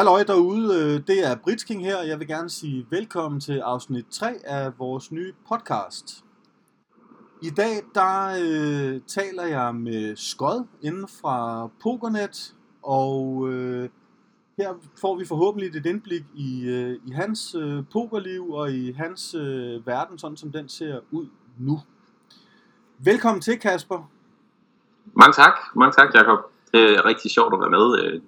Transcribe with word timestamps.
Halløj 0.00 0.22
derude, 0.22 0.74
øh, 0.74 1.06
det 1.06 1.26
er 1.30 1.36
Britsking 1.36 1.84
her. 1.84 2.02
Jeg 2.02 2.18
vil 2.18 2.28
gerne 2.28 2.50
sige 2.50 2.86
velkommen 2.90 3.40
til 3.40 3.58
afsnit 3.58 4.06
3 4.10 4.34
af 4.44 4.72
vores 4.78 5.12
nye 5.12 5.32
podcast. 5.48 6.24
I 7.42 7.50
dag 7.50 7.82
der 7.94 8.28
øh, 8.28 9.00
taler 9.06 9.46
jeg 9.46 9.74
med 9.74 10.16
Skod 10.16 10.66
inden 10.82 11.08
fra 11.08 11.66
Pokernet, 11.82 12.54
og 12.82 13.48
øh, 13.48 13.88
her 14.58 14.74
får 15.00 15.18
vi 15.18 15.24
forhåbentlig 15.26 15.76
et 15.76 15.86
indblik 15.86 16.24
i, 16.34 16.64
øh, 16.68 16.98
i 17.06 17.10
hans 17.10 17.54
øh, 17.54 17.82
pokerliv 17.92 18.50
og 18.50 18.70
i 18.72 18.92
hans 18.92 19.34
øh, 19.34 19.86
verden, 19.86 20.18
sådan 20.18 20.36
som 20.36 20.52
den 20.52 20.68
ser 20.68 21.00
ud 21.10 21.26
nu. 21.58 21.80
Velkommen 22.98 23.40
til, 23.40 23.58
Kasper. 23.58 24.10
Mange 25.14 25.32
tak, 25.32 25.54
mange 25.76 25.92
tak, 25.92 26.14
Jacob. 26.14 26.38
Det 26.72 26.80
er 26.80 27.04
rigtig 27.04 27.30
sjovt 27.30 27.54
at 27.54 27.60
være 27.60 27.70
med 27.70 28.02
øh, 28.02 28.20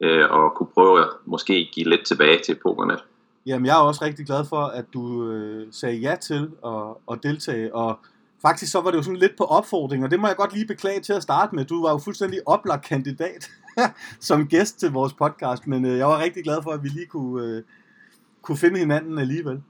øh, 0.00 0.30
og 0.30 0.54
kunne 0.54 0.68
prøve 0.74 1.00
at 1.00 1.08
måske 1.24 1.68
give 1.72 1.88
lidt 1.88 2.06
tilbage 2.06 2.40
til 2.46 2.58
Pokernet. 2.62 3.04
Jamen, 3.46 3.66
jeg 3.66 3.76
er 3.76 3.80
også 3.82 4.04
rigtig 4.04 4.26
glad 4.26 4.44
for, 4.48 4.62
at 4.64 4.84
du 4.94 5.30
øh, 5.30 5.66
sagde 5.70 5.96
ja 5.96 6.16
til 6.22 6.50
at, 6.66 6.82
at 7.12 7.22
deltage, 7.22 7.74
og 7.74 7.98
faktisk 8.42 8.72
så 8.72 8.80
var 8.80 8.90
det 8.90 8.98
jo 8.98 9.02
sådan 9.02 9.18
lidt 9.18 9.36
på 9.38 9.44
opfordring, 9.44 10.04
og 10.04 10.10
det 10.10 10.20
må 10.20 10.26
jeg 10.26 10.36
godt 10.36 10.52
lige 10.52 10.66
beklage 10.66 11.00
til 11.00 11.12
at 11.12 11.22
starte 11.22 11.54
med. 11.54 11.64
Du 11.64 11.82
var 11.82 11.90
jo 11.90 11.98
fuldstændig 11.98 12.40
oplagt 12.46 12.84
kandidat 12.84 13.50
som 14.20 14.48
gæst 14.48 14.80
til 14.80 14.90
vores 14.90 15.12
podcast, 15.12 15.66
men 15.66 15.84
øh, 15.84 15.98
jeg 15.98 16.06
var 16.06 16.22
rigtig 16.22 16.44
glad 16.44 16.62
for, 16.62 16.70
at 16.70 16.82
vi 16.82 16.88
lige 16.88 17.06
kunne, 17.06 17.46
øh, 17.46 17.62
kunne 18.42 18.58
finde 18.58 18.78
hinanden 18.78 19.18
alligevel. 19.18 19.62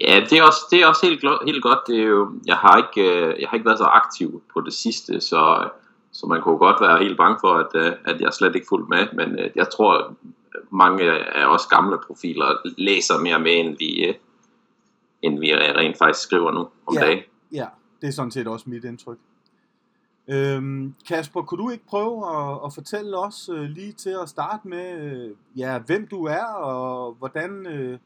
Ja, 0.00 0.20
det 0.30 0.38
er 0.38 0.42
også, 0.42 0.60
det 0.70 0.82
er 0.82 0.86
også 0.86 1.06
helt, 1.06 1.24
helt 1.46 1.62
godt. 1.62 1.78
Det 1.86 1.98
er 1.98 2.04
jo, 2.04 2.32
jeg, 2.46 2.56
har 2.56 2.76
ikke, 2.76 3.10
øh, 3.10 3.40
jeg 3.40 3.48
har 3.48 3.56
ikke 3.56 3.66
været 3.66 3.78
så 3.78 3.84
aktiv 3.84 4.42
på 4.52 4.60
det 4.60 4.72
sidste, 4.72 5.20
så, 5.20 5.68
så 6.16 6.26
man 6.26 6.42
kunne 6.42 6.58
godt 6.58 6.80
være 6.80 6.98
helt 7.04 7.16
bange 7.16 7.38
for, 7.40 7.52
at, 7.54 7.72
øh, 7.74 7.92
at 8.04 8.20
jeg 8.20 8.32
slet 8.32 8.54
ikke 8.54 8.66
fulgte 8.68 8.88
med. 8.88 9.06
Men 9.12 9.38
øh, 9.38 9.50
jeg 9.54 9.68
tror, 9.72 10.14
mange 10.70 11.02
af 11.36 11.46
os 11.54 11.66
gamle 11.66 11.98
profiler 12.06 12.48
læser 12.78 13.18
mere 13.20 13.38
med, 13.38 13.52
end 13.52 13.76
vi, 13.78 14.16
end 15.22 15.40
vi 15.40 15.54
rent 15.54 15.98
faktisk 15.98 16.22
skriver 16.22 16.50
nu 16.52 16.68
om 16.86 16.94
ja, 16.94 17.00
dagen. 17.00 17.22
Ja, 17.52 17.66
det 18.00 18.08
er 18.08 18.12
sådan 18.12 18.30
set 18.30 18.46
også 18.46 18.70
mit 18.70 18.84
indtryk. 18.84 19.18
Øhm, 20.28 20.94
Kasper, 21.08 21.42
kunne 21.42 21.64
du 21.64 21.70
ikke 21.70 21.86
prøve 21.86 22.16
at, 22.36 22.58
at 22.66 22.74
fortælle 22.74 23.18
os 23.18 23.50
øh, 23.52 23.62
lige 23.62 23.92
til 23.92 24.16
at 24.22 24.28
starte 24.28 24.68
med, 24.68 25.00
øh, 25.00 25.30
ja, 25.56 25.78
hvem 25.78 26.06
du 26.06 26.24
er, 26.24 26.44
og 26.44 27.12
hvordan, 27.12 27.66
øh, 27.66 27.98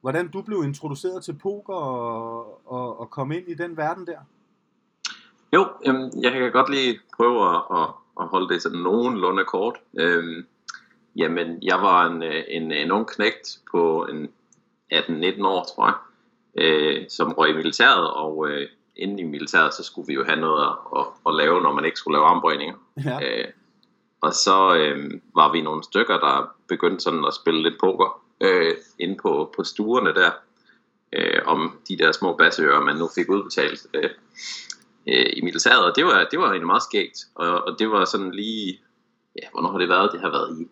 hvordan 0.00 0.28
du 0.28 0.42
blev 0.42 0.64
introduceret 0.64 1.24
til 1.24 1.32
poker 1.32 1.74
og, 1.74 2.60
og, 2.72 3.00
og 3.00 3.10
kom 3.10 3.32
ind 3.32 3.48
i 3.48 3.54
den 3.54 3.76
verden 3.76 4.06
der? 4.06 4.18
Jo, 5.56 5.68
jamen, 5.86 6.22
jeg 6.22 6.32
kan 6.32 6.52
godt 6.52 6.70
lige 6.70 7.00
prøve 7.16 7.54
at, 7.54 7.62
at, 7.78 7.88
at 8.20 8.26
holde 8.26 8.54
det 8.54 8.62
sådan 8.62 8.78
nogenlunde 8.78 9.44
kort. 9.44 9.74
Øhm, 9.98 10.46
jamen, 11.16 11.58
jeg 11.62 11.82
var 11.82 12.06
en, 12.06 12.22
en, 12.48 12.72
en 12.72 12.92
ung 12.92 13.06
knægt 13.06 13.58
på 13.70 14.06
en 14.10 14.28
18-19 14.94 15.46
år, 15.46 15.64
tror 15.74 15.86
jeg, 15.86 15.94
øh, 16.64 17.04
som 17.08 17.32
røg 17.32 17.50
i 17.50 17.56
militæret, 17.56 18.10
og 18.10 18.48
øh, 18.48 18.68
inden 18.96 19.18
i 19.18 19.22
militæret, 19.22 19.74
så 19.74 19.82
skulle 19.82 20.06
vi 20.06 20.14
jo 20.14 20.24
have 20.24 20.40
noget 20.40 20.64
at, 20.64 20.76
at, 20.98 21.06
at 21.26 21.34
lave, 21.34 21.60
når 21.62 21.72
man 21.72 21.84
ikke 21.84 21.98
skulle 21.98 22.16
lave 22.16 22.26
armbøjninger. 22.26 22.74
Ja. 23.04 23.18
Øh, 23.22 23.44
og 24.20 24.32
så 24.32 24.76
øh, 24.76 25.10
var 25.34 25.52
vi 25.52 25.60
nogle 25.60 25.84
stykker, 25.84 26.18
der 26.18 26.50
begyndte 26.68 27.00
sådan 27.00 27.24
at 27.24 27.34
spille 27.34 27.62
lidt 27.62 27.80
poker 27.80 28.22
øh, 28.40 28.74
inde 28.98 29.16
på, 29.22 29.52
på 29.56 29.64
stuerne 29.64 30.14
der, 30.14 30.30
øh, 31.12 31.40
om 31.46 31.78
de 31.88 31.98
der 31.98 32.12
små 32.12 32.36
basseører, 32.36 32.80
man 32.80 32.96
nu 32.96 33.08
fik 33.14 33.28
udbetalt 33.28 33.86
øh, 33.94 34.10
øh, 35.08 35.26
i 35.36 35.40
militæret, 35.40 35.84
og 35.84 35.96
det 35.96 36.04
var, 36.04 36.28
det 36.30 36.38
var 36.38 36.46
egentlig 36.46 36.66
meget 36.66 36.82
skægt, 36.82 37.18
og, 37.34 37.66
og 37.66 37.78
det 37.78 37.90
var 37.90 38.04
sådan 38.04 38.30
lige, 38.30 38.80
ja, 39.42 39.48
hvornår 39.52 39.70
har 39.70 39.78
det 39.78 39.88
været? 39.88 40.12
Det 40.12 40.20
har 40.20 40.30
været 40.30 40.60
i 40.60 40.68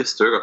2003-4 0.00 0.04
stykker. 0.04 0.40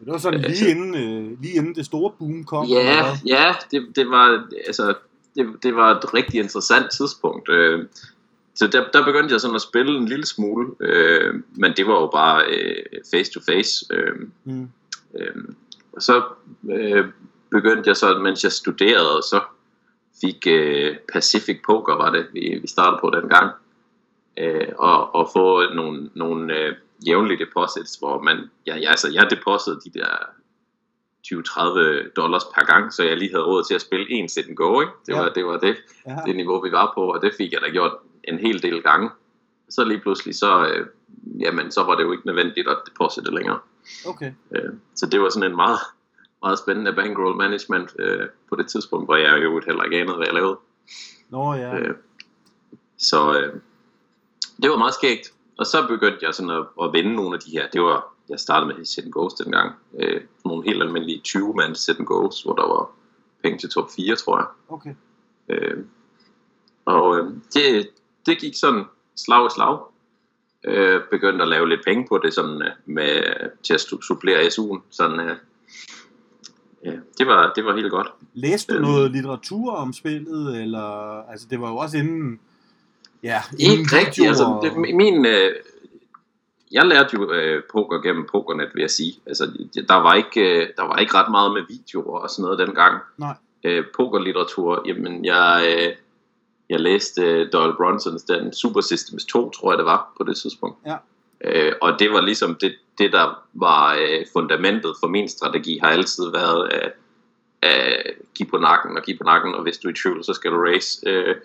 Det 0.00 0.12
var 0.12 0.18
sådan 0.18 0.40
lige, 0.40 0.48
altså, 0.48 0.68
inden, 0.68 0.94
øh, 0.94 1.42
lige 1.42 1.54
inden 1.54 1.74
det 1.74 1.86
store 1.86 2.12
boom 2.18 2.44
kom? 2.44 2.66
Ja, 2.66 3.18
ja 3.26 3.54
det, 3.70 3.96
det, 3.96 4.10
var, 4.10 4.48
altså, 4.66 4.94
det, 5.34 5.46
det 5.62 5.76
var 5.76 5.98
et 5.98 6.14
rigtig 6.14 6.40
interessant 6.40 6.90
tidspunkt. 6.90 7.48
Øh, 7.48 7.86
så 8.54 8.66
der, 8.66 8.90
der 8.92 9.04
begyndte 9.04 9.32
jeg 9.32 9.40
sådan 9.40 9.54
at 9.54 9.62
spille 9.62 9.98
en 9.98 10.08
lille 10.08 10.26
smule, 10.26 10.68
øh, 10.80 11.34
men 11.54 11.72
det 11.76 11.86
var 11.86 12.00
jo 12.00 12.06
bare 12.06 12.44
øh, 12.48 12.84
face 13.14 13.32
to 13.32 13.40
face. 13.40 13.86
Øh, 13.90 14.14
mm. 14.44 14.68
øh, 15.20 15.44
og 15.92 16.02
så 16.02 16.22
øh, 16.70 17.06
begyndte 17.52 17.88
jeg 17.88 17.96
så, 17.96 18.18
mens 18.18 18.44
jeg 18.44 18.52
studerede, 18.52 19.22
så 19.22 19.40
fik 20.20 20.46
øh, 20.46 20.96
Pacific 21.12 21.60
Poker, 21.66 21.94
var 21.94 22.10
det, 22.10 22.26
vi, 22.32 22.58
vi 22.62 22.66
startede 22.66 22.98
på 23.00 23.10
den 23.10 23.28
gang, 23.28 23.50
øh, 24.36 24.68
og, 24.78 25.14
og 25.14 25.30
få 25.32 25.74
nogle, 25.74 26.10
nogle 26.14 26.58
øh, 26.58 26.74
jævnlige 27.06 27.44
deposits, 27.44 27.96
hvor 27.98 28.22
man, 28.22 28.50
ja, 28.66 28.76
ja, 28.76 28.90
altså 28.90 29.10
jeg 29.12 29.30
depositede 29.30 29.80
de 29.84 29.98
der 29.98 30.12
20-30 31.26 32.12
dollars 32.16 32.44
per 32.54 32.64
gang, 32.64 32.92
så 32.92 33.02
jeg 33.02 33.16
lige 33.16 33.30
havde 33.30 33.44
råd 33.44 33.64
til 33.64 33.74
at 33.74 33.80
spille 33.80 34.10
en 34.10 34.28
sit 34.28 34.48
and 34.48 34.56
go, 34.56 34.80
ikke? 34.80 34.92
Det, 35.06 35.12
ja. 35.12 35.20
var, 35.20 35.28
det 35.28 35.46
var 35.46 35.58
det, 35.58 35.76
ja. 36.06 36.16
det 36.26 36.36
niveau, 36.36 36.60
vi 36.60 36.72
var 36.72 36.92
på, 36.94 37.12
og 37.12 37.22
det 37.22 37.32
fik 37.38 37.52
jeg 37.52 37.60
da 37.60 37.68
gjort 37.68 37.92
en 38.24 38.38
hel 38.38 38.62
del 38.62 38.82
gange. 38.82 39.10
Så 39.68 39.84
lige 39.84 40.00
pludselig, 40.00 40.34
så, 40.34 40.66
øh, 40.66 40.86
jamen, 41.40 41.70
så 41.70 41.82
var 41.82 41.94
det 41.94 42.04
jo 42.04 42.12
ikke 42.12 42.26
nødvendigt 42.26 42.68
at 42.68 42.78
deposite 42.86 43.34
længere. 43.34 43.58
Okay. 44.06 44.32
Øh, 44.56 44.72
så 44.94 45.06
det 45.06 45.20
var 45.20 45.28
sådan 45.28 45.50
en 45.50 45.56
meget, 45.56 45.78
meget 46.42 46.58
spændende 46.58 46.92
bankroll 46.92 47.36
management 47.36 47.90
øh, 47.98 48.28
på 48.48 48.56
det 48.56 48.68
tidspunkt, 48.68 49.06
hvor 49.06 49.16
jeg 49.16 49.42
jo 49.42 49.60
heller 49.66 49.82
ikke 49.82 50.00
anede, 50.00 50.16
hvad 50.16 50.26
jeg 50.26 50.34
lavede. 50.34 50.58
Nå 51.28 51.54
ja. 51.54 51.78
Øh, 51.78 51.94
så 52.96 53.40
øh, 53.40 53.60
det 54.62 54.70
var 54.70 54.76
meget 54.76 54.94
skægt. 54.94 55.32
Og 55.58 55.66
så 55.66 55.86
begyndte 55.88 56.26
jeg 56.26 56.34
sådan 56.34 56.50
at, 56.50 56.64
at 56.82 56.92
vende 56.92 57.14
nogle 57.14 57.34
af 57.34 57.40
de 57.40 57.50
her. 57.50 57.68
Det 57.68 57.82
var, 57.82 58.14
jeg 58.28 58.40
startede 58.40 58.74
med 58.74 58.84
Set 58.84 59.12
Ghost 59.12 59.38
dengang. 59.38 59.72
Øh, 59.98 60.20
nogle 60.44 60.64
helt 60.64 60.82
almindelige 60.82 61.20
20 61.20 61.54
mand 61.54 61.74
Set 61.74 61.98
Ghost, 62.06 62.44
hvor 62.44 62.54
der 62.54 62.66
var 62.66 62.90
penge 63.42 63.58
til 63.58 63.70
top 63.70 63.90
4, 63.96 64.16
tror 64.16 64.38
jeg. 64.38 64.46
Okay. 64.68 64.94
Øh, 65.48 65.84
og 66.84 67.18
øh, 67.18 67.30
det, 67.54 67.90
det 68.26 68.38
gik 68.38 68.54
sådan 68.56 68.84
slag 69.16 69.46
i 69.46 69.50
slag. 69.54 69.78
Øh, 70.64 71.00
begyndte 71.10 71.42
at 71.42 71.48
lave 71.48 71.68
lidt 71.68 71.84
penge 71.84 72.06
på 72.08 72.18
det 72.18 72.34
sådan, 72.34 72.62
øh, 72.62 72.70
med, 72.84 73.22
til 73.62 73.74
at 73.74 73.80
supplere 73.80 74.46
SU'en. 74.46 74.80
Sådan, 74.90 75.20
øh, 75.20 75.36
ja, 76.84 76.92
det 77.18 77.26
var, 77.26 77.52
det 77.56 77.64
var 77.64 77.74
helt 77.74 77.90
godt. 77.90 78.12
Læste 78.34 78.72
du 78.72 78.78
øh, 78.78 78.82
noget 78.82 79.10
litteratur 79.10 79.72
om 79.72 79.92
spillet? 79.92 80.62
Eller, 80.62 81.20
altså 81.30 81.46
det 81.50 81.60
var 81.60 81.68
jo 81.70 81.76
også 81.76 81.96
inden 81.96 82.40
Ja, 83.22 83.40
ikke 83.58 83.96
rigtigt. 83.96 84.28
Altså, 84.28 84.58
det, 84.62 84.76
min, 84.76 85.26
øh, 85.26 85.50
jeg 86.72 86.86
lærte 86.86 87.08
jo 87.14 87.32
øh, 87.32 87.62
poker 87.72 87.98
gennem 87.98 88.26
Pokernet, 88.32 88.68
vil 88.74 88.80
jeg 88.80 88.90
sige. 88.90 89.14
Altså, 89.26 89.44
der, 89.88 89.94
var 89.94 90.14
ikke, 90.14 90.40
øh, 90.40 90.68
der 90.76 90.82
var 90.82 90.96
ikke 90.96 91.14
ret 91.14 91.30
meget 91.30 91.52
med 91.52 91.62
videoer 91.68 92.18
og 92.18 92.30
sådan 92.30 92.42
noget 92.42 92.58
dengang. 92.58 93.00
Nej. 93.18 93.34
Øh, 93.64 93.84
pokerlitteratur, 93.96 94.82
jamen 94.86 95.24
jeg, 95.24 95.64
øh, 95.68 95.92
jeg 96.68 96.80
læste 96.80 97.22
øh, 97.22 97.52
Doyle 97.52 97.74
Bronsons 97.76 98.22
den 98.22 98.52
Super 98.52 98.80
Systems 98.80 99.24
2, 99.24 99.50
tror 99.50 99.72
jeg 99.72 99.78
det 99.78 99.86
var 99.86 100.12
på 100.18 100.24
det 100.24 100.36
tidspunkt. 100.36 100.78
Ja. 100.86 100.96
Øh, 101.44 101.72
og 101.80 101.98
det 101.98 102.12
var 102.12 102.20
ligesom 102.20 102.54
det, 102.54 102.74
det 102.98 103.12
der 103.12 103.42
var 103.52 103.94
øh, 104.00 104.26
fundamentet 104.32 104.94
for 105.00 105.08
min 105.08 105.28
strategi, 105.28 105.78
har 105.78 105.88
altid 105.88 106.30
været 106.30 106.72
øh, 106.72 106.90
øh, 107.64 108.12
give 108.34 108.48
på 108.48 108.58
nakken 108.58 108.96
og 108.96 109.02
give 109.02 109.18
på 109.18 109.24
nakken, 109.24 109.54
og 109.54 109.62
hvis 109.62 109.78
du 109.78 109.88
er 109.88 109.92
i 109.92 109.96
tvivl, 110.02 110.24
så 110.24 110.32
skal 110.32 110.50
du 110.50 110.64
race. 110.64 111.08
Øh, 111.08 111.36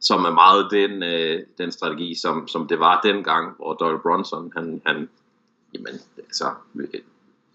som 0.00 0.24
er 0.24 0.30
meget 0.30 0.68
den, 0.70 1.02
øh, 1.02 1.42
den 1.58 1.72
strategi, 1.72 2.14
som, 2.14 2.48
som 2.48 2.68
det 2.68 2.80
var 2.80 3.00
dengang, 3.00 3.56
hvor 3.56 3.74
Doyle 3.74 3.98
Bronson, 3.98 4.52
han, 4.56 4.82
han 4.86 5.08
jamen, 5.74 6.00
altså, 6.18 6.50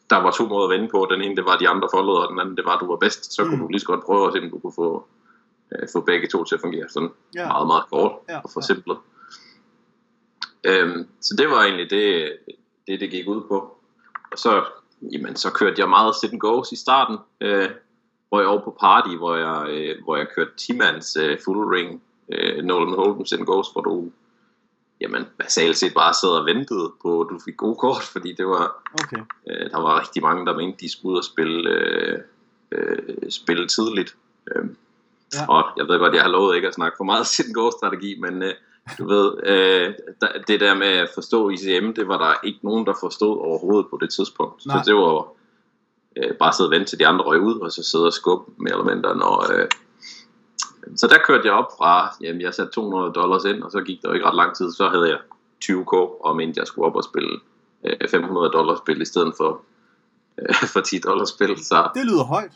der 0.10 0.18
var 0.18 0.32
to 0.32 0.46
måder 0.48 0.68
at 0.68 0.80
vende 0.80 0.90
på. 0.92 1.08
Den 1.12 1.22
ene, 1.22 1.36
det 1.36 1.46
var, 1.46 1.58
de 1.58 1.70
andre 1.70 1.88
foldede, 1.94 2.28
og 2.28 2.32
den 2.32 2.40
anden, 2.40 2.58
det 2.58 2.66
var, 2.66 2.76
at 2.76 2.82
du 2.82 2.88
var 2.88 2.96
bedst. 2.96 3.34
Så 3.34 3.44
mm. 3.44 3.50
kunne 3.50 3.62
du 3.62 3.68
lige 3.68 3.80
så 3.80 3.86
godt 3.86 4.06
prøve 4.06 4.28
at 4.28 4.34
se, 4.34 4.40
om 4.40 4.50
du 4.50 4.60
kunne 4.60 4.74
få, 4.76 5.06
øh, 5.72 5.88
få 5.94 6.02
begge 6.02 6.28
to 6.28 6.44
til 6.44 6.56
at 6.56 6.62
fungere 6.62 6.90
sådan 6.90 7.10
ja. 7.36 7.48
meget, 7.48 7.68
meget 7.68 7.84
kort 7.90 8.12
ja. 8.30 8.40
og 8.44 8.50
forsimplet. 8.54 8.98
Ja. 8.98 9.11
Øhm, 10.64 11.08
så 11.22 11.36
det 11.38 11.50
var 11.50 11.64
egentlig 11.64 11.90
det, 11.90 12.38
det, 12.88 13.00
det 13.00 13.12
gik 13.12 13.28
ud 13.28 13.42
på. 13.42 13.78
Og 14.32 14.38
så, 14.38 14.64
jamen, 15.14 15.36
så 15.36 15.52
kørte 15.52 15.82
jeg 15.82 15.90
meget 15.90 16.16
sit 16.16 16.32
and 16.32 16.40
goes 16.40 16.72
i 16.72 16.76
starten, 16.76 17.18
øh, 17.42 17.70
hvor 18.30 18.40
jeg 18.40 18.48
over 18.48 18.62
på 18.62 18.78
party, 18.80 19.16
hvor 19.16 19.36
jeg, 19.36 19.70
øh, 19.70 20.04
hvor 20.04 20.18
jeg 20.18 20.28
kørte 20.36 20.52
10 20.58 20.72
øh, 21.20 21.38
full 21.46 21.60
ring 21.60 22.04
øh, 22.32 22.64
Nolan 22.64 22.96
Holmes 22.96 23.34
and 23.34 23.46
Ghost, 23.46 23.74
hvor 23.74 23.82
du 23.82 24.12
jamen, 25.02 25.26
basalt 25.38 25.78
set 25.78 25.94
bare 25.94 26.14
sad 26.14 26.30
og 26.30 26.46
ventede 26.46 26.92
på, 27.02 27.22
at 27.22 27.28
du 27.30 27.40
fik 27.46 27.58
gode 27.58 27.76
kort, 27.76 28.04
fordi 28.04 28.34
det 28.34 28.48
var, 28.48 28.84
okay. 28.94 29.22
øh, 29.50 29.70
der 29.72 29.80
var 29.82 30.00
rigtig 30.00 30.22
mange, 30.22 30.46
der 30.46 30.58
mente, 30.58 30.78
de 30.80 30.92
skulle 30.92 31.14
ud 31.14 31.18
og 31.18 31.24
spille, 31.24 31.70
øh, 31.70 32.20
øh, 32.72 33.32
spille 33.32 33.68
tidligt. 33.68 34.16
Øh, 34.52 34.66
ja. 35.34 35.46
Og 35.48 35.64
jeg 35.78 35.88
ved 35.88 36.00
godt, 36.00 36.14
jeg 36.14 36.22
har 36.22 36.30
lovet 36.30 36.56
ikke 36.56 36.68
at 36.68 36.74
snakke 36.74 36.96
for 36.98 37.04
meget 37.04 37.28
sin 37.28 37.54
Ghost-strategi, 37.54 38.20
men 38.20 38.44
øh, 38.44 38.54
du 39.00 39.08
ved, 39.08 39.34
øh, 39.44 39.94
det 40.48 40.60
der 40.60 40.74
med 40.76 40.88
at 40.88 41.10
forstå 41.14 41.50
ICM, 41.50 41.92
det 41.94 42.08
var 42.08 42.18
der 42.18 42.34
ikke 42.48 42.60
nogen, 42.64 42.86
der 42.86 42.94
forstod 43.00 43.38
overhovedet 43.38 43.90
på 43.90 43.98
det 44.02 44.10
tidspunkt. 44.10 44.66
Nej. 44.66 44.78
Så 44.78 44.92
det 44.92 44.96
var 44.96 45.28
øh, 46.18 46.36
bare 46.40 46.54
sidde 46.54 46.68
og 46.68 46.72
vente 46.72 46.86
til 46.90 47.00
de 47.00 47.08
andre 47.08 47.26
røg 47.26 47.40
ud, 47.42 47.60
og 47.60 47.72
så 47.72 47.84
sidde 47.84 48.06
og 48.06 48.14
skubbe 48.14 48.52
mere 48.58 48.74
eller 48.74 48.96
mindre, 48.96 49.16
når, 49.16 49.54
øh, 49.54 49.68
så 50.96 51.08
der 51.08 51.18
kørte 51.26 51.48
jeg 51.48 51.54
op 51.54 51.72
fra, 51.78 52.16
jamen 52.22 52.42
jeg 52.42 52.54
satte 52.54 52.72
200 52.74 53.14
dollars 53.14 53.46
ind, 53.46 53.64
og 53.64 53.72
så 53.72 53.82
gik 53.82 54.02
der 54.02 54.14
ikke 54.14 54.26
ret 54.26 54.36
lang 54.36 54.56
tid, 54.56 54.72
så 54.72 54.90
havde 54.90 55.10
jeg 55.10 55.20
20k, 55.66 55.94
og 56.26 56.36
mente, 56.36 56.60
jeg 56.60 56.68
skulle 56.68 56.86
op 56.86 56.96
og 56.96 57.04
spille 57.04 57.40
øh, 57.86 58.10
500 58.10 58.50
dollars 58.54 58.78
spil 58.78 59.02
i 59.02 59.06
stedet 59.06 59.34
for, 59.38 59.62
øh, 60.42 60.56
for 60.74 60.80
10 60.80 61.00
dollars 61.00 61.30
spil. 61.30 61.66
Så 61.66 61.90
Det 61.96 62.06
lyder 62.06 62.24
højt. 62.24 62.52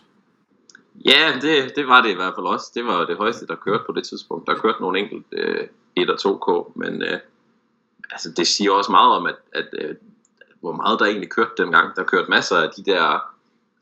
ja, 1.06 1.34
det, 1.42 1.76
det 1.76 1.88
var 1.88 2.02
det 2.02 2.10
i 2.10 2.14
hvert 2.16 2.34
fald 2.36 2.46
også. 2.46 2.72
Det 2.74 2.86
var 2.86 3.06
det 3.06 3.18
højeste, 3.18 3.48
der 3.48 3.56
kørte 3.56 3.84
på 3.86 3.92
det 3.92 4.04
tidspunkt. 4.04 4.48
Der 4.48 4.56
kørte 4.56 4.82
nogle 4.82 5.00
enkelt 5.00 5.26
øh, 5.32 5.68
1 5.96 6.10
og 6.10 6.18
2k, 6.26 6.72
men 6.76 7.02
øh, 7.02 7.20
altså, 8.12 8.32
det 8.38 8.48
siger 8.48 8.72
også 8.72 8.92
meget 8.92 9.16
om, 9.16 9.26
at, 9.26 9.36
at 9.54 9.68
øh, 9.82 9.96
hvor 10.60 10.72
meget 10.72 11.00
der 11.00 11.06
egentlig 11.06 11.30
kørte 11.30 11.52
dengang. 11.58 11.96
Der 11.96 12.04
kørte 12.04 12.30
masser 12.30 12.58
af 12.58 12.70
de 12.78 12.84
der 12.84 13.32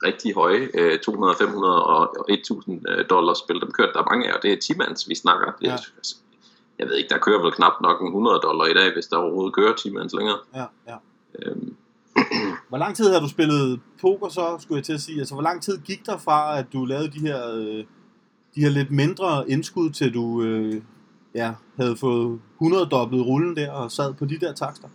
rigtig 0.04 0.33
høje, 0.33 0.69
øh, 0.74 1.00
200, 1.00 1.36
500 1.39 1.83
og 1.83 2.18
og 2.19 2.25
1000 2.30 2.89
øh, 2.89 3.06
dollars 3.10 3.38
spil, 3.38 3.62
dem 3.62 3.71
kørte 3.71 3.94
der 3.94 4.04
mange 4.12 4.30
af, 4.30 4.36
og 4.36 4.44
det 4.44 4.54
er 4.54 4.57
10 4.57 4.77
mands, 4.77 5.10
vi 5.10 5.15
snakker. 5.15 5.51
Det, 5.51 5.68
Ja. 5.68 5.71
ja. 5.71 5.77
Jeg 6.80 6.88
ved 6.88 6.95
ikke, 6.95 7.10
der 7.10 7.18
kører 7.18 7.42
vel 7.42 7.51
knap 7.51 7.74
nok 7.81 8.01
en 8.01 8.07
100 8.07 8.39
dollar 8.44 8.65
i 8.65 8.74
dag, 8.74 8.94
hvis 8.94 9.06
der 9.06 9.18
overhovedet 9.18 9.54
kører 9.56 9.74
10 9.75 9.89
mands 9.92 10.13
længere. 10.13 10.38
Ja, 10.56 10.65
ja. 10.88 10.98
Øhm, 11.39 11.75
Hvor 12.69 12.77
lang 12.77 12.95
tid 12.95 13.13
har 13.13 13.19
du 13.19 13.30
spillet 13.30 13.80
poker 14.01 14.30
så, 14.30 14.57
skulle 14.60 14.77
jeg 14.77 14.86
til 14.86 14.94
at 14.94 15.01
sige? 15.01 15.19
Altså, 15.19 15.33
hvor 15.33 15.42
lang 15.42 15.62
tid 15.62 15.77
gik 15.77 16.06
der 16.06 16.18
fra, 16.18 16.60
at 16.60 16.65
du 16.74 16.86
lavede 16.86 17.12
de 17.12 17.19
her, 17.19 17.56
øh, 17.56 17.83
de 18.56 18.62
her 18.62 18.69
lidt 18.69 18.92
mindre 18.92 19.50
indskud, 19.50 19.89
til 19.89 20.13
du 20.13 20.44
øh, 20.44 20.81
ja, 21.35 21.51
havde 21.77 21.95
fået 21.95 22.39
100 22.62 22.85
dobbelt 22.85 23.21
rullen 23.21 23.56
der 23.56 23.71
og 23.71 23.91
sad 23.91 24.13
på 24.13 24.25
de 24.25 24.39
der 24.39 24.53
takster? 24.53 24.88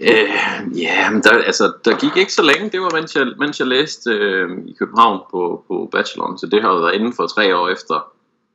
Øh, 0.00 0.78
ja, 0.80 1.10
men 1.10 1.22
der, 1.22 1.30
altså, 1.30 1.72
der 1.84 1.98
gik 1.98 2.16
ikke 2.16 2.32
så 2.32 2.42
længe. 2.42 2.70
Det 2.70 2.80
var, 2.80 2.90
mens 2.94 3.16
jeg, 3.16 3.26
mens 3.38 3.58
jeg 3.60 3.68
læste 3.68 4.10
øh, 4.10 4.50
i 4.66 4.72
København 4.78 5.20
på, 5.30 5.64
på 5.68 5.88
bacheloren. 5.92 6.38
Så 6.38 6.46
det 6.46 6.62
har 6.62 6.68
jo 6.68 6.78
været 6.78 6.94
inden 6.94 7.12
for 7.12 7.26
tre 7.26 7.56
år 7.56 7.68
efter. 7.68 8.12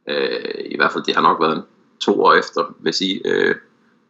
Øh, 0.09 0.65
I 0.65 0.75
hvert 0.77 0.91
fald, 0.91 1.03
det 1.03 1.15
har 1.15 1.21
nok 1.21 1.41
været 1.41 1.55
en, 1.57 1.63
to 1.99 2.23
år 2.23 2.33
efter, 2.33 2.61
vil 2.79 2.87
jeg 2.89 2.95
sige. 2.95 3.21
Øh, 3.25 3.55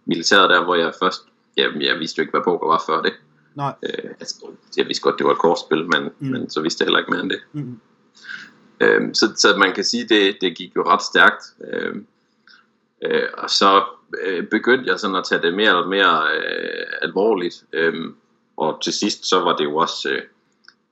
militæret 0.05 0.49
der, 0.49 0.63
hvor 0.63 0.75
jeg 0.75 0.93
først... 1.03 1.21
Jamen, 1.57 1.81
jeg 1.81 1.99
vidste 1.99 2.19
jo 2.19 2.21
ikke, 2.21 2.31
hvad 2.31 2.41
poker 2.43 2.67
var 2.67 2.83
før 2.87 3.01
det. 3.01 3.13
Nej. 3.55 3.73
Øh, 3.83 4.09
altså, 4.19 4.35
jeg 4.77 4.85
vidste 4.87 5.01
godt, 5.03 5.17
det 5.17 5.25
var 5.25 5.31
et 5.31 5.37
kortspil, 5.37 5.85
men, 5.85 6.03
Mm. 6.19 6.27
men 6.27 6.49
så 6.49 6.61
vidste 6.61 6.81
jeg 6.81 6.85
heller 6.85 6.99
ikke 6.99 7.11
mere 7.11 7.21
end 7.21 7.29
det. 7.29 7.39
Mm. 7.53 7.79
Øhm, 8.79 9.13
så, 9.13 9.33
så 9.35 9.57
man 9.57 9.73
kan 9.73 9.83
sige, 9.83 10.07
det, 10.07 10.37
det 10.41 10.57
gik 10.57 10.75
jo 10.75 10.83
ret 10.83 11.01
stærkt. 11.03 11.43
Øhm, 11.73 12.05
øh, 13.01 13.23
og 13.37 13.49
så 13.49 13.83
øh, 14.23 14.47
begyndte 14.47 14.89
jeg 14.91 14.99
sådan 14.99 15.15
at 15.15 15.23
tage 15.29 15.41
det 15.41 15.53
mere 15.53 15.75
og 15.75 15.89
mere 15.89 16.21
øh, 16.37 16.85
alvorligt. 17.01 17.63
Øhm, 17.73 18.15
og 18.57 18.81
til 18.81 18.93
sidst, 18.93 19.25
så 19.25 19.39
var 19.39 19.55
det 19.55 19.63
jo 19.63 19.75
også... 19.75 20.09
Øh, 20.09 20.21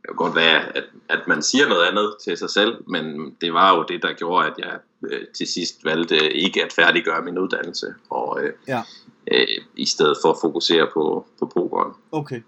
det 0.02 0.10
kan 0.10 0.16
godt 0.25 0.36
være, 0.36 0.78
at, 0.78 0.84
at 1.10 1.19
man 1.28 1.42
siger 1.44 1.68
noget 1.68 1.86
andet 1.86 2.16
til 2.24 2.38
sig 2.38 2.50
selv, 2.50 2.78
men 2.88 3.36
det 3.42 3.54
var 3.54 3.75
jo 3.75 3.84
det, 3.88 4.04
der 4.04 4.13
gjorde, 4.13 4.48
at 4.48 4.54
jeg 4.57 4.80
øh, 5.04 5.28
til 5.38 5.48
sidst 5.48 5.86
valgte 5.86 6.34
ikke 6.34 6.63
at 6.63 6.74
færdiggøre 6.74 7.22
min 7.22 7.38
uddannelse, 7.38 7.94
og 8.10 8.40
øh, 8.44 8.54
Ja. 8.68 8.81
øh, 9.31 9.48
i 9.75 9.86
stedet 9.86 10.18
for 10.24 10.31
at 10.31 10.38
fokusere 10.42 10.88
på, 10.94 11.28
på 11.40 11.46
pokeren. 11.46 11.94
Okay. 12.12 12.42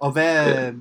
Og 0.00 0.12
hvad, 0.12 0.72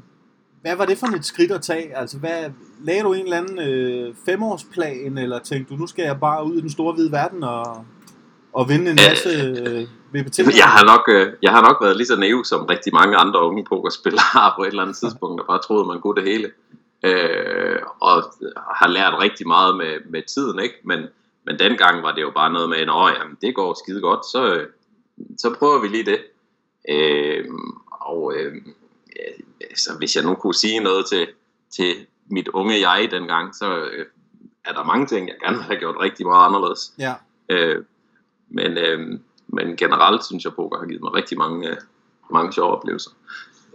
hvad 0.63 0.75
var 0.75 0.85
det 0.85 0.97
for 0.97 1.07
et 1.07 1.25
skridt 1.25 1.51
at 1.51 1.61
tage? 1.61 1.97
Altså, 1.97 2.17
hvad, 2.17 2.51
lagde 2.83 3.03
du 3.03 3.13
en 3.13 3.23
eller 3.23 3.37
anden 3.37 3.59
øh, 3.59 4.15
femårsplan, 4.25 5.17
eller 5.17 5.39
tænkte 5.39 5.73
du, 5.73 5.79
nu 5.79 5.87
skal 5.87 6.03
jeg 6.03 6.19
bare 6.19 6.45
ud 6.45 6.57
i 6.57 6.61
den 6.61 6.69
store 6.69 6.93
hvide 6.93 7.11
verden 7.11 7.43
og, 7.43 7.85
og 8.53 8.69
vinde 8.69 8.91
en 8.91 8.97
masse 9.09 9.29
øh, 9.29 9.87
VPT? 10.13 10.39
Jeg 10.39 10.65
har, 10.75 10.85
nok, 10.85 11.03
øh, 11.07 11.33
jeg 11.41 11.51
har 11.51 11.61
nok 11.61 11.77
været 11.81 11.97
lige 11.97 12.07
så 12.07 12.15
naiv 12.15 12.45
som 12.45 12.65
rigtig 12.65 12.93
mange 12.93 13.15
andre 13.17 13.47
unge 13.47 13.65
pokerspillere 13.69 14.51
på 14.57 14.63
et 14.63 14.67
eller 14.67 14.81
andet 14.81 14.97
tidspunkt, 14.97 15.41
og 15.41 15.47
bare 15.47 15.61
troede, 15.67 15.85
man 15.85 16.01
kunne 16.01 16.21
det 16.21 16.31
hele. 16.31 16.51
Øh, 17.05 17.79
og 17.99 18.23
har 18.79 18.87
lært 18.87 19.13
rigtig 19.21 19.47
meget 19.47 19.77
med, 19.77 19.93
med 20.09 20.21
tiden, 20.21 20.59
ikke? 20.59 20.75
Men, 20.83 20.99
men 21.45 21.59
dengang 21.59 22.03
var 22.03 22.11
det 22.11 22.21
jo 22.21 22.31
bare 22.35 22.53
noget 22.53 22.69
med, 22.69 22.77
at 22.77 22.87
jamen, 22.87 23.37
det 23.41 23.55
går 23.55 23.83
skide 23.83 24.01
godt, 24.01 24.25
så, 24.25 24.53
øh, 24.55 24.67
så 25.37 25.55
prøver 25.59 25.81
vi 25.81 25.87
lige 25.87 26.05
det. 26.05 26.19
Øh, 26.89 27.45
og 28.01 28.33
øh, 28.35 28.53
så 29.75 29.97
hvis 29.97 30.15
jeg 30.15 30.23
nu 30.23 30.35
kunne 30.35 30.55
sige 30.55 30.79
noget 30.79 31.05
til, 31.05 31.27
til 31.71 32.07
mit 32.27 32.47
unge 32.47 32.89
jeg 32.89 33.07
dengang, 33.11 33.55
så 33.55 33.77
øh, 33.77 34.05
er 34.65 34.73
der 34.73 34.83
mange 34.83 35.05
ting, 35.05 35.27
jeg 35.27 35.35
gerne 35.41 35.55
ville 35.57 35.67
have 35.67 35.79
gjort 35.79 35.95
rigtig 35.99 36.25
meget 36.25 36.45
anderledes. 36.45 36.93
Ja, 36.99 37.13
Øh, 37.49 37.83
men, 38.49 38.77
øh, 38.77 39.19
men 39.47 39.77
generelt 39.77 40.25
synes 40.25 40.43
jeg, 40.43 40.53
poker 40.53 40.79
har 40.79 40.85
givet 40.85 41.01
mig 41.01 41.13
rigtig 41.13 41.37
mange, 41.37 41.69
øh, 41.69 41.77
mange 42.31 42.53
sjove 42.53 42.71
oplevelser. 42.71 43.11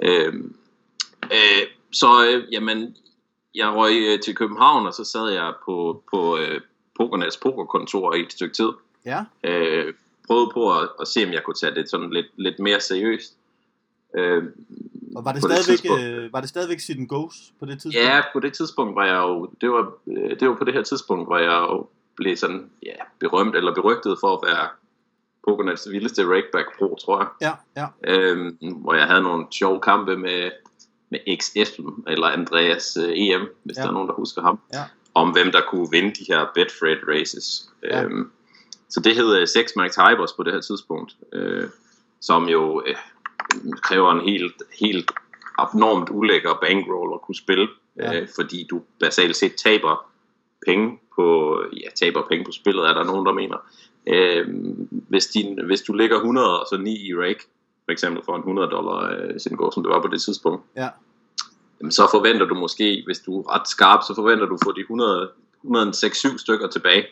Øh, 0.02 0.34
øh, 1.24 1.66
så 1.92 2.26
øh, 2.28 2.52
jamen, 2.52 2.96
jeg 3.54 3.68
røg 3.68 3.92
øh, 3.92 4.20
til 4.20 4.36
København, 4.36 4.86
og 4.86 4.94
så 4.94 5.04
sad 5.04 5.28
jeg 5.28 5.54
på, 5.64 6.02
på 6.12 6.38
øh, 6.38 6.60
Pokernets 6.96 7.36
pokerkontor 7.36 8.14
i 8.14 8.20
et 8.20 8.32
stykke 8.32 8.54
tid. 8.54 8.70
ja, 9.06 9.24
Øh, 9.44 9.94
prøvede 10.26 10.50
på 10.54 10.78
at, 10.78 10.88
at 11.00 11.08
se, 11.08 11.24
om 11.26 11.32
jeg 11.32 11.42
kunne 11.44 11.54
tage 11.54 11.74
det 11.74 11.90
sådan 11.90 12.10
lidt, 12.10 12.26
lidt 12.36 12.58
mere 12.58 12.80
seriøst. 12.80 13.36
Øh, 14.16 14.44
og 15.18 15.24
var 15.24 15.32
det, 15.32 15.42
på 15.42 15.48
stadigvæk, 15.48 16.04
øh, 16.24 16.32
var 16.32 16.40
det 16.40 16.48
stadigvæk 16.48 16.80
sit 16.80 17.08
goes 17.08 17.34
på 17.60 17.66
det 17.66 17.80
tidspunkt? 17.82 18.08
Ja, 18.08 18.20
på 18.32 18.40
det 18.40 18.52
tidspunkt 18.52 18.96
var 18.96 19.04
jeg 19.06 19.16
jo, 19.16 19.50
det 19.60 19.70
var, 19.70 19.92
øh, 20.06 20.40
det 20.40 20.48
var 20.48 20.54
på 20.54 20.64
det 20.64 20.74
her 20.74 20.82
tidspunkt, 20.82 21.28
hvor 21.28 21.38
jeg 21.38 21.58
jo 21.70 21.86
blev 22.16 22.36
sådan, 22.36 22.70
ja, 22.82 22.92
berømt 23.20 23.54
eller 23.56 23.74
berygtet 23.74 24.16
for 24.20 24.30
at 24.36 24.40
være 24.48 24.68
Pokernets 25.44 25.90
vildeste 25.90 26.22
rakeback 26.24 26.78
pro, 26.78 26.96
tror 27.04 27.18
jeg. 27.20 27.28
Ja, 27.40 27.52
ja, 27.82 27.86
Øhm, 28.14 28.56
hvor 28.76 28.94
jeg 28.94 29.06
havde 29.06 29.22
nogle 29.22 29.46
sjove 29.52 29.80
kampe 29.80 30.16
med, 30.16 30.50
med 31.10 31.18
X 31.40 31.50
Esben, 31.56 32.04
eller 32.06 32.26
Andreas 32.26 32.96
øh, 32.96 33.12
EM, 33.14 33.48
hvis 33.64 33.76
Ja. 33.76 33.82
der 33.82 33.88
er 33.88 33.92
nogen, 33.92 34.08
der 34.08 34.14
husker 34.14 34.42
ham, 34.42 34.58
Ja. 34.74 34.82
om 35.14 35.30
hvem 35.30 35.52
der 35.52 35.60
kunne 35.70 35.88
vinde 35.90 36.10
de 36.10 36.24
her 36.28 36.46
Betfred 36.54 36.96
races. 37.08 37.68
Ja. 37.82 38.04
Øhm, 38.04 38.30
så 38.88 39.00
det 39.00 39.14
hed 39.16 39.36
øh, 39.40 39.46
Sex 39.48 39.70
Max 39.76 39.96
Hybers 39.96 40.32
på 40.32 40.42
det 40.42 40.52
her 40.52 40.60
tidspunkt, 40.60 41.16
øh, 41.32 41.64
som 42.20 42.48
jo 42.48 42.82
øh, 42.86 42.94
kræver 43.82 44.12
en 44.12 44.20
helt, 44.28 44.62
helt 44.80 45.12
abnormt 45.58 46.08
ulækker 46.12 46.54
bankroll 46.62 47.14
at 47.14 47.20
kunne 47.22 47.34
spille, 47.34 47.68
Ja. 47.96 48.20
øh, 48.20 48.28
fordi 48.34 48.66
du 48.70 48.82
basalt 49.00 49.36
set 49.36 49.54
taber 49.54 50.10
penge 50.66 50.98
på, 51.16 51.56
ja, 51.72 51.88
taber 51.94 52.22
penge 52.28 52.44
på 52.44 52.52
spillet, 52.52 52.84
er 52.88 52.94
der 52.94 53.04
nogen, 53.04 53.26
der 53.26 53.32
mener. 53.32 53.56
Øh, 54.06 54.46
hvis, 54.90 55.26
din, 55.26 55.64
hvis 55.66 55.82
du 55.82 55.92
ligger 55.92 56.16
100 56.16 56.60
og 56.60 56.66
så 56.70 56.76
9 56.76 56.90
i 57.08 57.14
rake, 57.14 57.40
for 57.84 57.92
eksempel 57.92 58.22
for 58.24 58.32
en 58.34 58.40
100 58.40 58.70
dollar 58.70 59.16
øh, 59.50 59.56
går, 59.56 59.70
som 59.70 59.82
det 59.82 59.90
var 59.92 60.02
på 60.02 60.08
det 60.08 60.22
tidspunkt, 60.22 60.62
ja, 60.76 60.88
jamen, 61.80 61.92
så 61.92 62.08
forventer 62.10 62.46
du 62.46 62.54
måske, 62.54 63.02
hvis 63.06 63.18
du 63.18 63.40
er 63.40 63.54
ret 63.54 63.68
skarp, 63.68 64.00
så 64.02 64.14
forventer 64.14 64.46
du 64.46 64.54
at 64.54 64.60
få 64.64 64.72
de 64.72 64.80
100, 64.80 65.30
106-7 65.64 66.38
stykker 66.38 66.68
tilbage. 66.68 67.06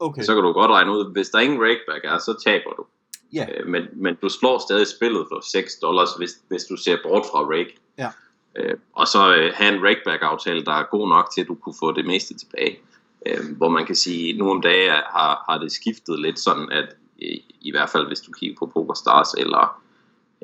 okay. 0.00 0.22
Så 0.22 0.34
kan 0.34 0.42
du 0.44 0.52
godt 0.52 0.70
regne 0.70 0.92
ud, 0.92 1.12
hvis 1.12 1.28
der 1.30 1.38
ingen 1.38 1.60
rakeback 1.62 2.04
er, 2.04 2.18
så 2.18 2.40
taber 2.44 2.70
du. 2.70 2.84
Ja, 3.32 3.46
Øh, 3.48 3.66
men, 3.66 3.82
men 3.92 4.14
du 4.22 4.28
slår 4.28 4.58
stadig 4.58 4.86
spillet 4.86 5.26
for 5.32 5.40
6 5.52 5.76
dollars, 5.76 6.08
hvis, 6.18 6.30
hvis 6.48 6.64
du 6.64 6.76
ser 6.76 6.96
bort 7.02 7.22
fra 7.32 7.40
rake. 7.40 7.76
Ja. 7.98 8.10
Øh, 8.56 8.76
og 8.92 9.08
så 9.08 9.34
øh, 9.34 9.52
have 9.54 9.74
en 9.74 9.84
rakeback-aftale, 9.84 10.64
der 10.64 10.72
er 10.72 10.84
god 10.90 11.08
nok 11.08 11.30
til, 11.34 11.40
at 11.40 11.48
du 11.48 11.54
kunne 11.54 11.74
få 11.80 11.92
det 11.92 12.06
meste 12.06 12.34
tilbage. 12.34 12.78
Øh, 13.26 13.56
hvor 13.56 13.68
man 13.68 13.86
kan 13.86 13.94
sige, 13.94 14.38
nu 14.38 14.50
om 14.50 14.60
dagen 14.60 14.90
har, 14.90 15.44
har 15.48 15.58
det 15.58 15.72
skiftet 15.72 16.20
lidt 16.20 16.38
sådan, 16.38 16.72
at 16.72 16.96
i, 17.18 17.42
i 17.60 17.70
hvert 17.70 17.90
fald 17.90 18.06
hvis 18.06 18.20
du 18.20 18.32
kigger 18.32 18.56
på 18.58 18.66
PokerStars 18.66 19.34
eller 19.34 19.82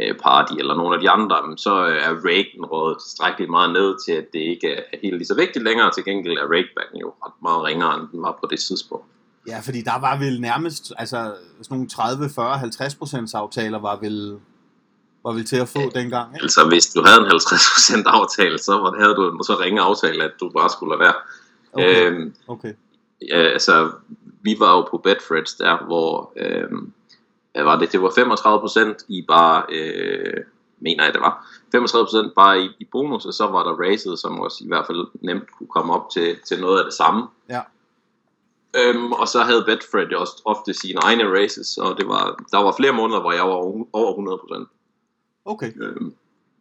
øh, 0.00 0.14
Party 0.18 0.52
eller 0.58 0.74
nogle 0.74 0.94
af 0.94 1.00
de 1.00 1.10
andre, 1.10 1.36
så 1.56 1.86
øh, 1.86 1.96
er 1.96 2.14
raken 2.14 2.64
rådet 2.64 2.98
tilstrækkeligt 2.98 3.50
meget 3.50 3.72
ned 3.72 3.96
til, 4.06 4.12
at 4.12 4.32
det 4.32 4.38
ikke 4.38 4.68
er 4.68 4.82
helt 5.02 5.16
lige 5.16 5.26
så 5.26 5.34
vigtigt 5.34 5.64
længere. 5.64 5.90
Til 5.92 6.04
gengæld 6.04 6.38
er 6.38 6.42
rakebacken 6.42 7.00
jo 7.00 7.14
ret 7.24 7.42
meget 7.42 7.64
ringere, 7.64 8.00
end 8.00 8.08
den 8.12 8.22
var 8.22 8.38
på 8.40 8.46
det 8.50 8.60
tidspunkt. 8.60 9.06
Ja, 9.48 9.60
fordi 9.60 9.80
der 9.82 10.00
var 10.00 10.18
vel 10.18 10.40
nærmest, 10.40 10.92
altså 10.98 11.34
sådan 11.62 11.74
nogle 11.76 11.88
30, 11.88 12.30
40, 12.34 12.58
50 12.58 12.94
procents 12.94 13.34
aftaler 13.34 13.78
var 13.78 13.96
vel, 13.96 14.38
var 15.24 15.32
vel 15.32 15.44
til 15.44 15.56
at 15.56 15.68
få 15.68 15.90
dengang, 15.94 16.34
ikke? 16.34 16.42
Altså, 16.42 16.68
hvis 16.68 16.86
du 16.86 17.02
havde 17.06 17.20
en 17.20 17.26
50% 17.26 18.02
aftale, 18.06 18.58
så 18.58 18.94
havde 18.98 19.14
du 19.14 19.30
en 19.30 19.44
så 19.44 19.56
ringe 19.60 19.80
aftale, 19.80 20.24
at 20.24 20.32
du 20.40 20.50
bare 20.56 20.70
skulle 20.70 20.90
lade 20.92 21.00
være. 21.00 21.14
Okay, 21.72 22.10
Øhm, 22.10 22.34
okay. 22.48 22.72
ja, 23.28 23.36
altså, 23.36 23.90
vi 24.42 24.56
var 24.58 24.76
jo 24.76 24.82
på 24.90 24.98
Betfreds 24.98 25.54
der, 25.54 25.84
hvor 25.86 26.32
øhm, 26.36 26.92
var 27.54 27.78
det, 27.78 27.92
det 27.92 28.02
var 28.02 28.08
35% 28.08 29.04
i 29.08 29.24
bare, 29.28 29.62
øh, 29.72 30.44
mener 30.80 31.04
jeg 31.04 31.12
det 31.12 31.20
var, 31.20 31.46
35% 31.76 32.32
bare 32.36 32.62
i, 32.62 32.68
i 32.78 32.84
bonus, 32.92 33.26
og 33.26 33.34
så 33.34 33.46
var 33.46 33.62
der 33.62 33.82
racet, 33.84 34.18
som 34.18 34.40
også 34.40 34.64
i 34.64 34.68
hvert 34.68 34.86
fald 34.86 35.06
nemt 35.22 35.52
kunne 35.58 35.66
komme 35.66 35.94
op 35.94 36.10
til, 36.10 36.36
til 36.48 36.60
noget 36.60 36.78
af 36.78 36.84
det 36.84 36.94
samme. 36.94 37.26
Ja. 37.48 37.60
Øhm, 38.76 39.12
og 39.12 39.28
så 39.28 39.42
havde 39.42 39.64
Betfred 39.64 40.06
jo 40.06 40.20
også 40.20 40.42
ofte 40.44 40.74
sine 40.74 41.00
egne 41.02 41.24
races, 41.24 41.78
og 41.78 41.98
det 41.98 42.08
var, 42.08 42.44
der 42.52 42.58
var 42.58 42.74
flere 42.76 42.92
måneder, 42.92 43.20
hvor 43.20 43.32
jeg 43.32 43.44
var 43.44 43.54
over 43.92 44.66
100%. 44.66 44.66
Okay, 45.44 45.72
Øhm, 45.82 46.14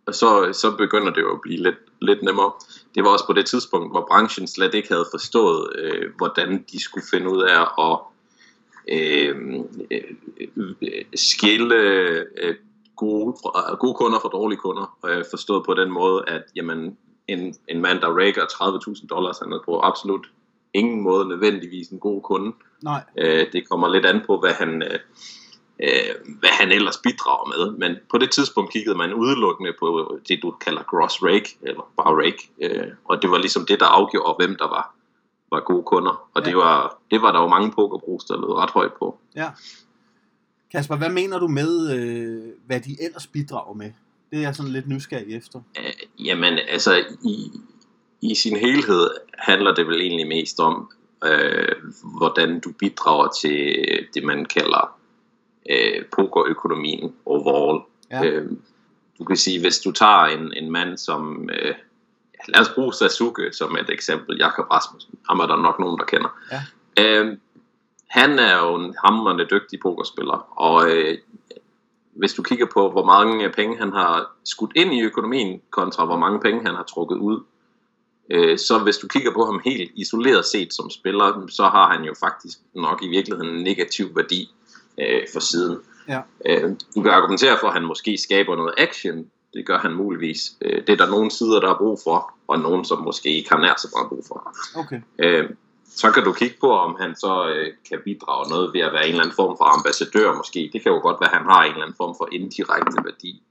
og 0.08 0.16
så, 0.16 0.50
så 0.54 0.72
begynder 0.78 1.14
det 1.14 1.22
jo 1.22 1.34
at 1.34 1.42
blive 1.42 1.64
lidt, 1.64 1.76
lidt 2.02 2.24
nemmere. 2.24 2.52
Det 2.96 3.04
var 3.04 3.10
også 3.10 3.26
på 3.26 3.34
det 3.34 3.46
tidspunkt, 3.46 3.94
hvor 3.94 4.06
branchen 4.10 4.48
slet 4.48 4.74
ikke 4.74 4.88
havde 4.90 5.06
forstået, 5.12 5.76
øh, 5.80 6.12
hvordan 6.18 6.66
de 6.72 6.84
skulle 6.84 7.08
finde 7.12 7.30
ud 7.30 7.44
af 7.44 7.62
at 7.88 8.00
øh, 8.88 9.36
øh, 9.92 10.04
øh, 10.82 11.06
skille 11.16 11.76
øh, 11.76 12.56
gode, 12.96 13.36
fra, 13.44 13.76
gode 13.76 13.94
kunder 13.94 14.20
fra 14.20 14.30
dårlige 14.30 14.60
kunder. 14.60 14.98
Øh, 15.08 15.24
forstået 15.30 15.66
på 15.66 15.74
den 15.74 15.92
måde, 15.92 16.24
at 16.28 16.44
jamen, 16.56 16.98
en, 17.28 17.56
en 17.68 17.82
mand, 17.82 18.00
der 18.00 18.08
raker 18.08 18.46
30.000 19.00 19.08
dollars, 19.08 19.40
han 19.40 19.54
er 19.54 19.60
på 19.66 19.80
absolut 19.80 20.28
ingen 20.78 21.02
måde 21.02 21.28
nødvendigvis 21.28 21.88
en 21.88 22.00
god 22.00 22.22
kunde. 22.22 22.54
nej, 22.84 23.04
Øh, 23.18 23.46
det 23.54 23.70
kommer 23.70 23.88
lidt 23.88 24.06
an 24.06 24.22
på, 24.28 24.40
hvad 24.40 24.54
han, 24.54 24.84
øh, 24.84 25.00
øh, 25.84 26.36
hvad 26.40 26.50
han 26.50 26.72
ellers 26.72 26.98
bidrager 26.98 27.48
med. 27.58 27.78
Men 27.78 27.98
på 28.12 28.18
det 28.18 28.32
tidspunkt 28.32 28.72
kiggede 28.72 28.98
man 28.98 29.14
udelukkende 29.14 29.74
på 29.80 30.20
det, 30.28 30.40
du 30.42 30.52
kalder 30.52 30.84
gross 30.84 31.24
rake, 31.24 31.58
eller 31.62 31.92
bare 31.98 32.26
rake. 32.26 32.50
Øh, 32.62 32.88
og 33.06 33.22
det 33.22 33.32
var 33.32 33.38
ligesom 33.38 33.66
det, 33.66 33.80
der 33.80 33.86
afgjorde, 33.86 34.46
hvem 34.46 34.56
der 34.56 34.68
var, 34.68 34.96
var 35.52 35.60
gode 35.60 35.84
kunder. 35.84 36.30
Og 36.34 36.42
ja. 36.42 36.50
det, 36.50 36.58
var, 36.58 36.98
det 37.12 37.22
var 37.22 37.32
der 37.32 37.42
jo 37.42 37.48
mange 37.48 37.72
pokerbrugs, 37.72 38.26
der 38.26 38.36
lød 38.36 38.54
ret 38.56 38.72
højt 38.72 38.94
på. 39.00 39.18
Ja. 39.36 39.50
Kasper, 40.72 40.96
hvad 40.96 41.10
mener 41.10 41.40
du 41.40 41.48
med, 41.48 41.72
øh, 41.96 42.44
hvad 42.66 42.80
de 42.80 43.04
ellers 43.04 43.28
bidrager 43.28 43.74
med? 43.74 43.92
Det 44.32 44.38
er 44.38 44.42
jeg 44.42 44.56
sådan 44.56 44.72
lidt 44.72 44.88
nysgerrig 44.88 45.36
efter. 45.36 45.62
Øh, 45.80 46.26
jamen, 46.26 46.60
altså, 46.70 47.06
i, 47.24 47.52
i 48.22 48.36
sin 48.36 48.58
helhed 48.58 49.10
handler 49.38 49.74
det 49.74 49.88
vel 49.88 50.02
egentlig 50.02 50.28
mest 50.28 50.60
om, 50.60 50.92
øh, 51.26 51.76
hvordan 52.18 52.60
du 52.60 52.72
bidrager 52.72 53.28
til 53.42 53.86
det, 54.14 54.24
man 54.24 54.46
kalder 54.46 54.98
øh, 55.70 56.06
pokerøkonomien 56.16 57.16
overall. 57.26 57.84
Ja. 58.12 58.26
Øh, 58.26 58.52
du 59.20 59.24
kan 59.24 59.38
sige, 59.38 59.60
hvis 59.60 59.80
du 59.80 59.92
tager 59.92 60.26
en, 60.26 60.54
en 60.54 60.72
mand 60.72 60.98
som, 60.98 61.50
øh, 61.54 61.76
lad 62.48 62.62
os 62.62 62.70
bruge 62.70 62.94
Sasuke 62.94 63.54
som 63.54 63.78
et 63.78 63.90
eksempel, 63.90 64.38
Jakob 64.38 64.66
Rasmussen, 64.72 65.14
ham 65.30 65.40
er 65.40 65.46
der 65.46 65.56
nok 65.56 65.80
nogen, 65.80 66.00
der 66.00 66.06
kender. 66.06 66.30
Ja. 66.52 66.62
Øh, 67.04 67.38
han 68.08 68.40
er 68.40 68.58
jo 68.58 68.76
en 68.76 68.96
hammerende 69.06 69.48
dygtig 69.52 69.80
pokerspiller, 69.80 70.60
og 70.62 70.92
øh, 70.92 71.18
hvis 72.18 72.34
du 72.34 72.44
kigger 72.44 72.66
på, 72.74 72.92
hvor 72.92 73.06
mange 73.06 73.50
penge 73.50 73.78
han 73.78 73.92
har 73.92 74.32
skudt 74.44 74.72
ind 74.76 74.94
i 74.94 75.02
økonomien, 75.02 75.62
kontra 75.70 76.06
hvor 76.06 76.18
mange 76.18 76.40
penge 76.40 76.66
han 76.66 76.76
har 76.76 76.84
trukket 76.84 77.18
ud, 77.18 77.44
øh, 78.30 78.58
så 78.58 78.80
hvis 78.80 78.98
du 78.98 79.08
kigger 79.08 79.34
på 79.34 79.46
ham 79.46 79.62
helt 79.66 79.92
isoleret 79.96 80.46
set 80.46 80.74
som 80.74 80.90
spiller, 80.90 81.48
så 81.50 81.64
har 81.64 81.94
han 81.94 82.04
jo 82.04 82.14
faktisk 82.20 82.58
nok 82.76 83.04
i 83.04 83.08
virkeligheden 83.08 83.56
en 83.56 83.64
negativ 83.64 84.16
værdi 84.16 84.50
øh, 85.00 85.22
for 85.34 85.40
siden. 85.40 85.78
Ja. 86.08 86.22
Øh, 86.46 86.76
du 86.96 87.02
kan 87.02 87.12
argumentere 87.12 87.58
for, 87.60 87.68
at 87.68 87.74
han 87.74 87.86
måske 87.86 88.18
skaber 88.18 88.56
noget 88.56 88.74
action, 88.78 89.26
det 89.54 89.66
gør 89.66 89.78
han 89.78 89.94
muligvis. 89.94 90.54
Øh, 90.62 90.88
det 90.88 90.90
er 90.90 90.98
der 90.98 91.10
nogle 91.10 91.32
sider, 91.32 91.60
der 91.60 91.70
er 91.70 91.78
brug 91.78 92.00
for, 92.04 92.34
og 92.48 92.60
nogen, 92.60 92.86
som 92.86 93.04
måske 93.04 93.30
ikke 93.30 93.50
har 93.50 93.60
nær 93.60 93.74
så 93.78 93.90
meget 93.96 94.10
brug 94.10 94.24
for. 94.28 94.56
Okay. 94.76 95.02
Øh, 95.20 95.50
så 95.90 96.12
kan 96.12 96.24
du 96.24 96.34
kigge 96.34 96.58
på, 96.62 96.72
om 96.72 96.96
han 97.00 97.16
så 97.16 97.50
øh, 97.50 97.74
kan 97.90 98.00
bidrage 98.06 98.50
noget 98.50 98.74
ved 98.74 98.82
at 98.82 98.94
være 98.94 99.04
en 99.04 99.10
eller 99.10 99.24
anden 99.24 99.36
form 99.36 99.58
for 99.58 99.66
ambassadør 99.78 100.36
måske. 100.36 100.70
Det 100.74 100.84
kan 100.84 100.92
jo 100.92 101.00
godt 101.00 101.22
være, 101.22 101.32
at 101.32 101.38
han 101.38 101.46
har 101.46 101.64
en 101.64 101.72
eller 101.72 101.84
anden 101.84 101.98
form 101.98 102.16
for 102.18 102.30
indirekte 102.32 103.04
værdi. 103.04 103.44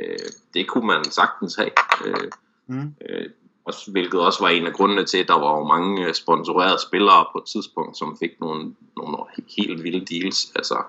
Øh, 0.00 0.28
det 0.54 0.68
kunne 0.68 0.86
man 0.86 1.04
sagtens 1.04 1.54
have. 1.56 1.70
Øh, 2.06 2.30
mm. 2.66 2.94
øh, 3.08 3.30
også, 3.64 3.90
hvilket 3.90 4.20
også 4.20 4.40
var 4.40 4.48
en 4.48 4.66
af 4.66 4.72
grundene 4.72 5.04
til, 5.04 5.18
at 5.18 5.28
der 5.28 5.38
var 5.38 5.58
jo 5.58 5.64
mange 5.64 6.06
øh, 6.06 6.14
sponsorerede 6.14 6.78
spillere 6.82 7.26
på 7.32 7.38
et 7.38 7.44
tidspunkt, 7.44 7.96
som 7.96 8.16
fik 8.18 8.40
nogle, 8.40 8.74
nogle 8.96 9.16
helt 9.58 9.84
vilde 9.84 10.06
deals, 10.06 10.52
altså 10.54 10.82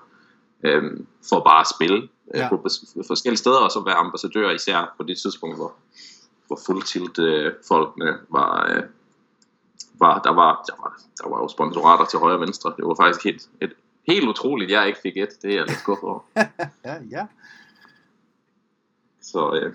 øh, 0.62 0.82
for 1.28 1.40
bare 1.40 1.60
at 1.60 1.66
spille 1.74 2.08
øh, 2.34 2.40
ja. 2.40 2.48
på 2.48 2.66
forskellige 3.06 3.38
steder, 3.38 3.58
og 3.58 3.70
så 3.70 3.80
være 3.80 3.94
ambassadør, 3.94 4.50
især 4.50 4.94
på 4.96 5.02
det 5.02 5.18
tidspunkt, 5.18 5.56
hvor, 5.56 5.74
hvor 6.46 6.58
fuldtilt 6.66 7.18
øh, 7.18 7.52
folkene 7.68 8.18
var, 8.28 8.70
øh, 8.70 8.82
var, 9.98 10.18
der 10.18 10.30
var, 10.30 10.64
der 10.66 10.82
var, 10.82 11.00
der 11.22 11.28
var 11.28 11.42
jo 11.42 11.48
sponsorater 11.48 12.04
til 12.04 12.18
højre 12.18 12.34
og 12.34 12.40
venstre. 12.40 12.74
Det 12.76 12.84
var 12.86 12.94
faktisk 12.94 13.24
helt, 13.24 13.48
et, 13.60 13.72
helt 14.08 14.28
utroligt, 14.28 14.70
jeg 14.70 14.86
ikke 14.86 14.98
fik 15.02 15.16
et. 15.16 15.28
Det 15.42 15.50
er 15.50 15.54
jeg 15.54 15.66
lidt 15.66 15.78
skuffet 15.78 16.04
over. 16.04 16.20
ja, 16.84 16.94
ja. 17.10 17.26
Så, 19.20 19.54
øh, 19.54 19.74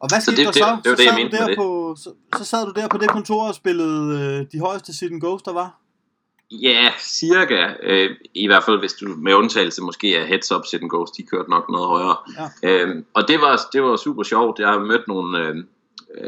og 0.00 0.08
hvad 0.08 0.20
skete 0.20 0.36
det, 0.36 0.46
der 0.46 0.52
så? 0.52 0.76
Det, 0.84 0.98
det, 0.98 0.98
det, 0.98 1.06
så, 1.06 1.14
sad 1.14 1.30
du 1.30 1.36
der 1.36 1.56
på, 1.56 1.96
så, 1.98 2.10
så 2.36 2.44
sad 2.44 2.66
du 2.66 2.72
der 2.80 2.88
på 2.88 2.98
det 2.98 3.10
kontor 3.10 3.48
og 3.48 3.54
spillede 3.54 4.20
øh, 4.20 4.46
de 4.52 4.60
højeste 4.60 4.96
Sit 4.96 5.12
Ghost, 5.20 5.44
der 5.44 5.52
var? 5.52 5.78
Ja, 6.50 6.90
cirka. 6.98 7.72
Øh, 7.82 8.10
I 8.34 8.46
hvert 8.46 8.64
fald, 8.64 8.78
hvis 8.78 8.92
du 8.92 9.06
med 9.08 9.34
undtagelse 9.34 9.82
måske 9.82 10.16
er 10.16 10.26
Heads 10.26 10.52
Up 10.52 10.66
Sit 10.66 10.80
Ghost, 10.80 11.16
de 11.16 11.22
kørte 11.22 11.50
nok 11.50 11.70
noget 11.70 11.86
højere. 11.88 12.16
Ja. 12.62 12.70
Øh, 12.70 13.02
og 13.14 13.28
det 13.28 13.40
var, 13.40 13.60
det 13.72 13.82
var 13.82 13.96
super 13.96 14.22
sjovt. 14.22 14.58
Jeg 14.58 14.68
har 14.68 14.78
mødt 14.78 15.08
nogle, 15.08 15.38
øh, 15.38 15.56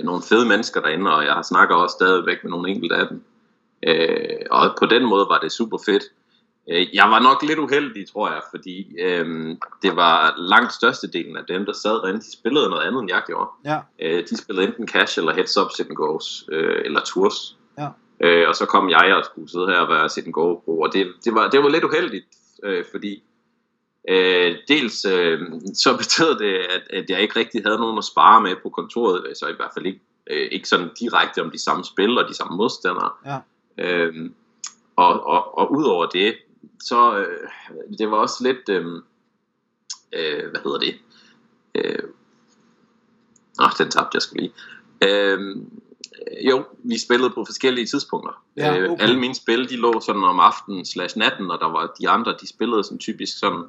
nogle 0.05 0.23
fede 0.23 0.47
mennesker 0.47 0.81
derinde, 0.81 1.15
og 1.15 1.25
jeg 1.25 1.45
snakker 1.45 1.75
også 1.75 1.95
stadigvæk 1.95 2.39
med 2.43 2.51
nogle 2.51 2.71
enkelte 2.71 2.97
af 2.97 3.09
dem. 3.09 3.23
Øh, 3.83 4.37
og 4.51 4.77
på 4.79 4.87
den 4.87 5.07
måde 5.07 5.27
var 5.31 5.39
det 5.39 5.53
super 5.53 5.79
fedt. 5.87 6.03
Øh, 6.71 6.95
jeg 6.95 7.11
var 7.11 7.19
nok 7.19 7.43
lidt 7.43 7.59
uheldig, 7.59 8.09
tror 8.13 8.29
jeg, 8.29 8.43
fordi 8.51 9.01
øh, 9.01 9.57
det 9.83 9.97
var 9.97 10.35
langt 10.39 10.73
størstedelen 10.73 11.37
af 11.37 11.45
dem, 11.49 11.67
der 11.67 11.73
sad 11.73 11.95
derinde, 12.03 12.21
de 12.21 12.33
spillede 12.33 12.71
noget 12.71 12.87
andet, 12.87 13.01
end 13.01 13.11
jeg 13.11 13.23
gjorde. 13.27 13.51
Ja. 13.65 13.79
Øh, 13.99 14.25
de 14.31 14.37
spillede 14.37 14.67
enten 14.67 14.89
cash 14.89 15.19
eller 15.19 15.35
heads 15.35 15.57
up, 15.57 15.71
sit 15.77 15.87
and 15.87 15.97
goes, 15.97 16.45
øh, 16.53 16.83
eller 16.85 17.01
tours. 17.01 17.57
Ja. 17.79 17.89
Øh, 18.21 18.49
og 18.49 18.55
så 18.55 18.67
kom 18.67 18.91
jeg 18.91 19.15
og 19.17 19.25
skulle 19.25 19.51
sidde 19.51 19.67
her 19.67 19.79
og 19.79 19.89
være 19.89 20.09
sit 20.09 20.25
and 20.25 20.33
go 20.33 20.55
på, 20.55 20.71
og 20.71 20.93
det, 20.93 21.07
det, 21.25 21.35
var, 21.35 21.49
det 21.51 21.63
var 21.63 21.69
lidt 21.69 21.85
uheldigt, 21.85 22.27
øh, 22.63 22.85
fordi 22.91 23.23
øh, 24.09 24.57
dels 24.69 25.05
øh, 25.05 25.41
så 25.75 25.97
betød 25.97 26.39
det, 26.39 26.55
at, 26.55 26.83
at 26.91 27.11
jeg 27.11 27.21
ikke 27.21 27.39
rigtig 27.39 27.63
havde 27.65 27.79
nogen 27.79 27.99
at 27.99 28.05
spare 28.05 28.41
med 28.41 28.57
på 28.63 28.69
kontoret, 28.69 29.37
så 29.39 29.47
i 29.49 29.57
hvert 29.57 29.71
fald 29.75 29.87
ikke, 29.87 30.01
øh, 30.31 30.49
ikke 30.53 30.69
sådan 30.69 30.91
direkte 31.01 31.43
om 31.43 31.51
de 31.51 31.63
samme 31.63 31.85
spil 31.85 32.19
og 32.19 32.29
de 32.29 32.35
samme 32.35 32.57
modstandere. 32.57 33.11
Ja. 33.27 33.39
Øh, 33.79 34.31
og, 34.97 35.27
og, 35.27 35.59
og 35.59 35.73
udover 35.73 36.07
det, 36.07 36.35
så 36.81 37.19
øh, 37.19 37.49
det 37.99 38.11
var 38.11 38.17
også 38.17 38.45
lidt, 38.45 38.69
øh, 38.69 38.87
øh, 40.13 40.51
hvad 40.51 40.61
hedder 40.65 40.79
det, 40.79 40.95
øh, 41.75 42.03
åh, 43.61 43.71
den 43.79 43.91
tabte 43.91 44.15
jeg 44.15 44.23
skulle 44.23 44.43
lige. 44.43 44.55
Øh, 45.05 45.57
jo, 46.49 46.65
vi 46.79 46.99
spillede 46.99 47.31
på 47.31 47.45
forskellige 47.45 47.87
tidspunkter. 47.87 48.43
Ja, 48.57 48.79
øh, 48.79 48.91
okay. 48.91 49.03
Alle 49.03 49.21
mine 49.21 49.35
spil, 49.35 49.69
de 49.69 49.77
lå 49.77 50.01
sådan 50.01 50.25
om 50.25 50.41
aftenen 50.41 50.85
slash 50.85 51.19
natten, 51.19 51.51
og 51.51 51.59
der 51.61 51.69
var 51.69 51.95
de 52.01 52.09
andre, 52.09 52.35
de 52.41 52.49
spillede 52.49 52.85
sådan 52.85 52.99
typisk 52.99 53.39
sådan 53.39 53.65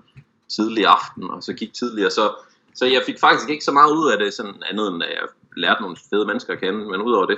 tidlig 0.49 0.85
aften, 0.85 1.29
og 1.29 1.43
så 1.43 1.53
gik 1.53 1.73
tidligere, 1.73 2.09
så, 2.09 2.33
så 2.75 2.85
jeg 2.85 3.01
fik 3.05 3.19
faktisk 3.19 3.49
ikke 3.49 3.63
så 3.63 3.71
meget 3.71 3.91
ud 3.91 4.11
af 4.11 4.17
det, 4.17 4.33
sådan 4.33 4.63
andet 4.69 4.87
end 4.87 5.03
at 5.03 5.09
jeg 5.09 5.27
lærte 5.57 5.81
nogle 5.81 5.97
fede 6.09 6.25
mennesker 6.25 6.53
at 6.53 6.59
kende, 6.59 6.79
men 6.79 7.01
udover 7.01 7.25
det 7.25 7.37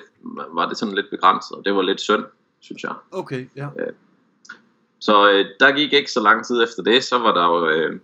var 0.51 0.69
det 0.69 0.77
sådan 0.77 0.95
lidt 0.95 1.09
begrænset, 1.09 1.57
og 1.57 1.65
det 1.65 1.75
var 1.75 1.81
lidt 1.81 2.01
synd, 2.01 2.23
synes 2.59 2.83
jeg. 2.83 2.93
Okay, 3.11 3.49
ja. 3.55 3.67
Øh, 3.79 3.93
så 5.05 5.29
øh, 5.29 5.45
der 5.59 5.71
gik 5.71 5.93
ikke 5.93 6.11
så 6.11 6.19
lang 6.19 6.45
tid 6.45 6.63
efter 6.63 6.83
det, 6.83 7.03
så 7.03 7.17
var 7.17 7.33
der 7.33 7.45
jo, 7.45 7.67
øh, 7.67 7.99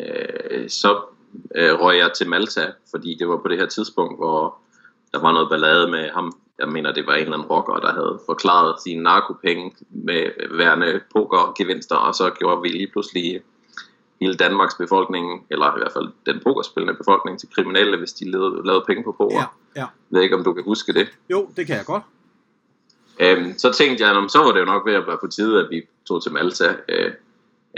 øh, 0.00 0.68
så 0.68 1.00
øh, 1.54 1.72
røg 1.80 1.98
jeg 1.98 2.10
til 2.12 2.28
Malta, 2.28 2.72
fordi 2.90 3.16
det 3.18 3.28
var 3.28 3.36
på 3.36 3.48
det 3.48 3.58
her 3.58 3.66
tidspunkt, 3.66 4.18
hvor 4.18 4.58
der 5.12 5.20
var 5.20 5.32
noget 5.32 5.48
ballade 5.50 5.90
med 5.90 6.10
ham. 6.10 6.32
Jeg 6.58 6.68
mener, 6.68 6.92
det 6.92 7.06
var 7.06 7.14
en 7.14 7.20
eller 7.20 7.32
anden 7.32 7.48
rocker, 7.48 7.76
der 7.76 7.92
havde 7.92 8.20
forklaret 8.26 8.82
sine 8.82 9.02
narkopenge 9.02 9.72
med 9.90 10.30
værende 10.58 11.00
pokergevinster, 11.12 11.96
og 11.96 12.14
så 12.14 12.30
gjorde 12.30 12.62
vi 12.62 12.68
lige 12.68 12.90
pludselig 12.92 13.42
hele 14.20 14.34
Danmarks 14.34 14.74
befolkning, 14.74 15.46
eller 15.50 15.66
i 15.76 15.78
hvert 15.78 15.92
fald 15.92 16.08
den 16.26 16.40
pokerspillende 16.44 16.94
befolkning, 16.94 17.38
til 17.38 17.48
kriminelle, 17.54 17.98
hvis 17.98 18.12
de 18.12 18.30
lavede, 18.30 18.66
lavede 18.66 18.84
penge 18.86 19.04
på 19.04 19.12
poker. 19.12 19.36
Ja, 19.36 19.80
ja. 19.80 19.86
Jeg 20.10 20.16
ved 20.16 20.22
ikke, 20.22 20.36
om 20.36 20.44
du 20.44 20.52
kan 20.52 20.64
huske 20.64 20.92
det. 20.92 21.08
Jo, 21.30 21.48
det 21.56 21.66
kan 21.66 21.76
jeg 21.76 21.84
godt. 21.84 22.02
Øhm, 23.20 23.58
så 23.58 23.72
tænkte 23.72 24.04
jeg, 24.04 24.26
så 24.28 24.38
var 24.38 24.52
det 24.52 24.60
jo 24.60 24.64
nok 24.64 24.86
ved 24.86 24.94
at 24.94 25.06
være 25.06 25.18
på 25.20 25.26
tide, 25.26 25.60
at 25.60 25.70
vi 25.70 25.82
tog 26.08 26.22
til 26.22 26.32
Malta. 26.32 26.76
Øh, 26.88 27.12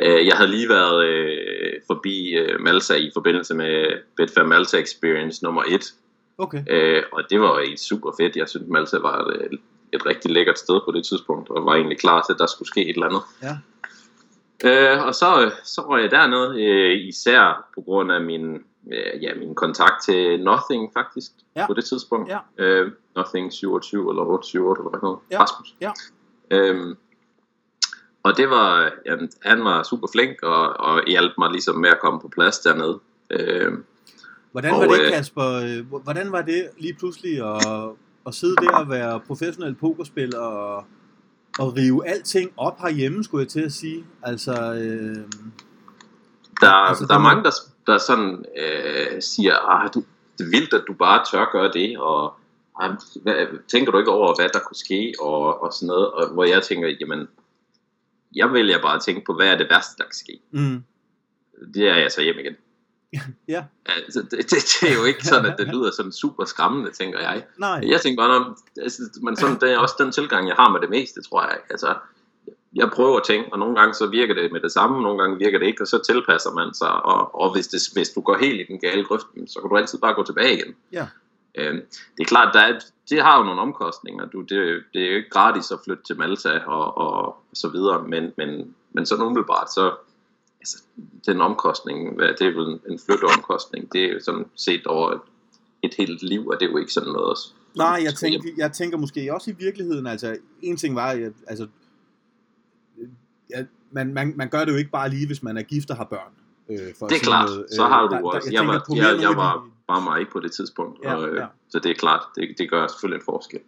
øh, 0.03 0.27
jeg 0.27 0.37
havde 0.37 0.51
lige 0.51 0.69
været 0.69 1.07
øh, 1.07 1.73
forbi 1.87 2.31
øh, 2.31 2.61
Malta 2.61 2.95
i 2.95 3.11
forbindelse 3.15 3.55
med 3.55 3.87
Betfair 4.17 4.45
Malta 4.45 4.77
Experience 4.77 5.45
nummer 5.45 5.63
1. 5.69 5.95
Okay. 6.39 6.63
Øh, 6.71 7.03
og 7.13 7.23
det 7.31 7.41
var 7.41 7.61
jo 7.61 7.77
super 7.77 8.13
fedt. 8.21 8.37
Jeg 8.37 8.49
synes, 8.49 8.69
Malta 8.69 8.99
var 8.99 9.25
et, 9.25 9.59
et 9.93 10.07
rigtig 10.07 10.31
lækkert 10.31 10.59
sted 10.59 10.81
på 10.85 10.93
det 10.93 11.05
tidspunkt, 11.05 11.51
og 11.51 11.67
var 11.67 11.75
egentlig 11.75 11.99
klar 11.99 12.23
til, 12.23 12.33
at 12.33 12.39
der 12.39 12.47
skulle 12.47 12.69
ske 12.69 12.89
et 12.89 12.95
eller 12.95 13.07
andet. 13.07 13.23
Ja. 13.43 13.55
Øh, 14.65 15.07
og 15.07 15.15
så, 15.15 15.51
så 15.65 15.81
røg 15.81 16.03
jeg 16.03 16.11
derned, 16.11 16.61
øh, 16.61 17.09
især 17.09 17.69
på 17.75 17.81
grund 17.81 18.13
af 18.13 18.21
min 18.21 18.63
øh, 18.93 19.23
ja, 19.23 19.35
min 19.35 19.55
kontakt 19.55 20.05
til 20.05 20.45
Nothing 20.45 20.93
faktisk, 20.93 21.31
ja. 21.57 21.67
på 21.67 21.75
det 21.75 21.85
tidspunkt. 21.85 22.29
Ja. 22.29 22.39
Øh, 22.59 22.93
Nothing 23.17 23.53
27 23.53 24.11
eller 24.11 24.23
878 24.23 24.79
eller 24.79 24.91
hvad 24.91 25.01
noget. 25.03 25.19
Ja. 25.31 25.43
Rasmus. 25.43 25.77
Ja. 25.81 25.93
Øhm, 26.51 26.97
og 28.23 28.37
det 28.37 28.51
var, 28.51 28.93
jamen, 29.07 29.31
han 29.43 29.65
var 29.65 29.83
super 29.83 30.09
flink 30.13 30.43
og, 30.43 30.81
og 30.81 31.03
hjalp 31.07 31.33
mig 31.39 31.51
ligesom 31.51 31.77
med 31.77 31.91
at 31.91 32.01
komme 32.01 32.21
på 32.21 32.29
plads 32.29 32.59
dernede. 32.59 33.01
Øhm, 33.31 33.85
hvordan 34.53 34.73
var 34.73 34.79
og, 34.79 34.89
det, 34.89 35.01
øh, 35.01 35.13
Kasper? 35.13 35.45
Øh, 35.45 36.03
hvordan 36.03 36.33
var 36.33 36.43
det 36.43 36.69
lige 36.79 36.95
pludselig 36.95 37.55
at, 37.55 37.91
at 38.27 38.35
sidde 38.35 38.57
der 38.57 38.77
og 38.77 38.91
være 38.91 39.21
professionel 39.21 39.75
pokerspiller 39.75 40.39
og, 40.39 40.85
og 41.59 41.77
rive 41.77 42.09
alting 42.09 42.51
op 42.57 42.81
herhjemme, 42.81 43.25
skulle 43.25 43.43
jeg 43.43 43.49
til 43.49 43.61
at 43.61 43.73
sige? 43.73 44.05
Altså, 44.23 44.75
øh, 44.75 45.25
der, 46.63 46.73
altså, 46.73 47.07
der 47.07 47.15
er 47.15 47.19
mange, 47.19 47.45
der, 47.45 47.51
der 47.87 47.99
sådan 47.99 48.45
øh, 48.59 49.23
siger, 49.23 49.55
ah, 49.57 49.91
du, 49.95 50.05
det 50.39 50.45
er 50.45 50.51
vildt, 50.51 50.75
at 50.75 50.85
du 50.89 50.93
bare 50.93 51.25
tør 51.33 51.51
gøre 51.53 51.73
det, 51.73 51.99
og 51.99 52.35
ah, 52.81 52.91
hvad, 53.23 53.47
tænker 53.69 53.93
du 53.93 53.99
ikke 53.99 54.11
over, 54.11 54.35
hvad 54.39 54.49
der 54.49 54.61
kunne 54.61 54.77
ske, 54.77 55.15
og, 55.21 55.63
og 55.63 55.73
sådan 55.73 55.87
noget, 55.87 56.11
og 56.11 56.29
hvor 56.29 56.45
jeg 56.45 56.63
tænker, 56.63 56.97
jamen, 57.01 57.29
jeg 58.35 58.53
vælger 58.53 58.83
bare 58.83 58.95
at 58.95 59.03
tænke 59.03 59.23
på, 59.27 59.35
hvad 59.35 59.49
er 59.49 59.59
det 59.59 59.71
værste, 59.71 59.95
der 59.99 60.05
kan 60.05 60.15
ske. 60.15 60.41
Mm. 60.51 60.85
Det 61.75 61.89
er 61.89 61.97
jeg 61.97 62.13
så 62.13 62.23
hjem 62.23 62.39
igen. 62.39 62.57
ja. 63.55 63.65
Altså, 63.87 64.23
det, 64.23 64.31
det, 64.31 64.51
det, 64.81 64.91
er 64.91 64.95
jo 64.95 65.05
ikke 65.05 65.27
sådan, 65.27 65.53
at 65.53 65.59
det 65.59 65.69
lyder 65.69 65.91
sådan 65.91 66.13
super 66.13 66.45
skræmmende, 66.45 66.91
tænker 66.91 67.21
jeg. 67.21 67.45
Nej. 67.59 67.81
Jeg 67.87 68.01
tænker 68.01 68.23
bare, 68.23 68.41
når, 68.41 68.57
altså, 68.83 69.03
men 69.23 69.37
sådan, 69.37 69.61
det 69.61 69.73
er 69.73 69.79
også 69.79 69.95
den 69.99 70.13
tilgang, 70.13 70.49
jeg 70.49 70.57
har 70.57 70.71
med 70.71 70.81
det 70.81 70.91
meste, 70.91 71.23
tror 71.23 71.43
jeg. 71.43 71.59
Altså, 71.71 71.95
jeg 72.75 72.91
prøver 72.91 73.21
ting, 73.21 73.53
og 73.53 73.59
nogle 73.59 73.77
gange 73.77 73.95
så 73.95 74.07
virker 74.07 74.35
det 74.35 74.53
med 74.53 74.61
det 74.61 74.73
samme, 74.73 75.03
nogle 75.03 75.19
gange 75.19 75.39
virker 75.39 75.59
det 75.59 75.67
ikke, 75.67 75.83
og 75.83 75.87
så 75.87 75.99
tilpasser 76.07 76.53
man 76.53 76.75
sig, 76.75 77.05
og, 77.05 77.41
og 77.41 77.53
hvis, 77.53 77.69
det, 77.69 77.81
hvis 77.93 78.11
du 78.11 78.21
går 78.21 78.37
helt 78.37 78.61
i 78.61 78.73
den 78.73 78.81
gale 78.81 79.05
grøft, 79.05 79.27
så 79.47 79.61
kan 79.61 79.71
du 79.71 79.77
altid 79.77 79.99
bare 79.99 80.15
gå 80.15 80.23
tilbage 80.23 80.55
igen. 80.55 80.75
Ja. 80.93 81.07
Øhm, 81.55 81.81
det 82.17 82.23
er 82.23 82.25
klart, 82.25 82.55
der 82.55 82.61
er, 82.61 82.81
det 83.11 83.23
har 83.23 83.39
jo 83.39 83.45
nogle 83.45 83.61
omkostninger. 83.61 84.27
Du, 84.27 84.41
det, 84.41 84.83
det 84.93 85.03
er 85.03 85.11
jo 85.11 85.17
ikke 85.17 85.31
gratis 85.31 85.71
at 85.71 85.79
flytte 85.85 86.03
til 86.05 86.19
Malta 86.19 86.59
og, 86.59 86.99
og 86.99 87.37
så 87.53 87.69
videre, 87.69 88.09
men, 88.09 88.33
men, 88.37 88.75
men 88.93 89.07
sådan 89.07 89.25
umiddelbart, 89.25 89.75
så 89.75 89.95
altså, 90.61 90.83
den 91.27 91.41
omkostning, 91.41 92.17
hvad, 92.17 92.29
det 92.29 92.47
er 92.47 92.53
vel 92.53 92.81
en 92.91 92.99
flytteomkostning, 93.07 93.93
det 93.93 94.05
er 94.05 94.13
jo 94.13 94.21
sådan 94.21 94.47
set 94.57 94.87
over 94.87 95.11
et, 95.11 95.21
et 95.83 95.95
helt 95.99 96.23
liv, 96.23 96.49
og 96.49 96.61
det 96.61 96.67
er 96.67 96.71
jo 96.71 96.77
ikke 96.77 96.93
sådan 96.93 97.13
noget. 97.13 97.39
Nej, 97.77 98.01
jeg 98.05 98.15
tænker, 98.15 98.51
jeg 98.57 98.73
tænker 98.73 98.99
måske 98.99 99.35
også 99.35 99.51
i 99.51 99.55
virkeligheden, 99.59 100.07
altså 100.07 100.37
en 100.63 100.77
ting 100.77 100.95
var, 100.95 101.09
at, 101.09 101.33
altså, 101.47 101.67
ja, 103.57 103.65
man, 103.91 104.15
man, 104.15 104.33
man 104.37 104.49
gør 104.49 104.65
det 104.65 104.73
jo 104.73 104.77
ikke 104.77 104.91
bare 104.91 105.09
lige, 105.09 105.27
hvis 105.27 105.43
man 105.43 105.57
er 105.57 105.63
gift 105.63 105.91
og 105.91 105.97
har 105.97 106.05
børn. 106.05 106.33
Øh, 106.71 106.95
for 106.99 107.07
det 107.07 107.17
er 107.17 107.21
klart, 107.21 107.49
noget. 107.49 107.67
så 107.71 107.85
har 107.85 108.05
øh, 108.05 108.11
du 108.11 108.15
der, 108.15 108.23
også. 108.23 108.51
Der, 108.51 108.53
jeg, 108.53 108.63
jeg, 108.63 108.69
var, 108.69 108.85
jeg, 108.97 109.23
jeg 109.23 109.37
var 109.37 109.69
bare 109.89 110.03
mig 110.03 110.21
ikke 110.21 110.33
på 110.33 110.41
det 110.41 110.53
tidspunkt, 110.53 110.99
ja, 111.05 111.15
og, 111.15 111.29
øh, 111.29 111.37
ja. 111.37 111.47
så 111.69 111.79
det 111.79 111.91
er 111.91 111.95
klart, 111.95 112.21
det, 112.37 112.55
det 112.59 112.71
gør 112.71 112.87
selvfølgelig 112.87 113.21
en 113.21 113.25
forskel. 113.25 113.61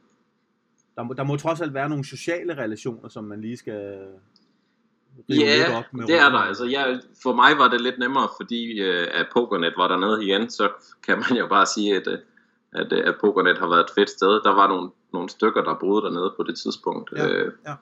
Der 0.96 1.02
må, 1.02 1.12
der 1.12 1.24
må 1.24 1.36
trods 1.36 1.60
alt 1.60 1.74
være 1.74 1.88
nogle 1.88 2.04
sociale 2.04 2.58
relationer, 2.58 3.08
som 3.08 3.24
man 3.24 3.40
lige 3.40 3.56
skal 3.56 3.98
Ja, 5.28 5.78
op 5.78 5.84
med 5.92 6.06
det 6.06 6.18
er 6.18 6.28
der. 6.28 6.38
Altså, 6.38 6.64
jeg, 6.64 7.00
for 7.22 7.34
mig 7.34 7.58
var 7.58 7.68
det 7.68 7.80
lidt 7.80 7.98
nemmere, 7.98 8.28
fordi 8.40 8.80
øh, 8.80 9.08
at 9.12 9.26
Pokernet 9.32 9.74
var 9.76 9.88
dernede 9.88 10.24
igen, 10.24 10.50
så 10.50 10.68
kan 11.06 11.18
man 11.18 11.38
jo 11.38 11.46
bare 11.46 11.66
sige, 11.66 11.96
at, 11.96 12.06
øh, 12.06 12.18
at, 12.72 12.92
øh, 12.92 13.08
at 13.08 13.14
Pokernet 13.20 13.58
har 13.58 13.68
været 13.68 13.80
et 13.80 13.90
fedt 13.94 14.10
sted. 14.10 14.40
Der 14.44 14.54
var 14.54 14.68
nogle, 14.68 14.90
nogle 15.12 15.28
stykker, 15.28 15.64
der 15.64 15.74
boede 15.80 16.02
dernede 16.02 16.34
på 16.36 16.42
det 16.42 16.58
tidspunkt. 16.58 17.12
Ja, 17.16 17.28
øh, 17.28 17.52
ja. 17.66 17.74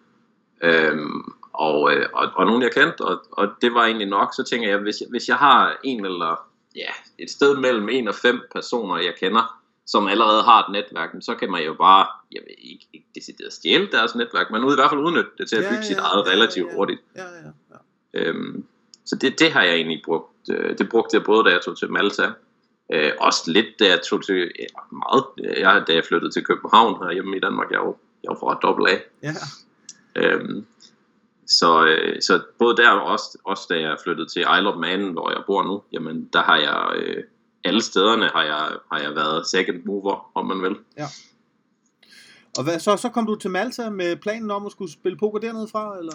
Øhm, 0.62 1.32
og, 1.52 1.92
øh, 1.92 2.06
og, 2.12 2.28
og 2.34 2.46
nogen 2.46 2.62
jeg 2.62 2.72
kendte, 2.72 3.00
og, 3.00 3.24
og 3.30 3.48
det 3.62 3.74
var 3.74 3.84
egentlig 3.84 4.08
nok, 4.08 4.34
så 4.34 4.42
tænker 4.44 4.68
jeg, 4.68 4.78
hvis 4.78 5.00
jeg, 5.00 5.06
hvis 5.10 5.28
jeg 5.28 5.36
har 5.36 5.80
en 5.84 6.04
eller 6.04 6.48
ja, 6.76 6.90
et 7.18 7.30
sted 7.30 7.56
mellem 7.56 7.88
en 7.88 8.08
og 8.08 8.14
fem 8.14 8.40
personer, 8.52 8.96
jeg 8.96 9.14
kender, 9.20 9.62
som 9.86 10.06
allerede 10.06 10.42
har 10.42 10.58
et 10.62 10.72
netværk, 10.72 11.10
så 11.20 11.34
kan 11.34 11.50
man 11.50 11.64
jo 11.64 11.74
bare, 11.74 12.06
jeg 12.32 12.42
ved 12.42 12.54
ikke, 12.58 12.86
ikke 12.92 13.06
decideret 13.14 13.52
stjæle 13.52 13.88
deres 13.92 14.14
netværk, 14.14 14.50
men 14.50 14.64
ud 14.64 14.72
i 14.72 14.76
hvert 14.76 14.90
fald 14.90 15.00
udnytte 15.00 15.30
det 15.38 15.48
til 15.48 15.56
at 15.56 15.62
bygge 15.62 15.74
ja, 15.74 15.76
ja, 15.76 15.82
sit 15.82 15.98
eget 15.98 16.26
relativt 16.26 16.66
ja, 16.66 16.72
ja, 16.72 16.76
hurtigt. 16.76 17.00
Ja, 17.16 17.22
ja, 17.22 17.50
ja. 17.70 17.78
Øhm, 18.14 18.64
så 19.04 19.16
det, 19.16 19.38
det 19.38 19.52
har 19.52 19.62
jeg 19.62 19.74
egentlig 19.74 20.02
brugt. 20.04 20.50
Øh, 20.50 20.78
det 20.78 20.88
brugte 20.88 21.16
jeg 21.16 21.24
både 21.24 21.44
da 21.44 21.50
jeg 21.50 21.60
tog 21.62 21.78
til 21.78 21.92
Malta, 21.92 22.32
øh, 22.92 23.12
også 23.20 23.50
lidt 23.50 23.66
da 23.80 23.88
jeg 23.88 24.02
tog 24.02 24.24
til, 24.24 24.52
ja, 24.58 24.66
meget, 24.92 25.24
jeg, 25.60 25.84
da 25.86 25.94
jeg 25.94 26.04
flyttede 26.04 26.32
til 26.32 26.44
København 26.44 27.02
her 27.02 27.12
hjemme 27.12 27.36
i 27.36 27.40
Danmark, 27.40 27.70
jeg 27.70 27.80
var, 27.80 27.94
jeg 28.22 28.28
var 28.28 28.38
fra 28.40 28.58
dobbelt 28.62 28.88
A. 28.88 28.98
Ja. 29.22 29.32
Øhm, 30.16 30.66
så, 31.46 31.86
øh, 31.86 32.22
så 32.22 32.40
både 32.58 32.76
der 32.76 32.90
og 32.90 33.02
også, 33.02 33.38
også 33.44 33.66
da 33.70 33.80
jeg 33.80 33.96
flyttede 34.04 34.28
til 34.28 34.40
Isle 34.40 34.68
of 34.68 34.78
Man, 34.78 35.12
hvor 35.12 35.30
jeg 35.30 35.42
bor 35.46 35.62
nu, 35.62 35.82
jamen 35.92 36.28
der 36.32 36.42
har 36.42 36.56
jeg, 36.56 36.92
øh, 36.96 37.24
alle 37.64 37.82
stederne 37.82 38.30
har 38.34 38.42
jeg, 38.42 38.68
har 38.92 38.98
jeg 39.00 39.14
været 39.14 39.46
second 39.46 39.84
mover, 39.84 40.30
om 40.34 40.46
man 40.46 40.62
vil. 40.62 40.76
Ja. 40.98 41.06
Og 42.58 42.64
hvad, 42.64 42.78
så, 42.78 42.96
så 42.96 43.08
kom 43.08 43.26
du 43.26 43.34
til 43.34 43.50
Malta 43.50 43.90
med 43.90 44.16
planen 44.16 44.50
om 44.50 44.66
at 44.66 44.72
skulle 44.72 44.92
spille 44.92 45.18
poker 45.18 45.38
dernede 45.38 45.68
fra, 45.68 45.98
eller? 45.98 46.12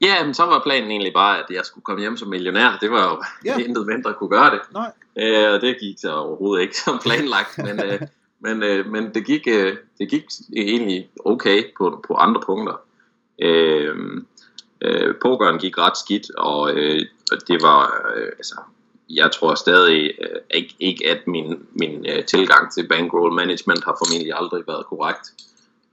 Ja, 0.00 0.24
men 0.24 0.34
så 0.34 0.44
var 0.46 0.62
planen 0.62 0.90
egentlig 0.90 1.12
bare, 1.12 1.38
at 1.38 1.44
jeg 1.50 1.64
skulle 1.64 1.84
komme 1.84 2.00
hjem 2.00 2.16
som 2.16 2.28
millionær. 2.28 2.78
Det 2.80 2.90
var 2.90 3.04
jo 3.10 3.22
ja. 3.44 3.58
intet 3.64 3.86
mindre 3.86 4.10
at 4.10 4.16
kunne 4.16 4.30
gøre 4.30 4.50
det. 4.50 4.60
Nej. 4.72 4.92
Øh, 5.18 5.54
og 5.54 5.60
det 5.60 5.76
gik 5.80 5.98
så 5.98 6.14
overhovedet 6.14 6.62
ikke 6.62 6.78
som 6.78 6.98
planlagt, 6.98 7.58
men, 7.58 7.80
øh, 7.86 8.00
men, 8.40 8.62
øh, 8.62 8.86
men 8.86 9.14
det, 9.14 9.26
gik, 9.26 9.48
øh, 9.48 9.76
det 9.98 10.08
gik 10.08 10.24
egentlig 10.56 11.10
okay 11.24 11.64
på, 11.78 12.04
på 12.08 12.14
andre 12.14 12.40
punkter. 12.46 12.80
Øh, 13.40 13.96
øh, 14.80 15.14
pokeren 15.22 15.58
gik 15.58 15.78
ret 15.78 15.96
skidt, 15.96 16.30
og 16.36 16.72
øh, 16.74 17.00
det 17.48 17.62
var, 17.62 18.02
øh, 18.16 18.26
altså, 18.26 18.60
jeg 19.10 19.32
tror 19.32 19.54
stadig 19.54 20.12
øh, 20.20 20.40
ikke, 20.54 20.74
ikke, 20.80 21.10
at 21.10 21.26
min, 21.26 21.66
min 21.72 22.06
øh, 22.08 22.24
tilgang 22.24 22.72
til 22.72 22.88
bankroll 22.88 23.32
management 23.32 23.84
har 23.84 23.96
formentlig 24.00 24.32
aldrig 24.34 24.62
været 24.66 24.86
korrekt. 24.86 25.32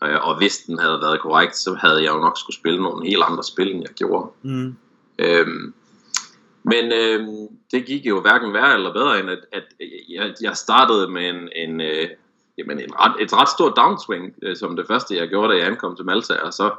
Øh, 0.04 0.28
og 0.28 0.38
hvis 0.38 0.58
den 0.58 0.80
havde 0.80 1.02
været 1.02 1.22
korrekt, 1.22 1.58
så 1.58 1.74
havde 1.74 2.04
jeg 2.04 2.14
jo 2.14 2.20
nok 2.20 2.38
skulle 2.38 2.56
spille 2.56 2.82
nogle 2.82 3.08
helt 3.08 3.24
andre 3.24 3.44
spil, 3.44 3.72
end 3.72 3.82
jeg 3.82 3.96
gjorde. 3.96 4.32
Mm. 4.42 4.76
Øhm, 5.20 5.74
men 6.64 6.92
øh, 6.92 7.28
det 7.72 7.86
gik 7.86 8.06
jo 8.06 8.22
hverken 8.22 8.54
værre 8.54 8.74
eller 8.74 8.94
bedre, 8.94 9.20
end 9.20 9.30
at, 9.30 9.40
at 9.52 9.64
jeg, 10.10 10.34
jeg 10.42 10.58
startede 10.58 11.08
med 11.08 11.30
en, 11.30 11.50
en, 11.56 11.82
øh, 11.82 12.10
jamen 12.58 12.80
en 12.80 13.00
ret, 13.00 13.22
et 13.22 13.34
ret 13.34 13.50
stort 13.50 13.74
downswing, 13.76 14.34
øh, 14.42 14.56
som 14.56 14.76
det 14.76 14.88
første 14.88 15.16
jeg 15.16 15.28
gjorde, 15.28 15.54
da 15.54 15.60
jeg 15.60 15.68
ankom 15.68 15.96
til 15.96 16.06
Malta, 16.06 16.34
og 16.34 16.54
så 16.54 16.72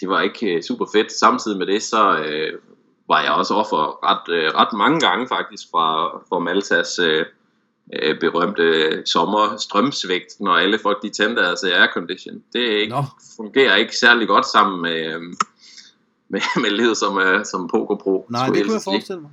det 0.00 0.08
var 0.08 0.20
ikke 0.20 0.54
øh, 0.54 0.62
super 0.62 0.86
fedt. 0.92 1.12
Samtidig 1.12 1.58
med 1.58 1.66
det, 1.66 1.82
så 1.82 2.18
øh, 2.18 2.58
var 3.08 3.22
jeg 3.22 3.32
også 3.32 3.54
offer 3.54 4.04
ret, 4.04 4.34
øh, 4.34 4.50
ret 4.54 4.72
mange 4.72 5.00
gange 5.00 5.28
faktisk 5.28 5.64
fra, 5.70 6.18
fra 6.28 6.38
Maltas 6.38 6.98
øh, 6.98 7.26
øh, 8.02 8.20
berømte 8.20 9.02
sommer 9.06 9.56
strømsvigt, 9.56 10.40
når 10.40 10.52
alle 10.52 10.78
folk 10.78 11.02
de 11.02 11.08
tændte 11.08 11.42
deres 11.42 11.64
aircondition. 11.64 12.42
Det 12.52 12.60
ikke, 12.60 12.92
no. 12.92 13.02
fungerer 13.36 13.76
ikke 13.76 13.96
særlig 13.96 14.28
godt 14.28 14.46
sammen 14.46 14.82
med, 14.82 15.14
øh, 15.14 15.20
med, 16.28 16.40
med 16.62 16.70
livet 16.70 16.96
som, 16.96 17.18
øh, 17.18 17.44
som 17.44 17.68
pokerpro. 17.68 18.26
Nej, 18.30 18.46
det 18.46 18.64
kunne 18.64 18.74
jeg 18.74 18.82
forestille 18.84 19.20
mig. 19.20 19.30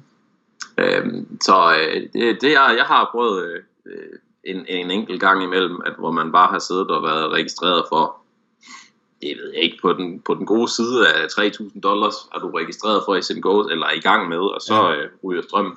Øhm, 0.77 1.41
så 1.41 1.77
øh, 1.79 2.01
det, 2.13 2.41
det 2.41 2.53
er, 2.53 2.71
jeg 2.71 2.85
har 2.85 3.09
prøvet 3.11 3.63
øh, 3.85 4.19
en, 4.43 4.65
en 4.67 4.91
enkelt 4.91 5.19
gang 5.19 5.43
imellem, 5.43 5.81
at 5.85 5.93
hvor 5.99 6.11
man 6.11 6.31
bare 6.31 6.47
har 6.47 6.59
siddet 6.59 6.91
og 6.91 7.03
været 7.03 7.31
registreret 7.31 7.83
for 7.89 8.17
det 9.21 9.37
ved 9.37 9.51
jeg 9.53 9.63
ikke, 9.63 9.77
på 9.81 9.93
den, 9.93 10.21
på 10.21 10.33
den 10.33 10.45
gode 10.45 10.71
side 10.71 11.13
af 11.13 11.25
3.000 11.25 11.79
dollars 11.79 12.15
er 12.35 12.39
du 12.39 12.49
registreret 12.49 13.03
for 13.05 13.21
SM 13.21 13.39
Go, 13.39 13.61
eller 13.61 13.85
er 13.85 13.93
i 13.93 13.99
gang 13.99 14.29
med, 14.29 14.37
og 14.37 14.61
så 14.61 14.75
ja. 14.75 14.95
øh, 14.95 15.09
ryger 15.23 15.41
strømmen. 15.41 15.73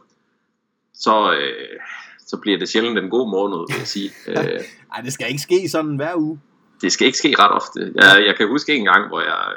Så, 0.95 1.33
øh, 1.33 1.81
så 2.27 2.37
bliver 2.37 2.59
det 2.59 2.69
sjældent 2.69 2.99
en 2.99 3.11
god 3.11 3.31
måned, 3.31 3.59
vil 3.69 3.79
jeg 3.79 3.87
sige. 3.87 4.11
Øh, 4.29 4.61
Ej, 4.95 5.01
det 5.05 5.13
skal 5.13 5.29
ikke 5.29 5.43
ske 5.43 5.69
sådan 5.69 5.97
hver 5.97 6.17
uge. 6.17 6.41
Det 6.81 6.93
skal 6.93 7.07
ikke 7.07 7.19
ske 7.19 7.35
ret 7.39 7.53
ofte. 7.53 7.93
Jeg, 7.95 8.25
jeg 8.27 8.37
kan 8.37 8.49
huske 8.49 8.75
en 8.75 8.85
gang, 8.85 9.09
hvor 9.09 9.21
jeg, 9.21 9.55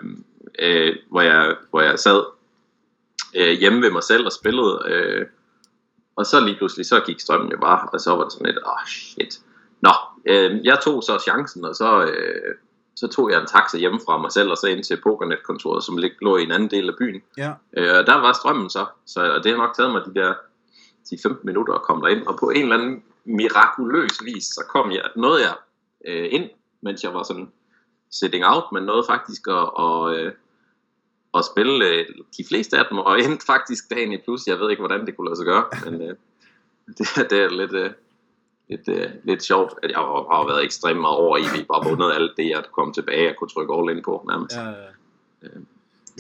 øh, 0.60 0.96
hvor 1.10 1.22
jeg, 1.22 1.56
hvor 1.70 1.82
jeg 1.82 2.00
sad 2.00 2.24
øh, 3.36 3.60
hjemme 3.60 3.82
ved 3.82 3.92
mig 3.92 4.04
selv 4.04 4.26
og 4.26 4.32
spillede, 4.32 4.84
øh, 4.88 5.26
og 6.16 6.26
så 6.26 6.40
lige 6.40 6.58
pludselig, 6.58 6.86
så 6.86 7.00
gik 7.06 7.20
strømmen 7.20 7.52
jo 7.52 7.58
bare, 7.58 7.90
og 7.94 8.00
så 8.00 8.16
var 8.16 8.24
det 8.24 8.34
sådan 8.34 8.46
lidt, 8.46 8.58
åh 8.58 8.72
oh, 8.72 8.88
shit. 8.88 9.40
Nå, 9.82 9.92
øh, 10.26 10.66
jeg 10.66 10.80
tog 10.84 11.04
så 11.04 11.20
chancen, 11.28 11.66
og 11.66 11.76
så, 11.76 12.06
øh, 12.06 12.56
så 12.96 13.08
tog 13.08 13.32
jeg 13.32 13.42
en 13.42 13.48
taxa 13.48 13.78
hjemme 13.78 14.00
fra 14.06 14.18
mig 14.18 14.32
selv, 14.32 14.50
og 14.52 14.58
så 14.58 14.68
ind 14.68 14.84
til 14.84 15.02
Pokernet-kontoret, 15.04 15.84
som 15.84 15.98
lå 16.22 16.38
i 16.38 16.44
en 16.44 16.52
anden 16.52 16.72
del 16.72 16.90
af 16.90 16.96
byen. 16.98 17.22
Ja. 17.38 17.54
Øh, 17.78 18.06
der 18.06 18.16
var 18.16 18.34
strømmen 18.34 18.70
så, 18.70 18.86
så 19.06 19.34
og 19.36 19.44
det 19.44 19.52
har 19.52 19.58
nok 19.58 19.76
taget 19.76 19.92
mig 19.92 20.02
de 20.06 20.14
der 20.20 20.34
10-15 21.14 21.40
minutter 21.44 21.74
at 21.74 21.82
komme 21.82 22.08
derind, 22.08 22.28
og 22.28 22.38
på 22.40 22.50
en 22.50 22.62
eller 22.62 22.78
anden 22.78 23.04
mirakuløs 23.26 24.24
vis, 24.26 24.46
så 24.46 24.64
kom 24.70 24.92
jeg, 24.92 25.04
nåede 25.16 25.42
jeg 25.42 25.56
øh, 26.08 26.28
ind, 26.32 26.50
mens 26.82 27.04
jeg 27.04 27.14
var 27.14 27.24
sådan 27.24 27.52
sitting 28.12 28.46
out, 28.46 28.64
men 28.72 28.84
nåede 28.84 29.04
faktisk 29.08 29.48
at, 29.48 29.74
og, 29.74 30.16
øh, 30.16 30.34
at 31.34 31.46
spille 31.46 31.86
øh, 31.88 32.06
de 32.38 32.46
fleste 32.48 32.78
af 32.78 32.86
dem, 32.90 32.98
og 32.98 33.20
endte 33.20 33.46
faktisk 33.46 33.90
dagen 33.90 34.12
i 34.12 34.18
plus. 34.18 34.48
Jeg 34.48 34.60
ved 34.60 34.70
ikke, 34.70 34.82
hvordan 34.82 35.06
det 35.06 35.18
kunne 35.18 35.28
lade 35.28 35.38
sig 35.38 35.46
gøre, 35.46 35.66
men 35.86 36.02
øh, 36.02 36.16
det, 36.98 37.30
det 37.30 37.40
er 37.40 37.50
lidt... 37.50 37.74
Øh, 37.74 37.92
lidt, 38.72 38.88
uh, 38.88 39.12
lidt 39.24 39.44
sjovt, 39.44 39.74
at 39.84 39.90
jeg 39.90 39.98
har, 39.98 40.36
har 40.36 40.48
været 40.48 40.64
ekstremt 40.64 41.02
meget 41.02 41.18
over 41.18 41.38
i, 41.38 41.42
vi 41.42 41.64
bare 41.64 41.90
vundet 41.90 42.12
alt 42.16 42.32
det, 42.38 42.50
jeg 42.50 42.64
kom 42.76 42.94
tilbage 42.94 43.30
og 43.30 43.36
kunne 43.40 43.50
trykke 43.50 43.74
all 43.74 43.98
in 43.98 44.04
på 44.04 44.26
nærmest. 44.30 44.56
Ja, 44.56 44.68
ja. 44.68 44.74
Øh, 45.44 45.62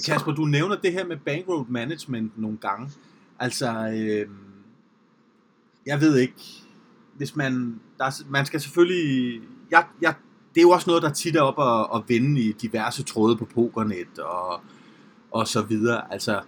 Kasper, 0.05 0.31
du 0.31 0.45
nævner 0.45 0.75
det 0.75 0.93
her 0.93 1.05
med 1.05 1.17
bankroll 1.17 1.65
management 1.69 2.37
nogle 2.37 2.57
gange. 2.57 2.89
Altså, 3.39 3.67
øh, 3.95 4.29
jeg 5.85 6.01
ved 6.01 6.17
ikke, 6.17 6.41
hvis 7.17 7.35
man, 7.35 7.79
der, 7.97 8.23
man 8.29 8.45
skal 8.45 8.61
selvfølgelig, 8.61 9.41
jeg, 9.71 9.85
jeg, 10.01 10.13
det 10.55 10.61
er 10.61 10.61
jo 10.61 10.69
også 10.69 10.89
noget, 10.89 11.03
der 11.03 11.09
tit 11.09 11.35
er 11.35 11.41
op 11.41 11.59
at, 11.59 11.97
at 11.99 12.09
vinde 12.09 12.41
i 12.41 12.51
diverse 12.51 13.03
tråde 13.03 13.37
på 13.37 13.45
pokernet 13.45 14.19
og, 14.19 14.61
og 15.31 15.47
så 15.47 15.61
videre. 15.61 16.13
Altså, 16.13 16.41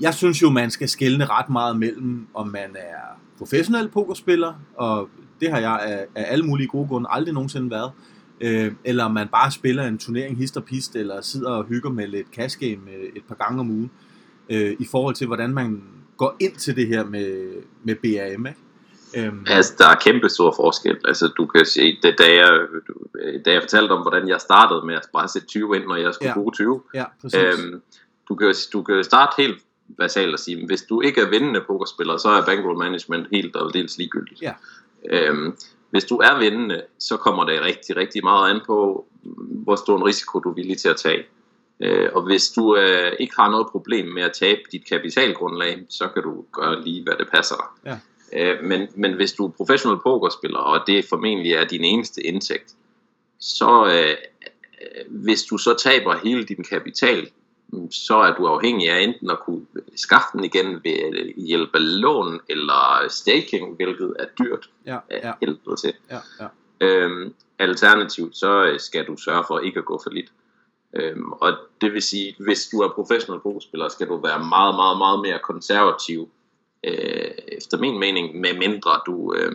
jeg 0.00 0.14
synes 0.14 0.42
jo, 0.42 0.50
man 0.50 0.70
skal 0.70 0.88
skelne 0.88 1.24
ret 1.24 1.48
meget 1.48 1.76
mellem, 1.76 2.26
om 2.34 2.48
man 2.48 2.76
er 2.76 3.20
professionel 3.38 3.88
pokerspiller, 3.88 4.54
og 4.76 5.08
det 5.42 5.50
har 5.50 5.58
jeg 5.58 5.80
af, 5.82 6.06
af 6.14 6.32
alle 6.32 6.44
mulige 6.44 6.68
gode 6.68 6.88
grunde 6.88 7.08
aldrig 7.10 7.34
nogensinde 7.34 7.70
været. 7.70 7.92
Øh, 8.40 8.72
eller 8.84 9.08
man 9.08 9.28
bare 9.28 9.50
spiller 9.50 9.84
en 9.84 9.98
turnering 9.98 10.36
hist 10.36 10.56
og 10.56 10.64
pist, 10.64 10.96
eller 10.96 11.20
sidder 11.20 11.50
og 11.50 11.64
hygger 11.64 11.90
med 11.90 12.06
lidt 12.06 12.26
cash 12.34 12.58
game 12.60 12.90
øh, 12.96 13.08
et 13.16 13.22
par 13.28 13.34
gange 13.34 13.60
om 13.60 13.70
ugen, 13.70 13.90
øh, 14.50 14.76
i 14.78 14.86
forhold 14.90 15.14
til, 15.14 15.26
hvordan 15.26 15.54
man 15.54 15.82
går 16.16 16.36
ind 16.40 16.56
til 16.56 16.76
det 16.76 16.86
her 16.86 17.04
med, 17.04 17.52
med 17.84 17.94
BAM. 17.94 18.46
Ikke? 18.46 18.58
Øhm. 19.16 19.46
Altså, 19.46 19.74
der 19.78 19.88
er 19.88 19.94
kæmpe 19.94 20.28
stor 20.28 20.52
forskel. 20.56 20.96
Altså, 21.04 21.28
du 21.36 21.46
kan 21.46 21.66
se, 21.66 21.98
det, 22.02 22.14
da, 22.18 22.34
jeg, 22.34 22.60
da 23.44 23.52
jeg 23.52 23.62
fortalte 23.62 23.92
om, 23.92 24.02
hvordan 24.02 24.28
jeg 24.28 24.40
startede 24.40 24.86
med 24.86 24.94
at 24.94 25.08
bare 25.12 25.28
sætte 25.28 25.48
20 25.48 25.76
ind, 25.76 25.84
når 25.84 25.96
jeg 25.96 26.14
skulle 26.14 26.28
ja. 26.28 26.34
bruge 26.34 26.52
20. 26.52 26.82
Ja, 26.94 27.04
øhm, 27.34 27.82
du, 28.28 28.34
kan, 28.34 28.54
du 28.72 28.82
kan 28.82 29.04
starte 29.04 29.32
helt 29.38 29.62
basalt 29.98 30.32
og 30.32 30.38
sige, 30.38 30.66
hvis 30.66 30.82
du 30.82 31.00
ikke 31.00 31.20
er 31.20 31.30
vindende 31.30 31.60
pokerspiller, 31.66 32.16
så 32.16 32.28
er 32.28 32.44
bankroll 32.44 32.78
management 32.78 33.26
helt 33.32 33.56
og 33.56 33.74
dels 33.74 33.98
ligegyldigt. 33.98 34.42
Ja. 34.42 34.52
Øhm, 35.10 35.56
hvis 35.90 36.04
du 36.04 36.16
er 36.16 36.38
vindende, 36.38 36.82
så 36.98 37.16
kommer 37.16 37.44
det 37.44 37.62
rigtig, 37.62 37.96
rigtig 37.96 38.24
meget 38.24 38.50
an 38.50 38.60
på, 38.66 39.06
hvor 39.64 39.76
stor 39.76 39.96
en 39.96 40.04
risiko 40.04 40.38
du 40.38 40.50
er 40.50 40.54
villig 40.54 40.78
til 40.78 40.88
at 40.88 40.96
tage. 40.96 41.24
Øh, 41.80 42.08
og 42.14 42.22
hvis 42.22 42.50
du 42.50 42.76
øh, 42.76 43.12
ikke 43.20 43.34
har 43.38 43.50
noget 43.50 43.66
problem 43.66 44.06
med 44.06 44.22
at 44.22 44.32
tabe 44.32 44.60
dit 44.72 44.88
kapitalgrundlag, 44.88 45.82
så 45.88 46.08
kan 46.08 46.22
du 46.22 46.44
gøre 46.52 46.82
lige, 46.82 47.02
hvad 47.02 47.14
det 47.18 47.28
passer 47.32 47.56
dig. 47.56 47.92
Ja. 47.92 47.98
Øh, 48.52 48.64
men, 48.64 48.88
men 48.94 49.12
hvis 49.12 49.32
du 49.32 49.46
er 49.46 49.50
professionel 49.50 49.98
pokerspiller, 50.02 50.58
og 50.58 50.86
det 50.86 51.04
formentlig 51.08 51.52
er 51.52 51.64
din 51.64 51.84
eneste 51.84 52.22
indtægt, 52.22 52.74
så 53.40 53.86
øh, 53.86 54.16
øh, 54.82 55.22
hvis 55.22 55.42
du 55.42 55.58
så 55.58 55.74
taber 55.74 56.16
hele 56.24 56.44
din 56.44 56.64
kapital, 56.64 57.30
så 57.90 58.16
er 58.16 58.34
du 58.34 58.46
afhængig 58.46 58.90
af 58.90 59.00
enten 59.00 59.30
at 59.30 59.40
kunne 59.40 59.66
skaffe 59.96 60.28
den 60.32 60.44
igen 60.44 60.74
ved 60.84 61.32
hjælp 61.36 61.74
af 61.74 62.00
lån 62.00 62.40
eller 62.48 63.06
staking, 63.08 63.76
hvilket 63.76 64.16
er 64.18 64.26
dyrt 64.38 64.70
Ja, 64.86 64.98
ja, 65.10 65.32
helvede 65.40 65.76
til. 65.76 65.92
ja, 66.10 66.18
ja. 66.40 66.46
Øhm, 66.80 67.34
alternativt, 67.58 68.36
så 68.36 68.64
øh, 68.64 68.80
skal 68.80 69.06
du 69.06 69.16
sørge 69.16 69.44
for 69.48 69.58
ikke 69.58 69.78
at 69.78 69.84
gå 69.84 70.00
for 70.02 70.10
lidt. 70.10 70.32
Øhm, 70.94 71.32
og 71.32 71.56
det 71.80 71.92
vil 71.92 72.02
sige, 72.02 72.34
hvis 72.38 72.68
du 72.72 72.78
er 72.80 72.88
professionel 72.88 73.40
pokerspiller, 73.40 73.88
skal 73.88 74.08
du 74.08 74.16
være 74.16 74.38
meget, 74.38 74.74
meget, 74.74 74.98
meget 74.98 75.20
mere 75.20 75.38
konservativ, 75.42 76.30
øh, 76.84 77.30
efter 77.48 77.78
min 77.78 77.98
mening, 77.98 78.40
med 78.40 78.58
mindre 78.58 79.00
du, 79.06 79.34
øh, 79.34 79.52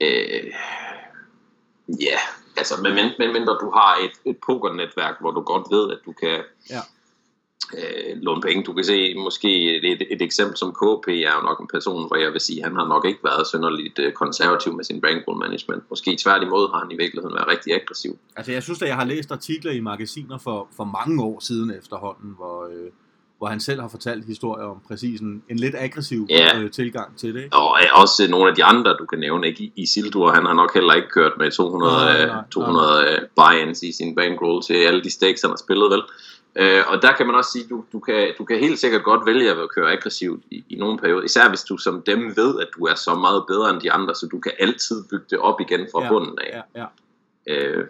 øh, 0.00 0.52
ja, 2.00 2.18
altså 2.60 2.74
med, 2.84 2.92
mind- 2.98 3.18
med 3.22 3.28
mindre 3.36 3.52
du 3.64 3.68
har 3.78 3.92
et, 4.04 4.14
et 4.30 4.36
pokernetværk, 4.46 5.16
hvor 5.20 5.30
du 5.30 5.40
godt 5.52 5.66
ved, 5.74 5.84
at 5.94 5.98
du 6.06 6.12
kan 6.22 6.38
Ja. 6.74 6.82
øh, 7.78 8.16
låne 8.26 8.40
penge. 8.42 8.64
Du 8.64 8.72
kan 8.72 8.84
se 8.84 9.14
måske 9.14 9.50
et, 9.76 9.84
et, 9.92 10.02
et 10.14 10.22
eksempel 10.22 10.56
som 10.56 10.70
KP 10.72 11.06
er 11.08 11.32
jo 11.38 11.42
nok 11.48 11.60
en 11.60 11.68
person, 11.74 12.06
hvor 12.08 12.16
jeg 12.16 12.32
vil 12.32 12.40
sige, 12.40 12.62
han 12.62 12.74
har 12.76 12.86
nok 12.94 13.04
ikke 13.10 13.20
været 13.24 13.46
synderligt 13.46 13.98
øh, 13.98 14.12
konservativ 14.12 14.72
med 14.76 14.84
sin 14.84 15.00
bankroll 15.00 15.38
management. 15.38 15.82
Måske 15.90 16.16
tværtimod 16.24 16.70
har 16.72 16.78
han 16.78 16.90
i 16.90 16.96
virkeligheden 16.96 17.34
været 17.34 17.48
rigtig 17.48 17.70
aggressiv. 17.74 18.18
Altså, 18.36 18.52
jeg 18.52 18.62
synes 18.62 18.82
at 18.82 18.88
jeg 18.88 18.96
har 18.96 19.04
læst 19.04 19.32
artikler 19.32 19.72
i 19.72 19.80
magasiner 19.80 20.38
for, 20.38 20.68
for 20.76 20.84
mange 20.84 21.22
år 21.24 21.40
siden 21.40 21.70
efterhånden, 21.78 22.30
hvor, 22.36 22.64
øh, 22.64 22.90
hvor 23.40 23.48
han 23.48 23.60
selv 23.60 23.80
har 23.80 23.88
fortalt 23.88 24.24
historier 24.24 24.64
om 24.64 24.76
præcis 24.88 25.20
en, 25.20 25.42
en 25.50 25.56
lidt 25.56 25.74
aggressiv 25.78 26.26
Ja. 26.30 26.58
øh, 26.58 26.70
tilgang 26.70 27.18
til 27.18 27.34
det. 27.34 27.42
Ikke? 27.44 27.56
Og 27.56 27.78
øh, 27.82 28.00
også 28.02 28.26
nogle 28.30 28.50
af 28.50 28.56
de 28.56 28.64
andre, 28.64 28.96
du 28.98 29.06
kan 29.06 29.18
nævne, 29.18 29.46
ikke? 29.46 29.62
I- 29.64 29.72
Isildur, 29.76 30.30
han 30.30 30.46
har 30.46 30.54
nok 30.54 30.74
heller 30.74 30.92
ikke 30.94 31.08
kørt 31.08 31.32
med 31.38 31.50
200, 31.50 31.92
Nej, 31.92 32.04
nej, 32.12 32.26
nej, 32.26 32.34
nej, 32.34 32.44
200 32.50 33.04
nej. 33.04 33.20
buy-ins 33.40 33.82
i 33.82 33.92
sin 33.92 34.14
bankroll 34.14 34.62
til 34.62 34.74
alle 34.74 35.02
de 35.02 35.10
stakes, 35.10 35.42
han 35.42 35.50
har 35.50 35.56
spillet, 35.56 35.90
vel? 35.90 36.02
Øh, 36.56 36.82
og 36.88 37.02
der 37.02 37.12
kan 37.12 37.26
man 37.26 37.34
også 37.34 37.52
sige, 37.52 37.64
du, 37.70 37.84
du, 37.92 38.00
kan, 38.00 38.28
du 38.38 38.44
kan 38.44 38.58
helt 38.58 38.78
sikkert 38.78 39.02
godt 39.04 39.26
vælge 39.26 39.50
at 39.50 39.70
køre 39.74 39.92
aggressivt 39.92 40.42
i, 40.50 40.64
i 40.68 40.74
nogle 40.74 40.98
perioder, 40.98 41.22
især 41.24 41.48
hvis 41.48 41.62
du 41.62 41.76
som 41.76 42.02
dem 42.06 42.36
ved, 42.36 42.60
at 42.60 42.68
du 42.78 42.84
er 42.84 42.94
så 42.94 43.14
meget 43.14 43.44
bedre 43.48 43.70
end 43.70 43.80
de 43.80 43.92
andre, 43.92 44.14
så 44.14 44.26
du 44.26 44.38
kan 44.40 44.52
altid 44.58 45.04
bygge 45.10 45.24
det 45.30 45.38
op 45.38 45.60
igen 45.60 45.86
fra 45.92 46.02
Ja, 46.02 46.08
bunden 46.08 46.38
af. 46.38 46.62
Ja, 46.76 46.80
ja. 46.82 47.56
Øh, 47.56 47.86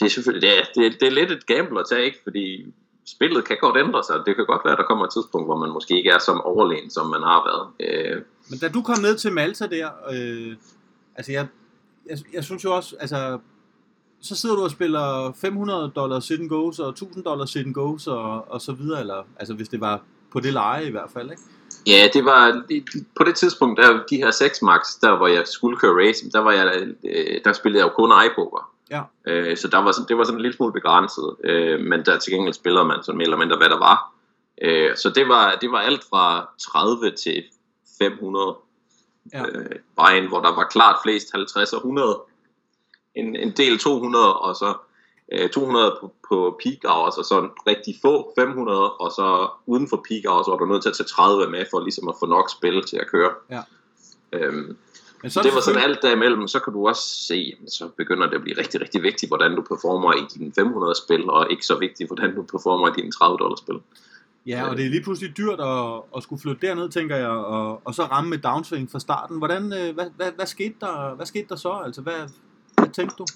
det 0.00 0.06
er 0.06 0.10
selvfølgelig, 0.10 0.48
det 0.50 0.58
er, 0.58 0.62
det, 0.74 0.86
er, 0.86 0.90
det 1.00 1.06
er 1.08 1.12
lidt 1.12 1.30
et 1.30 1.46
gamble 1.46 1.80
at 1.80 1.86
tage, 1.90 2.04
ikke? 2.04 2.18
Fordi 2.22 2.66
spillet 3.14 3.44
kan 3.44 3.56
godt 3.60 3.76
ændre 3.76 4.04
sig. 4.04 4.16
Det 4.26 4.36
kan 4.36 4.46
godt 4.46 4.64
være, 4.64 4.72
at 4.72 4.78
der 4.78 4.84
kommer 4.84 5.04
et 5.04 5.12
tidspunkt, 5.12 5.46
hvor 5.46 5.56
man 5.56 5.70
måske 5.70 5.96
ikke 5.96 6.10
er 6.10 6.18
som 6.18 6.40
overlegen, 6.40 6.90
som 6.90 7.06
man 7.06 7.22
har 7.22 7.40
været. 7.48 7.64
Øh, 7.80 8.22
Men 8.50 8.58
da 8.58 8.68
du 8.68 8.82
kom 8.82 8.98
ned 9.02 9.16
til 9.16 9.32
Malta 9.32 9.66
der, 9.66 9.88
øh, 10.12 10.56
altså 11.16 11.32
jeg, 11.32 11.46
jeg, 12.06 12.18
jeg 12.32 12.44
synes 12.44 12.64
jo 12.64 12.76
også, 12.76 12.96
altså, 13.00 13.38
så 14.20 14.36
sidder 14.36 14.56
du 14.56 14.62
og 14.62 14.70
spiller 14.70 15.32
500 15.32 15.92
dollars 15.96 16.24
sit 16.24 16.40
and 16.40 16.48
goes, 16.48 16.78
og 16.78 16.88
1000 16.88 17.24
dollars 17.24 17.50
sit 17.50 17.66
and 17.66 17.74
goes, 17.74 18.06
og, 18.06 18.52
og 18.52 18.60
så 18.60 18.72
videre, 18.72 19.00
eller, 19.00 19.22
altså 19.36 19.54
hvis 19.54 19.68
det 19.68 19.80
var 19.80 20.00
på 20.32 20.40
det 20.40 20.52
leje 20.52 20.86
i 20.86 20.90
hvert 20.90 21.10
fald, 21.10 21.30
ikke? 21.30 21.42
Ja, 21.86 22.08
det 22.12 22.24
var 22.24 22.62
på 23.16 23.24
det 23.24 23.36
tidspunkt, 23.36 23.80
der 23.80 24.04
de 24.10 24.16
her 24.16 24.30
6 24.30 24.62
max, 24.62 24.80
der 25.00 25.16
hvor 25.16 25.26
jeg 25.26 25.42
skulle 25.46 25.76
køre 25.76 26.08
racing, 26.08 26.32
der 26.32 26.38
var 26.38 26.52
jeg, 26.52 26.88
øh, 27.04 27.40
der 27.44 27.52
spillede 27.52 27.84
jeg 27.84 27.90
jo 27.90 27.94
kun 27.94 28.12
iPoker. 28.26 28.70
Ja. 28.90 29.02
Øh, 29.26 29.56
så 29.56 29.68
der 29.68 29.78
var 29.78 29.92
sådan, 29.92 30.08
det 30.08 30.18
var 30.18 30.24
sådan 30.24 30.38
en 30.38 30.42
lille 30.42 30.56
smule 30.56 30.72
begrænset, 30.72 31.36
øh, 31.44 31.80
men 31.80 32.04
der 32.04 32.18
til 32.18 32.32
gengæld 32.32 32.54
spillede 32.54 32.84
man 32.84 33.02
sådan 33.02 33.16
mere 33.16 33.24
eller 33.26 33.36
mindre, 33.36 33.56
hvad 33.56 33.68
der 33.68 33.78
var. 33.78 34.12
Øh, 34.62 34.96
så 34.96 35.10
det 35.10 35.28
var, 35.28 35.58
det 35.60 35.70
var 35.70 35.78
alt 35.78 36.04
fra 36.10 36.48
30 36.58 37.10
til 37.10 37.44
500 37.98 38.56
Ja. 39.32 39.42
øh, 39.46 39.76
vejen, 39.96 40.28
hvor 40.28 40.40
der 40.40 40.54
var 40.54 40.64
klart 40.64 40.96
flest 41.04 41.32
50 41.32 41.72
og 41.72 41.76
100. 41.78 42.20
En, 43.14 43.36
en 43.36 43.50
del 43.50 43.78
200, 43.78 44.38
og 44.38 44.56
så 44.56 44.74
øh, 45.32 45.50
200 45.50 45.98
på, 46.00 46.12
på 46.28 46.60
peak 46.62 46.92
hours, 46.92 47.18
og 47.18 47.24
så 47.24 47.38
en 47.38 47.50
rigtig 47.66 47.94
få 48.02 48.32
500, 48.38 48.92
og 48.92 49.10
så 49.10 49.48
uden 49.66 49.88
for 49.88 50.04
peak 50.08 50.22
hours, 50.26 50.46
var 50.48 50.56
du 50.56 50.64
nødt 50.66 50.82
til 50.82 50.88
at 50.88 50.96
tage 50.96 51.06
30 51.06 51.50
med, 51.50 51.64
for 51.70 51.80
ligesom 51.80 52.08
at 52.08 52.14
få 52.20 52.26
nok 52.26 52.50
spil 52.50 52.84
til 52.84 52.96
at 52.96 53.06
køre. 53.10 53.30
Ja. 53.50 53.62
Øhm, 54.32 54.76
Men 55.22 55.30
så 55.30 55.42
det 55.42 55.54
var 55.54 55.60
sådan 55.60 55.82
alt 55.82 56.02
derimellem, 56.02 56.48
så 56.48 56.58
kan 56.58 56.72
du 56.72 56.88
også 56.88 57.02
se, 57.02 57.56
så 57.68 57.88
begynder 57.96 58.26
det 58.26 58.34
at 58.34 58.42
blive 58.42 58.58
rigtig, 58.58 58.80
rigtig 58.80 59.02
vigtigt, 59.02 59.30
hvordan 59.30 59.54
du 59.56 59.62
performer 59.62 60.12
i 60.12 60.24
dine 60.34 60.52
500 60.54 60.94
spil, 61.04 61.30
og 61.30 61.50
ikke 61.50 61.66
så 61.66 61.78
vigtigt, 61.78 62.08
hvordan 62.08 62.34
du 62.34 62.42
performer 62.42 62.88
i 62.88 62.92
dine 62.96 63.12
30 63.12 63.38
dollar 63.38 63.56
spil. 63.56 63.80
Ja, 64.46 64.68
og 64.68 64.76
det 64.76 64.86
er 64.86 64.90
lige 64.90 65.02
pludselig 65.02 65.36
dyrt 65.36 65.60
at, 65.60 66.02
at 66.16 66.22
skulle 66.22 66.42
flytte 66.42 66.66
derned, 66.66 66.88
tænker 66.88 67.16
jeg, 67.16 67.28
og, 67.28 67.80
og 67.84 67.94
så 67.94 68.02
ramme 68.02 68.30
med 68.30 68.38
downswing 68.38 68.90
fra 68.90 68.98
starten. 68.98 69.38
Hvordan, 69.38 69.72
øh, 69.72 69.94
hvad, 69.94 70.06
hvad, 70.16 70.32
hvad, 70.36 70.46
skete 70.46 70.74
der, 70.80 71.14
hvad 71.14 71.26
skete 71.26 71.46
der 71.48 71.56
så? 71.56 71.82
Altså, 71.84 72.00
hvad, 72.00 72.28
hvad 72.76 72.88
tænkte 72.88 73.16
du? 73.18 73.26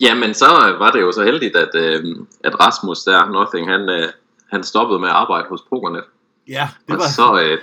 Jamen, 0.00 0.34
så 0.34 0.46
var 0.78 0.90
det 0.90 1.00
jo 1.00 1.12
så 1.12 1.24
heldigt, 1.24 1.56
at, 1.56 1.74
øh, 1.74 2.16
at 2.44 2.60
Rasmus 2.60 3.02
der, 3.04 3.30
Nothing, 3.30 3.70
han, 3.70 3.88
øh, 3.88 4.08
han 4.50 4.64
stoppede 4.64 5.00
med 5.00 5.08
at 5.08 5.14
arbejde 5.14 5.46
hos 5.48 5.60
Pokernet. 5.70 6.04
Ja, 6.48 6.68
det 6.86 6.94
Og 6.94 7.00
var... 7.00 7.08
så 7.08 7.40
øh, 7.42 7.58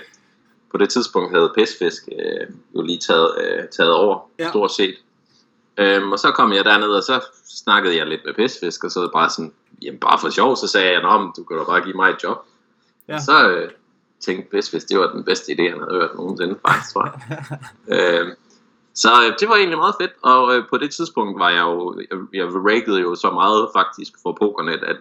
på 0.76 0.80
det 0.80 0.90
tidspunkt 0.90 1.34
havde 1.34 1.52
Pestfisk 1.58 2.08
øh, 2.12 2.46
jo 2.74 2.82
lige 2.82 2.98
taget, 2.98 3.30
øh, 3.40 3.68
taget 3.76 3.92
over, 3.92 4.30
Ja. 4.38 4.48
stort 4.48 4.72
set. 4.72 4.94
Øhm, 5.78 6.12
og 6.12 6.18
så 6.18 6.30
kom 6.30 6.52
jeg 6.52 6.64
derned, 6.64 6.88
og 6.88 7.02
så 7.02 7.24
snakkede 7.64 7.96
jeg 7.96 8.06
lidt 8.06 8.20
med 8.24 8.34
Pestfisk, 8.34 8.84
og 8.84 8.90
så 8.90 9.10
bare 9.12 9.30
sådan, 9.30 9.52
jamen 9.82 10.00
bare 10.00 10.18
for 10.18 10.30
sjov, 10.30 10.56
så 10.56 10.66
sagde 10.68 10.92
jeg, 10.92 11.02
Nå, 11.02 11.18
men 11.18 11.32
du 11.36 11.44
kan 11.44 11.56
da 11.58 11.64
bare 11.64 11.80
give 11.80 11.96
mig 11.96 12.10
et 12.10 12.22
job. 12.24 12.38
Ja. 13.08 13.18
Så 13.18 13.48
øh, 13.48 13.70
tænkte 14.20 14.50
Pestfisk, 14.50 14.88
det 14.88 14.98
var 14.98 15.12
den 15.12 15.24
bedste 15.24 15.52
idé, 15.52 15.62
han 15.70 15.78
havde 15.80 16.00
hørt 16.00 16.14
nogensinde, 16.16 16.58
faktisk, 16.68 16.92
tror 16.92 17.04
jeg. 17.04 17.20
øhm, 18.20 18.30
så 18.94 19.08
øh, 19.24 19.32
det 19.40 19.48
var 19.48 19.56
egentlig 19.56 19.78
meget 19.78 19.94
fedt, 20.00 20.12
og 20.22 20.54
øh, 20.54 20.64
på 20.70 20.76
det 20.78 20.90
tidspunkt 20.94 21.38
var 21.38 21.50
jeg 21.50 21.62
jo, 21.62 22.00
jeg, 22.10 22.18
jeg 22.32 22.46
rankede 22.54 23.00
jo 23.00 23.14
så 23.14 23.30
meget 23.30 23.68
faktisk 23.76 24.12
for 24.22 24.32
Pokernet, 24.32 24.82
at 24.84 24.96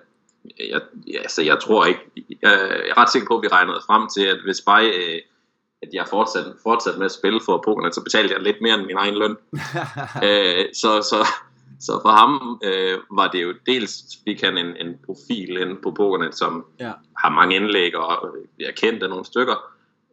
jeg, 0.70 0.82
altså, 1.22 1.42
jeg 1.42 1.60
tror 1.60 1.86
ikke, 1.86 2.02
jeg, 2.16 2.36
jeg 2.42 2.90
er 2.90 2.98
ret 2.98 3.12
sikker 3.12 3.28
på, 3.28 3.38
at 3.38 3.44
vi 3.44 3.48
regnede 3.48 3.82
frem 3.88 4.08
til, 4.16 4.26
at 4.26 4.38
hvis 4.44 4.62
bare 4.62 4.86
øh, 4.88 5.20
at 5.88 5.94
jeg 5.94 6.06
fortsat, 6.10 6.46
fortsat 6.64 6.98
med 6.98 7.06
at 7.06 7.12
spille 7.12 7.40
for 7.46 7.62
Pokernet, 7.66 7.96
så 7.96 8.04
betalte 8.04 8.34
jeg 8.34 8.42
lidt 8.42 8.62
mere 8.62 8.74
end 8.74 8.86
min 8.86 8.98
egen 8.98 9.16
løn. 9.16 9.38
øh, 10.28 10.66
så, 10.74 11.02
så, 11.02 11.28
så 11.80 12.00
for 12.02 12.10
ham 12.10 12.60
øh, 12.64 12.98
var 13.12 13.28
det 13.28 13.44
jo 13.44 13.54
dels, 13.66 13.94
fik 14.24 14.42
han 14.42 14.58
en, 14.58 14.66
en 14.78 14.96
profil 15.06 15.58
inde 15.58 15.76
på 15.84 15.92
Pokernet, 15.92 16.36
som 16.38 16.66
Ja. 16.80 16.92
har 17.18 17.30
mange 17.30 17.56
indlæg, 17.56 17.98
og 17.98 18.36
jeg 18.60 18.74
kendte 18.76 19.08
nogle 19.08 19.26
stykker. 19.26 19.56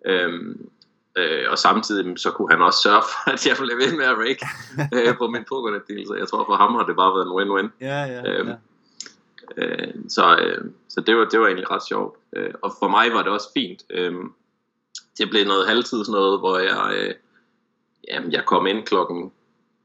Øhm, 0.07 0.69
øh, 1.17 1.45
og 1.51 1.59
samtidig 1.59 2.19
så 2.19 2.31
kunne 2.31 2.51
han 2.51 2.63
også 2.63 2.81
sørge 2.83 3.03
for, 3.03 3.31
at 3.31 3.47
jeg 3.47 3.57
blev 3.57 3.77
ved 3.79 3.97
med 3.97 4.05
at 4.05 4.17
rake 4.19 4.47
øh, 4.95 5.17
på 5.19 5.27
min 5.27 5.45
pokernet 5.49 5.83
så 6.09 6.15
jeg 6.19 6.29
tror 6.29 6.45
for 6.45 6.57
ham 6.57 6.75
har 6.75 6.83
det 6.87 6.97
bare 6.97 7.15
været 7.15 7.27
en 7.27 7.33
win-win. 7.39 7.69
ja, 7.81 8.05
ja, 8.05 8.39
Øhm, 8.39 8.49
ja. 8.49 8.55
Øh, 9.57 9.95
så 10.09 10.37
øh, 10.43 10.65
så 10.89 11.01
det, 11.01 11.17
var, 11.17 11.25
det 11.25 11.41
var 11.41 11.47
egentlig 11.47 11.71
ret 11.71 11.83
sjovt. 11.89 12.17
Øh, 12.37 12.51
og 12.63 12.73
for 12.79 12.89
mig 12.89 13.13
var 13.13 13.23
det 13.23 13.33
også 13.33 13.49
fint. 13.55 13.83
Øh, 13.91 14.15
det 15.19 15.31
blev 15.31 15.47
noget 15.47 15.69
halvtids 15.69 16.09
noget, 16.09 16.39
hvor 16.39 16.59
jeg, 16.59 16.95
øh, 16.97 17.15
jamen, 18.09 18.33
jeg 18.33 18.45
kom 18.47 18.67
ind 18.67 18.87
klokken 18.87 19.33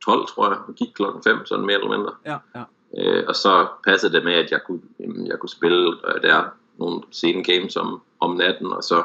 12, 0.05 0.27
tror 0.27 0.49
jeg, 0.49 0.57
og 0.67 0.75
gik 0.75 0.87
klokken 0.95 1.23
5, 1.23 1.45
sådan 1.45 1.65
mere 1.65 1.75
eller 1.77 1.97
mindre. 1.97 2.13
ja, 2.25 2.37
ja. 2.55 2.63
Øh, 2.97 3.23
og 3.27 3.35
så 3.35 3.67
passede 3.87 4.13
det 4.13 4.23
med, 4.23 4.33
at 4.33 4.51
jeg 4.51 4.59
kunne, 4.65 4.81
jamen, 4.99 5.27
jeg 5.27 5.39
kunne 5.39 5.49
spille 5.49 5.95
øh, 6.07 6.21
der 6.21 6.43
nogle 6.77 7.01
sene 7.11 7.43
games 7.43 7.75
om, 7.75 8.01
om 8.19 8.35
natten, 8.35 8.73
og 8.73 8.83
så 8.83 9.03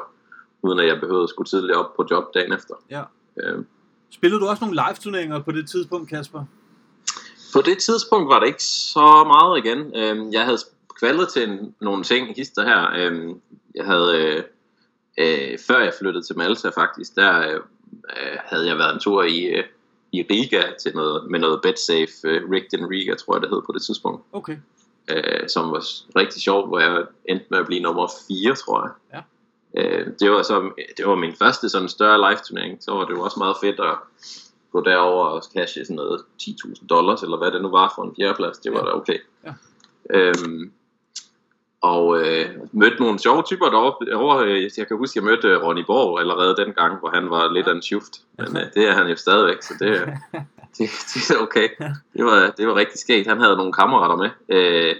uden 0.62 0.78
at 0.78 0.86
jeg 0.86 1.00
behøvede 1.00 1.22
at 1.22 1.28
skulle 1.28 1.48
tidligt 1.48 1.76
op 1.76 1.96
på 1.96 2.06
job 2.10 2.34
dagen 2.34 2.52
efter. 2.52 2.74
Ja. 2.90 3.02
Øh, 3.36 3.64
Spillede 4.10 4.40
du 4.40 4.46
også 4.48 4.64
nogle 4.64 4.82
live-turneringer 4.86 5.42
på 5.42 5.52
det 5.52 5.68
tidspunkt, 5.70 6.08
Kasper? 6.08 6.44
På 7.54 7.60
det 7.60 7.78
tidspunkt 7.78 8.28
var 8.28 8.40
det 8.40 8.46
ikke 8.46 8.64
så 8.64 9.24
meget 9.26 9.64
igen. 9.64 9.96
Øhm, 9.96 10.32
jeg 10.32 10.44
havde 10.44 10.58
kvalet 10.98 11.28
til 11.28 11.48
en, 11.50 11.74
nogle 11.80 12.04
ting, 12.04 12.36
hister 12.36 12.62
her. 12.62 12.90
Øhm, 12.96 13.40
jeg 13.74 13.84
havde, 13.84 14.16
øh, 14.16 14.42
øh, 15.18 15.58
før 15.66 15.78
jeg 15.78 15.92
flyttede 15.98 16.24
til 16.24 16.38
Malta 16.38 16.68
faktisk, 16.68 17.16
der 17.16 17.48
øh, 17.48 17.54
øh, 17.54 18.36
havde 18.44 18.66
jeg 18.66 18.78
været 18.78 18.94
en 18.94 19.00
tur 19.00 19.22
i, 19.22 19.44
øh, 19.44 19.64
i 20.12 20.22
Riga 20.30 20.62
til 20.82 20.94
noget, 20.94 21.30
med 21.30 21.38
noget 21.40 21.60
BetSafe, 21.62 22.12
øh, 22.24 22.50
Rigged 22.50 22.78
in 22.78 22.86
Riga, 22.90 23.14
tror 23.14 23.34
jeg 23.34 23.42
det 23.42 23.50
hed 23.50 23.62
på 23.66 23.72
det 23.72 23.82
tidspunkt, 23.82 24.24
Okay. 24.32 24.56
øh, 25.10 25.48
som 25.48 25.70
var 25.70 25.84
rigtig 26.18 26.42
sjovt, 26.42 26.68
hvor 26.68 26.78
jeg 26.80 27.04
endte 27.28 27.46
med 27.50 27.58
at 27.58 27.66
blive 27.66 27.80
nummer 27.82 28.08
4, 28.28 28.54
tror 28.54 28.82
jeg. 28.82 28.92
Ja. 29.14 29.20
Øh, 29.76 30.06
det 30.20 30.30
var 30.30 30.42
så 30.42 30.70
det 30.96 31.06
var 31.06 31.14
min 31.14 31.34
første 31.36 31.68
sådan 31.68 31.88
større 31.88 32.18
live 32.30 32.40
turnering, 32.48 32.82
så 32.82 32.90
var 32.92 33.04
det 33.04 33.10
jo 33.14 33.20
også 33.22 33.38
meget 33.38 33.56
fedt 33.62 33.80
at 33.80 33.96
gå 34.72 34.80
derover 34.80 35.24
og 35.26 35.42
cashe 35.56 35.84
sådan 35.84 35.96
noget 35.96 36.20
10.000 36.42 36.86
dollars, 36.86 37.22
eller 37.22 37.36
hvad 37.38 37.50
det 37.50 37.62
nu 37.62 37.68
var 37.70 37.92
for 37.96 38.02
en 38.02 38.14
fjerdeplads, 38.16 38.58
det 38.58 38.72
var 38.72 38.78
Ja. 38.78 38.84
da 38.84 38.90
okay. 38.90 39.18
Ja. 39.44 39.52
Øhm, 40.10 40.72
og 41.82 42.20
øh, 42.20 42.46
mødte 42.72 42.96
nogle 43.00 43.18
sjove 43.18 43.42
typer 43.42 43.70
deroppe. 43.70 44.06
derovre. 44.06 44.46
Øh, 44.46 44.70
Jeg 44.78 44.88
kan 44.88 44.96
huske, 44.96 45.18
jeg 45.18 45.24
mødte 45.24 45.48
øh, 45.48 45.62
Ronny 45.62 45.84
Borg 45.86 46.20
allerede 46.20 46.56
dengang, 46.56 46.98
hvor 47.00 47.10
han 47.10 47.30
var 47.30 47.52
lidt 47.52 47.66
af 47.66 47.72
en 47.72 47.82
shift. 47.82 48.20
Men 48.38 48.56
øh, 48.56 48.62
det 48.74 48.88
er 48.88 48.92
han 48.92 49.08
jo 49.08 49.16
stadigvæk, 49.16 49.62
så 49.62 49.74
det, 49.78 49.86
øh, 49.88 50.06
det, 50.78 50.90
det 51.14 51.30
er 51.30 51.38
okay. 51.42 51.68
Det 52.16 52.24
var, 52.24 52.52
det 52.56 52.66
var 52.68 52.74
rigtig 52.74 52.98
skægt. 53.00 53.26
Han 53.28 53.40
havde 53.40 53.56
nogle 53.56 53.72
kammerater 53.72 54.16
med. 54.16 54.30
Øh, 54.48 54.94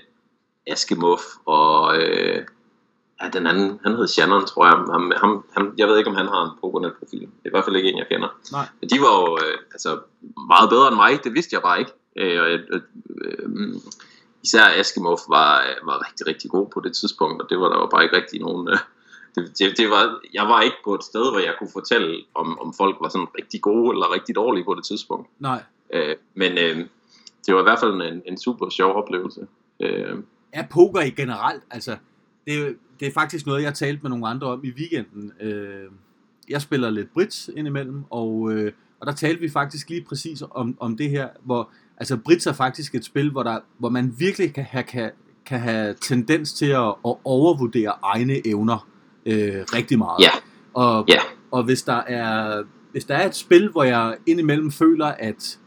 Askemov 0.67 1.19
og 1.47 1.97
øh, 1.99 2.45
ja, 3.23 3.29
den 3.33 3.47
anden, 3.47 3.81
han 3.83 3.95
hed 3.97 4.09
Shannon, 4.09 4.47
tror 4.47 4.67
jeg. 4.67 4.75
Ham, 4.75 5.13
ham, 5.17 5.45
ham, 5.57 5.75
jeg 5.79 5.89
ved 5.89 5.99
ikke, 5.99 6.11
om 6.11 6.17
han 6.17 6.27
har 6.27 6.45
en 6.45 6.51
Pokernet-profil. 6.61 7.21
Det 7.21 7.27
er 7.45 7.49
i 7.49 7.51
hvert 7.51 7.65
fald 7.65 7.77
ikke 7.77 7.89
en, 7.93 7.99
jeg 7.99 8.07
kender. 8.11 8.29
Nej. 8.53 8.67
Men 8.81 8.91
de 8.91 9.01
var 9.01 9.21
jo 9.21 9.39
øh, 9.43 9.59
altså, 9.73 9.99
meget 10.49 10.71
bedre 10.71 10.89
end 10.89 10.97
mig, 10.97 11.25
det 11.25 11.35
vidste 11.35 11.55
jeg 11.55 11.63
bare 11.63 11.79
ikke. 11.79 11.93
Øh, 12.17 12.41
og, 12.43 12.51
øh, 12.51 12.61
øh, 13.23 13.75
især 14.43 14.65
Askemov 14.81 15.19
var, 15.29 15.65
var 15.85 16.07
rigtig, 16.07 16.27
rigtig 16.27 16.51
god 16.51 16.67
på 16.75 16.81
det 16.81 16.97
tidspunkt, 16.97 17.43
og 17.43 17.51
det 17.51 17.61
var 17.61 17.69
der 17.69 17.79
jo 17.79 17.87
bare 17.87 18.03
ikke 18.05 18.17
rigtig 18.17 18.41
nogen... 18.41 18.69
Øh, 18.69 18.79
det, 19.35 19.59
det, 19.59 19.79
det 19.79 19.91
var, 19.91 20.21
jeg 20.35 20.43
var 20.43 20.61
ikke 20.61 20.77
på 20.85 20.95
et 20.95 21.05
sted, 21.05 21.31
hvor 21.31 21.39
jeg 21.39 21.55
kunne 21.59 21.71
fortælle, 21.73 22.25
om, 22.35 22.59
om 22.59 22.75
folk 22.75 22.97
var 23.01 23.09
sådan 23.09 23.29
rigtig 23.39 23.61
gode 23.61 23.91
eller 23.95 24.15
rigtig 24.15 24.35
dårlige 24.35 24.65
på 24.65 24.75
det 24.75 24.85
tidspunkt. 24.85 25.29
Nej. 25.39 25.63
Øh, 25.93 26.17
men 26.35 26.53
øh, 26.53 26.77
det 27.47 27.55
var 27.55 27.61
i 27.61 27.63
hvert 27.63 27.81
fald 27.81 27.93
en, 27.93 28.23
en 28.27 28.39
super 28.39 28.69
sjov 28.69 28.95
oplevelse. 28.95 29.47
Øh, 29.81 30.19
Er 30.53 30.67
poker 30.71 31.01
i 31.01 31.11
generelt, 31.11 31.63
altså, 31.71 31.97
det 32.47 32.77
det 33.03 33.09
er 33.09 33.13
faktisk 33.13 33.47
noget, 33.47 33.63
jeg 33.63 33.75
talte 33.75 34.03
med 34.03 34.11
nogle 34.11 34.29
andre 34.29 34.47
om 34.47 34.65
i 34.65 34.71
weekenden. 34.71 35.33
Øh, 35.41 35.91
jeg 36.49 36.63
spiller 36.63 36.91
lidt 36.91 37.13
bridge 37.15 37.53
indimellem, 37.57 38.05
og, 38.11 38.53
øh, 38.53 38.73
og 39.01 39.07
der 39.07 39.13
talte 39.13 39.41
vi 39.41 39.49
faktisk 39.49 39.89
lige 39.89 40.05
præcis 40.05 40.43
om, 40.51 40.77
om 40.81 40.97
det 40.97 41.11
her, 41.11 41.29
hvor 41.45 41.71
altså 42.03 42.17
bridge 42.17 42.51
er 42.51 42.55
faktisk 42.55 42.95
et 42.95 43.05
spil, 43.05 43.31
hvor, 43.31 43.43
der, 43.43 43.59
hvor 43.79 43.89
man 43.89 44.15
virkelig 44.19 44.55
kan 44.55 44.65
have, 44.65 44.83
kan, 44.83 45.11
kan 45.47 45.61
have 45.61 45.95
tendens 46.01 46.53
til 46.53 46.67
at, 46.67 46.89
at 46.89 47.15
overvurdere 47.25 47.93
egne 48.03 48.47
evner 48.47 48.89
øh, 49.27 49.55
rigtig 49.75 49.99
meget. 49.99 50.21
Ja. 50.21 50.31
Og, 50.75 51.05
Ja. 51.09 51.21
og 51.51 51.65
hvis 51.65 51.83
der 51.83 52.03
er 52.07 52.63
hvis 52.93 53.05
der 53.05 53.15
er 53.15 53.27
et 53.27 53.35
spil, 53.37 53.69
hvor 53.71 53.83
jeg 53.83 54.17
indimellem 54.27 54.71
føler, 54.73 55.07
at 55.07 55.59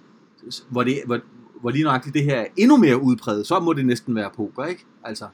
hvor, 0.69 0.83
det, 0.83 1.01
hvor, 1.05 1.19
hvor 1.61 1.69
lige 1.69 1.83
nøjagtigt 1.83 2.13
det 2.13 2.23
her 2.23 2.35
er 2.35 2.45
endnu 2.57 2.77
mere 2.77 3.01
udpræget, 3.01 3.47
så 3.47 3.59
må 3.59 3.73
det 3.73 3.85
næsten 3.85 4.15
være 4.15 4.29
poker, 4.35 4.65
ikke? 4.65 4.85
Altså, 5.03 5.25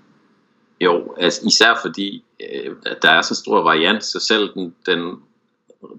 Jo, 0.82 1.16
altså 1.18 1.42
især 1.48 1.80
fordi 1.82 2.24
øh, 2.54 2.76
der 3.02 3.10
er 3.10 3.22
så 3.22 3.36
stor 3.36 3.64
variant, 3.64 4.04
så 4.04 4.20
selv 4.20 4.50
den, 4.54 4.76
den 4.86 5.16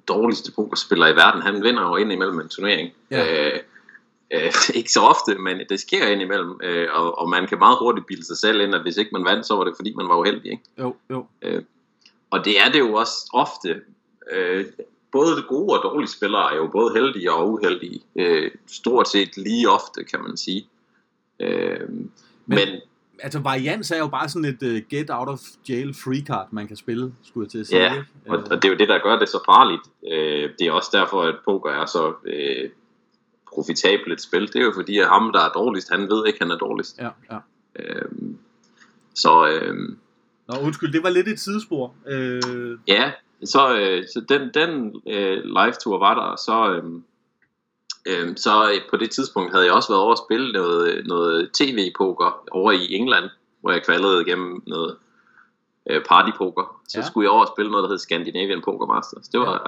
dårligste 0.09 0.53
pokerspiller 0.53 1.07
i 1.07 1.17
verden, 1.17 1.43
han 1.43 1.55
vinder 1.62 1.83
jo 1.83 1.97
ind 1.97 2.12
imellem 2.12 2.41
en 2.41 2.49
turnering. 2.49 2.91
Ja. 3.11 3.47
Øh, 3.47 3.61
øh, 4.33 4.53
ikke 4.79 4.92
så 4.92 5.01
ofte, 5.01 5.35
men 5.35 5.61
det 5.68 5.81
sker 5.81 6.07
ind 6.07 6.23
imellem, 6.23 6.61
øh, 6.62 6.88
og, 6.92 7.18
og 7.18 7.29
man 7.29 7.47
kan 7.47 7.59
meget 7.59 7.79
hurtigt 7.79 8.07
bilde 8.07 8.27
sig 8.27 8.37
selv 8.37 8.61
ind, 8.61 8.75
at 8.75 8.83
hvis 8.83 8.97
ikke 8.97 9.11
man 9.12 9.25
vandt, 9.25 9.47
så 9.47 9.57
var 9.57 9.64
det 9.64 9.73
fordi 9.77 9.95
man 9.95 10.09
var 10.09 10.16
uheldig. 10.16 10.51
Ikke? 10.51 10.64
jo, 10.79 10.97
jo. 11.11 11.27
Og 12.31 12.45
det 12.45 12.61
er 12.61 12.73
det 12.73 12.79
jo 12.79 12.95
også 12.95 13.31
ofte. 13.33 13.81
Øh, 14.33 14.64
både 15.12 15.42
gode 15.49 15.79
og 15.79 15.83
dårlige 15.83 16.11
spillere 16.11 16.53
er 16.53 16.57
jo 16.57 16.66
både 16.73 16.92
heldige 16.95 17.33
og 17.33 17.53
uheldige. 17.53 18.01
Øh, 18.16 18.51
stort 18.66 19.09
set 19.09 19.37
lige 19.37 19.71
ofte, 19.71 20.05
kan 20.05 20.23
man 20.23 20.37
sige. 20.37 20.68
Øh, 21.40 21.88
men, 21.88 22.09
men 22.47 22.68
Altså, 23.23 23.38
varians 23.38 23.90
er 23.90 23.99
jo 23.99 24.09
bare 24.09 24.29
sådan 24.29 24.45
et 24.45 24.62
uh, 24.62 24.88
get 24.90 25.11
out 25.11 25.29
of 25.29 25.40
jail 25.68 25.95
free 25.95 26.25
card, 26.27 26.49
man 26.51 26.66
kan 26.66 26.77
spille, 26.77 27.12
skulle 27.23 27.45
jeg 27.45 27.51
til 27.51 27.59
at 27.59 27.66
sige. 27.66 27.81
Ja? 27.81 28.03
Og, 28.29 28.38
Øh, 28.38 28.45
og 28.51 28.62
det 28.62 28.64
er 28.64 28.68
jo 28.68 28.79
det, 28.79 28.88
der 28.88 28.99
gør 28.99 29.18
det 29.18 29.29
så 29.29 29.38
farligt. 29.47 29.83
Øh, 30.12 30.51
det 30.59 30.66
er 30.66 30.73
også 30.73 30.90
derfor, 30.92 31.23
at 31.23 31.35
poker 31.45 31.71
er 31.71 31.87
så 31.87 32.14
øh, 32.27 32.71
profitabelt 33.55 34.12
et 34.12 34.21
spil. 34.21 34.47
Det 34.47 34.57
er 34.57 34.65
jo 34.65 34.73
fordi, 34.75 34.99
at 34.99 35.09
ham, 35.09 35.33
der 35.33 35.41
er 35.41 35.49
dårligst, 35.53 35.91
han 35.91 36.01
ved 36.09 36.27
ikke, 36.27 36.37
at 36.37 36.43
han 36.43 36.51
er 36.51 36.59
dårligst. 36.59 36.99
Ja, 36.99 37.09
ja. 37.31 37.38
Øh, 37.77 38.05
så 39.15 39.49
øh, 39.49 39.75
Nå, 40.49 40.55
undskyld, 40.62 40.93
det 40.93 41.03
var 41.03 41.11
lidt 41.11 41.29
et 41.29 41.41
sidespor. 41.41 41.95
Øh, 42.09 42.79
ja, 42.88 43.12
så, 43.45 43.77
øh, 43.79 44.05
så 44.15 44.21
den, 44.29 44.51
den 44.55 45.03
øh, 45.09 45.45
live-tour 45.45 45.99
var 45.99 46.15
der, 46.15 46.37
så, 46.37 46.73
øh, 46.73 46.85
øh, 48.07 48.37
så 48.37 48.71
øh, 48.71 48.81
på 48.91 48.97
det 48.97 49.11
tidspunkt 49.11 49.53
havde 49.53 49.65
jeg 49.65 49.75
også 49.75 49.88
været 49.88 50.03
over 50.03 50.12
at 50.12 50.19
spille 50.27 50.53
noget, 50.53 51.07
noget 51.07 51.51
tv-poker 51.53 52.45
over 52.51 52.73
i 52.73 52.93
England, 52.95 53.25
hvor 53.61 53.71
jeg 53.71 53.83
kvalede 53.85 54.23
igennem 54.27 54.62
noget 54.67 54.97
øh, 55.91 56.05
partypoker. 56.05 56.81
Så 56.88 56.99
Ja. 56.99 57.03
ja. 57.03 57.07
skulle 57.07 57.25
jeg 57.25 57.31
over 57.31 57.45
og 57.45 57.53
spille 57.57 57.71
noget, 57.71 57.85
der 57.85 57.91
hed 57.91 57.99
Scandinavian 57.99 58.62
Poker 58.62 58.87
Masters. 58.87 59.29
Det 59.29 59.41
var, 59.41 59.53
ja. 59.53 59.59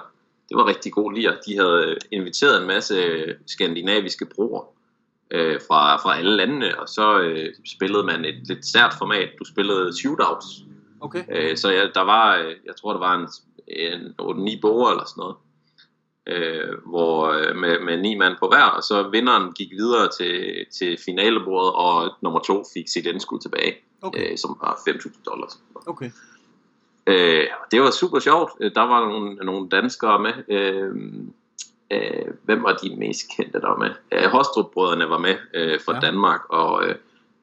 Det 0.48 0.56
var 0.56 0.66
rigtig 0.66 0.92
god 0.92 1.12
lige. 1.12 1.32
De 1.46 1.56
havde 1.56 1.84
øh, 1.90 1.96
inviteret 2.10 2.60
en 2.60 2.66
masse 2.66 2.94
øh, 2.94 3.34
skandinaviske 3.46 4.26
broer 4.34 4.64
øh, 5.30 5.60
fra, 5.68 5.96
fra 5.96 6.18
alle 6.18 6.36
landene, 6.36 6.80
og 6.80 6.88
så 6.88 7.20
øh, 7.20 7.54
spillede 7.76 8.04
man 8.04 8.24
et 8.24 8.46
lidt 8.48 8.66
sært 8.66 8.94
format. 8.98 9.28
Du 9.38 9.44
spillede 9.44 9.98
shootouts. 9.98 10.46
okay. 11.00 11.24
Øh, 11.30 11.56
så 11.56 11.70
jeg, 11.70 11.90
der 11.94 12.00
var, 12.02 12.36
øh, 12.36 12.54
jeg 12.66 12.76
tror, 12.80 12.92
der 12.92 13.00
var 13.00 13.14
en, 13.14 13.28
en 13.68 14.14
8-9 14.56 14.60
boger 14.60 14.90
eller 14.90 15.04
sådan 15.04 15.20
noget. 15.20 15.36
Øh, 16.26 16.74
hvor 16.86 17.32
med, 17.54 17.80
med 17.84 17.96
ni 18.02 18.14
mand 18.14 18.34
på 18.40 18.48
hver, 18.48 18.64
og 18.64 18.82
så 18.82 19.08
vinderen 19.12 19.52
gik 19.52 19.70
videre 19.70 20.08
til, 20.18 20.66
til 20.78 20.98
finalebordet, 21.04 21.72
og 21.72 22.12
nummer 22.22 22.40
to 22.40 22.64
fik 22.74 22.88
sit 22.88 23.06
indskud 23.06 23.40
tilbage, 23.40 23.74
Okay, 24.02 24.32
øh, 24.32 24.38
som 24.38 24.58
var 24.62 24.78
5.000 24.88 25.22
dollars. 25.24 25.58
okay. 25.86 26.10
Øh, 27.06 27.46
det 27.70 27.80
var 27.80 27.90
super 27.90 28.18
sjovt. 28.18 28.52
Øh, 28.60 28.70
Der 28.74 28.80
var 28.80 29.08
nogle, 29.08 29.34
nogle 29.34 29.68
danskere 29.68 30.18
med. 30.18 30.32
Øh, 30.48 30.90
øh, 31.90 32.34
hvem 32.42 32.62
var 32.62 32.72
de 32.72 32.96
mest 32.96 33.20
kendte, 33.36 33.60
der 33.60 33.68
var 33.68 33.76
med? 33.76 33.90
Øh, 34.12 34.30
Hostrup-brødrene 34.30 35.08
var 35.10 35.18
med 35.18 35.36
øh, 35.54 35.80
fra 35.84 35.94
Ja. 35.94 36.00
Danmark, 36.00 36.40
og 36.48 36.86
øh, 36.88 36.94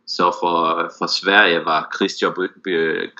så 0.08 0.36
for, 0.41 0.91
for 0.97 1.08
Sverige 1.08 1.65
var 1.65 1.89
Christian 1.95 2.34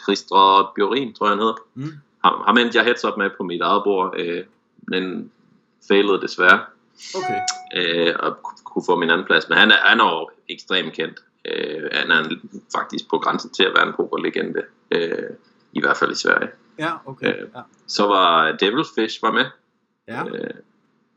Christer 0.04 0.72
Bjorin, 0.76 1.14
tror 1.14 1.26
jeg 1.26 1.32
han 1.32 1.40
hedder. 1.40 1.56
Mm. 1.76 1.92
Ham, 2.24 2.42
ham 2.46 2.58
endte 2.58 2.78
jeg 2.78 2.86
heads 2.86 3.06
up 3.06 3.18
med 3.18 3.30
på 3.38 3.44
mit 3.44 3.62
eget 3.62 3.84
bord, 3.84 4.14
øh, 4.18 4.44
men 4.88 5.32
failede 5.88 6.22
desværre 6.22 6.60
Okay, 7.16 7.40
øh, 7.76 8.16
og 8.20 8.38
ku- 8.44 8.56
kunne 8.64 8.84
få 8.86 8.96
min 8.96 9.10
anden 9.10 9.26
plads. 9.26 9.50
Men 9.50 9.58
han 9.58 9.72
er, 9.72 9.76
han 9.76 10.00
er 10.00 10.20
jo 10.20 10.30
ekstremt 10.50 10.94
kendt. 10.94 11.20
Øh, 11.46 11.90
han 11.94 12.12
er 12.12 12.24
faktisk 12.76 13.10
på 13.10 13.18
grænsen 13.18 13.50
til 13.50 13.64
at 13.64 13.72
være 13.76 13.88
en 13.88 13.94
pokerlegende, 13.94 14.62
øh, 14.92 15.30
i 15.74 15.80
hvert 15.82 15.98
fald 15.98 16.12
i 16.12 16.16
Sverige. 16.16 16.50
ja, 16.80 16.92
okay. 17.06 17.28
Øh, 17.42 17.48
Ja, 17.56 17.62
Så 17.88 18.08
var 18.08 18.52
Devilfish 18.52 19.24
var 19.24 19.32
med. 19.32 19.46
ja. 20.08 20.26
Øh, 20.26 20.50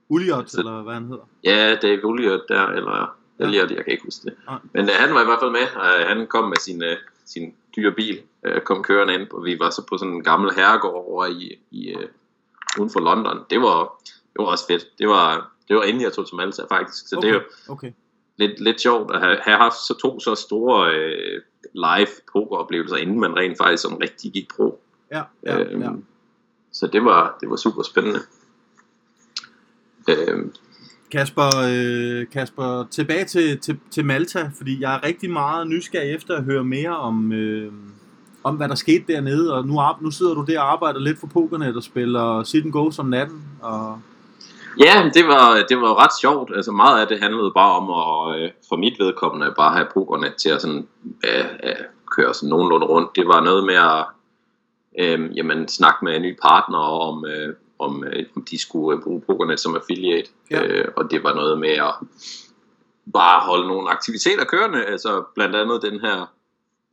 Uliot, 0.08 0.50
så- 0.50 0.58
eller 0.60 0.82
hvad 0.82 0.94
han 0.94 1.04
hedder. 1.08 1.24
ja, 1.44 1.74
Dave 1.82 2.04
Ulliot 2.06 2.40
der, 2.48 2.66
eller 2.66 3.16
Ja. 3.38 3.44
Elliot, 3.44 3.70
jeg 3.70 3.84
kan 3.84 3.92
ikke 3.92 4.04
huske 4.04 4.24
det. 4.24 4.34
Nej. 4.46 4.58
Men 4.72 4.84
øh, 4.88 4.94
han 4.98 5.14
var 5.14 5.22
i 5.22 5.24
hvert 5.24 5.40
fald 5.40 5.50
med, 5.50 5.66
og 5.76 6.00
øh, 6.00 6.06
han 6.06 6.26
kom 6.26 6.44
med 6.48 6.56
sin, 6.60 6.82
øh, 6.84 6.96
sin 7.26 7.54
dyre 7.76 7.92
bil, 7.92 8.20
øh, 8.44 8.60
kom 8.60 8.82
kørende 8.82 9.14
ind, 9.14 9.30
og 9.30 9.44
vi 9.44 9.58
var 9.58 9.70
så 9.70 9.86
på 9.88 9.98
sådan 9.98 10.14
en 10.14 10.24
gammel 10.24 10.52
herregård 10.54 10.94
over 11.08 11.26
i, 11.26 11.58
i 11.70 11.88
øh, 11.94 12.08
uden 12.78 12.90
for 12.90 13.00
London. 13.00 13.38
Det 13.50 13.60
var, 13.60 14.00
det 14.04 14.36
var 14.38 14.44
også 14.44 14.66
fedt. 14.66 14.84
Det 14.98 15.08
var, 15.08 15.50
det 15.68 15.76
var 15.76 15.82
inden 15.82 16.02
jeg 16.02 16.12
tog 16.12 16.26
til 16.28 16.36
Malta 16.36 16.62
faktisk, 16.70 17.08
så 17.08 17.16
okay. 17.16 17.28
det 17.28 17.34
er 17.36 17.40
jo 17.40 17.72
okay. 17.72 17.92
lidt, 18.36 18.60
lidt 18.60 18.80
sjovt 18.80 19.14
at 19.14 19.20
have, 19.20 19.36
have 19.42 19.56
haft 19.58 19.76
så 19.76 19.98
to 20.02 20.20
så 20.20 20.34
store 20.34 20.94
øh, 20.94 21.42
live 21.74 22.08
pokeroplevelser, 22.32 22.96
inden 22.96 23.20
man 23.20 23.36
rent 23.36 23.58
faktisk 23.58 23.82
sådan 23.82 24.00
rigtig 24.02 24.32
gik 24.32 24.48
pro. 24.56 24.80
Ja, 25.12 25.22
ja, 25.46 25.58
Øhm, 25.58 25.82
ja. 25.82 25.90
Så 26.72 26.86
det 26.86 27.04
var, 27.04 27.36
det 27.40 27.50
var 27.50 27.56
super 27.56 27.82
spændende. 27.82 28.20
Øhm, 30.08 30.52
Kasper, 31.10 31.48
øh, 31.70 32.26
Kasper, 32.32 32.86
tilbage 32.90 33.24
til, 33.24 33.58
til, 33.58 33.78
til 33.90 34.04
Malta, 34.04 34.50
fordi 34.56 34.80
jeg 34.80 34.94
er 34.94 35.06
rigtig 35.06 35.30
meget 35.30 35.66
nysgerrig 35.68 36.14
efter 36.14 36.36
at 36.36 36.44
høre 36.44 36.64
mere 36.64 36.96
om, 36.96 37.32
øh, 37.32 37.72
om 38.44 38.56
hvad 38.56 38.68
der 38.68 38.74
skete 38.74 39.04
dernede, 39.12 39.54
og 39.54 39.66
nu, 39.66 39.80
nu 40.00 40.10
sidder 40.10 40.34
du 40.34 40.44
der 40.48 40.60
og 40.60 40.72
arbejder 40.72 41.00
lidt 41.00 41.18
for 41.18 41.26
Pokernet 41.26 41.76
og 41.76 41.82
spiller 41.82 42.42
Sit 42.42 42.64
and 42.64 42.72
Go 42.72 42.90
som 42.90 43.06
natten, 43.06 43.42
og 43.62 44.00
Ja, 44.78 45.10
det 45.14 45.26
var, 45.26 45.64
det 45.68 45.80
var 45.80 46.04
ret 46.04 46.20
sjovt. 46.20 46.56
Altså 46.56 46.72
meget 46.72 47.00
af 47.00 47.08
det 47.08 47.20
handlede 47.20 47.52
bare 47.54 47.72
om 47.76 47.90
at, 47.90 48.40
øh, 48.40 48.50
for 48.68 48.76
mit 48.76 48.98
vedkommende, 48.98 49.54
bare 49.56 49.74
have 49.74 49.86
pokernet 49.94 50.34
til 50.34 50.48
at 50.48 50.62
sådan, 50.62 50.88
øh, 51.24 51.44
øh, 51.64 51.84
køre 52.16 52.34
sådan 52.34 52.48
nogenlunde 52.48 52.86
rundt. 52.86 53.16
Det 53.16 53.26
var 53.26 53.40
noget 53.40 53.64
med 53.64 53.74
at 53.74 54.04
øh, 54.98 55.36
jamen, 55.36 55.68
snakke 55.68 56.04
med 56.04 56.16
en 56.16 56.22
ny 56.22 56.38
partner 56.42 56.78
om, 56.78 57.26
øh, 57.26 57.54
om, 57.78 58.04
øh, 58.04 58.26
om 58.36 58.44
de 58.50 58.58
skulle 58.58 58.98
øh, 58.98 59.02
bruge 59.02 59.20
pokernet 59.20 59.60
som 59.60 59.76
affiliate. 59.76 60.30
Ja. 60.50 60.62
Øh, 60.62 60.88
og 60.96 61.10
det 61.10 61.24
var 61.24 61.34
noget 61.34 61.58
med 61.58 61.70
at 61.70 61.94
bare 63.12 63.40
holde 63.40 63.68
nogle 63.68 63.90
aktiviteter 63.90 64.44
kørende. 64.44 64.84
Altså 64.84 65.24
blandt 65.34 65.56
andet 65.56 65.82
den 65.82 66.00
her 66.00 66.32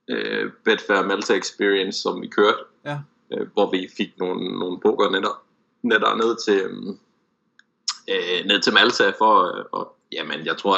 øh, 0.10 0.52
Betfair 0.66 1.06
Malta 1.06 1.34
Experience, 1.34 2.02
som 2.02 2.22
vi 2.22 2.28
kørte. 2.28 2.58
Ja. 2.86 3.00
Øh, 3.34 3.48
hvor 3.54 3.72
vi 3.72 3.90
fik 3.98 4.20
nogle, 4.20 4.60
nogle 4.60 4.80
pokernetter 4.80 5.42
netter 5.84 6.16
ned 6.16 6.36
til... 6.46 6.62
Øh, 6.62 6.96
øh, 8.12 8.46
ned 8.46 8.62
til 8.62 8.74
Malta 8.74 9.10
for, 9.18 9.58
øh, 9.58 9.66
og 9.72 9.96
jamen 10.12 10.46
jeg 10.46 10.58
tror 10.58 10.78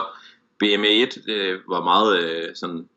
BME1 0.63 1.31
øh, 1.31 1.59
var 1.69 1.83
meget 1.83 2.23
øh, 2.23 2.55
sådan 2.55 2.89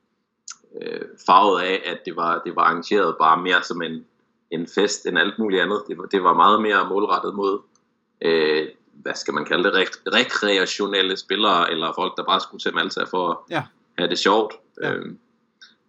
øh, 0.83 1.01
farvet 1.27 1.61
af, 1.63 1.83
at 1.85 1.99
det 2.07 2.17
var, 2.17 2.43
det 2.47 2.57
var 2.57 2.63
arrangeret 2.63 3.17
bare 3.21 3.43
mere 3.43 3.63
som 3.63 3.83
en, 3.83 4.05
en 4.51 4.67
fest 4.75 5.07
end 5.07 5.19
alt 5.19 5.39
muligt 5.39 5.63
andet. 5.63 5.83
Det 5.89 5.99
var, 5.99 6.05
det 6.05 6.23
var 6.25 6.35
meget 6.35 6.63
mere 6.63 6.89
målrettet 6.89 7.35
mod, 7.35 7.59
øh, 8.21 8.69
hvad 8.93 9.15
skal 9.15 9.35
man 9.35 9.45
kalde 9.45 9.65
det, 9.65 9.73
rek- 9.73 10.03
rekreationelle 10.15 11.17
spillere, 11.17 11.71
eller 11.71 11.93
folk, 11.95 12.17
der 12.17 12.25
bare 12.25 12.41
skulle 12.41 12.61
til 12.61 12.75
Malta 12.75 13.05
for 13.05 13.31
at 13.31 13.37
Ja. 13.51 13.63
have 13.99 14.11
det 14.11 14.19
sjovt. 14.19 14.55
Ja. 14.83 14.93
Øhm, 14.93 15.19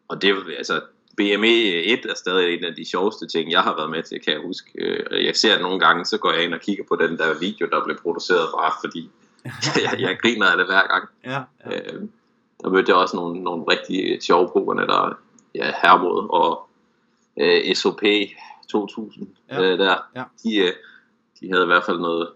og 0.07 0.21
det, 0.21 0.36
altså, 0.57 0.81
BME 1.17 1.84
1 1.84 2.06
er 2.06 2.15
stadig 2.15 2.53
en 2.58 2.63
af 2.63 2.75
de 2.75 2.86
sjoveste 2.86 3.27
ting, 3.27 3.51
jeg 3.51 3.62
har 3.62 3.75
været 3.75 3.89
med 3.89 4.03
til, 4.03 4.21
kan 4.21 4.34
jeg 4.34 4.41
huske. 4.41 4.69
Øh, 4.75 5.25
Jeg 5.25 5.36
ser 5.36 5.60
nogle 5.62 5.80
gange, 5.80 6.06
så 6.06 6.17
går 6.17 6.32
jeg 6.32 6.43
ind 6.43 6.53
og 6.53 6.60
kigger 6.60 6.84
på 6.88 6.95
den 6.95 7.17
der 7.17 7.39
video, 7.39 7.67
der 7.71 7.84
blev 7.84 7.97
produceret, 8.01 8.47
bare 8.58 8.71
fordi 8.84 9.10
jeg, 9.84 9.99
jeg 9.99 10.17
griner 10.21 10.45
af 10.45 10.58
det 10.58 10.65
hver 10.65 10.88
gang. 10.88 11.10
ja, 11.25 11.41
ja. 11.71 11.77
Øh, 11.93 12.01
der 12.63 12.69
mødte 12.69 12.89
jeg 12.89 12.95
også 12.97 13.15
nogle, 13.15 13.43
nogle 13.43 13.63
rigtig 13.67 14.23
sjove 14.23 14.49
pokerne, 14.53 14.82
der 14.88 15.17
ja, 15.56 15.71
Hermod 15.84 16.27
og 16.30 16.69
øh, 17.39 17.75
SOP 17.75 18.01
2000 18.69 19.27
Ja. 19.49 19.62
ja. 19.62 19.71
øh, 19.73 19.80
der, 19.80 19.95
Ja. 20.15 20.23
de, 20.43 20.58
øh, 20.58 20.73
de 21.41 21.51
havde 21.51 21.63
i 21.63 21.67
hvert 21.67 21.84
fald 21.86 21.99
noget, 21.99 22.30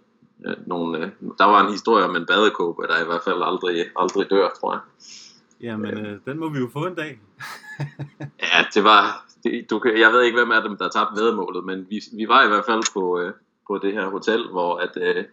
øh, 0.46 0.56
nogle, 0.68 0.98
øh, 1.00 1.10
der 1.38 1.46
var 1.46 1.66
en 1.66 1.72
historie 1.72 2.06
om 2.06 2.16
en 2.16 2.26
badekåbe, 2.26 2.88
der 2.88 3.02
i 3.02 3.06
hvert 3.06 3.22
fald 3.24 3.42
aldrig, 3.44 3.86
aldrig 3.96 4.30
dør, 4.30 4.50
tror 4.60 4.72
jeg. 4.74 4.82
Jamen, 5.62 5.98
øh, 5.98 6.20
den 6.26 6.40
må 6.40 6.50
vi 6.50 6.60
jo 6.60 6.70
få 6.74 6.80
en 6.86 6.96
dag. 6.96 7.20
Ja, 8.42 8.66
det 8.74 8.84
var, 8.84 9.26
det, 9.44 9.70
du 9.70 9.80
kan, 9.80 10.00
jeg 10.00 10.12
ved 10.12 10.22
ikke, 10.22 10.38
hvem 10.38 10.52
af 10.52 10.62
dem, 10.62 10.78
der 10.78 10.90
tabte 10.90 11.22
vedmålet, 11.22 11.66
men 11.66 11.88
vi, 11.90 12.02
vi 12.14 12.28
var 12.28 12.44
i 12.44 12.48
hvert 12.48 12.66
fald 12.66 12.94
på, 12.94 13.20
øh, 13.20 13.34
på 13.68 13.78
det 13.78 13.94
her 13.94 14.10
hotel, 14.10 14.48
hvor 14.48 14.78
at, 14.78 14.98
øh, 14.98 15.24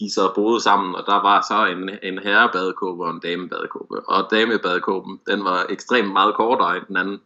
de 0.00 0.14
så 0.14 0.32
boede 0.34 0.60
sammen, 0.60 0.94
og 0.94 1.04
der 1.06 1.22
var 1.22 1.44
så 1.48 1.66
en, 1.66 1.90
en 2.02 2.18
herrebadekåbe 2.18 3.04
og 3.04 3.10
en 3.10 3.20
damebadekåbe. 3.20 4.08
Og 4.08 4.28
damebadekåben, 4.30 5.20
den 5.26 5.44
var 5.44 5.66
ekstremt 5.68 6.12
meget 6.12 6.34
kortere 6.34 6.76
end 6.76 6.86
den 6.88 6.96
anden. 6.96 7.20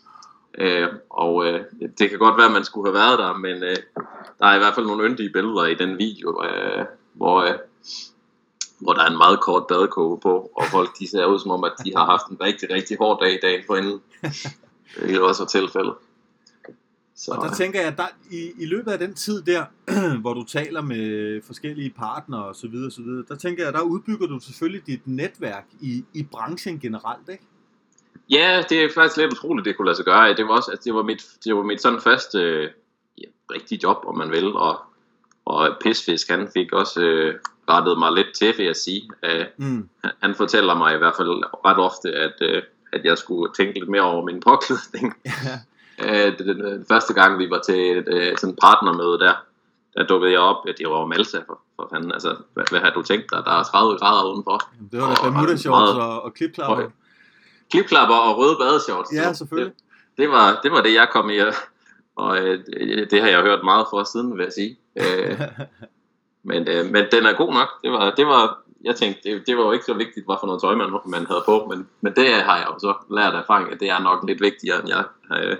øh, 0.62 0.88
og 1.10 1.46
øh, 1.46 1.60
det 1.98 2.10
kan 2.10 2.18
godt 2.18 2.36
være, 2.36 2.46
at 2.46 2.52
man 2.52 2.64
skulle 2.64 2.88
have 2.88 3.00
været 3.00 3.18
der, 3.18 3.32
men 3.36 3.62
øh, 3.62 3.76
der 4.38 4.46
er 4.46 4.54
i 4.54 4.58
hvert 4.58 4.74
fald 4.74 4.86
nogle 4.86 5.08
yndige 5.08 5.32
billeder 5.32 5.64
i 5.64 5.74
den 5.74 5.98
video, 5.98 6.44
øh, 6.44 6.84
hvor, 7.12 7.40
øh, 7.42 7.54
hvor 8.78 8.92
der 8.92 9.02
er 9.02 9.10
en 9.10 9.16
meget 9.16 9.40
kort 9.40 9.66
badekåbe 9.66 10.20
på, 10.20 10.50
og 10.56 10.64
folk 10.70 10.98
de 10.98 11.10
ser 11.10 11.26
ud 11.26 11.38
som 11.38 11.50
om, 11.50 11.64
at 11.64 11.72
de 11.84 11.92
har 11.96 12.04
haft 12.04 12.26
en 12.30 12.40
rigtig, 12.40 12.70
rigtig 12.70 12.96
hård 12.98 13.20
dag 13.20 13.34
i 13.34 13.38
dagen 13.42 13.62
for 13.66 13.76
inden. 13.76 14.00
Det 15.00 15.20
også 15.20 15.42
var 15.42 15.48
tilfældet. 15.48 15.94
Så, 17.16 17.32
Og 17.32 17.48
der 17.48 17.54
tænker 17.54 17.80
jeg, 17.80 17.96
der, 17.96 18.06
i, 18.30 18.52
i 18.58 18.66
løbet 18.66 18.92
af 18.92 18.98
den 18.98 19.14
tid 19.14 19.42
der, 19.42 19.64
hvor 20.22 20.34
du 20.34 20.44
taler 20.44 20.80
med 20.80 21.42
forskellige 21.46 21.90
partnere 21.90 22.44
og 22.44 22.56
så 22.56 22.68
videre, 22.68 22.90
så 22.90 23.02
videre, 23.02 23.24
der 23.28 23.36
tænker 23.36 23.64
jeg, 23.64 23.72
der 23.72 23.80
udbygger 23.80 24.26
du 24.26 24.38
selvfølgelig 24.40 24.86
dit 24.86 25.00
netværk 25.04 25.64
i, 25.80 26.04
i 26.14 26.22
branchen 26.22 26.78
generelt, 26.78 27.28
ikke? 27.28 27.44
Ja, 28.30 28.64
det 28.68 28.84
er 28.84 28.88
faktisk 28.94 29.16
lidt 29.16 29.32
utroligt, 29.32 29.64
det 29.64 29.76
kunne 29.76 29.86
lade 29.86 29.96
sig 29.96 30.04
gøre. 30.04 30.34
Det 30.34 30.44
var 30.44 30.56
også, 30.56 30.70
altså, 30.70 30.84
det 30.84 30.94
var 30.94 31.02
mit, 31.02 31.26
det 31.44 31.56
var 31.56 31.62
mit 31.62 31.82
sådan 31.82 32.00
første 32.00 32.38
øh, 32.38 32.70
ja, 33.18 33.24
rigtige 33.50 33.80
job, 33.82 33.96
om 34.06 34.18
man 34.18 34.30
vil, 34.30 34.52
og, 34.52 34.80
og 35.44 35.76
Pisfisk, 35.80 36.28
han 36.28 36.48
fik 36.54 36.72
også 36.72 37.00
øh, 37.00 37.34
rettet 37.68 37.98
mig 37.98 38.12
lidt 38.12 38.26
til, 38.38 38.54
vil 38.58 38.66
jeg 38.66 38.76
sige. 38.76 39.10
Øh, 39.24 39.44
Mm. 39.56 39.88
han- 40.22 40.34
fortæller 40.34 40.74
mig 40.74 40.94
i 40.94 40.98
hvert 40.98 41.14
fald 41.16 41.28
ret 41.66 41.78
ofte, 41.78 42.08
at, 42.12 42.32
øh, 42.40 42.62
at 42.92 43.04
jeg 43.04 43.18
skulle 43.18 43.52
tænke 43.56 43.78
lidt 43.78 43.90
mere 43.90 44.02
over 44.02 44.24
min 44.24 44.40
påklædning. 44.48 45.14
Ja. 45.26 46.26
Øh, 46.26 46.38
den, 46.38 46.60
den 46.60 46.84
første 46.90 47.14
gang, 47.14 47.38
vi 47.38 47.50
var 47.50 47.58
til 47.58 47.98
et 47.98 48.04
øh, 48.08 48.36
sådan 48.38 48.56
partnermøde 48.62 49.18
der, 49.18 49.32
der 49.96 50.06
dukkede 50.06 50.32
jeg 50.32 50.40
op, 50.40 50.56
at 50.68 50.74
det 50.78 50.88
var 50.88 51.06
Malta 51.06 51.38
for, 51.38 51.60
for 51.76 51.88
fanden. 51.92 52.12
Altså, 52.12 52.36
hvad, 52.54 52.64
hvad 52.70 52.80
har 52.80 52.90
du 52.90 53.02
tænkt 53.02 53.30
dig? 53.30 53.42
Der 53.44 53.50
er 53.52 53.62
30 53.62 53.98
grader 53.98 54.30
udenfor. 54.32 54.62
Jamen, 54.76 54.88
Det 54.92 55.00
var 55.00 55.06
da 55.06 55.10
Og- 55.26 55.32
Bermuda 55.32 55.70
og 56.04 56.22
og, 56.22 56.34
klipklapper. 56.34 56.84
og- 56.84 56.92
Klipklapper 57.70 58.14
og 58.14 58.38
røde 58.38 58.56
badeshorts. 58.60 59.12
Ja, 59.14 59.32
selvfølgelig. 59.32 59.72
Det, 59.74 60.18
det, 60.18 60.28
var, 60.30 60.60
det 60.62 60.72
var 60.72 60.80
det, 60.82 60.94
jeg 60.94 61.08
kom 61.12 61.30
i. 61.30 61.38
Og 62.16 62.38
øh, 62.38 62.58
det, 63.10 63.20
har 63.22 63.28
jeg 63.28 63.42
hørt 63.42 63.64
meget 63.64 63.86
for 63.90 64.04
siden, 64.04 64.36
vil 64.38 64.42
jeg 64.44 64.52
sige. 64.52 64.78
Øh, 64.96 65.40
men, 66.42 66.68
øh, 66.68 66.86
men 66.86 67.04
den 67.12 67.26
er 67.26 67.32
god 67.36 67.52
nok. 67.52 67.68
Det 67.82 67.90
var, 67.92 68.10
det 68.10 68.26
var, 68.26 68.58
jeg 68.84 68.96
tænkte, 68.96 69.20
det, 69.24 69.46
det 69.46 69.56
var 69.56 69.62
jo 69.62 69.72
ikke 69.72 69.84
så 69.84 69.94
vigtigt, 69.94 70.26
hvad 70.26 70.36
for 70.40 70.46
noget 70.46 70.60
tøj 70.60 70.74
man, 70.74 70.90
man 71.06 71.26
havde 71.26 71.42
på, 71.46 71.66
men, 71.70 71.88
men 72.00 72.12
det 72.16 72.34
har 72.34 72.56
jeg 72.56 72.66
jo 72.68 72.78
så 72.78 72.94
lært 73.14 73.34
af 73.34 73.40
erfaring, 73.40 73.72
at 73.72 73.80
det 73.80 73.90
er 73.90 73.98
nok 73.98 74.24
lidt 74.28 74.40
vigtigere, 74.40 74.80
end 74.80 74.88
jeg, 74.88 75.04
øh, 75.36 75.56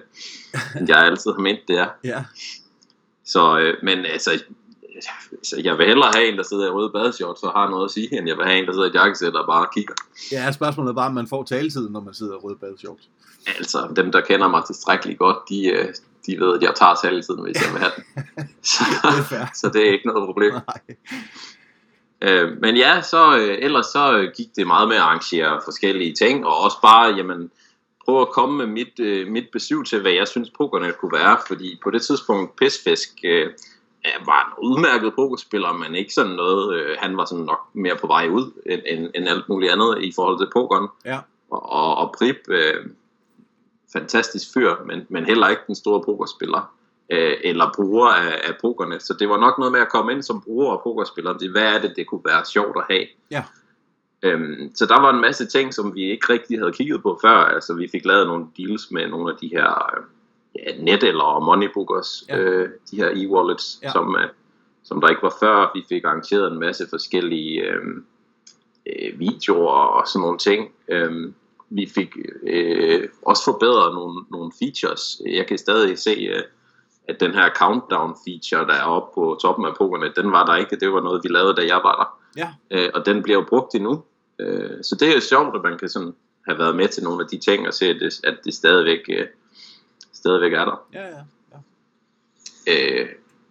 end 0.81 0.89
jeg 0.89 0.99
altid 0.99 1.31
har 1.33 1.41
ment, 1.41 1.61
det 1.69 1.79
er. 1.79 1.89
ja. 2.05 2.25
Så, 3.25 3.59
øh, 3.59 3.75
men 3.83 3.99
altså, 4.07 4.43
så 5.43 5.61
jeg 5.65 5.79
vil 5.79 5.87
hellere 5.87 6.11
have 6.15 6.29
en, 6.29 6.37
der 6.37 6.43
sidder 6.43 6.67
i 6.67 6.71
røde 6.71 6.91
badeshorts 6.91 7.43
og 7.43 7.53
har 7.53 7.71
noget 7.71 7.85
at 7.85 7.91
sige, 7.91 8.19
end 8.19 8.29
jeg 8.29 8.37
vil 8.37 8.47
have 8.47 8.59
en, 8.59 8.67
der 8.67 8.73
sidder 8.73 8.89
i 8.89 8.91
jakkesæt 8.95 9.35
og 9.35 9.47
bare 9.47 9.67
kigger. 9.75 9.95
ja, 10.33 10.53
spørgsmålet 10.53 10.91
er 10.91 10.95
bare, 10.95 11.07
om 11.07 11.15
man 11.15 11.27
får 11.27 11.43
taletid, 11.43 11.89
når 11.89 12.01
man 12.01 12.15
sidder 12.15 12.35
i 12.35 12.37
røde 12.37 12.57
badeshorts. 12.57 13.09
Altså, 13.59 13.93
dem, 13.97 14.13
der 14.13 14.21
kender 14.21 14.49
mig 14.49 14.63
tilstrækkeligt 14.67 15.19
godt, 15.19 15.37
de, 15.49 15.67
øh, 15.67 15.95
de 16.29 16.41
ved, 16.41 16.57
at 16.57 16.63
jeg 16.63 16.73
tager 16.77 16.95
taletiden, 17.03 17.43
hvis 17.43 17.63
jeg 17.65 17.73
vil 17.73 17.81
have 17.81 17.93
den. 17.97 18.05
Så, 18.63 18.85
Det 19.31 19.39
er 19.39 19.47
så 19.55 19.71
det 19.75 19.89
er 19.89 19.93
ikke 19.93 20.07
noget 20.07 20.27
problem. 20.27 20.53
Nej. 20.53 20.81
Øh, 22.23 22.61
men 22.61 22.77
ja, 22.77 23.03
så 23.03 23.37
øh, 23.37 23.59
ellers 23.61 23.87
så 23.87 24.19
øh, 24.19 24.33
gik 24.37 24.49
det 24.57 24.67
meget 24.67 24.89
med 24.89 24.97
at 24.97 25.03
arrangere 25.03 25.61
forskellige 25.65 26.15
ting, 26.15 26.47
og 26.47 26.61
også 26.65 26.77
bare, 26.83 27.15
jamen, 27.17 27.51
prøve 28.05 28.21
at 28.21 28.29
komme 28.29 28.57
med 28.57 28.67
mit, 28.67 29.01
øh, 29.01 29.29
mit 29.29 29.45
besøg 29.53 29.87
til, 29.87 30.01
hvad 30.01 30.13
jeg 30.13 30.29
synes 30.29 30.51
pokernet 30.51 30.99
kunne 30.99 31.13
være, 31.13 31.39
fordi 31.47 31.79
på 31.83 31.91
det 31.91 32.03
tidspunkt 32.03 32.57
Pisfisk 32.57 33.09
øh, 33.25 33.47
var 34.27 34.47
en 34.47 34.65
udmærket 34.69 35.13
pokerspiller, 35.15 35.73
men 35.73 35.95
ikke 35.95 36.15
sådan 36.15 36.33
noget, 36.33 36.75
øh, 36.75 36.97
han 36.99 37.17
var 37.17 37.25
sådan 37.25 37.45
nok 37.45 37.61
mere 37.73 37.97
på 37.97 38.07
vej 38.07 38.29
ud, 38.29 38.53
end, 38.67 38.83
end, 38.87 39.11
end 39.15 39.29
alt 39.29 39.49
muligt 39.49 39.73
andet 39.73 39.99
i 40.03 40.13
forhold 40.17 40.39
til 40.39 40.51
pokeren. 40.53 40.89
Ja. 41.05 41.19
Og, 41.51 41.73
og, 41.73 41.97
og 41.97 42.15
Prip, 42.19 42.37
øh, 42.49 42.87
fantastisk 43.93 44.53
fyr, 44.55 44.75
men, 44.87 45.07
men 45.09 45.25
heller 45.25 45.49
ikke 45.49 45.63
den 45.67 45.75
store 45.75 46.03
pokerspiller 46.05 46.75
øh, 47.11 47.37
eller 47.45 47.73
bruger 47.77 48.09
af, 48.09 48.41
af 48.49 48.55
pokerne. 48.61 49.01
Så 49.01 49.15
det 49.19 49.29
var 49.29 49.39
nok 49.39 49.59
noget 49.59 49.73
med 49.73 49.81
at 49.81 49.89
komme 49.89 50.13
ind 50.13 50.23
som 50.23 50.41
bruger 50.41 50.73
af 50.73 50.83
pokerspiller. 50.83 51.39
Det, 51.39 51.51
hvad 51.51 51.75
er 51.75 51.81
det, 51.81 51.93
det 51.97 52.07
kunne 52.07 52.21
være 52.25 52.45
sjovt 52.45 52.77
at 52.77 52.85
have? 52.91 53.07
Ja. 53.31 53.45
Øhm, 54.23 54.71
så 54.75 54.87
der 54.87 55.01
var 55.01 55.13
en 55.13 55.21
masse 55.21 55.47
ting, 55.47 55.75
som 55.75 55.95
vi 55.95 56.11
ikke 56.11 56.33
rigtig 56.33 56.59
havde 56.59 56.73
kigget 56.73 57.03
på 57.03 57.19
før. 57.23 57.39
Altså 57.39 57.75
vi 57.75 57.89
fik 57.93 58.05
lavet 58.05 58.27
nogle 58.27 58.47
deals 58.59 58.91
med 58.91 59.09
nogle 59.09 59.33
af 59.33 59.39
de 59.41 59.49
her 59.49 59.97
øh, 59.97 60.05
ja, 60.55 60.83
net 60.83 61.03
eller 61.03 61.41
moneybookers, 61.41 62.25
Ja. 62.29 62.39
øh, 62.39 62.69
de 62.91 62.97
her 62.97 63.09
e-wallets, 63.11 63.81
ja. 63.83 63.93
som, 63.93 64.17
øh, 64.17 64.29
som 64.85 65.01
der 65.01 65.09
ikke 65.09 65.23
var 65.23 65.37
før. 65.41 65.71
Vi 65.75 65.85
fik 65.89 66.05
arrangeret 66.05 66.53
en 66.53 66.59
masse 66.59 66.87
forskellige 66.91 67.63
øh, 67.63 67.83
øh, 68.87 69.19
videoer 69.19 69.73
og 69.73 70.09
sådan 70.09 70.23
nogle 70.23 70.39
ting. 70.39 70.73
Øh, 70.89 71.33
vi 71.71 71.91
fik 71.95 72.17
øh, 72.43 73.09
også 73.23 73.45
forbedret 73.45 73.95
nogle, 73.95 74.25
nogle 74.31 74.53
features. 74.59 75.21
Jeg 75.27 75.47
kan 75.47 75.59
stadig 75.59 75.99
se, 75.99 76.11
øh, 76.11 76.43
at 77.09 77.21
den 77.21 77.35
her 77.35 77.51
countdown 77.55 78.15
feature, 78.27 78.67
der 78.67 78.75
er 78.75 78.85
oppe 78.85 79.15
på 79.15 79.39
toppen 79.43 79.67
af 79.67 79.75
pokerne, 79.77 80.13
den 80.17 80.33
var 80.33 80.47
der 80.47 80.57
ikke. 80.57 80.77
Det 80.77 80.93
var 80.93 81.01
noget, 81.01 81.21
vi 81.25 81.29
lavede, 81.29 81.55
da 81.55 81.67
jeg 81.67 81.81
var 81.85 81.97
der. 81.97 82.41
Ja. 82.43 82.49
Øh, 82.71 82.91
og 82.95 83.07
den 83.07 83.23
bliver 83.23 83.39
jo 83.39 83.45
brugt 83.49 83.75
endnu. 83.75 84.03
Øh, 84.39 84.71
så 84.83 84.97
det 85.01 85.09
er 85.09 85.15
jo 85.15 85.21
sjovt, 85.21 85.57
at 85.57 85.63
man 85.63 85.79
kan 85.79 85.89
sådan 85.89 86.15
have 86.47 86.59
været 86.59 86.77
med 86.77 86.89
til 86.89 87.03
nogle 87.03 87.25
af 87.25 87.29
de 87.29 87.39
ting, 87.39 87.67
og 87.67 87.75
se, 87.75 87.87
at 87.87 87.97
det, 88.01 88.21
at 88.25 88.39
det 88.45 88.55
stadigvæk, 88.55 89.01
øh, 89.09 89.27
stadigvæk 90.13 90.53
er 90.53 90.65
der. 90.65 90.87
Ja, 90.95 91.07
ja. 91.07 91.23
ja. 92.67 93.01
Øh, 93.01 93.09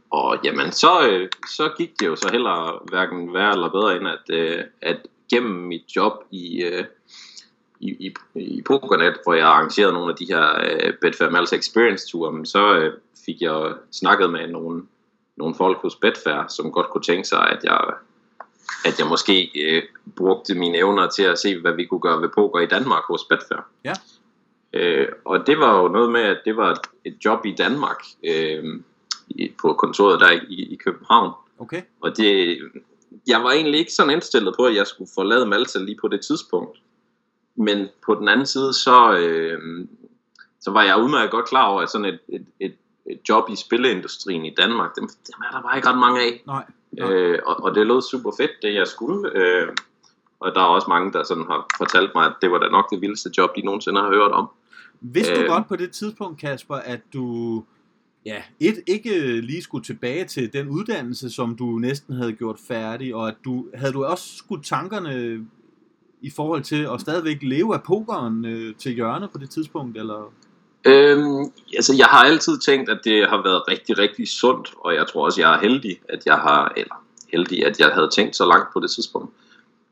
og 0.10 0.38
jamen, 0.44 0.72
så, 0.72 1.10
øh, 1.10 1.30
så 1.48 1.72
gik 1.78 2.00
det 2.00 2.08
jo 2.08 2.16
så 2.16 2.30
heller 2.32 2.84
hverken 2.90 3.34
værre 3.34 3.54
eller 3.54 3.70
bedre, 3.70 3.98
end 3.98 4.08
at, 4.08 4.30
øh, 4.30 4.64
at 4.82 4.98
gennem 5.30 5.56
mit 5.56 5.96
job 5.96 6.14
i, 6.32 6.64
øh, 6.64 6.86
i, 7.80 7.90
i, 7.90 8.14
i 8.36 8.62
Pokernet, 8.62 9.18
hvor 9.24 9.34
jeg 9.34 9.48
arrangerede 9.48 9.94
nogle 9.94 10.12
af 10.12 10.16
de 10.16 10.26
her 10.26 10.62
øh, 10.64 10.94
Betfair 11.02 11.30
Malta 11.30 11.56
Experience 11.56 12.08
Tour, 12.08 12.44
så 12.44 12.78
øh, 12.78 12.94
fik 13.26 13.42
jeg 13.42 13.74
snakket 13.92 14.30
med 14.30 14.48
nogle, 14.48 14.84
nogle 15.38 15.56
folk 15.56 15.78
hos 15.78 15.96
Betfair, 15.96 16.48
som 16.48 16.72
godt 16.72 16.90
kunne 16.90 17.04
tænke 17.04 17.28
sig, 17.28 17.50
at 17.50 17.64
jeg, 17.64 17.80
at 18.86 19.00
jeg 19.00 19.08
måske 19.08 19.52
øh, 19.66 19.84
brugte 20.16 20.56
mine 20.56 20.78
evner 20.78 21.10
til 21.10 21.24
at 21.24 21.40
se, 21.40 21.62
hvad 21.62 21.74
vi 21.74 21.86
kunne 21.86 22.00
gøre 22.00 22.22
ved 22.22 22.30
poker 22.36 22.60
i 22.60 22.66
Danmark 22.66 23.04
hos 23.08 23.24
Betfair. 23.30 23.68
Ja. 23.84 23.94
Øh, 24.74 25.08
og 25.26 25.48
det 25.48 25.60
var 25.60 25.82
jo 25.82 25.88
noget 25.88 26.12
med, 26.12 26.22
at 26.22 26.38
det 26.46 26.58
var 26.58 26.82
et 27.06 27.18
job 27.26 27.46
i 27.46 27.56
Danmark, 27.56 28.04
øh, 28.24 28.80
på 29.62 29.74
kontoret 29.74 30.20
der 30.20 30.32
i, 30.32 30.74
i 30.74 30.76
København. 30.76 31.32
Okay. 31.60 31.82
Og 32.02 32.18
det, 32.18 32.60
jeg 33.28 33.44
var 33.44 33.52
egentlig 33.52 33.80
ikke 33.80 33.94
sådan 33.94 34.14
indstillet 34.14 34.54
på, 34.60 34.66
at 34.66 34.76
jeg 34.76 34.88
skulle 34.88 35.10
forlade 35.16 35.46
Malta 35.46 35.80
lige 35.80 35.98
på 36.02 36.08
det 36.08 36.22
tidspunkt. 36.22 36.80
Men 37.58 37.88
på 38.06 38.16
den 38.16 38.28
anden 38.28 38.46
side, 38.46 38.74
så, 38.74 39.18
øh, 39.18 39.88
så 40.62 40.72
var 40.72 40.84
jeg 40.84 40.98
udmærket 40.98 41.32
godt 41.32 41.46
klar 41.46 41.68
over, 41.68 41.82
at 41.82 41.90
sådan 41.90 42.06
et, 42.06 42.20
et, 42.30 42.46
et, 42.60 42.76
et 43.06 43.20
job 43.30 43.50
i 43.50 43.56
spilleindustrien 43.56 44.46
i 44.46 44.54
Danmark, 44.58 44.96
dem, 44.96 45.08
dem 45.08 45.42
er 45.48 45.56
der 45.56 45.62
bare 45.62 45.78
ikke 45.78 45.88
ret 45.88 45.98
mange 45.98 46.22
af. 46.22 46.44
Nej. 46.48 46.66
Ja. 46.98 47.10
Øh, 47.10 47.40
og, 47.46 47.64
og 47.64 47.76
det 47.76 47.88
lød 47.88 48.02
super 48.02 48.32
fedt, 48.38 48.52
det 48.62 48.74
jeg 48.74 48.88
skulle. 48.88 49.32
Øh, 49.36 49.68
og 50.40 50.56
der 50.56 50.62
er 50.62 50.66
også 50.66 50.88
mange, 50.90 51.14
der 51.14 51.24
sådan 51.24 51.46
har 51.50 51.66
fortalt 51.78 52.12
mig, 52.16 52.26
at 52.26 52.34
det 52.42 52.52
var 52.52 52.58
da 52.58 52.68
nok 52.70 52.90
det 52.92 53.02
vildeste 53.02 53.30
job, 53.38 53.56
de 53.56 53.62
nogensinde 53.62 54.02
har 54.02 54.08
hørt 54.08 54.32
om. 54.32 54.50
Vidste 55.02 55.36
du 55.36 55.42
Øh. 55.42 55.48
godt 55.48 55.68
på 55.68 55.76
det 55.76 55.92
tidspunkt, 55.92 56.40
Kasper, 56.40 56.76
at 56.76 57.00
du 57.14 57.64
ja, 58.26 58.42
et, 58.60 58.84
ikke 58.88 59.42
lige 59.42 59.62
skulle 59.62 59.84
tilbage 59.84 60.26
til 60.26 60.54
den 60.54 60.68
uddannelse, 60.70 61.30
som 61.30 61.56
du 61.56 61.66
næsten 61.66 62.16
havde 62.16 62.34
gjort 62.34 62.60
færdig, 62.68 63.16
og 63.16 63.28
at 63.28 63.36
du 63.46 63.66
havde 63.74 63.94
du 63.94 64.06
også 64.06 64.38
skudt 64.38 64.66
tankerne 64.66 65.46
i 66.22 66.30
forhold 66.30 66.64
til 66.64 66.88
at 66.94 67.02
stadigvæk 67.02 67.38
leve 67.42 67.74
af 67.74 67.84
pokeren 67.84 68.46
øh, 68.46 68.76
til 68.76 68.94
hjørne 68.94 69.28
på 69.28 69.38
det 69.38 69.50
tidspunkt, 69.50 69.98
eller? 69.98 70.34
Øhm, 70.86 71.52
altså, 71.76 71.96
jeg 71.98 72.06
har 72.06 72.24
altid 72.24 72.60
tænkt, 72.60 72.90
at 72.90 73.00
det 73.04 73.30
har 73.30 73.44
været 73.44 73.68
rigtig, 73.68 73.98
rigtig 73.98 74.28
sundt, 74.28 74.74
og 74.78 74.96
jeg 74.96 75.08
tror 75.08 75.26
også, 75.26 75.42
jeg 75.42 75.56
er 75.56 75.60
heldig, 75.60 76.00
at 76.10 76.26
jeg 76.26 76.36
har, 76.36 76.74
eller 76.78 76.96
heldig, 77.32 77.66
at 77.66 77.80
jeg 77.80 77.88
havde 77.88 78.10
tænkt 78.10 78.36
så 78.36 78.46
langt 78.46 78.74
på 78.74 78.80
det 78.80 78.92
tidspunkt, 78.92 79.34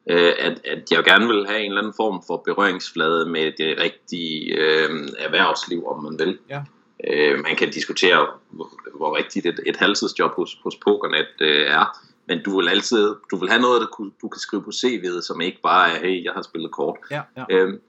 øh, 0.09 0.34
at, 0.39 0.61
at 0.65 0.91
jeg 0.91 1.03
gerne 1.03 1.28
vil 1.28 1.47
have 1.47 1.59
en 1.59 1.71
eller 1.71 1.82
anden 1.82 1.93
form 1.97 2.23
for 2.28 2.38
berøringsflade 2.45 3.30
med 3.30 3.51
det 3.57 3.80
rigtige 3.80 4.53
øh, 4.53 4.89
erhvervsliv, 5.19 5.88
om 5.88 6.03
man 6.03 6.19
vil. 6.19 6.38
Ja. 6.49 6.61
Øh, 7.07 7.39
man 7.43 7.55
kan 7.55 7.69
diskutere, 7.69 8.28
hvor, 8.49 8.69
hvor 8.97 9.17
rigtigt 9.17 9.45
et, 9.45 9.59
et 9.65 9.78
halvtidsjob 9.78 10.32
hos, 10.36 10.57
hos 10.63 10.76
Pokernet 10.76 11.28
øh, 11.41 11.67
er, 11.67 11.99
men 12.28 12.43
du 12.43 12.59
vil 12.59 12.69
altid, 12.69 13.15
du 13.32 13.38
vil 13.38 13.49
have 13.49 13.61
noget, 13.61 13.82
der 13.82 13.88
du 14.21 14.28
kan 14.28 14.39
skrive 14.39 14.63
på 14.63 14.69
CV'et, 14.69 15.21
som 15.21 15.41
ikke 15.41 15.61
bare 15.63 15.91
er, 15.91 15.99
hey, 15.99 16.23
jeg 16.23 16.34
har 16.34 16.41
spillet 16.41 16.71
kort. 16.71 16.97
Ja, 17.11 17.21
ja. 17.38 17.43
Øhm, 17.49 17.80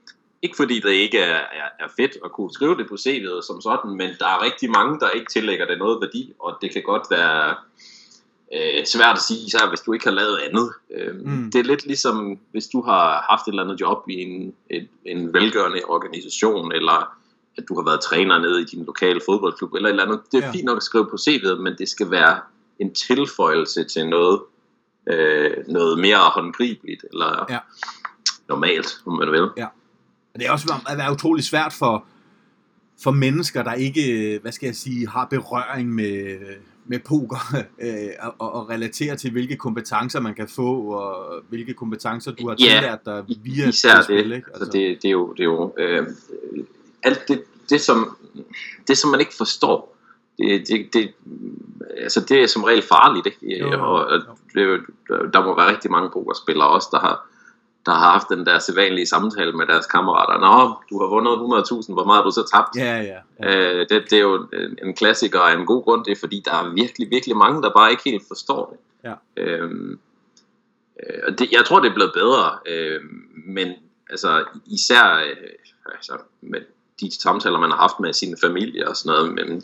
ikke 0.41 0.55
fordi 0.55 0.79
det 0.79 0.91
ikke 0.91 1.19
er, 1.19 1.37
er, 1.37 1.69
er 1.79 1.87
fedt 1.95 2.17
at 2.25 2.31
kunne 2.31 2.53
skrive 2.53 2.77
det 2.77 2.87
på 2.89 2.95
CV'et 2.95 3.41
som 3.47 3.61
sådan, 3.61 3.91
men 3.91 4.09
der 4.19 4.25
er 4.25 4.43
rigtig 4.43 4.69
mange, 4.71 4.99
der 4.99 5.09
ikke 5.09 5.31
tillægger 5.33 5.65
det 5.65 5.77
noget 5.77 6.01
værdi, 6.01 6.33
og 6.39 6.57
det 6.61 6.73
kan 6.73 6.83
godt 6.83 7.03
være 7.09 7.55
øh, 8.53 8.85
svært 8.85 9.15
at 9.15 9.21
sige, 9.21 9.45
især 9.47 9.69
hvis 9.69 9.79
du 9.79 9.93
ikke 9.93 10.05
har 10.05 10.15
lavet 10.15 10.37
andet. 10.37 10.69
Øh, 10.95 11.15
mm. 11.15 11.51
Det 11.51 11.59
er 11.59 11.63
lidt 11.63 11.85
ligesom, 11.85 12.39
hvis 12.51 12.67
du 12.67 12.81
har 12.81 13.25
haft 13.29 13.47
et 13.47 13.51
eller 13.51 13.63
andet 13.63 13.81
job 13.81 14.09
i 14.09 14.13
en, 14.13 14.53
et, 14.69 14.87
en 15.05 15.33
velgørende 15.33 15.81
organisation, 15.87 16.71
eller 16.71 17.17
at 17.57 17.63
du 17.69 17.75
har 17.75 17.83
været 17.83 18.01
træner 18.01 18.39
nede 18.39 18.61
i 18.61 18.65
din 18.65 18.85
lokale 18.85 19.21
fodboldklub, 19.25 19.73
eller 19.73 19.89
et 19.89 19.93
eller 19.93 20.05
andet. 20.05 20.21
Det 20.31 20.37
er 20.37 20.45
ja. 20.45 20.51
fint 20.51 20.65
nok 20.65 20.77
at 20.77 20.83
skrive 20.83 21.05
på 21.05 21.15
CV'et, 21.15 21.55
men 21.55 21.75
det 21.77 21.89
skal 21.89 22.11
være 22.11 22.39
en 22.79 22.93
tilføjelse 22.93 23.83
til 23.83 24.09
noget, 24.09 24.41
øh, 25.09 25.51
noget 25.67 25.99
mere 25.99 26.17
håndgribeligt, 26.17 27.05
eller 27.11 27.45
ja. 27.49 27.59
normalt, 28.49 28.87
om 29.05 29.13
man 29.13 29.31
vil. 29.31 29.49
Ja. 29.57 29.67
Det 30.35 30.47
er 30.47 30.51
også 30.51 30.73
at 30.89 30.97
være 30.97 31.11
utrolig 31.11 31.43
svært 31.43 31.73
for, 31.73 32.05
for 33.03 33.11
mennesker, 33.11 33.63
der 33.63 33.73
ikke, 33.73 34.39
hvad 34.41 34.51
skal 34.51 34.67
jeg 34.67 34.75
sige, 34.75 35.07
har 35.07 35.25
berøring 35.25 35.89
med, 35.89 36.37
med 36.85 36.99
poker, 36.99 37.55
øh, 37.85 38.09
og, 38.39 38.53
og 38.53 38.69
relatere 38.69 39.15
til, 39.15 39.31
hvilke 39.31 39.55
kompetencer 39.55 40.19
man 40.19 40.33
kan 40.33 40.47
få, 40.47 40.81
og 40.81 41.41
hvilke 41.49 41.73
kompetencer 41.73 42.31
du 42.31 42.47
har 42.47 42.55
ja, 42.59 42.65
tillært 42.65 43.05
dig 43.05 43.23
via 43.43 43.67
især 43.67 44.01
spil. 44.01 44.29
Det. 44.29 44.35
Ikke? 44.35 44.47
Altså. 44.47 44.63
Altså 44.63 44.71
det, 44.71 45.01
det 45.01 45.07
er 45.07 45.11
jo, 45.11 45.31
det 45.31 45.39
er 45.39 45.43
jo 45.43 45.73
øh, 45.77 46.07
alt 47.03 47.27
det, 47.27 47.43
det, 47.69 47.81
som, 47.81 48.17
det, 48.87 48.97
som 48.97 49.09
man 49.09 49.19
ikke 49.19 49.33
forstår, 49.37 49.96
det, 50.37 50.67
det, 50.67 50.93
det, 50.93 51.13
altså 51.97 52.21
det 52.21 52.43
er 52.43 52.47
som 52.47 52.63
regel 52.63 52.81
farligt. 52.81 53.25
Ikke? 53.25 53.59
Jo, 53.59 53.69
og, 53.69 54.05
og 54.05 54.21
det, 54.53 54.81
der 55.33 55.45
må 55.45 55.55
være 55.55 55.69
rigtig 55.69 55.91
mange 55.91 56.09
pokerspillere 56.09 56.69
også, 56.69 56.89
der 56.91 56.99
har, 56.99 57.27
der 57.85 57.91
har 57.91 58.11
haft 58.11 58.29
den 58.29 58.45
der 58.45 58.59
sædvanlige 58.59 59.05
samtale 59.05 59.51
med 59.51 59.67
deres 59.67 59.85
kammerater. 59.85 60.39
Nå, 60.39 60.75
du 60.89 60.99
har 61.01 61.07
vundet 61.07 61.31
100.000, 61.87 61.93
hvor 61.93 62.05
meget 62.05 62.17
har 62.17 62.23
du 62.23 62.31
så 62.31 62.49
tabt? 62.53 62.75
Ja, 62.75 63.01
ja. 63.01 63.19
ja. 63.39 63.79
Øh, 63.79 63.89
det, 63.89 64.03
det 64.09 64.13
er 64.13 64.21
jo 64.21 64.47
en, 64.83 64.93
klassiker 64.93 65.39
af 65.39 65.57
en 65.57 65.65
god 65.65 65.83
grund, 65.83 66.05
det 66.05 66.11
er 66.11 66.19
fordi, 66.19 66.41
der 66.45 66.51
er 66.51 66.73
virkelig, 66.73 67.09
virkelig 67.09 67.37
mange, 67.37 67.61
der 67.61 67.69
bare 67.69 67.91
ikke 67.91 68.03
helt 68.05 68.23
forstår 68.27 68.69
det. 68.69 69.09
Ja. 69.09 69.13
Øhm, 69.37 69.99
øh, 71.03 71.37
det 71.37 71.51
jeg 71.51 71.65
tror, 71.65 71.79
det 71.79 71.89
er 71.89 71.93
blevet 71.93 72.13
bedre, 72.13 72.51
øh, 72.65 73.01
men 73.45 73.67
altså 74.09 74.45
især 74.65 75.15
øh, 75.15 75.35
altså, 75.95 76.17
med 76.41 76.59
de 77.01 77.21
samtaler, 77.21 77.59
man 77.59 77.71
har 77.71 77.77
haft 77.77 77.99
med 77.99 78.13
sin 78.13 78.37
familie 78.43 78.87
og 78.87 78.95
sådan 78.95 79.17
noget, 79.17 79.33
men 79.33 79.63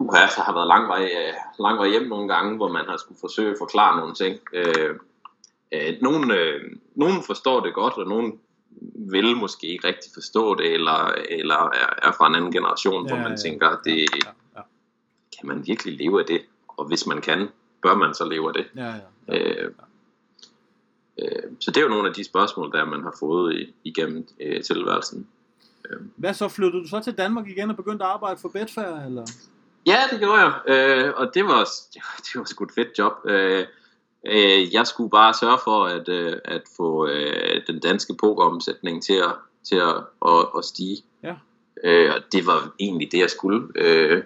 uha, 0.00 0.20
der 0.20 0.42
har 0.42 0.54
været 0.54 0.68
lang 0.68 0.88
vej, 0.88 1.02
øh, 1.02 1.34
lang 1.58 1.78
vej 1.78 1.88
hjem 1.88 2.08
nogle 2.08 2.28
gange, 2.34 2.56
hvor 2.56 2.72
man 2.72 2.84
har 2.88 2.96
skulle 2.96 3.20
forsøge 3.20 3.50
at 3.50 3.56
forklare 3.58 3.96
nogle 4.00 4.14
ting. 4.14 4.38
Øh, 4.52 4.94
øh, 5.72 5.94
nogen, 6.02 6.30
øh, 6.30 6.60
nogen 6.94 7.22
forstår 7.22 7.60
det 7.60 7.74
godt, 7.74 7.94
og 7.94 8.08
nogen 8.08 8.40
vil 9.12 9.36
måske 9.36 9.66
ikke 9.66 9.88
rigtig 9.88 10.10
forstå 10.14 10.54
det, 10.54 10.74
eller, 10.74 11.12
eller 11.28 11.54
er, 11.54 12.08
er 12.08 12.12
fra 12.12 12.26
en 12.28 12.34
anden 12.34 12.52
generation, 12.52 13.06
ja, 13.06 13.14
hvor 13.14 13.22
man 13.22 13.30
ja, 13.30 13.36
tænker, 13.36 13.68
at 13.68 13.78
det, 13.84 13.96
ja, 13.96 14.30
ja. 14.56 14.62
kan 15.38 15.48
man 15.48 15.66
virkelig 15.66 15.98
leve 15.98 16.20
af 16.20 16.26
det? 16.26 16.40
Og 16.68 16.84
hvis 16.84 17.06
man 17.06 17.20
kan, 17.20 17.48
bør 17.82 17.94
man 17.94 18.14
så 18.14 18.24
leve 18.24 18.48
af 18.48 18.54
det? 18.54 18.66
Ja, 18.76 18.86
ja, 18.86 18.94
ja, 19.28 19.38
øh, 19.38 19.72
øh, 21.18 21.42
så 21.60 21.70
det 21.70 21.76
er 21.76 21.82
jo 21.82 21.88
nogle 21.88 22.08
af 22.08 22.14
de 22.14 22.24
spørgsmål, 22.24 22.72
der 22.72 22.84
man 22.84 23.02
har 23.02 23.16
fået 23.20 23.72
igennem 23.84 24.28
øh, 24.40 24.62
tilværelsen. 24.62 25.28
Hvad 26.16 26.34
så, 26.34 26.48
flyttede 26.48 26.82
du 26.82 26.88
så 26.88 27.00
til 27.00 27.18
Danmark 27.18 27.48
igen 27.48 27.70
og 27.70 27.76
begyndte 27.76 28.04
at 28.04 28.10
arbejde 28.10 28.40
for 28.40 28.48
Betfair, 28.48 29.06
eller? 29.06 29.26
Ja, 29.86 29.98
det 30.10 30.20
gjorde 30.20 30.40
jeg, 30.40 30.52
øh, 30.66 31.12
og 31.16 31.34
det 31.34 31.44
var, 31.44 31.68
det 31.94 32.02
var, 32.02 32.16
det 32.16 32.30
var 32.34 32.44
sgu 32.44 32.64
et 32.64 32.70
fedt 32.74 32.98
job. 32.98 33.12
Øh, 33.24 33.66
øh, 34.26 34.74
jeg 34.74 34.86
skulle 34.86 35.10
bare 35.10 35.34
sørge 35.34 35.58
for 35.64 35.84
at, 35.84 36.08
øh, 36.08 36.38
at 36.44 36.62
få 36.76 37.08
øh, 37.08 37.62
den 37.66 37.80
danske 37.80 38.14
pokeromsætning 38.20 39.02
til 39.02 39.14
at, 39.14 39.34
til 39.68 39.76
at, 39.76 39.96
at, 40.26 40.46
at 40.58 40.64
stige. 40.64 41.02
Ja. 41.22 41.34
Øh, 41.84 42.14
og 42.14 42.22
det 42.32 42.46
var 42.46 42.74
egentlig 42.80 43.12
det, 43.12 43.18
jeg 43.18 43.30
skulle. 43.30 43.68
Øh, 43.74 44.22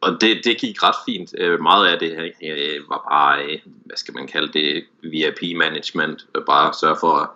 og 0.00 0.20
det, 0.20 0.44
det 0.44 0.58
gik 0.58 0.82
ret 0.82 0.96
fint. 1.06 1.34
Øh, 1.38 1.60
meget 1.60 1.86
af 1.86 1.98
det 1.98 2.32
øh, 2.42 2.88
var 2.88 3.06
bare, 3.10 3.44
øh, 3.44 3.58
hvad 3.64 3.96
skal 3.96 4.14
man 4.14 4.26
kalde 4.26 4.52
det, 4.52 4.84
VIP-management. 5.02 6.26
Bare 6.46 6.74
sørge 6.74 6.96
for 7.00 7.12
at, 7.12 7.28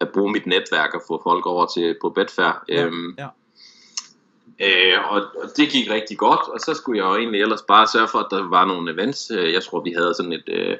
at 0.00 0.08
bruge 0.08 0.32
mit 0.32 0.46
netværk 0.46 0.94
og 0.94 1.02
få 1.08 1.20
folk 1.22 1.46
over 1.46 1.66
til 1.66 1.96
på 2.00 2.10
Betfair. 2.10 2.64
Ja, 2.68 2.84
øhm, 2.84 3.14
ja. 3.18 3.28
Øh, 4.60 5.10
og, 5.10 5.22
og 5.42 5.48
det 5.56 5.68
gik 5.68 5.90
rigtig 5.90 6.18
godt, 6.18 6.40
og 6.48 6.60
så 6.60 6.74
skulle 6.74 6.98
jeg 6.98 7.10
jo 7.10 7.16
egentlig 7.16 7.40
ellers 7.40 7.62
bare 7.62 7.86
sørge 7.86 8.08
for, 8.08 8.18
at 8.18 8.26
der 8.30 8.48
var 8.48 8.64
nogle 8.64 8.92
events. 8.92 9.30
Øh, 9.30 9.52
jeg 9.52 9.62
tror, 9.62 9.80
vi 9.80 9.92
havde 9.96 10.14
sådan 10.14 10.32
et, 10.32 10.48
øh, 10.48 10.76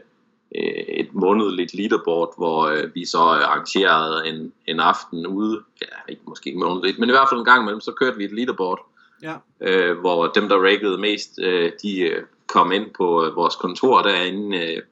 øh, 0.57 0.85
et 0.89 1.15
månedligt 1.15 1.75
leaderboard, 1.75 2.35
hvor 2.37 2.67
øh, 2.67 2.95
vi 2.95 3.05
så 3.05 3.19
arrangerede 3.19 4.29
en, 4.29 4.53
en 4.67 4.81
aften 4.81 5.27
ude, 5.27 5.63
ja, 5.83 6.13
ikke 6.13 6.23
måske 6.27 6.49
ikke 6.49 6.61
månedligt, 6.61 6.99
men 6.99 7.09
i 7.09 7.13
hvert 7.13 7.29
fald 7.31 7.41
en 7.41 7.45
gang 7.45 7.63
imellem, 7.63 7.81
så 7.81 7.93
kørte 7.93 8.17
vi 8.17 8.25
et 8.25 8.33
leaderboard, 8.33 8.87
ja. 9.23 9.35
øh, 9.61 9.99
hvor 9.99 10.27
dem, 10.27 10.49
der 10.49 10.57
rankede 10.57 10.99
mest, 10.99 11.39
øh, 11.43 11.73
de 11.83 12.01
øh, 12.01 12.23
kom 12.47 12.73
ind 12.73 12.87
på 12.97 13.25
øh, 13.25 13.37
vores 13.37 13.57
kontor 13.57 14.03
derinde 14.03 14.59
øh, 14.59 14.83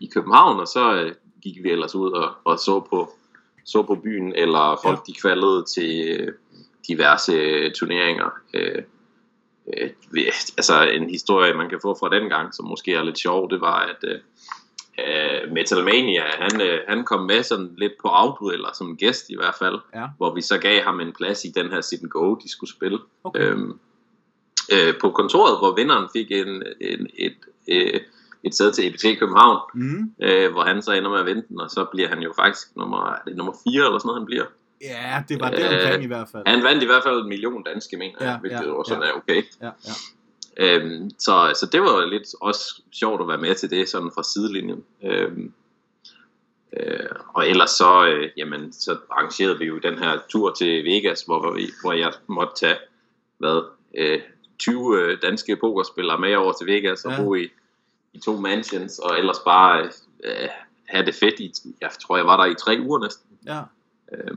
i 0.00 0.06
København, 0.06 0.60
og 0.60 0.68
så 0.68 0.94
øh, 0.94 1.12
gik 1.42 1.62
vi 1.62 1.70
ellers 1.70 1.94
ud 1.94 2.12
og, 2.12 2.30
og 2.44 2.58
så 2.58 2.80
på 2.80 3.12
så 3.64 3.82
på 3.82 3.94
byen, 3.94 4.32
eller 4.36 4.80
folk 4.82 4.98
ja. 4.98 5.12
de 5.12 5.18
kvalede 5.20 5.64
til 5.64 6.08
øh, 6.08 6.32
diverse 6.88 7.32
øh, 7.32 7.72
turneringer. 7.72 8.30
Øh, 8.54 8.82
øh, 9.76 9.90
altså 10.56 10.82
en 10.82 11.10
historie, 11.10 11.54
man 11.54 11.68
kan 11.68 11.78
få 11.82 11.96
fra 12.00 12.08
den 12.08 12.28
gang, 12.28 12.54
som 12.54 12.64
måske 12.66 12.94
er 12.94 13.02
lidt 13.02 13.18
sjov, 13.18 13.50
det 13.50 13.60
var, 13.60 13.78
at 13.80 14.10
øh, 14.10 14.20
øh, 14.98 15.52
Metalmania, 15.52 16.22
han, 16.22 16.60
øh, 16.60 16.80
han 16.88 17.04
kom 17.04 17.20
med 17.20 17.42
sådan 17.42 17.74
lidt 17.78 17.92
på 18.02 18.08
afbud, 18.08 18.52
eller 18.52 18.68
som 18.74 18.96
gæst 18.96 19.30
i 19.30 19.36
hvert 19.36 19.54
fald, 19.58 19.78
ja. 19.94 20.06
hvor 20.16 20.34
vi 20.34 20.40
så 20.40 20.58
gav 20.58 20.82
ham 20.82 21.00
en 21.00 21.12
plads 21.12 21.44
i 21.44 21.48
den 21.48 21.70
her 21.70 21.80
sit 21.80 22.10
go, 22.10 22.34
de 22.34 22.50
skulle 22.50 22.70
spille. 22.70 22.98
Okay. 23.24 23.40
Øhm, 23.40 23.78
øh, 24.72 24.94
på 25.00 25.10
kontoret, 25.10 25.58
hvor 25.58 25.74
vinderen 25.74 26.08
fik 26.12 26.30
en, 26.30 26.62
en, 26.80 27.06
et, 27.18 27.36
et, 27.66 28.02
et 28.44 28.54
sæde 28.54 28.72
til 28.72 28.86
EBT 28.86 29.18
København, 29.18 29.58
mm. 29.74 30.12
øh, 30.22 30.52
hvor 30.52 30.62
han 30.62 30.82
så 30.82 30.92
ender 30.92 31.10
med 31.10 31.18
at 31.18 31.26
vinde 31.26 31.44
den, 31.48 31.60
og 31.60 31.70
så 31.70 31.84
bliver 31.92 32.08
han 32.08 32.20
jo 32.20 32.32
faktisk 32.36 32.76
nummer, 32.76 33.06
er 33.06 33.22
det 33.26 33.36
nummer 33.36 33.52
4 33.64 33.86
eller 33.86 33.98
sådan 33.98 34.08
noget, 34.08 34.20
han 34.20 34.26
bliver. 34.26 34.44
Ja, 34.80 35.22
det 35.28 35.40
var 35.40 35.50
det 35.50 35.64
omkring 35.64 35.98
øh, 35.98 36.04
i 36.04 36.06
hvert 36.06 36.28
fald. 36.32 36.42
Han 36.46 36.62
vandt 36.62 36.82
i 36.82 36.86
hvert 36.86 37.02
fald 37.02 37.20
en 37.20 37.28
million 37.28 37.62
danske, 37.62 37.96
mener 37.96 38.16
ja, 38.20 38.38
hvilket 38.38 38.66
ja, 38.66 38.72
også 38.72 38.94
ja. 38.94 39.00
er 39.00 39.12
okay. 39.12 39.42
Ja, 39.62 39.66
ja. 39.86 39.92
Øhm, 40.60 41.10
så, 41.18 41.56
så 41.60 41.66
det 41.72 41.80
var 41.80 42.06
lidt 42.06 42.34
også 42.40 42.82
sjovt 42.92 43.20
at 43.20 43.28
være 43.28 43.38
med 43.38 43.54
til 43.54 43.70
det, 43.70 43.88
sådan 43.88 44.10
fra 44.14 44.22
sidelinjen. 44.22 44.84
Øhm, 45.02 45.52
øh, 46.72 47.10
og 47.34 47.48
ellers 47.48 47.70
så, 47.70 48.06
øh, 48.06 48.30
jamen, 48.36 48.72
så 48.72 48.96
arrangerede 49.10 49.58
vi 49.58 49.64
jo 49.64 49.78
den 49.78 49.98
her 49.98 50.18
tur 50.28 50.52
til 50.52 50.84
Vegas, 50.84 51.22
hvor, 51.22 51.54
vi, 51.54 51.70
hvor 51.82 51.92
jeg 51.92 52.12
måtte 52.26 52.52
tage, 52.56 52.76
hvad, 53.38 53.62
øh, 53.94 54.20
20 54.58 55.00
øh, 55.00 55.18
danske 55.22 55.56
pokerspillere 55.56 56.18
med 56.18 56.36
over 56.36 56.52
til 56.52 56.66
Vegas 56.66 57.04
og 57.04 57.12
ja. 57.12 57.22
bo 57.22 57.34
i, 57.34 57.48
i 58.12 58.18
to 58.20 58.36
mansions, 58.36 58.98
og 58.98 59.18
ellers 59.18 59.38
bare 59.44 59.90
øh, 60.24 60.48
have 60.88 61.06
det 61.06 61.14
fedt 61.14 61.40
i, 61.40 61.52
jeg 61.80 61.90
tror 62.00 62.16
jeg 62.16 62.26
var 62.26 62.36
der 62.36 62.44
i 62.44 62.54
tre 62.54 62.78
uger 62.86 62.98
næsten. 62.98 63.38
Ja. 63.46 63.60
Øh, 64.12 64.36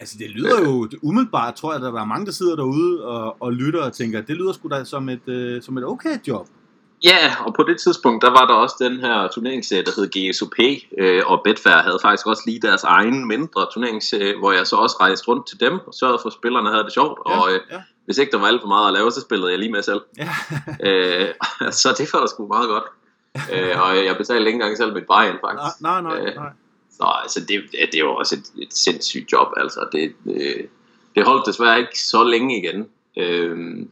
Altså 0.00 0.16
det 0.18 0.30
lyder 0.30 0.60
jo 0.60 0.88
umiddelbart, 1.02 1.54
tror 1.54 1.72
jeg, 1.72 1.76
at 1.76 1.92
der 1.92 2.00
er 2.00 2.04
mange, 2.04 2.26
der 2.26 2.32
sidder 2.32 2.56
derude 2.56 3.04
og, 3.04 3.36
og 3.40 3.52
lytter 3.52 3.82
og 3.82 3.92
tænker, 3.92 4.20
det 4.20 4.36
lyder 4.36 4.52
sgu 4.52 4.68
da 4.68 4.84
som 4.84 5.08
et, 5.08 5.28
øh, 5.28 5.62
som 5.62 5.78
et 5.78 5.84
okay 5.84 6.16
job. 6.28 6.46
Ja, 7.04 7.34
og 7.46 7.54
på 7.54 7.62
det 7.62 7.80
tidspunkt, 7.80 8.22
der 8.24 8.30
var 8.30 8.46
der 8.46 8.54
også 8.54 8.76
den 8.80 9.00
her 9.00 9.28
turneringsserie, 9.28 9.84
der 9.84 9.90
hed 9.96 10.08
GSOP, 10.14 10.58
øh, 10.98 11.22
og 11.26 11.40
Betfair 11.44 11.76
havde 11.76 11.98
faktisk 12.02 12.26
også 12.26 12.42
lige 12.46 12.60
deres 12.60 12.84
egen 12.84 13.28
mindre 13.28 13.66
turneringsserie, 13.72 14.38
hvor 14.38 14.52
jeg 14.52 14.66
så 14.66 14.76
også 14.76 14.96
rejste 15.00 15.28
rundt 15.28 15.48
til 15.48 15.60
dem 15.60 15.72
og 15.86 15.94
sørgede 15.94 16.18
for, 16.22 16.28
at 16.28 16.32
spillerne 16.32 16.70
havde 16.70 16.84
det 16.84 16.92
sjovt, 16.92 17.18
ja, 17.28 17.40
og 17.40 17.52
øh, 17.52 17.60
ja. 17.70 17.82
hvis 18.04 18.18
ikke 18.18 18.32
der 18.32 18.38
var 18.38 18.46
alt 18.46 18.60
for 18.60 18.68
meget 18.68 18.88
at 18.88 18.94
lave, 18.94 19.10
så 19.12 19.20
spillede 19.20 19.50
jeg 19.50 19.58
lige 19.58 19.72
med 19.72 19.82
selv. 19.82 20.00
Ja. 20.18 20.28
øh, 20.88 21.28
så 21.70 21.94
det 21.98 22.08
var 22.12 22.26
sgu 22.26 22.46
meget 22.46 22.68
godt. 22.68 22.84
øh, 23.52 23.80
og 23.82 24.04
jeg 24.06 24.16
betalte 24.16 24.46
ikke 24.46 24.56
engang 24.56 24.76
selv 24.76 24.94
mit 24.94 25.08
vejen, 25.08 25.36
faktisk. 25.44 25.80
Nej, 25.80 26.00
nej, 26.02 26.22
nej. 26.22 26.34
nej. 26.34 26.50
Så 27.00 27.06
altså, 27.22 27.40
det, 27.40 27.62
det 27.72 27.94
er 27.94 27.98
jo 27.98 28.14
også 28.14 28.34
et, 28.36 28.62
et 28.62 28.74
sindssygt 28.74 29.32
job, 29.32 29.48
altså. 29.56 29.88
Det, 29.92 30.12
det, 30.24 30.68
det 31.14 31.26
holdt 31.26 31.46
desværre 31.46 31.80
ikke 31.80 31.98
så 31.98 32.24
længe 32.24 32.58
igen. 32.58 32.88
Øhm, 33.16 33.90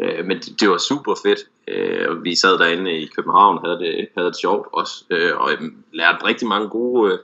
øh, 0.00 0.26
men 0.26 0.36
det, 0.38 0.60
det 0.60 0.70
var 0.70 0.78
super 0.78 1.14
fedt. 1.22 1.40
Øh, 1.68 2.24
vi 2.24 2.34
sad 2.34 2.58
derinde 2.58 2.92
i 2.92 3.06
København, 3.06 3.64
havde 3.64 3.78
det, 3.78 4.08
havde 4.16 4.28
det 4.28 4.40
sjovt 4.40 4.68
også, 4.72 5.04
øh, 5.10 5.36
og 5.36 5.50
lærte 5.92 6.24
rigtig 6.24 6.48
mange 6.48 6.68
gode, 6.68 7.20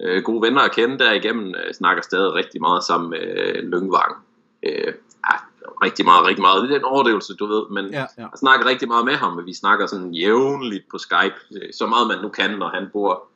øh, 0.00 0.22
gode 0.22 0.42
venner 0.42 0.60
at 0.60 0.74
kende 0.74 0.98
derigennem. 0.98 1.54
Jeg 1.66 1.74
snakker 1.74 2.02
stadig 2.02 2.32
rigtig 2.32 2.60
meget 2.60 2.84
sammen 2.84 3.10
med 3.10 3.20
øh, 3.20 3.70
Lyngvang. 3.70 4.14
Øh, 4.62 4.92
ja, 5.30 5.36
rigtig 5.84 6.04
meget, 6.04 6.26
rigtig 6.26 6.42
meget. 6.42 6.62
Det 6.62 6.74
er 6.74 6.78
en 6.78 6.84
overdrivelse, 6.84 7.34
du 7.34 7.46
ved, 7.46 7.62
men 7.70 7.84
ja, 7.92 7.98
ja. 7.98 8.06
jeg 8.18 8.30
snakker 8.36 8.66
rigtig 8.66 8.88
meget 8.88 9.04
med 9.04 9.14
ham, 9.14 9.38
og 9.38 9.46
vi 9.46 9.54
snakker 9.54 9.86
sådan 9.86 10.14
jævnligt 10.14 10.84
på 10.90 10.98
Skype, 10.98 11.34
så 11.72 11.86
meget 11.86 12.08
man 12.08 12.18
nu 12.22 12.28
kan, 12.28 12.50
når 12.50 12.68
han 12.68 12.88
bor 12.92 13.28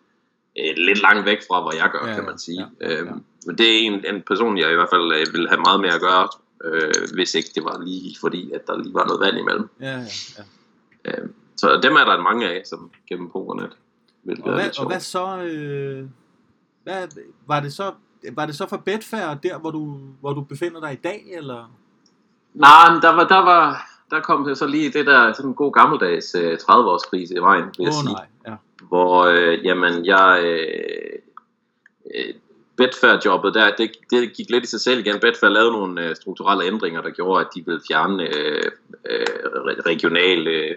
øh, 0.59 0.75
lidt 0.77 1.03
langt 1.03 1.25
væk 1.25 1.39
fra, 1.49 1.61
hvor 1.61 1.75
jeg 1.77 1.91
gør, 1.93 2.09
ja, 2.09 2.15
kan 2.15 2.25
man 2.25 2.39
sige. 2.39 2.67
Ja, 2.81 2.89
ja, 2.89 2.95
ja. 2.95 3.01
Øhm, 3.01 3.25
men 3.47 3.59
det 3.59 3.67
er 3.67 3.87
en, 3.87 4.15
en 4.15 4.23
person, 4.23 4.59
jeg 4.59 4.73
i 4.73 4.75
hvert 4.75 4.89
fald 4.93 5.13
øh, 5.13 5.35
vil 5.35 5.49
have 5.49 5.61
meget 5.61 5.81
mere 5.81 5.95
at 5.95 6.01
gøre, 6.01 6.29
øh, 6.65 7.15
hvis 7.15 7.35
ikke 7.35 7.51
det 7.55 7.65
var 7.65 7.85
lige 7.85 8.17
fordi, 8.21 8.53
at 8.53 8.67
der 8.67 8.79
lige 8.79 8.95
var 8.95 9.07
noget 9.07 9.21
vand 9.21 9.39
imellem. 9.39 9.69
Ja, 9.81 9.87
ja, 9.87 10.43
ja. 11.05 11.21
Øhm, 11.21 11.35
så 11.57 11.81
dem 11.83 11.95
er 11.95 12.05
der 12.05 12.21
mange 12.21 12.49
af, 12.49 12.63
som 12.67 12.91
gennem 13.09 13.31
pokernet. 13.31 13.77
Og 14.43 14.55
hvad, 14.55 14.79
og 14.79 14.87
hvad 14.87 15.01
så, 15.01 15.39
øh, 15.43 16.05
hvad, 16.85 17.09
var 17.47 17.61
det 17.61 17.73
så 17.73 17.93
var 18.33 18.47
det 18.47 18.57
så 18.57 18.67
for 18.67 18.77
Betfair, 18.77 19.35
der 19.35 19.59
hvor 19.59 19.71
du, 19.71 19.99
hvor 20.21 20.33
du 20.33 20.41
befinder 20.41 20.81
dig 20.81 20.93
i 20.93 20.97
dag, 20.97 21.25
eller? 21.33 21.73
Nej, 22.55 22.89
der 23.03 23.09
var, 23.09 23.29
der 23.29 23.39
var, 23.39 23.91
der 24.11 24.21
kom 24.21 24.45
det 24.45 24.59
så 24.59 24.67
lige 24.67 24.91
det 24.93 25.07
der 25.07 25.33
sådan 25.33 25.51
en 25.51 25.55
god 25.55 25.73
gammeldags 25.73 26.35
øh, 26.35 26.53
30-års 26.53 27.03
krise 27.03 27.35
i 27.35 27.39
vejen, 27.39 27.65
vil 27.65 27.85
jeg 27.85 27.89
Åh 27.89 27.95
sige. 27.95 28.13
nej, 28.13 28.27
ja. 28.51 28.57
hvor 28.89 29.25
øh, 29.25 29.65
jamen, 29.65 30.07
jeg 30.07 30.43
øh, 30.45 31.19
øh, 32.15 32.35
Betfair-jobbet 32.77 33.55
der, 33.55 33.77
det, 33.79 33.91
det 34.11 34.33
gik 34.37 34.51
lidt 34.51 34.65
i 34.65 34.67
sig 34.67 34.81
selv 34.81 35.01
igen. 35.01 35.21
Betfair 35.21 35.51
lavede 35.51 35.73
nogle 35.73 36.09
øh, 36.09 36.17
strukturelle 36.17 36.65
ændringer, 36.65 37.03
der 37.03 37.11
gjorde, 37.11 37.41
at 37.41 37.49
de 37.55 37.65
ville 37.67 37.81
fjerne 37.89 38.23
øh, 38.23 38.71
øh, 39.11 39.27
re- 39.67 39.81
regionale 39.91 40.77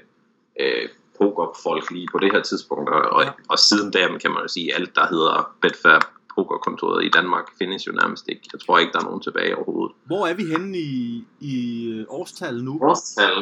øh, 0.60 0.88
pokerfolk 1.18 1.92
lige 1.92 2.08
på 2.12 2.20
det 2.20 2.32
her 2.32 2.42
tidspunkt, 2.42 2.90
og, 2.90 3.02
og, 3.02 3.24
og 3.50 3.60
siden 3.60 3.92
da 3.92 4.00
kan 4.22 4.32
man 4.32 4.42
jo 4.42 4.48
sige, 4.48 4.76
alt 4.76 4.96
der 4.96 5.08
hedder 5.08 5.56
Betfair 5.62 6.00
pokerkontoret 6.36 7.06
i 7.06 7.10
Danmark 7.10 7.46
findes 7.58 7.88
jo 7.88 7.92
nærmest 7.92 8.30
ikke. 8.30 8.42
Jeg 8.54 8.60
tror 8.62 8.80
ikke, 8.80 8.94
der 8.94 9.00
er 9.00 9.04
nogen 9.04 9.22
tilbage 9.22 9.56
overhovedet. 9.56 9.96
Hvor 10.06 10.28
er 10.28 10.34
vi 10.34 10.44
henne 10.46 10.78
i, 10.78 11.24
i 11.40 11.86
øh, 11.90 12.06
årstal 12.10 12.64
nu? 12.64 12.80
Årstal? 12.82 13.38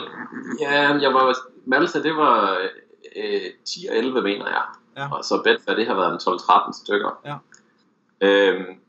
Ja, 0.61 0.93
jeg 1.05 1.13
var, 1.13 1.37
Malta, 1.65 2.03
det 2.03 2.15
var 2.15 2.57
øh, 3.19 3.51
10 3.65 3.87
og 3.89 3.97
11, 3.97 4.21
mener 4.21 4.47
jeg. 4.47 4.63
Ja. 4.97 5.15
Og 5.15 5.23
så 5.23 5.41
Betfair, 5.43 5.75
det 5.75 5.87
har 5.87 5.95
været 5.95 6.11
en 6.11 6.33
12-13 6.33 6.83
stykker. 6.83 7.19
Ja. 7.25 7.35
Øhm, 8.21 8.79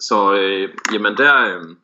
så, 0.00 0.34
øh, 0.34 0.74
jamen 0.92 1.16
der 1.16 1.58
øh, 1.58 1.76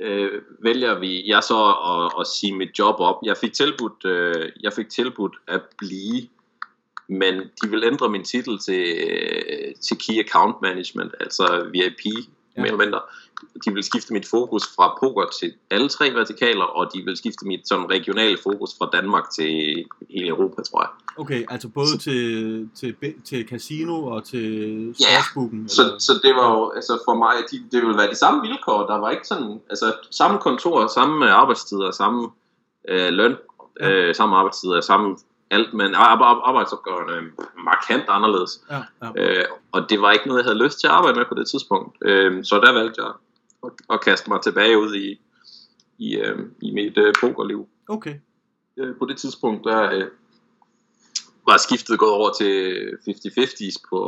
øh, 0.00 0.42
vælger 0.62 0.98
vi, 0.98 1.28
jeg 1.28 1.42
så 1.42 1.64
at, 1.64 2.20
at 2.20 2.26
sige 2.26 2.56
mit 2.56 2.78
job 2.78 2.94
op. 2.98 3.18
Jeg 3.22 3.36
fik 3.36 3.52
tilbudt, 3.52 4.04
øh, 4.04 4.52
jeg 4.60 4.72
fik 4.72 4.88
tilbudt 4.88 5.36
at 5.48 5.62
blive, 5.78 6.28
men 7.08 7.34
de 7.62 7.70
vil 7.70 7.84
ændre 7.84 8.08
min 8.08 8.24
titel 8.24 8.58
til, 8.58 9.08
øh, 9.08 9.74
til 9.74 9.98
Key 9.98 10.24
Account 10.24 10.62
Management, 10.62 11.14
altså 11.20 11.70
VIP, 11.72 12.28
Ja. 12.56 12.60
ja. 12.60 12.62
mere 12.62 12.72
eller 12.72 12.84
mindre. 12.84 13.00
De 13.64 13.74
vil 13.74 13.82
skifte 13.82 14.12
mit 14.12 14.26
fokus 14.28 14.62
fra 14.76 14.98
poker 15.02 15.26
til 15.40 15.52
alle 15.70 15.88
tre 15.88 16.10
vertikaler, 16.14 16.64
og 16.64 16.90
de 16.94 17.02
vil 17.04 17.16
skifte 17.16 17.46
mit 17.46 17.68
sådan 17.68 17.90
regionale 17.90 18.38
fokus 18.42 18.70
fra 18.78 18.88
Danmark 18.92 19.30
til 19.30 19.84
hele 20.10 20.28
Europa, 20.28 20.62
tror 20.62 20.80
jeg. 20.82 20.88
Okay, 21.18 21.44
altså 21.48 21.68
både 21.68 21.98
til, 21.98 22.68
til, 22.74 22.92
be- 23.00 23.14
til 23.24 23.48
casino 23.48 24.04
og 24.06 24.24
til 24.24 24.86
Ja, 24.86 24.92
sportsbooken? 24.92 25.68
Så, 25.68 25.82
eller? 25.82 25.98
så 25.98 26.12
det 26.22 26.34
var 26.34 26.52
jo, 26.58 26.70
altså 26.70 26.98
for 27.04 27.14
mig, 27.14 27.34
de, 27.50 27.56
det 27.72 27.82
ville 27.82 27.96
være 27.98 28.10
de 28.10 28.14
samme 28.14 28.40
vilkår. 28.48 28.86
Der 28.86 28.98
var 28.98 29.10
ikke 29.10 29.26
sådan, 29.26 29.60
altså 29.70 29.94
samme 30.10 30.38
kontor, 30.38 30.86
samme 30.86 31.30
arbejdstider, 31.30 31.90
samme 31.90 32.30
øh, 32.88 33.08
løn, 33.12 33.36
Ja. 33.80 33.90
øh, 33.90 34.14
samme 34.14 34.36
arbejdstider, 34.36 34.80
samme 34.80 35.16
alt, 35.50 35.74
men 35.74 35.94
ar- 35.94 36.22
ar- 36.22 36.42
arbejdsopgaverne 36.48 37.12
er 37.12 37.22
markant 37.64 38.04
anderledes. 38.08 38.64
Ja, 38.70 38.82
ja. 39.02 39.10
Øh, 39.16 39.44
og 39.72 39.90
det 39.90 40.00
var 40.00 40.12
ikke 40.12 40.28
noget, 40.28 40.42
jeg 40.42 40.44
havde 40.50 40.64
lyst 40.64 40.80
til 40.80 40.86
at 40.86 40.92
arbejde 40.92 41.18
med 41.18 41.26
på 41.26 41.34
det 41.34 41.48
tidspunkt. 41.48 41.96
Øh, 42.02 42.44
så 42.44 42.60
der 42.60 42.72
valgte 42.72 43.02
jeg 43.02 43.12
at, 43.64 43.70
at 43.90 44.00
kaste 44.00 44.30
mig 44.30 44.42
tilbage 44.42 44.78
ud 44.78 44.94
i, 44.94 45.20
i, 45.98 46.16
øh, 46.16 46.38
i 46.62 46.70
mit 46.70 46.98
øh, 46.98 47.14
pokerliv. 47.20 47.68
Okay. 47.88 48.14
Øh, 48.76 48.96
på 48.98 49.04
det 49.04 49.16
tidspunkt, 49.18 49.64
der 49.64 49.92
øh, 49.92 50.06
var 51.46 51.56
skiftet 51.56 51.98
gået 51.98 52.12
over 52.12 52.32
til 52.32 52.88
50-50's 53.08 53.82
på, 53.90 54.00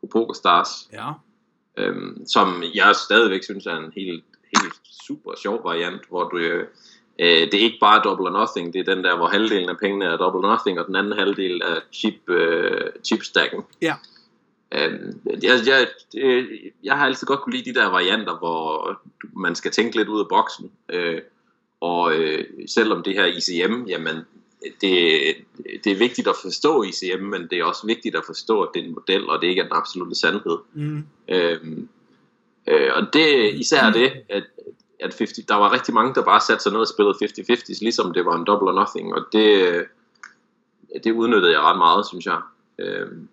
på 0.00 0.06
PokerStars. 0.12 0.88
Ja. 0.92 1.12
øhm, 1.76 2.26
som 2.26 2.62
jeg 2.74 2.96
stadigvæk 2.96 3.44
synes 3.44 3.66
er 3.66 3.76
en 3.76 3.92
helt, 3.96 4.24
helt 4.56 4.74
super 5.06 5.32
sjov 5.42 5.64
variant, 5.64 6.02
hvor 6.08 6.28
du, 6.28 6.36
øh, 6.36 6.66
det 7.18 7.54
er 7.54 7.58
ikke 7.58 7.78
bare 7.80 8.02
double 8.04 8.26
or 8.26 8.40
nothing, 8.40 8.72
det 8.72 8.88
er 8.88 8.94
den 8.94 9.04
der, 9.04 9.16
hvor 9.16 9.26
halvdelen 9.26 9.68
af 9.68 9.78
pengene 9.78 10.04
er 10.04 10.16
double 10.16 10.48
or 10.48 10.52
nothing, 10.52 10.80
og 10.80 10.86
den 10.86 10.96
anden 10.96 11.12
halvdel 11.12 11.60
er 11.64 11.80
chip, 11.92 12.30
øh, 12.30 12.80
chip 13.04 13.22
stacken. 13.22 13.62
Ja. 13.82 13.94
Øhm, 14.72 15.20
jeg, 15.42 15.58
jeg, 15.66 15.86
det, 16.12 16.46
jeg 16.84 16.96
har 16.96 17.06
altid 17.06 17.26
godt 17.26 17.40
kunne 17.40 17.56
lide 17.56 17.72
de 17.72 17.80
der 17.80 17.86
varianter, 17.86 18.38
hvor 18.38 19.00
man 19.36 19.54
skal 19.54 19.70
tænke 19.70 19.96
lidt 19.96 20.08
ud 20.08 20.20
af 20.20 20.28
boksen, 20.28 20.70
øh, 20.88 21.20
og 21.80 22.14
øh, 22.14 22.44
selvom 22.66 23.02
det 23.02 23.14
her 23.14 23.24
ICM, 23.24 23.84
jamen 23.88 24.16
det, 24.80 25.20
det 25.84 25.92
er 25.92 25.96
vigtigt 25.96 26.28
at 26.28 26.34
forstå 26.42 26.82
ICM, 26.82 27.22
men 27.22 27.46
det 27.50 27.58
er 27.58 27.64
også 27.64 27.86
vigtigt 27.86 28.16
at 28.16 28.22
forstå, 28.26 28.62
at 28.62 28.68
det 28.74 28.80
er 28.80 28.86
en 28.86 28.94
model, 28.94 29.28
og 29.28 29.42
det 29.42 29.48
ikke 29.48 29.60
er 29.60 29.64
den 29.64 29.76
absolute 29.76 30.14
sandhed. 30.14 30.58
Mm. 30.74 31.04
Øhm, 31.28 31.88
øh, 32.66 32.90
og 32.94 33.12
det 33.12 33.54
især 33.54 33.90
det, 33.90 34.12
at, 34.28 34.44
at 35.00 35.14
50, 35.18 35.46
der 35.48 35.54
var 35.54 35.72
rigtig 35.72 35.94
mange, 35.94 36.14
der 36.14 36.22
bare 36.24 36.40
satte 36.40 36.62
sig 36.62 36.72
ned 36.72 36.80
og 36.80 36.88
spillede 36.88 37.14
50-50, 37.22 37.78
ligesom 37.80 38.12
det 38.12 38.26
var 38.26 38.36
en 38.36 38.44
double 38.44 38.68
or 38.68 38.74
nothing, 38.74 39.14
og 39.14 39.24
det, 39.32 39.84
det 41.04 41.12
udnyttede 41.12 41.52
jeg 41.52 41.60
ret 41.60 41.78
meget, 41.78 42.06
synes 42.06 42.26
jeg. 42.26 42.40
Øhm, 42.78 43.28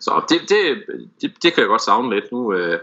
så 0.00 0.22
det, 0.28 0.40
det, 0.48 0.84
det, 1.20 1.42
det 1.42 1.52
kan 1.52 1.60
jeg 1.60 1.68
godt 1.68 1.82
savne 1.82 2.14
lidt. 2.14 2.32
Nu, 2.32 2.52
øh, 2.54 2.78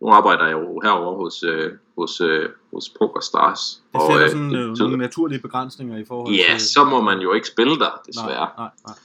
nu 0.00 0.08
arbejder 0.08 0.44
jeg 0.44 0.52
jo 0.52 0.80
herovre 0.80 1.16
hos, 1.16 1.42
øh, 1.42 1.72
hos, 1.98 2.20
øh, 2.20 2.48
hos 2.74 2.88
PokerStars. 2.98 3.82
Det 3.92 4.00
sætter 4.10 4.24
øh, 4.24 4.30
sådan 4.30 4.54
øh, 4.54 4.76
nogle 4.78 4.96
naturlige 4.96 5.40
begrænsninger 5.40 5.96
i 5.96 6.04
forhold 6.04 6.34
Ja, 6.34 6.58
til... 6.58 6.68
så 6.68 6.84
må 6.84 7.00
man 7.00 7.18
jo 7.18 7.32
ikke 7.32 7.48
spille 7.48 7.78
der, 7.78 8.00
desværre. 8.06 8.36
Nej, 8.36 8.50
nej, 8.58 8.70
nej. 8.86 8.96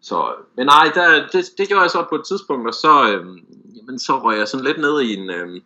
Så, 0.00 0.34
men 0.56 0.66
nej, 0.66 0.90
der, 0.94 1.26
det, 1.32 1.44
det 1.58 1.68
gjorde 1.68 1.82
jeg 1.82 1.90
så 1.90 2.06
på 2.08 2.14
et 2.14 2.24
tidspunkt, 2.24 2.68
og 2.68 2.74
så, 2.74 3.12
øhm, 3.12 3.38
jamen, 3.76 3.98
så 3.98 4.18
røg 4.18 4.38
jeg 4.38 4.48
sådan 4.48 4.66
lidt 4.66 4.78
ned 4.78 5.00
i 5.00 5.14
en, 5.14 5.56
i, 5.56 5.64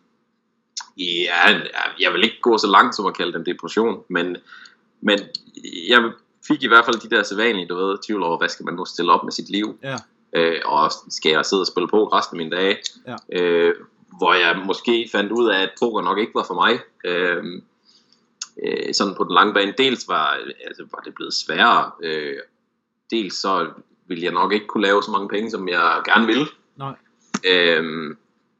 ja, 0.99 1.59
jeg 1.99 2.13
vil 2.13 2.23
ikke 2.23 2.41
gå 2.41 2.57
så 2.57 2.67
langt 2.67 2.95
som 2.95 3.05
at 3.05 3.17
kalde 3.17 3.39
en 3.39 3.45
depression, 3.45 4.03
men, 4.09 4.37
men 5.01 5.19
jeg 5.89 6.11
fik 6.47 6.63
i 6.63 6.67
hvert 6.67 6.85
fald 6.85 6.95
de 7.09 7.15
der 7.15 7.23
sædvanlige, 7.23 7.67
du 7.67 7.75
ved, 7.75 7.97
tvivl 8.05 8.23
over, 8.23 8.37
hvad 8.37 8.49
skal 8.49 8.65
man 8.65 8.73
nu 8.73 8.85
stille 8.85 9.11
op 9.11 9.23
med 9.23 9.31
sit 9.31 9.49
liv, 9.49 9.77
Ja. 9.83 9.95
øh, 10.33 10.61
og 10.65 10.91
skal 11.09 11.31
jeg 11.31 11.45
sidde 11.45 11.61
og 11.61 11.67
spille 11.67 11.87
på 11.87 12.07
resten 12.07 12.39
af 12.39 12.45
mine 12.45 12.55
dage, 12.57 12.77
Ja. 13.07 13.41
øh, 13.41 13.75
hvor 14.17 14.33
jeg 14.33 14.61
måske 14.65 15.09
fandt 15.11 15.31
ud 15.31 15.49
af, 15.49 15.61
at 15.63 15.69
poker 15.79 16.01
nok 16.01 16.17
ikke 16.19 16.31
var 16.35 16.43
for 16.47 16.53
mig, 16.53 16.79
øh, 17.05 17.43
øh, 18.63 18.93
sådan 18.93 19.15
på 19.15 19.23
den 19.23 19.33
lange 19.33 19.53
bane. 19.53 19.73
Dels 19.77 20.07
var, 20.07 20.37
altså, 20.67 20.83
var 20.91 20.99
det 20.99 21.15
blevet 21.15 21.33
sværere, 21.33 21.91
øh, 22.03 22.35
dels 23.11 23.35
så 23.41 23.67
ville 24.07 24.23
jeg 24.23 24.33
nok 24.33 24.53
ikke 24.53 24.67
kunne 24.67 24.83
lave 24.83 25.03
så 25.03 25.11
mange 25.11 25.29
penge, 25.29 25.51
som 25.51 25.69
jeg 25.69 26.01
gerne 26.05 26.25
ville. 26.25 26.45
Nej. 26.77 26.93
Øhm, 27.45 28.17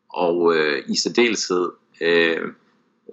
og 0.09 0.55
øh, 0.55 0.83
i 0.87 0.97
særdeleshed 0.97 1.69
øh, 2.01 2.37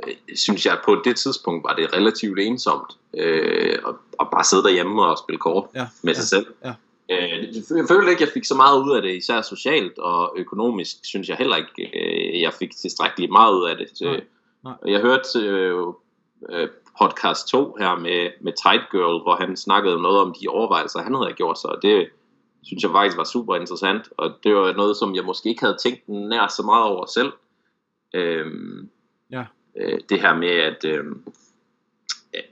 øh, 0.06 0.14
synes 0.34 0.66
jeg, 0.66 0.72
at 0.72 0.80
på 0.84 1.00
det 1.04 1.16
tidspunkt 1.16 1.64
var 1.64 1.74
det 1.74 1.92
relativt 1.92 2.38
ensomt 2.38 2.92
øh, 3.16 3.78
at, 3.88 3.94
at 4.20 4.26
bare 4.32 4.44
sidde 4.44 4.62
derhjemme 4.62 5.04
og 5.04 5.18
spille 5.18 5.38
kort 5.38 5.64
Ja, 5.74 5.86
med 6.02 6.12
ja, 6.14 6.20
sig 6.20 6.28
selv. 6.28 6.46
ja. 6.64 6.72
Øh, 7.10 7.44
jeg 7.76 7.84
følte 7.88 8.10
ikke, 8.10 8.22
at 8.22 8.28
jeg 8.28 8.28
fik 8.34 8.44
så 8.44 8.54
meget 8.54 8.82
ud 8.82 8.96
af 8.96 9.02
det, 9.02 9.14
især 9.16 9.42
socialt 9.42 9.98
og 9.98 10.34
økonomisk, 10.36 10.96
synes 11.04 11.28
jeg 11.28 11.36
heller 11.36 11.56
ikke, 11.56 11.98
øh, 12.00 12.40
jeg 12.40 12.52
fik 12.52 12.76
tilstrækkeligt 12.76 13.32
meget 13.32 13.54
ud 13.54 13.68
af 13.68 13.76
det. 13.76 13.88
Så, 13.94 14.04
Nej, 14.04 14.20
nej. 14.64 14.72
og 14.82 14.90
Jeg 14.90 15.00
hørte 15.00 15.38
øh, 15.38 15.86
øh, 16.50 16.68
podcast 17.00 17.48
2 17.48 17.76
her 17.78 17.96
med, 17.98 18.30
med 18.40 18.52
Tight 18.62 18.82
Girl, 18.90 19.22
hvor 19.22 19.36
han 19.36 19.56
snakkede 19.56 20.02
noget 20.02 20.18
om 20.20 20.34
de 20.40 20.48
overvejelser, 20.48 21.02
han 21.02 21.14
havde 21.14 21.32
gjort 21.32 21.58
sig, 21.60 21.70
og 21.70 21.82
det 21.82 22.08
synes 22.64 22.82
jeg 22.82 22.90
faktisk 22.90 23.16
var 23.16 23.24
super 23.24 23.56
interessant, 23.56 24.02
og 24.16 24.30
det 24.44 24.54
var 24.54 24.72
noget, 24.72 24.96
som 24.96 25.14
jeg 25.14 25.24
måske 25.24 25.48
ikke 25.48 25.62
havde 25.64 25.76
tænkt 25.82 26.08
nær 26.08 26.46
så 26.56 26.62
meget 26.62 26.84
over 26.84 27.06
selv. 27.06 27.32
Øhm, 28.16 28.88
Ja. 29.30 29.44
øh, 29.76 30.00
det 30.08 30.20
her 30.20 30.34
med, 30.36 30.48
at, 30.50 30.84
øhm, 30.84 31.22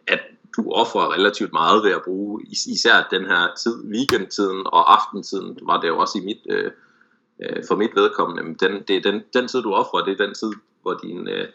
at 0.06 0.20
du 0.56 0.70
offrer 0.72 1.12
relativt 1.12 1.52
meget 1.52 1.84
ved 1.84 1.90
at 1.90 2.02
bruge 2.04 2.42
is- 2.46 2.66
især 2.66 3.08
den 3.10 3.24
her 3.26 3.48
tid, 3.62 3.84
weekendtiden 3.84 4.66
og 4.66 4.92
aftentiden, 4.94 5.58
var 5.62 5.80
det 5.80 5.88
jo 5.88 5.98
også 5.98 6.18
i 6.18 6.24
mit, 6.24 6.38
øh, 6.50 6.70
øh, 7.42 7.62
for 7.68 7.76
mit 7.76 7.90
vedkommende. 7.94 8.42
Men 8.42 8.54
Den, 8.54 8.82
det 8.88 8.96
er 8.96 9.00
den, 9.10 9.22
den 9.34 9.48
tid, 9.48 9.62
du 9.62 9.72
offrer, 9.72 10.04
det 10.04 10.20
er 10.20 10.26
den 10.26 10.34
tid, 10.34 10.52
hvor 10.82 10.98
dine 11.02 11.30
øh, 11.30 11.48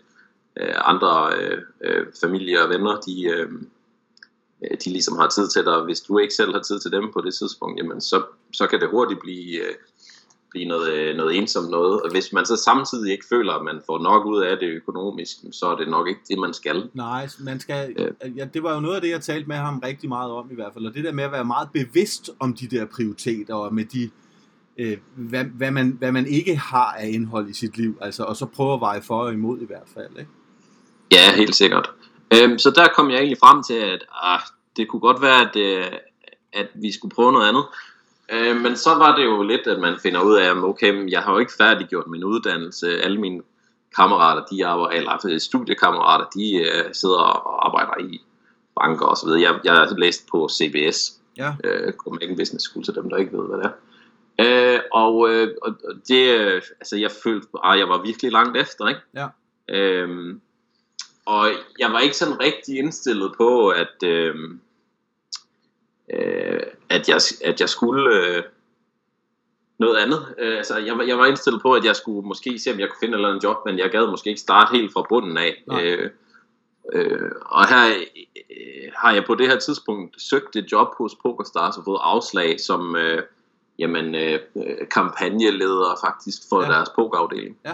øh, 0.60 0.74
andre 0.78 1.34
øh, 1.39 1.62
øh, 1.82 2.05
familie 2.22 2.64
og 2.64 2.70
venner, 2.70 2.99
de, 2.99 3.24
øh, 3.24 3.51
øh, 4.64 4.78
de 4.86 4.89
ligesom 4.89 5.18
har 5.18 5.28
tid 5.28 5.47
til 5.47 5.66
dig. 5.66 5.82
Hvis 5.82 6.01
du 6.01 6.18
ikke 6.18 6.34
selv 6.34 6.53
har 6.53 6.62
tid 6.62 6.80
til 6.80 6.91
dem 6.91 7.12
på 7.14 7.22
det 7.22 7.34
tidspunkt, 7.36 7.78
jamen 7.80 8.01
så, 8.01 8.24
så 8.53 8.68
kan 8.68 8.80
det 8.80 8.89
hurtigt 8.89 9.20
blive, 9.20 9.60
øh, 9.60 9.74
blive 10.51 10.65
noget, 10.65 10.93
øh, 10.93 11.15
noget 11.15 11.37
ensomt 11.37 11.69
noget. 11.69 12.01
Og 12.01 12.11
hvis 12.11 12.33
man 12.33 12.45
så 12.45 12.55
samtidig 12.55 13.11
ikke 13.11 13.25
føler, 13.29 13.53
at 13.53 13.63
man 13.63 13.81
får 13.85 13.99
nok 13.99 14.25
ud 14.25 14.41
af 14.41 14.57
det 14.57 14.67
økonomisk, 14.67 15.37
så 15.51 15.65
er 15.65 15.75
det 15.75 15.87
nok 15.89 16.07
ikke 16.07 16.21
det, 16.27 16.39
man 16.39 16.53
skal. 16.53 16.89
Nej, 16.93 17.27
man 17.39 17.59
skal, 17.59 17.95
Ja. 17.97 18.27
ja, 18.37 18.45
det 18.45 18.63
var 18.63 18.73
jo 18.73 18.79
noget 18.79 18.95
af 18.95 19.01
det, 19.01 19.09
jeg 19.09 19.21
talte 19.21 19.47
med 19.47 19.55
ham 19.55 19.79
rigtig 19.79 20.09
meget 20.09 20.31
om 20.31 20.51
i 20.51 20.55
hvert 20.55 20.73
fald, 20.73 20.85
og 20.85 20.93
det 20.93 21.03
der 21.03 21.11
med 21.13 21.23
at 21.23 21.31
være 21.31 21.45
meget 21.45 21.69
bevidst 21.73 22.29
om 22.39 22.53
de 22.53 22.67
der 22.67 22.85
prioriteter, 22.85 23.53
og 23.55 23.73
med 23.73 23.85
de, 23.85 24.09
øh, 24.77 24.97
hvad, 25.15 25.43
hvad, 25.43 25.71
man, 25.71 25.95
hvad 25.99 26.11
man 26.11 26.25
ikke 26.27 26.55
har 26.55 26.95
af 26.99 27.07
indhold 27.07 27.49
i 27.49 27.53
sit 27.53 27.77
liv, 27.77 27.97
altså, 28.01 28.23
og 28.23 28.35
så 28.35 28.45
prøve 28.45 28.73
at 28.73 28.81
veje 28.81 29.01
for 29.01 29.21
og 29.21 29.33
imod 29.33 29.59
i 29.61 29.65
hvert 29.65 29.87
fald, 29.93 30.19
ikke? 30.19 30.31
Ja, 31.11 31.35
helt 31.35 31.55
sikkert. 31.55 31.89
Øhm, 32.33 32.57
så 32.57 32.71
der 32.71 32.87
kom 32.95 33.09
jeg 33.09 33.17
egentlig 33.17 33.37
frem 33.37 33.63
til, 33.63 33.73
at 33.73 34.05
ah, 34.23 34.39
det 34.77 34.87
kunne 34.87 34.99
godt 34.99 35.21
være, 35.21 35.41
at, 35.49 35.55
øh, 35.55 35.91
at 36.53 36.67
vi 36.75 36.91
skulle 36.91 37.15
prøve 37.15 37.31
noget 37.31 37.47
andet. 37.49 37.63
Øh, 38.32 38.61
men 38.61 38.75
så 38.75 38.89
var 38.89 39.15
det 39.15 39.25
jo 39.25 39.43
lidt, 39.43 39.67
at 39.67 39.80
man 39.80 39.99
finder 39.99 40.21
ud 40.21 40.36
af, 40.36 40.51
at 40.51 40.57
okay, 40.57 41.11
jeg 41.11 41.21
har 41.21 41.34
jo 41.34 41.39
ikke 41.39 41.53
færdiggjort 41.57 42.07
min 42.07 42.23
uddannelse. 42.23 43.01
Alle 43.01 43.21
mine 43.21 43.41
kammerater, 43.95 44.45
de 44.51 44.65
arbejder, 44.65 44.97
eller 44.97 45.11
altså 45.11 45.39
studiekammerater, 45.39 46.25
de 46.25 46.55
øh, 46.55 46.93
sidder 46.93 47.17
og 47.17 47.65
arbejder 47.65 48.11
i 48.11 48.21
banker 48.82 49.05
og 49.05 49.17
så 49.17 49.25
videre. 49.25 49.41
Jeg, 49.41 49.59
jeg 49.63 49.73
har 49.73 49.95
læst 49.97 50.27
på 50.32 50.49
CBS, 50.51 51.19
Ja, 51.38 51.53
øh, 51.63 51.93
Copenhagen 51.93 52.38
Business 52.38 52.65
School, 52.65 52.86
til 52.86 52.95
dem, 52.95 53.09
der 53.09 53.17
ikke 53.17 53.38
ved, 53.38 53.47
hvad 53.47 53.57
det 53.57 53.65
er. 53.65 53.73
Øh, 54.75 54.80
og, 54.91 55.30
øh, 55.30 55.55
og 55.61 55.75
det, 56.07 56.39
øh, 56.39 56.61
altså 56.80 56.97
jeg 56.97 57.11
følte, 57.23 57.47
at 57.63 57.80
jeg 57.80 57.89
var 57.89 58.01
virkelig 58.01 58.32
langt 58.32 58.57
efter, 58.57 58.88
ikke? 58.88 59.01
Ja. 59.13 59.27
Øhm, 59.69 60.41
og 61.25 61.47
jeg 61.80 61.91
var 61.91 61.99
ikke 61.99 62.17
sådan 62.17 62.39
rigtig 62.39 62.77
indstillet 62.77 63.34
på, 63.38 63.69
at, 63.69 64.03
øh, 64.03 64.36
øh, 66.13 66.59
at, 66.89 67.09
jeg, 67.09 67.21
at 67.45 67.61
jeg 67.61 67.69
skulle 67.69 68.15
øh, 68.15 68.43
noget 69.79 69.97
andet. 69.97 70.35
Øh, 70.37 70.57
altså, 70.57 70.77
jeg, 70.77 70.97
var- 70.97 71.03
jeg 71.03 71.17
var 71.17 71.25
indstillet 71.25 71.61
på, 71.61 71.73
at 71.73 71.85
jeg 71.85 71.95
skulle 71.95 72.27
måske 72.27 72.59
se, 72.59 72.71
om 72.73 72.79
jeg 72.79 72.89
kunne 72.89 72.99
finde 72.99 73.13
et 73.13 73.17
eller 73.17 73.29
andet 73.29 73.43
job, 73.43 73.57
men 73.65 73.79
jeg 73.79 73.89
gad 73.89 74.07
måske 74.07 74.29
ikke 74.29 74.41
starte 74.41 74.71
helt 74.71 74.93
fra 74.93 75.05
bunden 75.09 75.37
af. 75.37 75.63
Nej. 75.67 75.83
Øh, 75.83 76.09
øh, 76.93 77.31
og 77.45 77.67
her 77.67 77.97
øh, 78.49 78.91
har 78.95 79.13
jeg 79.13 79.25
på 79.25 79.35
det 79.35 79.47
her 79.47 79.59
tidspunkt 79.59 80.21
søgt 80.21 80.55
et 80.55 80.71
job 80.71 80.87
hos 80.97 81.15
PokerStars 81.15 81.77
og 81.77 81.83
fået 81.85 81.99
afslag 82.01 82.59
som 82.59 82.95
øh, 82.95 83.23
jamen, 83.79 84.15
øh, 84.15 84.39
øh, 84.55 84.87
kampagneleder 84.91 85.97
faktisk 86.05 86.41
for 86.49 86.61
ja. 86.61 86.67
deres 86.67 86.89
pokerafdeling. 86.95 87.57
Ja. 87.65 87.73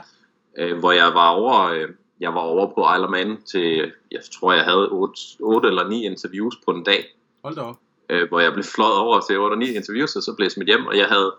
Øh, 0.57 0.79
hvor 0.79 0.91
jeg 0.91 1.13
var 1.13 1.29
over... 1.29 1.61
Øh, 1.63 1.89
jeg 2.19 2.33
var 2.33 2.39
over 2.41 2.73
på 2.73 2.95
Isle 2.95 3.05
of 3.05 3.11
Man 3.11 3.41
til, 3.41 3.91
jeg 4.11 4.21
tror 4.33 4.53
jeg 4.53 4.63
havde 4.63 4.89
8, 4.89 5.13
8 5.39 5.67
eller 5.67 5.87
9 5.87 6.05
interviews 6.05 6.55
på 6.65 6.71
en 6.71 6.83
dag 6.83 7.15
Hold 7.43 7.55
da 7.55 7.61
op. 7.61 7.75
øh, 8.09 8.27
hvor 8.27 8.39
jeg 8.39 8.53
blev 8.53 8.63
fløjet 8.63 8.97
over 8.97 9.21
til 9.21 9.39
8 9.39 9.57
9 9.57 9.75
interviews, 9.75 10.15
og 10.15 10.23
så 10.23 10.33
blev 10.33 10.45
jeg 10.45 10.51
smidt 10.51 10.69
hjem, 10.69 10.85
og 10.85 10.97
jeg 10.97 11.07
havde, 11.07 11.33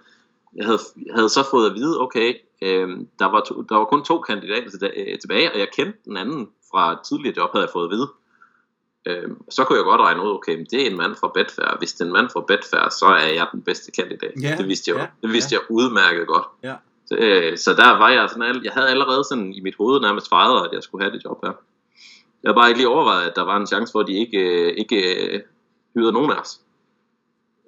jeg 0.56 0.66
havde, 0.66 0.78
jeg 1.06 1.14
havde 1.14 1.28
så 1.28 1.48
fået 1.50 1.70
at 1.70 1.74
vide, 1.74 2.00
okay, 2.00 2.34
øh, 2.62 2.88
der, 3.18 3.26
var 3.26 3.40
to, 3.48 3.62
der 3.62 3.76
var 3.76 3.84
kun 3.84 4.04
to 4.04 4.20
kandidater 4.20 4.70
til, 4.70 4.92
øh, 4.96 5.18
tilbage, 5.18 5.52
og 5.52 5.58
jeg 5.58 5.68
kendte 5.76 5.98
den 6.04 6.16
anden 6.16 6.48
fra 6.70 6.92
et 6.92 6.98
tidligere 7.08 7.34
job, 7.36 7.52
havde 7.52 7.64
jeg 7.64 7.72
fået 7.72 7.84
at 7.84 7.90
vide. 7.90 8.08
Øh, 9.06 9.30
så 9.48 9.64
kunne 9.64 9.76
jeg 9.76 9.84
godt 9.84 10.00
regne 10.00 10.22
ud, 10.22 10.30
okay, 10.30 10.56
men 10.56 10.66
det 10.70 10.82
er 10.82 10.90
en 10.90 10.96
mand 10.96 11.14
fra 11.20 11.30
Betfair. 11.34 11.78
Hvis 11.78 11.92
det 11.92 12.00
er 12.00 12.04
en 12.04 12.12
mand 12.12 12.30
fra 12.30 12.40
Betfair, 12.40 12.88
så 12.88 13.06
er 13.06 13.32
jeg 13.34 13.46
den 13.52 13.62
bedste 13.62 13.92
kandidat. 13.92 14.32
Ja, 14.42 14.54
det 14.58 14.68
vidste 14.68 14.90
jeg, 14.90 15.00
jo. 15.00 15.06
det 15.22 15.32
vidste 15.32 15.54
ja. 15.54 15.60
jeg 15.60 15.70
udmærket 15.70 16.26
godt. 16.26 16.46
Ja. 16.62 16.74
Så, 17.06 17.14
øh, 17.16 17.58
så 17.58 17.74
der 17.74 17.98
var 17.98 18.10
jeg 18.10 18.30
sådan, 18.30 18.64
jeg 18.64 18.72
havde 18.72 18.88
allerede 18.88 19.24
sådan 19.24 19.52
i 19.54 19.60
mit 19.60 19.74
hoved 19.74 20.00
nærmest 20.00 20.28
fejret, 20.28 20.66
at 20.66 20.72
jeg 20.72 20.82
skulle 20.82 21.04
have 21.04 21.16
det 21.16 21.24
job 21.24 21.38
her. 21.44 21.52
Jeg 22.42 22.48
havde 22.48 22.54
bare 22.54 22.68
ikke 22.68 22.78
lige 22.78 22.88
overvejet, 22.88 23.30
at 23.30 23.36
der 23.36 23.42
var 23.42 23.56
en 23.56 23.66
chance 23.66 23.92
for, 23.92 24.00
at 24.00 24.06
de 24.06 24.12
ikke, 24.12 24.38
øh, 24.38 24.74
ikke 24.76 25.42
hyrede 25.96 26.12
nogen 26.12 26.30
af 26.30 26.40
os. 26.40 26.60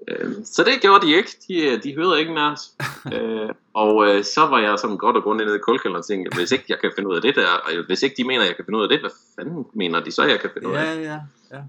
Øh, 0.08 0.32
så 0.44 0.64
det 0.64 0.80
gjorde 0.80 1.06
de 1.06 1.16
ikke. 1.16 1.30
De, 1.48 1.66
øh, 1.66 1.82
de 1.82 1.94
hørte 1.94 2.20
ikke 2.20 2.32
af 2.32 2.52
os. 2.52 2.72
øh, 3.14 3.48
og 3.74 4.06
øh, 4.08 4.24
så 4.24 4.40
var 4.40 4.58
jeg 4.58 4.78
sådan 4.78 4.96
godt 4.96 5.16
og 5.16 5.22
grundigt 5.22 5.46
nede 5.46 5.58
i 5.58 5.60
kulkælderen 5.60 5.98
og 5.98 6.06
tænkte, 6.06 6.36
hvis 6.36 6.52
ikke 6.52 6.64
jeg 6.68 6.78
kan 6.80 6.92
finde 6.96 7.10
ud 7.10 7.16
af 7.16 7.22
det 7.22 7.36
der, 7.36 7.48
og 7.48 7.86
hvis 7.86 8.02
ikke 8.02 8.16
de 8.16 8.24
mener, 8.24 8.44
jeg 8.44 8.56
kan 8.56 8.64
finde 8.64 8.78
ud 8.78 8.82
af 8.82 8.88
det, 8.88 9.00
hvad 9.00 9.10
fanden 9.36 9.66
mener 9.72 10.00
de 10.00 10.10
så, 10.10 10.22
jeg 10.22 10.40
kan 10.40 10.50
finde 10.54 10.68
ud 10.68 10.74
af? 10.74 10.84
Ja, 10.84 11.00
ja, 11.00 11.20
ja. 11.52 11.62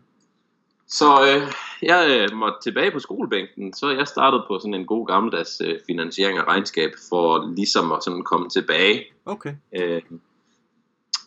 Så 0.88 1.06
øh, 1.06 1.52
jeg 1.82 2.28
øh, 2.32 2.38
måtte 2.38 2.58
tilbage 2.64 2.92
på 2.92 3.00
skolebænken, 3.00 3.74
så 3.74 3.90
jeg 3.90 4.08
startede 4.08 4.44
på 4.48 4.60
sådan 4.60 4.74
en 4.74 4.86
god 4.86 5.08
gammeldags 5.08 5.62
øh, 5.66 5.80
finansiering 5.88 6.38
af 6.38 6.44
regnskab, 6.44 6.92
for 7.10 7.54
ligesom 7.56 7.92
at 7.92 8.04
sådan 8.04 8.24
komme 8.24 8.50
tilbage 8.50 9.06
Okay. 9.26 9.54
øh, 9.76 10.02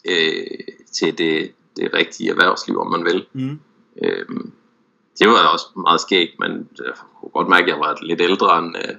øh, 0.04 0.46
til 0.92 1.18
det, 1.18 1.52
det 1.76 1.94
rigtige 1.94 2.30
erhvervsliv, 2.30 2.80
om 2.80 2.90
man 2.90 3.04
vil. 3.04 3.26
Mm. 3.32 3.60
Øh, 4.02 4.26
det 5.18 5.28
var 5.28 5.46
også 5.48 5.66
meget 5.76 6.00
skægt, 6.00 6.30
men 6.38 6.68
jeg 6.78 6.92
kunne 7.20 7.30
godt 7.30 7.48
mærke, 7.48 7.62
at 7.62 7.68
jeg 7.68 7.78
var 7.78 7.98
lidt 8.02 8.20
ældre 8.20 8.58
end, 8.58 8.76
øh, 8.76 8.94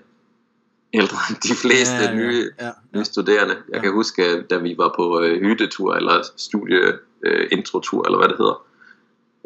ældre 0.94 1.18
end 1.30 1.38
de 1.38 1.56
fleste 1.56 1.96
ja, 1.96 2.04
ja, 2.10 2.16
nye, 2.16 2.50
Ja, 2.62 2.72
nye 2.96 3.06
studerende. 3.06 3.56
Jeg 3.70 3.76
Ja. 3.76 3.82
kan 3.82 3.92
huske, 3.92 4.42
da 4.42 4.58
vi 4.58 4.76
var 4.78 4.94
på 4.96 5.20
øh, 5.22 5.42
hyttetur, 5.42 5.94
eller 5.96 6.24
studie 6.38 6.80
øh, 7.24 7.48
eller 7.52 8.18
hvad 8.18 8.28
det 8.30 8.38
hedder, 8.38 8.66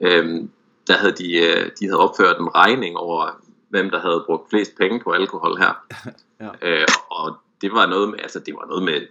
øh, 0.04 0.44
der 0.88 0.94
havde 0.98 1.12
de, 1.12 1.38
øh, 1.38 1.72
de 1.80 1.86
havde 1.86 2.00
opført 2.00 2.40
en 2.40 2.56
regning 2.56 2.98
over, 2.98 3.42
hvem 3.70 3.90
der 3.90 4.00
havde 4.00 4.24
brugt 4.26 4.50
flest 4.50 4.72
penge 4.78 5.00
på 5.04 5.12
alkohol 5.12 5.58
her. 5.58 5.74
Ja. 6.40 6.50
øh, 6.62 6.88
og 7.12 7.38
det 7.62 7.72
var 7.72 7.86
noget 7.86 8.10
med, 8.10 8.20
altså 8.20 8.40
det 8.40 8.54
var 8.54 8.66
noget 8.68 8.84
med 8.84 9.02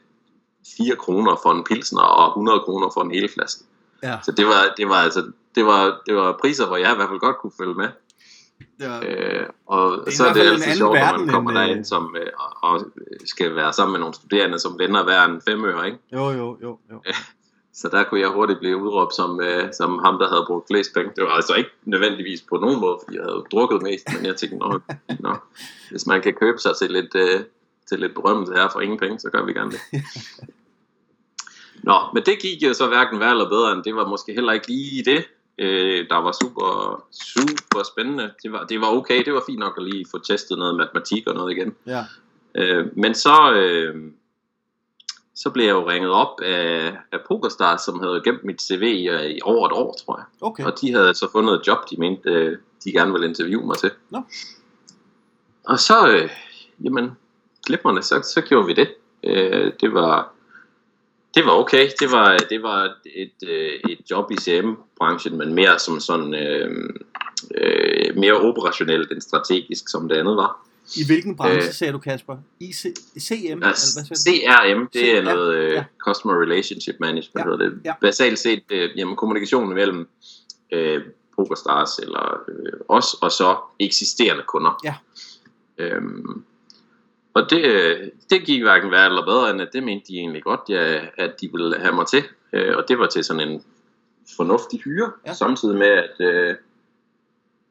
4 0.77 0.97
kroner 0.97 1.37
for 1.43 1.53
en 1.53 1.65
pilsner 1.65 2.01
og 2.03 2.29
100 2.29 2.61
kroner 2.61 2.91
for 2.95 3.03
en 3.03 3.11
hel 3.11 3.29
flaske. 3.29 3.65
Ja. 4.03 4.19
Så 4.23 4.33
det 4.33 4.47
var, 4.47 4.75
det 4.77 4.89
var 4.89 4.95
altså 4.95 5.31
det 5.55 5.67
var, 5.67 6.03
det 6.07 6.15
var 6.15 6.39
priser, 6.41 6.67
hvor 6.67 6.77
jeg 6.77 6.93
i 6.93 6.97
hvert 6.97 7.09
fald 7.09 7.21
godt 7.21 7.39
kunne 7.39 7.53
følge 7.59 7.75
med. 7.75 7.89
ja. 8.81 9.07
Øh, 9.07 9.47
og 9.67 9.91
Det 9.91 10.13
er 10.13 10.17
så 10.17 10.27
er 10.27 10.33
det 10.33 10.41
altid 10.41 10.63
anden 10.63 10.77
sjovt, 10.77 10.99
når 10.99 11.19
man 11.19 11.29
kommer 11.29 11.51
end, 11.51 11.59
øh, 11.61 11.67
derind 11.67 11.85
som, 11.85 12.17
øh, 12.21 12.27
og, 12.39 12.71
og 12.71 12.87
skal 13.25 13.57
være 13.57 13.73
sammen 13.73 13.93
med 13.93 14.01
nogle 14.01 14.15
studerende, 14.15 14.59
som 14.59 14.79
vender 14.79 15.05
hver 15.05 15.25
en 15.25 15.41
femøre, 15.49 15.87
ikke? 15.87 15.99
Jo, 16.13 16.31
jo, 16.31 16.59
jo, 16.63 16.79
jo. 16.93 17.03
Så 17.73 17.89
der 17.89 18.05
kunne 18.05 18.21
jeg 18.21 18.29
hurtigt 18.29 18.59
blive 18.59 18.77
udråbt 18.77 19.15
som, 19.15 19.41
øh, 19.41 19.73
som 19.73 19.99
ham, 20.05 20.19
der 20.19 20.29
havde 20.29 20.45
brugt 20.47 20.67
flest 20.71 20.91
penge. 20.95 21.11
Det 21.17 21.25
var 21.25 21.31
altså 21.31 21.55
ikke 21.55 21.71
nødvendigvis 21.85 22.43
på 22.49 22.57
nogen 22.57 22.81
måde, 22.81 22.99
fordi 23.05 23.17
jeg 23.17 23.25
havde 23.25 23.45
drukket 23.53 23.83
mest, 23.83 24.07
men 24.17 24.27
jeg 24.27 24.37
tænkte, 24.37 24.59
nå, 24.59 24.81
nå 25.21 25.37
hvis 25.91 26.07
man 26.07 26.23
kan 26.23 26.35
købe 26.35 26.59
sig 26.59 26.77
til 26.77 26.91
lidt, 26.91 27.15
øh, 27.15 27.41
til 27.89 27.99
lidt 28.01 28.15
berømmelse 28.15 28.53
her 28.53 28.69
for 28.69 28.81
ingen 28.81 28.99
penge, 28.99 29.19
så 29.19 29.31
gør 29.31 29.45
vi 29.45 29.53
gerne 29.53 29.71
det. 29.71 29.81
Nå, 31.87 31.99
men 32.15 32.23
det 32.23 32.39
gik 32.39 32.63
jo 32.63 32.75
så 32.75 32.87
hverken 32.87 33.21
værre 33.21 33.31
eller 33.31 33.49
bedre, 33.49 33.73
end 33.73 33.85
det 33.85 33.97
var 33.97 34.09
måske 34.09 34.33
heller 34.33 34.53
ikke 34.53 34.69
lige 34.69 35.05
det, 35.05 35.25
øh, 35.59 36.09
der 36.09 36.17
var 36.17 36.33
super, 36.43 37.03
super 37.13 37.83
spændende. 37.93 38.31
Det 38.43 38.53
var, 38.53 38.65
det 38.65 38.81
var 38.81 38.87
okay, 38.87 39.25
det 39.25 39.33
var 39.33 39.43
fint 39.47 39.59
nok 39.59 39.75
at 39.77 39.85
lige 39.85 40.07
få 40.11 40.19
testet 40.19 40.59
noget 40.59 40.77
matematik 40.77 41.27
og 41.27 41.35
noget 41.35 41.57
igen. 41.57 41.75
Ja. 41.87 42.05
Øh, 42.55 42.87
men 42.97 43.15
så, 43.15 43.53
øh, 43.53 44.13
så 45.35 45.51
blev 45.51 45.65
jeg 45.65 45.73
jo 45.73 45.89
ringet 45.89 46.11
op 46.11 46.41
af, 46.43 46.97
af 47.13 47.19
PokerStars, 47.29 47.83
som 47.83 48.01
havde 48.01 48.21
gemt 48.25 48.45
mit 48.45 48.63
CV 48.63 48.83
i, 48.83 49.09
øh, 49.09 49.31
i 49.31 49.39
over 49.43 49.67
et 49.67 49.73
år, 49.73 49.97
tror 50.05 50.17
jeg. 50.19 50.25
Okay. 50.41 50.65
Og 50.65 50.81
de 50.81 50.93
havde 50.93 51.15
så 51.15 51.29
fundet 51.33 51.55
et 51.55 51.67
job, 51.67 51.79
de 51.91 51.97
mente, 51.97 52.31
øh, 52.31 52.59
de 52.85 52.93
gerne 52.93 53.13
ville 53.13 53.29
interviewe 53.29 53.67
mig 53.67 53.77
til. 53.77 53.91
Nå. 54.11 54.23
Og 55.65 55.79
så, 55.79 56.09
øh, 56.09 56.31
jamen, 56.85 57.11
glimrende, 57.67 58.03
så, 58.03 58.31
så 58.35 58.41
gjorde 58.41 58.67
vi 58.67 58.73
det. 58.73 58.89
Øh, 59.25 59.73
det 59.81 59.95
var 59.95 60.36
det 61.37 61.45
var 61.47 61.53
okay. 61.53 61.91
Det 62.01 62.11
var, 62.13 62.37
det 62.51 62.63
var 62.63 62.95
et, 63.07 63.49
øh, 63.49 63.73
et 63.91 63.99
job 64.11 64.31
i 64.31 64.37
CM-branchen, 64.37 65.39
men 65.39 65.55
mere 65.55 65.79
som 65.79 66.01
sådan 66.01 66.35
øh, 66.35 66.91
øh, 67.55 68.17
mere 68.17 68.35
operationelt 68.35 69.13
end 69.13 69.21
strategisk, 69.21 69.89
som 69.89 70.09
det 70.09 70.17
andet 70.17 70.37
var. 70.37 70.67
I 70.97 71.07
hvilken 71.07 71.37
branche, 71.37 71.69
Øh. 71.69 71.75
sagde 71.75 71.93
du, 71.93 71.99
Kasper? 71.99 72.37
I 72.61 72.71
C- 72.71 73.19
CM? 73.21 73.33
Ja, 73.35 73.51
eller 73.51 73.57
hvad 73.57 73.75
sagde 73.75 74.09
du? 74.09 74.15
CRM, 74.15 74.89
det 74.93 75.11
er 75.17 75.17
CRM, 75.21 75.25
noget 75.25 75.55
øh, 75.55 75.73
ja. 75.73 75.85
Customer 75.99 76.43
Relationship 76.43 76.95
Management, 77.01 77.39
Ja, 77.39 77.43
hedder 77.51 77.57
det. 77.71 77.81
ja. 77.85 77.93
Basalt 78.01 78.39
set, 78.39 78.63
øh, 78.71 78.91
jamen, 78.97 79.17
kommunikationen 79.17 79.75
mellem 79.75 80.09
øh, 80.73 81.03
PokerStars 81.37 81.99
eller 81.99 82.41
øh, 82.49 82.73
os 82.89 83.15
og 83.15 83.33
så 83.33 83.57
eksisterende 83.81 84.43
kunder. 84.47 84.81
Ja. 84.85 84.95
Øhm, 85.79 86.45
og 87.37 87.51
det, 87.51 87.65
øh, 87.65 88.09
det 88.31 88.45
gik 88.45 88.63
hverken 88.63 88.91
værre 88.91 89.07
eller 89.07 89.25
bedre, 89.25 89.51
end 89.51 89.61
at 89.63 89.69
det 89.73 89.83
mente 89.83 90.07
de 90.09 90.19
egentlig 90.19 90.43
godt, 90.43 90.61
ja, 90.69 91.01
at 91.17 91.41
de 91.41 91.49
ville 91.53 91.79
have 91.79 91.95
mig 91.95 92.07
til. 92.07 92.23
Øh, 92.53 92.77
og 92.77 92.85
det 92.89 92.99
var 92.99 93.07
til 93.07 93.25
sådan 93.25 93.49
en 93.49 93.63
fornuftig 94.37 94.81
hyre, 94.81 95.13
Ja. 95.27 95.33
samtidig 95.33 95.77
med, 95.79 95.87
at, 95.87 96.21
øh, 96.21 96.55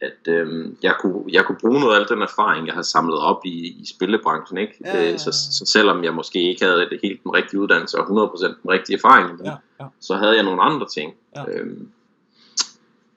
at 0.02 0.28
øh, 0.28 0.70
jeg, 0.84 0.96
kunne, 1.00 1.24
jeg 1.32 1.46
kunne 1.46 1.58
bruge 1.62 1.80
noget 1.80 1.96
af 1.96 2.00
al 2.00 2.08
den 2.10 2.22
erfaring, 2.22 2.68
jeg 2.68 2.76
har 2.76 2.82
samlet 2.82 3.20
op 3.20 3.42
i, 3.46 3.68
i 3.82 3.86
spillebranchen. 3.96 4.58
Ikke? 4.58 4.74
Ja, 4.86 4.98
ja, 4.98 5.04
ja. 5.04 5.14
Øh, 5.14 5.20
så, 5.20 5.32
så 5.32 5.66
selvom 5.66 6.04
jeg 6.04 6.14
måske 6.14 6.42
ikke 6.50 6.66
havde 6.66 6.80
det 6.90 7.00
helt 7.04 7.24
den 7.24 7.34
rigtige 7.34 7.60
uddannelse 7.60 7.98
og 8.00 8.30
100% 8.34 8.48
den 8.48 8.70
rigtige 8.70 8.96
erfaring, 8.96 9.40
Ja, 9.46 9.54
ja. 9.80 9.86
så 10.00 10.16
havde 10.16 10.36
jeg 10.36 10.44
nogle 10.44 10.62
andre 10.62 10.88
ting. 10.88 11.14
Ja. 11.36 11.44
Øhm, 11.52 11.90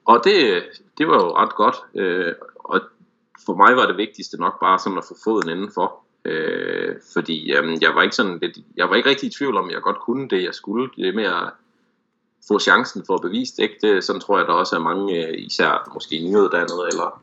og 0.05 0.21
det, 0.23 0.63
det 0.97 1.07
var 1.07 1.15
jo 1.15 1.35
ret 1.37 1.55
godt. 1.55 1.75
Øh, 1.95 2.33
og 2.59 2.81
for 3.45 3.55
mig 3.55 3.75
var 3.75 3.87
det 3.87 3.97
vigtigste 3.97 4.37
nok 4.37 4.59
bare 4.59 4.79
sådan 4.79 4.97
at 4.97 5.03
få 5.07 5.15
foden 5.23 5.49
indenfor. 5.49 6.03
Øh, 6.29 6.95
fordi 7.13 7.51
øhm, 7.51 7.77
jeg 7.81 7.91
var 7.95 8.01
ikke 8.01 8.15
sådan 8.15 8.39
lidt, 8.41 8.57
jeg 8.77 8.89
var 8.89 8.95
ikke 8.95 9.09
rigtig 9.09 9.27
i 9.27 9.33
tvivl 9.37 9.57
om, 9.57 9.65
at 9.65 9.73
jeg 9.73 9.81
godt 9.81 9.99
kunne 9.99 10.29
det, 10.29 10.43
jeg 10.43 10.53
skulle. 10.53 10.89
Det 10.95 11.15
mere 11.15 11.45
at 11.45 11.51
få 12.47 12.59
chancen 12.59 13.03
for 13.07 13.15
at 13.15 13.21
bevise 13.21 13.53
det. 13.57 13.63
Ikke? 13.63 13.75
det 13.81 14.03
sådan 14.03 14.21
tror 14.21 14.37
jeg, 14.37 14.47
der 14.47 14.53
også 14.53 14.75
er 14.75 14.79
mange, 14.79 15.27
øh, 15.27 15.33
især 15.37 15.89
måske 15.93 16.19
nyuddannede, 16.19 16.87
eller 16.91 17.21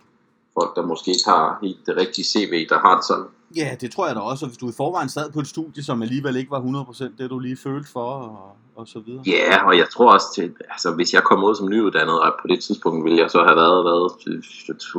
folk, 0.54 0.76
der 0.76 0.86
måske 0.86 1.10
ikke 1.10 1.26
har 1.26 1.58
helt 1.62 1.86
det 1.86 1.96
rigtige 1.96 2.24
CV, 2.24 2.66
der 2.68 2.78
har 2.78 2.96
det 2.96 3.04
sådan. 3.04 3.24
Ja, 3.56 3.76
det 3.80 3.92
tror 3.92 4.06
jeg 4.06 4.16
da 4.16 4.20
også, 4.20 4.44
og 4.44 4.48
hvis 4.48 4.58
du 4.58 4.68
i 4.68 4.72
forvejen 4.76 5.08
sad 5.08 5.32
på 5.32 5.40
et 5.40 5.46
studie, 5.46 5.82
som 5.82 6.02
alligevel 6.02 6.36
ikke 6.36 6.50
var 6.50 6.60
100% 6.60 7.04
det, 7.18 7.30
du 7.30 7.38
lige 7.38 7.56
følte 7.56 7.90
for, 7.92 8.10
og, 8.10 8.56
og 8.74 8.88
så 8.88 8.98
videre. 8.98 9.22
Ja, 9.26 9.32
yeah, 9.32 9.66
og 9.66 9.78
jeg 9.78 9.88
tror 9.90 10.12
også, 10.12 10.26
til, 10.34 10.54
altså, 10.70 10.90
hvis 10.94 11.14
jeg 11.14 11.22
kom 11.22 11.44
ud 11.44 11.54
som 11.54 11.68
nyuddannet, 11.68 12.20
og 12.20 12.34
på 12.40 12.46
det 12.48 12.62
tidspunkt 12.64 13.04
ville 13.04 13.18
jeg 13.18 13.30
så 13.30 13.38
have 13.38 13.56
været, 13.56 13.84
været 13.84 14.12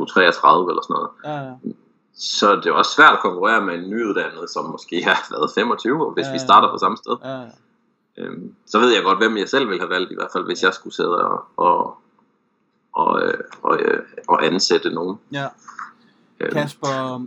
33 0.08 0.70
eller 0.70 0.82
sådan 0.82 0.94
noget, 0.94 1.10
Ja, 1.24 1.36
ja. 1.48 1.72
Så 2.18 2.56
det 2.56 2.66
er 2.66 2.72
også 2.72 2.90
svært 2.96 3.12
at 3.12 3.20
konkurrere 3.20 3.60
med 3.64 3.74
en 3.74 3.90
nyuddannet, 3.90 4.50
som 4.50 4.64
måske 4.70 5.02
har 5.04 5.26
været 5.30 5.50
25, 5.54 6.10
hvis 6.14 6.26
Ja, 6.26 6.30
vi 6.30 6.38
ja. 6.38 6.44
starter 6.44 6.70
på 6.72 6.78
samme 6.78 6.96
sted. 6.96 7.16
ja, 7.24 7.40
ja. 7.40 7.46
Øhm, 8.16 8.54
så 8.66 8.78
ved 8.78 8.94
jeg 8.94 9.02
godt, 9.02 9.18
hvem 9.18 9.36
jeg 9.36 9.48
selv 9.48 9.68
ville 9.68 9.80
have 9.80 9.90
valgt, 9.90 10.12
i 10.12 10.14
hvert 10.14 10.30
fald, 10.32 10.44
hvis 10.44 10.62
jeg 10.62 10.74
skulle 10.74 10.94
sidde 10.94 11.24
og, 11.28 11.44
og, 11.56 11.98
og, 12.92 13.22
og, 13.62 13.78
øh, 13.80 14.02
og 14.28 14.46
ansætte 14.46 14.90
nogen. 14.90 15.18
ja. 15.32 15.46
Øhm, 16.40 16.52
Kasper, 16.52 17.24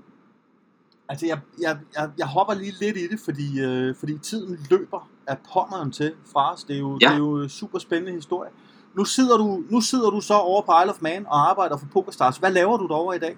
altså 1.09 1.25
jeg, 1.25 1.39
jeg, 1.61 1.77
jeg, 1.97 2.09
jeg 2.17 2.27
hopper 2.27 2.53
lige 2.53 2.73
lidt 2.81 2.97
i 2.97 3.07
det, 3.07 3.19
fordi, 3.25 3.61
øh, 3.61 3.95
fordi 3.95 4.17
tiden 4.17 4.59
løber 4.69 5.09
af 5.27 5.37
pommeren 5.53 5.91
til 5.91 6.13
fra 6.33 6.53
os. 6.53 6.63
Det 6.63 6.75
er 6.75 6.79
jo, 6.79 6.97
Ja. 7.01 7.07
det 7.07 7.13
er 7.13 7.17
jo 7.17 7.47
super 7.49 7.79
spændende 7.79 8.11
historie. 8.11 8.49
Nu 8.93 9.05
sidder, 9.05 9.37
du, 9.37 9.63
nu 9.69 9.81
sidder 9.81 10.09
du 10.09 10.21
så 10.21 10.33
over 10.33 10.61
på 10.61 10.71
Isle 10.83 10.91
of 10.91 11.01
Man 11.01 11.25
og 11.27 11.49
arbejder 11.49 11.77
for 11.77 11.85
PokerStars. 11.93 12.37
Hvad 12.37 12.51
laver 12.51 12.77
du 12.77 12.87
derovre 12.87 13.15
i 13.15 13.19
dag? 13.19 13.37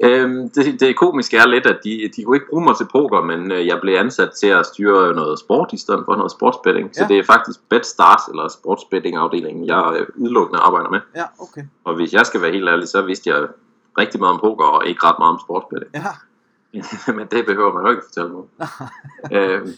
Øhm, 0.00 0.50
det, 0.50 0.80
det 0.80 0.96
komiske 0.96 1.36
er 1.36 1.46
lidt, 1.46 1.66
at 1.66 1.78
de, 1.84 2.10
de 2.16 2.24
kunne 2.24 2.36
ikke 2.36 2.48
bruge 2.50 2.64
mig 2.64 2.76
til 2.76 2.86
poker, 2.92 3.20
men 3.22 3.52
øh, 3.52 3.66
jeg 3.66 3.78
blev 3.80 3.94
ansat 3.94 4.30
til 4.30 4.46
at 4.46 4.66
styre 4.66 5.14
noget 5.14 5.38
sport 5.38 5.72
i 5.72 5.76
stedet 5.76 6.02
for 6.04 6.16
noget 6.16 6.30
sportsbetting. 6.30 6.86
Ja. 6.86 6.92
Så 6.92 7.08
det 7.08 7.18
er 7.18 7.24
faktisk 7.24 7.60
BetStars, 7.68 8.28
eller 8.28 8.48
sportsbetting-afdelingen, 8.48 9.66
jeg 9.66 9.96
øh, 9.98 10.06
udelukkende 10.16 10.60
arbejder 10.60 10.90
med. 10.90 11.00
Ja, 11.16 11.24
okay. 11.38 11.62
Og 11.84 11.94
hvis 11.94 12.12
jeg 12.12 12.26
skal 12.26 12.42
være 12.42 12.52
helt 12.52 12.68
ærlig, 12.68 12.88
så 12.88 13.02
vidste 13.02 13.30
jeg 13.30 13.48
rigtig 13.98 14.20
meget 14.20 14.34
om 14.34 14.40
poker, 14.40 14.64
og 14.64 14.86
ikke 14.86 15.06
ret 15.06 15.18
meget 15.18 15.32
om 15.32 15.40
sportsbetting. 15.44 15.90
Ja. 15.94 17.12
men 17.18 17.26
det 17.26 17.46
behøver 17.46 17.72
man 17.72 17.84
jo 17.84 17.90
ikke 17.90 18.02
fortælle 18.06 18.30
mig. 18.30 18.44
øhm, 19.38 19.68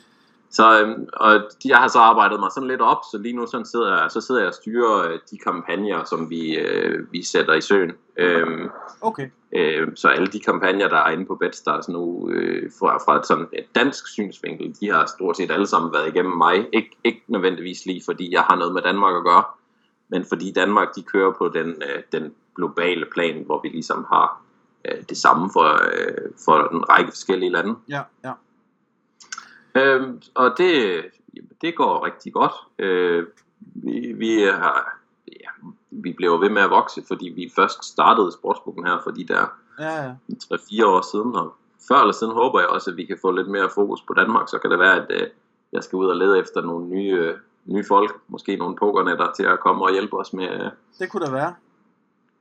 så 0.51 0.81
øhm, 0.83 1.07
og 1.13 1.35
de- 1.35 1.69
jeg 1.69 1.77
har 1.77 1.89
så 1.89 1.99
arbejdet 1.99 2.41
mig 2.41 2.51
sådan 2.55 2.69
lidt 2.69 2.81
op, 2.81 2.99
så 3.13 3.19
lige 3.19 3.37
nu 3.37 3.47
sådan 3.47 3.67
sidder 3.67 4.01
jeg, 4.01 4.11
så 4.11 4.21
sidder 4.21 4.41
jeg 4.41 4.49
og 4.49 4.55
styrer 4.55 5.09
øh, 5.13 5.19
de 5.31 5.39
kampagner, 5.39 6.05
som 6.05 6.31
vi, 6.31 6.57
øh, 6.59 7.13
vi 7.13 7.25
sætter 7.25 7.55
i 7.55 7.61
søen. 7.61 7.93
Øhm, 8.17 8.69
Okay. 9.01 9.31
Øh, 9.53 9.89
så 9.95 10.09
alle 10.09 10.27
de 10.27 10.41
kampagner, 10.41 10.89
der 10.89 10.97
er 10.97 11.11
inde 11.11 11.27
på 11.27 11.35
BetStars 11.35 11.89
nu, 11.89 12.31
øh, 12.31 12.71
fra, 12.81 12.97
fra 12.99 13.17
et, 13.19 13.27
sådan 13.27 13.47
et 13.53 13.65
dansk 13.75 14.09
synsvinkel, 14.09 14.77
de 14.81 14.91
har 14.91 15.07
stort 15.07 15.37
set 15.37 15.51
alle 15.51 15.67
sammen 15.67 15.93
været 15.93 16.09
igennem 16.09 16.37
mig. 16.37 16.67
Ik, 16.73 16.85
ikke 17.05 17.23
nødvendigvis 17.29 17.87
lige 17.87 18.03
fordi 18.05 18.33
jeg 18.33 18.41
har 18.43 18.57
noget 18.57 18.75
med 18.75 18.83
Danmark 18.83 19.17
at 19.17 19.25
gøre, 19.25 19.45
men 20.09 20.25
fordi 20.29 20.53
Danmark 20.53 20.89
de 20.97 21.03
kører 21.03 21.33
på 21.39 21.49
den, 21.49 21.69
øh, 21.69 22.03
den 22.21 22.35
globale 22.57 23.07
plan, 23.13 23.43
hvor 23.47 23.61
vi 23.63 23.69
ligesom 23.69 24.07
har 24.13 24.43
øh, 24.89 25.03
det 25.09 25.17
samme 25.17 25.51
for, 25.53 25.65
øh, 25.85 26.31
for 26.45 26.75
en 26.75 26.89
række 26.91 27.11
forskellige 27.13 27.53
lande. 27.53 27.75
Ja, 27.89 28.01
ja. 28.25 28.33
Øhm, 29.75 30.23
og 30.35 30.55
det, 30.59 31.03
det 31.61 31.77
går 31.77 32.07
rigtig 32.07 32.33
godt. 32.33 32.53
Øh, 32.79 33.27
vi, 33.61 34.13
vi, 34.13 34.43
har, 34.43 34.99
ja, 35.27 35.49
vi 35.91 36.13
bliver 36.13 36.39
ved 36.39 36.51
med 36.51 36.63
at 36.63 36.71
vokse, 36.71 37.03
fordi 37.09 37.29
vi 37.29 37.53
først 37.57 37.85
startede 37.85 38.33
sportsbogen 38.33 38.87
her 38.87 39.01
for 39.05 39.11
de 39.11 39.25
der 39.25 39.47
Ja, 39.79 40.05
ja. 40.05 40.13
3-4 40.55 40.87
år 40.87 41.01
siden, 41.13 41.37
og 41.37 41.55
før 41.89 42.01
eller 42.01 42.13
siden 42.13 42.33
håber 42.33 42.61
jeg 42.61 42.69
også, 42.69 42.91
at 42.91 42.97
vi 42.97 43.05
kan 43.05 43.19
få 43.23 43.31
lidt 43.31 43.49
mere 43.49 43.69
fokus 43.75 44.03
på 44.03 44.15
Danmark, 44.15 44.49
så 44.49 44.59
kan 44.59 44.71
det 44.71 44.79
være, 44.79 44.97
at 45.03 45.07
øh, 45.11 45.27
jeg 45.73 45.83
skal 45.83 45.97
ud 45.97 46.07
og 46.07 46.17
lede 46.17 46.39
efter 46.39 46.61
nogle 46.63 46.87
nye, 46.87 47.13
øh, 47.13 47.37
nye 47.65 47.85
folk, 47.89 48.17
måske 48.29 48.57
nogle 48.57 48.77
pokernetter 48.77 49.33
til 49.33 49.43
at 49.43 49.61
komme 49.61 49.85
og 49.85 49.93
hjælpe 49.93 50.17
os 50.19 50.33
med, 50.33 50.49
øh, 50.51 50.71
Det 50.99 51.11
kunne 51.11 51.27
da 51.27 51.31
være. 51.31 51.55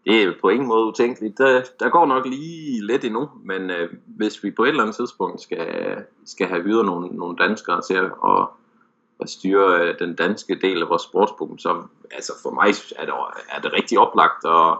Det 0.07 0.23
er 0.23 0.33
på 0.41 0.49
ingen 0.49 0.67
måde 0.67 0.85
utænkeligt. 0.85 1.37
Der, 1.37 1.61
der 1.79 1.89
går 1.89 2.05
nok 2.05 2.25
lige 2.25 2.85
lidt 2.85 3.03
endnu, 3.03 3.29
men 3.43 3.69
øh, 3.69 3.89
hvis 4.05 4.43
vi 4.43 4.51
på 4.51 4.63
et 4.63 4.69
eller 4.69 4.81
andet 4.83 4.95
tidspunkt 4.95 5.41
skal, 5.41 5.95
skal 6.25 6.47
have 6.47 6.63
hyret 6.63 6.85
nogle, 6.85 7.07
nogle 7.07 7.37
danskere 7.37 7.81
til 7.81 7.93
at, 7.93 8.47
at 9.21 9.29
styre 9.29 9.81
øh, 9.81 9.99
den 9.99 10.15
danske 10.15 10.59
del 10.61 10.81
af 10.81 10.89
vores 10.89 11.01
sportsbook, 11.01 11.49
så 11.57 11.83
altså 12.11 12.33
for 12.43 12.51
mig 12.51 12.69
er 12.95 13.05
det, 13.05 13.13
er 13.51 13.61
det 13.61 13.73
rigtig 13.73 13.99
oplagt 13.99 14.45
at, 14.45 14.77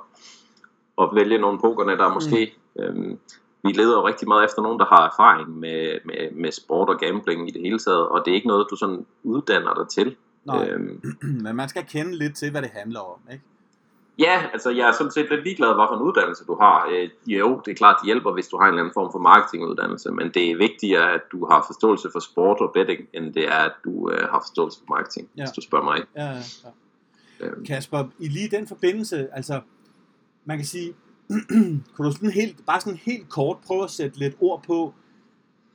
at 1.02 1.10
vælge 1.16 1.38
nogle 1.38 1.60
pokernetter 1.60 2.14
måske. 2.14 2.54
Mm. 2.76 2.82
Øhm, 2.84 3.20
vi 3.64 3.72
leder 3.72 3.98
jo 3.98 4.08
rigtig 4.08 4.28
meget 4.28 4.46
efter 4.46 4.62
nogen, 4.62 4.80
der 4.80 4.86
har 4.86 5.08
erfaring 5.08 5.60
med, 5.60 6.00
med, 6.06 6.32
med 6.32 6.52
sport 6.52 6.90
og 6.90 7.00
gambling 7.00 7.50
i 7.50 7.52
det 7.52 7.62
hele 7.62 7.80
taget, 7.80 8.08
og 8.08 8.22
det 8.26 8.32
er 8.32 8.36
ikke 8.36 8.48
noget, 8.48 8.68
du 8.70 8.76
sådan 8.76 9.06
uddanner 9.24 9.74
dig 9.74 9.88
til. 9.88 10.16
Nej. 10.46 10.70
Øhm, 10.70 11.02
Men 11.44 11.56
man 11.56 11.70
skal 11.70 11.86
kende 11.86 12.18
lidt 12.18 12.36
til, 12.36 12.52
hvad 12.52 12.62
det 12.62 12.70
handler 12.74 13.00
om, 13.00 13.20
ikke? 13.32 13.44
Ja, 14.20 14.44
altså 14.54 14.70
jeg 14.70 14.88
er 14.88 14.92
sådan 14.92 15.12
set 15.12 15.30
lidt 15.30 15.44
ligeglad, 15.44 15.68
hvad 15.76 15.86
for 15.90 15.96
en 15.96 16.02
uddannelse 16.02 16.46
du 16.46 16.56
har. 16.62 16.88
Øh, 16.92 17.10
jo, 17.28 17.62
det 17.66 17.72
er 17.72 17.76
klart, 17.76 17.96
det 18.02 18.06
hjælper, 18.06 18.34
hvis 18.34 18.48
du 18.48 18.58
har 18.58 18.64
en 18.66 18.70
eller 18.70 18.82
anden 18.84 18.94
form 18.94 19.12
for 19.12 19.20
marketinguddannelse, 19.20 20.12
men 20.12 20.32
det 20.34 20.52
er 20.52 20.58
vigtigere, 20.58 21.14
at 21.14 21.22
du 21.32 21.46
har 21.46 21.64
forståelse 21.68 22.10
for 22.12 22.20
sport 22.20 22.58
og 22.62 22.72
betting, 22.74 23.08
end 23.14 23.34
det 23.34 23.48
er, 23.48 23.60
at 23.70 23.72
du 23.84 24.10
øh, 24.12 24.30
har 24.32 24.40
forståelse 24.40 24.80
for 24.80 24.96
marketing, 24.96 25.30
Ja. 25.38 25.44
hvis 25.44 25.52
du 25.52 25.62
spørger 25.62 25.86
mig. 25.86 26.00
Ja, 26.16 26.26
ja, 26.26 26.42
ja. 27.40 27.46
Øhm, 27.48 27.66
Kasper, 27.66 28.04
i 28.20 28.28
lige 28.28 28.50
den 28.58 28.68
forbindelse, 28.68 29.28
altså, 29.34 29.62
man 30.46 30.58
kan 30.58 30.66
sige, 30.66 30.94
kunne 31.96 32.08
du 32.08 32.12
sådan 32.12 32.30
helt, 32.32 32.66
bare 32.66 32.82
sådan 32.82 33.00
helt 33.06 33.30
kort 33.30 33.58
prøve 33.68 33.84
at 33.84 33.90
sætte 33.92 34.20
lidt 34.20 34.36
ord 34.40 34.64
på, 34.68 34.94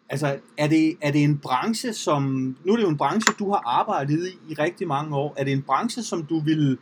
altså, 0.08 0.38
er 0.58 0.68
det, 0.68 0.96
er 1.00 1.10
det 1.12 1.22
en 1.24 1.38
branche, 1.38 1.92
som, 1.92 2.22
nu 2.64 2.72
er 2.72 2.76
det 2.76 2.82
jo 2.84 2.88
en 2.88 2.96
branche, 2.96 3.34
du 3.38 3.50
har 3.50 3.62
arbejdet 3.66 4.26
i 4.28 4.38
i 4.52 4.54
rigtig 4.54 4.88
mange 4.88 5.16
år, 5.16 5.34
er 5.36 5.44
det 5.44 5.52
en 5.52 5.62
branche, 5.62 6.02
som 6.02 6.24
du 6.26 6.40
vil 6.40 6.78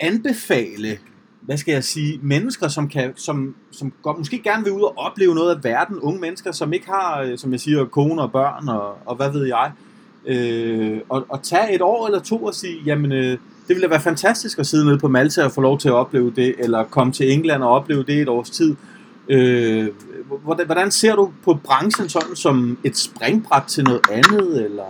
anbefale, 0.00 0.98
hvad 1.40 1.56
skal 1.56 1.72
jeg 1.72 1.84
sige, 1.84 2.20
mennesker, 2.22 2.68
som, 2.68 2.88
kan, 2.88 3.12
som, 3.16 3.54
som 3.70 3.92
godt, 4.02 4.18
måske 4.18 4.38
gerne 4.38 4.64
vil 4.64 4.72
ud 4.72 4.82
og 4.82 4.98
opleve 4.98 5.34
noget 5.34 5.54
af 5.54 5.64
verden, 5.64 5.98
unge 5.98 6.20
mennesker, 6.20 6.52
som 6.52 6.72
ikke 6.72 6.86
har, 6.86 7.22
øh, 7.22 7.38
som 7.38 7.52
jeg 7.52 7.60
siger, 7.60 7.84
kone 7.84 8.22
og 8.22 8.32
børn, 8.32 8.68
og, 8.68 8.98
og 9.06 9.16
hvad 9.16 9.30
ved 9.32 9.46
jeg, 9.46 9.72
øh, 10.26 11.00
og, 11.08 11.26
og 11.28 11.42
tage 11.42 11.74
et 11.74 11.82
år 11.82 12.06
eller 12.06 12.20
to 12.20 12.44
og 12.44 12.54
sige, 12.54 12.82
jamen, 12.86 13.12
øh, 13.12 13.30
det 13.68 13.76
ville 13.76 13.82
da 13.82 13.88
være 13.88 14.00
fantastisk 14.00 14.58
at 14.58 14.66
sidde 14.66 14.84
nede 14.84 14.98
på 14.98 15.08
Malta 15.08 15.44
og 15.44 15.52
få 15.52 15.60
lov 15.60 15.78
til 15.78 15.88
at 15.88 15.94
opleve 15.94 16.32
det, 16.36 16.54
eller 16.58 16.84
komme 16.84 17.12
til 17.12 17.32
England 17.32 17.62
og 17.62 17.70
opleve 17.70 18.02
det 18.02 18.22
et 18.22 18.28
års 18.28 18.50
tid. 18.50 18.76
Øh, 19.28 19.88
hvordan, 20.44 20.66
hvordan 20.66 20.90
ser 20.90 21.14
du 21.14 21.32
på 21.44 21.54
branchen 21.64 22.08
sådan 22.08 22.36
som 22.36 22.78
et 22.84 22.96
springbræt 22.96 23.62
til 23.68 23.84
noget 23.84 24.00
andet, 24.10 24.64
eller? 24.64 24.84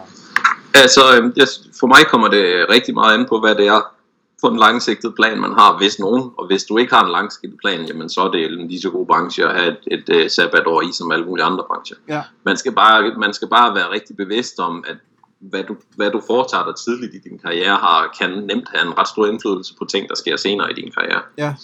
Altså, 0.75 1.01
øhm, 1.17 1.33
for 1.81 1.87
mig 1.87 1.99
kommer 2.11 2.29
det 2.29 2.67
rigtig 2.71 2.95
meget 2.95 3.19
an 3.19 3.27
på, 3.29 3.41
hvad 3.41 3.55
det 3.55 3.67
er 3.67 3.98
for 4.41 4.49
en 4.49 4.59
langsigtet 4.59 5.15
plan, 5.15 5.41
man 5.41 5.53
har, 5.53 5.79
hvis 5.79 5.99
nogen. 5.99 6.31
Og 6.39 6.47
hvis 6.47 6.65
du 6.65 6.79
ikke 6.79 6.95
har 6.95 7.05
en 7.05 7.13
langsigtet 7.13 7.59
plan, 7.65 7.87
jamen 7.87 8.09
så 8.09 8.21
er 8.21 8.31
det 8.31 8.45
en 8.45 8.69
lige 8.69 8.81
så 8.81 8.91
god 8.91 9.07
branche 9.07 9.45
at 9.45 9.55
have 9.55 9.69
et, 9.69 9.79
et, 9.87 10.09
et 10.09 10.33
sabbatår 10.33 10.83
i, 10.83 10.93
som 10.93 11.13
alle 11.13 11.25
mulige 11.25 11.45
andre 11.45 11.65
brancher. 11.67 11.97
Ja. 12.09 12.23
Man 12.45 12.57
skal 12.57 12.73
bare, 12.73 13.15
man 13.19 13.33
skal 13.33 13.49
bare 13.49 13.75
være 13.75 13.91
rigtig 13.91 14.17
bevidst 14.17 14.59
om, 14.59 14.85
at 14.87 14.97
hvad 15.41 15.65
du, 15.65 15.77
hvad 15.97 16.11
du 16.11 16.23
foretager 16.27 16.65
dig 16.65 16.75
tidligt 16.77 17.15
i 17.15 17.29
din 17.29 17.39
karriere, 17.39 17.77
har, 17.77 18.17
kan 18.21 18.31
nemt 18.31 18.69
have 18.75 18.87
en 18.87 18.99
ret 18.99 19.09
stor 19.09 19.27
indflydelse 19.27 19.75
på 19.79 19.85
ting, 19.85 20.09
der 20.09 20.15
sker 20.15 20.37
senere 20.37 20.71
i 20.71 20.75
din 20.75 20.93
karriere. 20.93 21.23
Ja. 21.39 21.55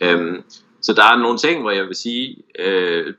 Øhm, 0.00 0.42
så 0.82 0.92
der 0.92 1.04
er 1.04 1.18
nogle 1.18 1.38
ting, 1.38 1.60
hvor 1.60 1.70
jeg 1.70 1.86
vil 1.86 1.96
sige, 1.96 2.36
øh, 2.58 3.14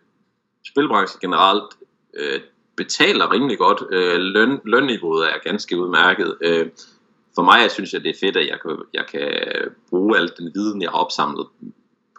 spilbranchen 0.67 1.19
generelt 1.21 1.73
øh, 2.13 2.39
betaler 2.77 3.33
rimelig 3.33 3.57
godt. 3.57 3.83
Øh, 3.91 4.19
løn, 4.19 4.59
lønniveauet 4.65 5.25
er 5.25 5.49
ganske 5.49 5.79
udmærket. 5.79 6.35
Øh, 6.41 6.67
for 7.35 7.41
mig 7.43 7.61
jeg 7.61 7.71
synes 7.71 7.93
jeg, 7.93 8.03
det 8.03 8.09
er 8.09 8.19
fedt, 8.19 8.37
at 8.37 8.47
jeg 8.47 8.59
kan, 8.61 8.77
jeg 8.93 9.05
kan 9.11 9.29
bruge 9.89 10.17
al 10.17 10.31
den 10.37 10.51
viden, 10.55 10.81
jeg 10.81 10.89
har 10.89 10.97
opsamlet 10.97 11.47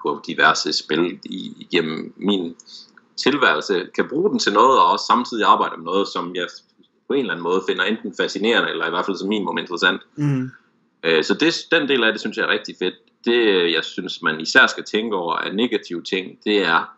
på 0.02 0.20
diverse 0.26 0.72
spil 0.72 1.18
i, 1.24 1.56
igennem 1.60 2.14
min 2.16 2.56
tilværelse, 3.16 3.86
kan 3.94 4.08
bruge 4.08 4.30
den 4.30 4.38
til 4.38 4.52
noget, 4.52 4.78
og 4.80 4.86
også 4.92 5.06
samtidig 5.06 5.44
arbejde 5.46 5.76
med 5.76 5.84
noget, 5.84 6.08
som 6.08 6.34
jeg 6.34 6.46
på 7.08 7.12
en 7.14 7.20
eller 7.20 7.32
anden 7.32 7.42
måde 7.42 7.62
finder 7.68 7.84
enten 7.84 8.14
fascinerende, 8.20 8.70
eller 8.70 8.86
i 8.86 8.90
hvert 8.90 9.06
fald 9.06 9.16
som 9.16 9.28
minimum 9.28 9.58
interessant. 9.58 10.00
Mm. 10.16 10.50
Øh, 11.02 11.24
Så 11.24 11.34
det, 11.34 11.54
den 11.70 11.88
del 11.88 12.04
af 12.04 12.12
det, 12.12 12.20
synes 12.20 12.36
jeg 12.36 12.44
er 12.44 12.48
rigtig 12.48 12.74
fedt. 12.78 12.94
Det, 13.24 13.72
jeg 13.72 13.84
synes, 13.84 14.22
man 14.22 14.40
især 14.40 14.66
skal 14.66 14.84
tænke 14.84 15.16
over 15.16 15.34
af 15.34 15.54
negative 15.54 16.02
ting, 16.02 16.38
det 16.44 16.64
er 16.66 16.94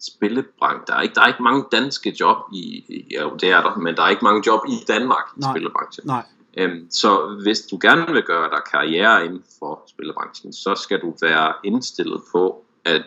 spillebranchen. 0.00 0.82
Der 0.86 0.94
er 0.94 1.00
ikke, 1.02 1.14
der 1.14 1.20
er 1.22 1.26
ikke 1.26 1.42
mange 1.42 1.64
danske 1.72 2.16
job 2.20 2.36
i, 2.52 2.58
i- 2.88 3.06
ja, 3.10 3.28
det 3.40 3.50
er 3.50 3.62
der, 3.62 3.76
men 3.76 3.96
der 3.96 4.02
er 4.02 4.08
ikke 4.08 4.24
mange 4.24 4.42
job 4.46 4.60
i 4.68 4.72
Danmark 4.88 5.24
i 5.36 5.40
Nej. 5.40 5.52
spillebranchen. 5.52 6.06
Nej. 6.06 6.24
Øhm, 6.56 6.86
så 6.90 7.40
hvis 7.42 7.60
du 7.60 7.78
gerne 7.82 8.12
vil 8.12 8.22
gøre 8.22 8.50
dig 8.50 8.60
karriere 8.70 9.24
inden 9.24 9.44
for 9.58 9.82
spillebranchen, 9.86 10.52
så 10.52 10.74
skal 10.74 11.00
du 11.00 11.14
være 11.22 11.52
indstillet 11.64 12.22
på, 12.32 12.64
at 12.84 13.02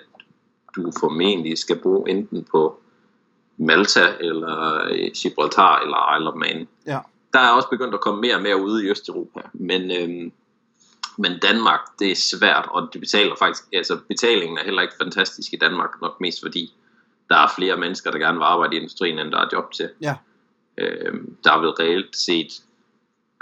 du 0.76 0.92
formentlig 1.00 1.58
skal 1.58 1.80
bo 1.80 2.04
enten 2.04 2.48
på 2.52 2.80
Malta, 3.58 4.16
eller 4.20 4.86
øh, 4.92 5.12
Gibraltar, 5.16 5.80
eller 5.80 6.18
Isle 6.18 6.30
of 6.30 6.36
Man. 6.36 6.68
Ja. 6.88 7.00
Der 7.34 7.40
er 7.40 7.50
også 7.50 7.70
begyndt 7.70 7.94
at 7.94 8.02
komme 8.02 8.22
mere 8.22 8.36
og 8.36 8.42
mere 8.42 8.62
ude 8.62 8.86
i 8.86 8.90
Østeuropa, 8.90 9.42
men, 9.54 9.92
øhm, 9.92 10.32
men 11.18 11.40
Danmark, 11.42 11.80
det 12.00 12.12
er 12.12 12.16
svært, 12.16 12.68
og 12.72 12.90
det 12.94 13.02
betaler 13.02 13.36
faktisk, 13.40 13.64
altså 13.74 14.00
betalingen 14.08 14.58
er 14.58 14.64
heller 14.64 14.82
ikke 14.82 14.94
fantastisk 15.02 15.54
i 15.54 15.58
Danmark, 15.58 15.90
nok 16.02 16.22
mest 16.22 16.42
fordi 16.42 16.74
der 17.30 17.36
er 17.36 17.48
flere 17.56 17.78
mennesker, 17.78 18.12
der 18.12 18.20
gerne 18.20 18.38
vil 18.38 18.46
arbejde 18.46 18.76
i 18.76 18.80
industrien, 18.80 19.20
end 19.20 19.32
der 19.32 19.38
er 19.38 19.50
job 19.54 19.72
til. 19.72 19.90
Ja. 20.02 20.16
Øhm, 20.78 21.38
der 21.44 21.52
er 21.52 21.60
vel 21.60 21.70
reelt 21.70 22.18
set 22.18 22.62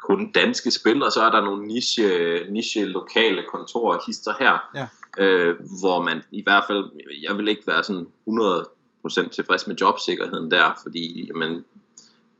kun 0.05 0.31
danske 0.31 0.71
spil, 0.71 1.03
og 1.03 1.11
så 1.11 1.21
er 1.21 1.31
der 1.31 1.41
nogle 1.41 1.67
niche, 1.67 2.07
niche 2.51 2.85
lokale 2.85 3.43
kontorer 3.51 3.99
hister 4.07 4.33
her, 4.39 4.69
Ja. 4.75 4.87
øh, 5.23 5.55
hvor 5.79 6.01
man 6.01 6.21
i 6.31 6.43
hvert 6.43 6.63
fald, 6.67 6.83
jeg 7.21 7.37
vil 7.37 7.47
ikke 7.47 7.63
være 7.67 7.83
sådan 7.83 8.07
100% 8.27 9.29
tilfreds 9.29 9.67
med 9.67 9.75
jobsikkerheden 9.75 10.51
der, 10.51 10.79
fordi 10.83 11.25
jamen, 11.27 11.65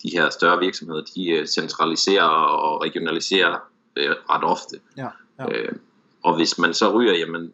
de 0.03 0.09
her 0.13 0.30
større 0.30 0.59
virksomheder, 0.59 1.01
de 1.16 1.30
øh, 1.30 1.47
centraliserer 1.47 2.28
og 2.28 2.84
regionaliserer 2.84 3.57
øh, 3.95 4.09
ret 4.30 4.43
ofte. 4.43 4.80
Ja, 4.97 5.07
ja. 5.39 5.51
Øh, 5.51 5.72
og 6.24 6.36
hvis 6.36 6.57
man 6.57 6.74
så 6.74 6.91
ryger, 6.93 7.13
jamen, 7.13 7.53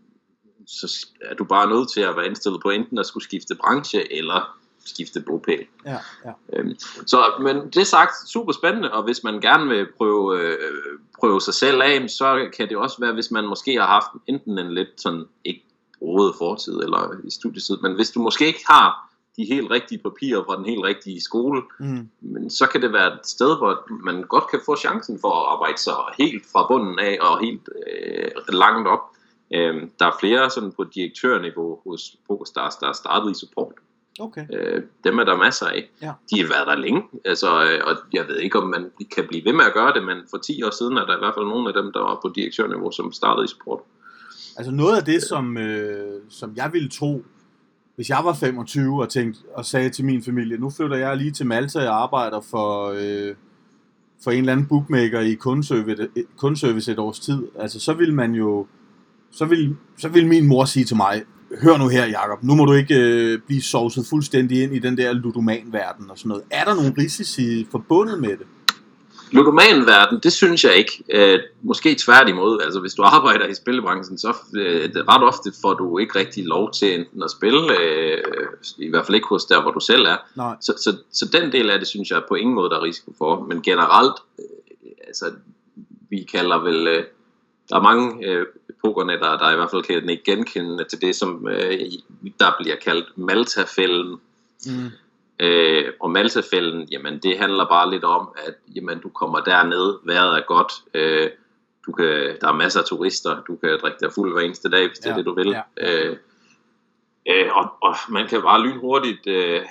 så 0.68 1.07
er 1.22 1.34
du 1.36 1.43
bare 1.43 1.70
nødt 1.70 1.91
til 1.91 2.01
at 2.01 2.16
være 2.16 2.26
indstillet 2.26 2.62
på 2.62 2.70
enten 2.70 2.97
at 2.97 3.05
skulle 3.05 3.24
skifte 3.24 3.55
branche, 3.55 4.14
eller 4.18 4.57
skifte 4.86 5.19
bopæl. 5.21 5.65
Ja, 5.86 5.97
ja. 6.25 6.32
Øhm, 6.53 6.75
så, 7.05 7.23
men 7.41 7.69
det 7.69 7.88
sagt, 7.88 8.29
super 8.29 8.53
spændende, 8.53 8.93
og 8.93 9.03
hvis 9.03 9.23
man 9.23 9.41
gerne 9.41 9.69
vil 9.69 9.88
prøve, 9.97 10.39
øh, 10.41 10.57
prøve 11.19 11.41
sig 11.41 11.53
selv 11.53 11.82
af, 11.82 12.09
så 12.09 12.49
kan 12.57 12.69
det 12.69 12.77
også 12.77 12.97
være, 12.99 13.13
hvis 13.13 13.32
man 13.32 13.45
måske 13.45 13.75
har 13.75 13.88
haft 13.88 14.07
enten 14.27 14.59
en 14.59 14.73
lidt 14.73 15.01
sådan, 15.01 15.25
ikke 15.45 15.63
rodet 16.01 16.36
fortid 16.38 16.73
eller 16.73 17.15
i 17.23 17.32
studietid, 17.32 17.77
men 17.82 17.95
hvis 17.95 18.11
du 18.11 18.19
måske 18.21 18.47
ikke 18.47 18.63
har 18.67 19.07
de 19.38 19.45
helt 19.45 19.71
rigtige 19.71 19.99
papirer 20.03 20.43
fra 20.43 20.57
den 20.57 20.65
helt 20.65 20.84
rigtige 20.84 21.21
skole, 21.21 21.61
Mm. 21.79 22.09
men 22.21 22.49
så 22.49 22.67
kan 22.67 22.82
det 22.82 22.93
være 22.93 23.13
et 23.13 23.19
sted, 23.23 23.57
hvor 23.57 23.88
man 24.03 24.23
godt 24.23 24.43
kan 24.51 24.59
få 24.65 24.75
chancen 24.75 25.19
for 25.21 25.32
at 25.32 25.45
arbejde 25.53 25.79
sig 25.79 25.93
helt 26.17 26.43
fra 26.51 26.67
bunden 26.67 26.99
af 26.99 27.17
og 27.21 27.39
helt 27.39 27.69
øh, 27.88 28.32
langt 28.53 28.88
op 28.88 28.99
Øh, 29.53 29.88
der 29.99 30.05
er 30.05 30.17
flere 30.19 30.49
sådan 30.49 30.71
på 30.71 30.84
direktørniveau 30.84 31.79
hos 31.88 32.15
PokerStars, 32.27 32.75
der 32.75 32.88
er 32.88 32.93
startet 32.93 33.32
i 33.32 33.39
support. 33.39 33.73
Okay. 34.20 34.45
Øh, 34.53 34.84
dem 35.03 35.20
er 35.20 35.24
der 35.24 35.38
masser 35.38 35.66
af. 35.66 35.89
Ja. 36.01 36.12
De 36.32 36.39
har 36.39 36.47
været 36.47 36.68
der 36.68 36.76
længe, 36.76 37.03
altså, 37.26 37.64
øh, 37.64 37.80
og 37.88 37.97
jeg 38.14 38.28
ved 38.28 38.38
ikke, 38.38 38.59
om 38.59 38.70
man 38.70 38.91
kan 39.16 39.28
blive 39.28 39.45
ved 39.45 39.53
med 39.53 39.66
at 39.66 39.74
gøre 39.74 39.93
det, 39.93 40.03
men 40.03 40.18
for 40.30 40.38
10 40.38 40.64
år 40.64 40.70
siden 40.78 40.97
er 40.97 41.05
der 41.05 41.16
i 41.16 41.20
hvert 41.20 41.34
fald 41.38 41.45
nogle 41.45 41.68
af 41.68 41.84
dem, 41.84 41.91
der 41.93 41.99
var 41.99 42.20
på 42.22 42.32
direktørniveau, 42.36 42.91
som 42.91 43.12
startede 43.12 43.45
i 43.45 43.47
support. 43.47 43.80
Altså 44.57 44.72
noget 44.72 44.97
af 44.97 45.03
det, 45.03 45.24
som, 45.24 45.57
øh, 45.57 46.22
som 46.30 46.53
jeg 46.55 46.70
ville 46.74 46.89
tro, 46.89 47.24
hvis 47.95 48.09
jeg 48.09 48.22
var 48.24 48.34
25 48.34 49.01
og 49.01 49.09
tænkte 49.09 49.39
og 49.53 49.66
sagde 49.66 49.89
til 49.89 50.05
min 50.05 50.24
familie, 50.24 50.57
nu 50.57 50.70
flytter 50.70 50.97
jeg 50.97 51.18
lige 51.18 51.32
til 51.32 51.45
Malta 51.45 51.89
og 51.89 52.03
arbejder 52.03 52.41
for, 52.41 52.88
øh, 52.88 53.36
for 54.24 54.32
en 54.32 54.38
eller 54.38 54.51
anden 54.51 54.68
bookmaker 54.68 55.20
i 55.20 55.34
kundeservice, 55.34 56.09
kundeservice 56.38 56.91
et 56.91 56.99
års 56.99 57.20
tid, 57.20 57.47
altså 57.59 57.80
så 57.80 57.93
vil 57.93 58.14
man 58.14 58.36
jo, 58.36 58.68
så 59.32 59.45
vil, 59.45 59.76
så 59.97 60.09
vil 60.09 60.28
min 60.28 60.47
mor 60.47 60.66
sige 60.66 60.86
til 60.86 60.97
mig, 60.97 61.24
hør 61.63 61.77
nu 61.77 61.87
her 61.87 62.05
Jacob, 62.05 62.43
nu 62.43 62.55
må 62.55 62.65
du 62.65 62.73
ikke 62.73 62.95
øh, 62.95 63.39
blive 63.47 63.61
sovset 63.61 64.05
fuldstændig 64.09 64.63
ind 64.63 64.75
i 64.75 64.79
den 64.79 64.97
der 64.97 65.13
ludomanverden 65.13 66.09
og 66.09 66.17
sådan 66.17 66.29
noget. 66.29 66.43
Er 66.49 66.63
der 66.63 66.75
nogle 66.75 66.93
risici 66.97 67.67
forbundet 67.71 68.19
med 68.19 68.29
det? 68.29 68.47
Ludomanverden, 69.31 70.19
det 70.23 70.33
synes 70.33 70.63
jeg 70.63 70.75
ikke. 70.75 71.03
Øh, 71.09 71.39
måske 71.61 71.95
tværtimod. 71.95 72.61
Altså, 72.63 72.79
hvis 72.79 72.93
du 72.93 73.03
arbejder 73.03 73.47
i 73.47 73.53
spillebranchen, 73.53 74.17
så 74.17 74.35
øh, 74.55 74.89
ret 74.95 75.23
ofte 75.23 75.51
får 75.61 75.73
du 75.73 75.97
ikke 75.97 76.19
rigtig 76.19 76.45
lov 76.45 76.71
til 76.71 76.99
enten 76.99 77.23
at 77.23 77.31
spille, 77.31 77.79
øh, 77.81 78.17
i 78.77 78.89
hvert 78.89 79.05
fald 79.05 79.15
ikke 79.15 79.27
hos 79.27 79.45
der, 79.45 79.61
hvor 79.61 79.71
du 79.71 79.79
selv 79.79 80.05
er. 80.05 80.17
Nej. 80.35 80.55
Så, 80.61 80.73
så, 80.77 80.97
så 81.11 81.29
den 81.33 81.51
del 81.51 81.69
af 81.69 81.79
det, 81.79 81.87
synes 81.87 82.09
jeg 82.09 82.21
på 82.27 82.35
ingen 82.35 82.55
måde, 82.55 82.69
der 82.69 82.77
er 82.77 82.83
risiko 82.83 83.13
for. 83.17 83.45
Men 83.49 83.61
generelt, 83.61 84.15
øh, 84.39 84.91
altså, 85.07 85.25
vi 86.09 86.27
kalder 86.31 86.57
vel... 86.63 86.87
Øh, 86.87 87.03
der 87.72 87.78
er 87.78 87.82
mange 87.82 88.28
øh, 88.28 88.45
pokernetter, 88.86 89.38
der 89.38 89.51
i 89.51 89.55
hvert 89.55 89.72
fald 89.72 89.84
kan 89.84 90.09
ikke 90.09 90.24
genkende 90.24 90.84
til 90.84 91.01
det, 91.01 91.15
som 91.15 91.47
øh, 91.47 91.80
der 92.39 92.51
bliver 92.59 92.76
kaldt 92.76 93.17
Malta-fælden. 93.17 94.19
Mm. 94.65 94.89
Øh, 95.39 95.86
og 95.99 96.11
Maltafælden, 96.11 96.88
jamen 96.91 97.19
det 97.19 97.38
handler 97.38 97.65
bare 97.69 97.91
lidt 97.91 98.03
om, 98.03 98.30
at 98.47 98.53
jamen, 98.76 98.99
du 98.99 99.09
kommer 99.09 99.39
derned, 99.39 99.99
vejret 100.03 100.38
er 100.38 100.41
godt, 100.47 100.74
øh, 100.93 101.30
du 101.86 101.91
kan, 101.91 102.38
der 102.41 102.47
er 102.47 102.53
masser 102.53 102.80
af 102.80 102.86
turister, 102.86 103.41
du 103.47 103.55
kan 103.55 103.80
drikke 103.82 103.97
dig 104.01 104.13
fuld 104.13 104.34
hver 104.34 104.41
eneste 104.41 104.69
dag, 104.69 104.88
hvis 104.88 104.99
det 104.99 105.05
Ja, 105.05 105.11
er 105.11 105.15
det 105.15 105.26
du 105.26 105.36
vil. 105.36 105.47
ja, 105.47 105.61
ja. 105.78 106.05
Øh, 106.09 106.17
øh, 107.30 107.57
og, 107.57 107.72
og 107.82 107.95
man 108.09 108.28
kan 108.28 108.41
bare 108.41 108.61
lynhurtigt 108.61 109.28
øh, 109.28 109.61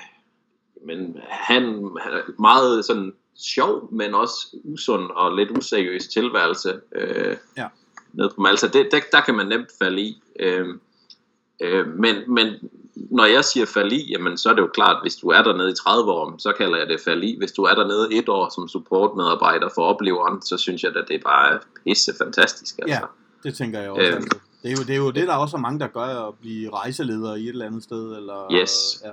men 0.87 1.17
have 1.29 1.63
en 1.65 1.99
meget 2.39 2.85
sådan 2.85 3.13
sjov, 3.37 3.89
men 3.93 4.15
også 4.15 4.47
usund 4.65 5.11
og 5.11 5.37
lidt 5.37 5.51
useriøs 5.59 6.09
tilværelse 6.09 6.81
øh, 6.95 7.37
Ja. 7.57 7.67
Nede 8.13 8.31
på 8.35 8.41
Malta. 8.41 8.67
Det, 8.67 8.89
der, 8.93 9.01
der 9.13 9.21
kan 9.21 9.35
man 9.35 9.47
nemt 9.47 9.69
falde 9.83 10.01
i. 10.01 10.23
Øh, 10.41 10.67
øh, 11.61 11.87
men, 11.87 12.17
men 12.29 12.55
når 12.95 13.25
jeg 13.25 13.45
siger 13.45 13.67
falde 13.67 13.97
i, 13.97 14.11
jamen, 14.13 14.39
så 14.39 14.49
er 14.51 14.55
det 14.55 14.63
jo 14.63 14.71
klart, 14.75 15.03
hvis 15.03 15.17
du 15.17 15.29
er 15.29 15.43
dernede 15.43 15.71
i 15.71 15.75
30 15.75 16.13
år, 16.13 16.35
så 16.39 16.53
kalder 16.53 16.79
jeg 16.79 16.87
det 16.87 17.01
falde 17.05 17.27
i. 17.27 17.39
Hvis 17.39 17.53
du 17.53 17.63
er 17.63 17.75
dernede 17.75 18.15
et 18.15 18.29
år 18.29 18.55
som 18.55 18.69
supportmedarbejder 18.69 19.69
for 19.75 19.83
opleveren, 19.83 20.43
så 20.43 20.57
synes 20.57 20.83
jeg, 20.83 20.97
at 20.97 21.05
det 21.09 21.17
er 21.17 21.23
bare 21.25 21.59
pisse 21.85 22.13
fantastisk. 22.19 22.79
Altså. 22.79 22.95
Ja, 22.95 23.01
det 23.49 23.55
tænker 23.57 23.81
jeg 23.81 23.91
også. 23.91 24.07
Øhm. 24.07 24.17
altså. 24.17 24.39
Det 24.63 24.71
er, 24.71 24.77
jo, 24.79 24.83
det 24.83 24.91
er 24.91 24.97
jo 24.97 25.11
det, 25.11 25.27
der 25.27 25.33
er 25.33 25.39
også 25.39 25.57
er 25.57 25.61
mange, 25.61 25.81
der 25.81 25.87
gør 25.87 26.29
at 26.29 26.35
blive 26.41 26.71
rejseleder 26.71 27.35
i 27.35 27.43
et 27.43 27.49
eller 27.49 27.67
andet 27.67 27.83
sted. 27.83 28.17
Eller, 28.17 28.53
Yes. 28.53 29.03
Ja. 29.05 29.11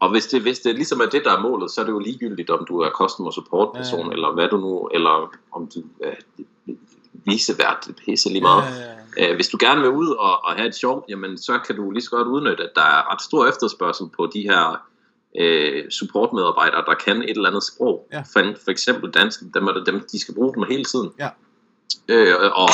Og 0.00 0.10
hvis 0.10 0.26
det, 0.26 0.42
hvis 0.42 0.60
det 0.60 0.74
ligesom 0.74 1.00
er 1.00 1.06
det, 1.06 1.24
der 1.24 1.32
er 1.36 1.40
målet, 1.40 1.70
så 1.70 1.80
er 1.80 1.84
det 1.84 1.92
jo 1.92 1.98
ligegyldigt, 1.98 2.50
om 2.50 2.64
du 2.68 2.78
er 2.78 2.90
customer 2.90 3.30
support 3.30 3.76
person, 3.76 4.00
Ja, 4.00 4.06
ja. 4.06 4.12
eller 4.12 4.32
hvad 4.34 4.48
du 4.48 4.56
nu, 4.56 4.88
eller 4.94 5.32
om 5.52 5.66
du 5.74 5.82
er 6.02 6.14
det 7.26 7.60
er 7.60 7.92
pisse 8.04 8.28
lige 8.28 8.40
meget. 8.40 8.62
Ja, 8.62 8.80
ja, 8.80 9.26
ja. 9.26 9.30
Øh, 9.30 9.34
hvis 9.34 9.48
du 9.48 9.56
gerne 9.60 9.80
vil 9.80 9.90
ud 9.90 10.08
og, 10.08 10.44
og 10.44 10.52
have 10.52 10.68
et 10.68 10.74
sjovt, 10.74 11.04
jamen 11.08 11.38
så 11.38 11.58
kan 11.66 11.76
du 11.76 11.90
lige 11.90 12.02
så 12.02 12.10
godt 12.10 12.28
udnytte, 12.28 12.64
at 12.64 12.70
der 12.74 12.82
er 12.82 13.12
ret 13.12 13.22
stor 13.22 13.46
efterspørgsel 13.46 14.06
på 14.16 14.30
de 14.34 14.40
her 14.40 14.86
øh, 15.38 15.90
supportmedarbejdere, 15.90 16.84
der 16.86 16.94
kan 16.94 17.22
et 17.22 17.30
eller 17.30 17.48
andet 17.48 17.62
sprog. 17.62 18.08
Ja. 18.12 18.20
For, 18.20 18.54
for 18.64 18.70
eksempel 18.70 19.10
dansk, 19.10 19.40
dem 19.54 19.66
er 19.66 19.72
det 19.72 19.86
dem, 19.86 20.06
de 20.12 20.20
skal 20.20 20.34
bruge 20.34 20.54
dem 20.54 20.62
hele 20.62 20.84
tiden. 20.84 21.10
Ja. 21.18 21.28
Øh, 22.08 22.36
og 22.54 22.68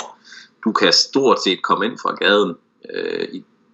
du 0.65 0.73
kan 0.73 0.93
stort 0.93 1.43
set 1.43 1.63
komme 1.63 1.87
ind 1.87 1.99
fra 2.03 2.15
gaden. 2.15 2.55
Øh, 2.95 3.29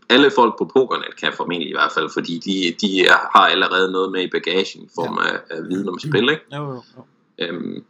alle 0.09 0.31
folk 0.31 0.59
på 0.59 0.65
pokernet 0.65 1.17
kan 1.17 1.33
formentlig 1.33 1.69
i 1.69 1.73
hvert 1.73 1.93
fald, 1.93 2.11
fordi 2.13 2.39
de, 2.39 2.87
de 2.87 3.07
har 3.09 3.47
allerede 3.47 3.93
noget 3.93 4.13
med 4.13 4.23
i 4.23 4.31
bagagen 4.31 4.83
i 4.83 4.89
form 4.95 5.19
af, 5.19 5.57
af 5.57 5.63
viden 5.69 5.89
om 5.89 5.99
spil, 5.99 6.29
ikke? 6.31 6.45
Jo, 6.53 6.63
jo, 6.63 6.83
jo. 6.97 7.05
Øhm, 7.39 7.85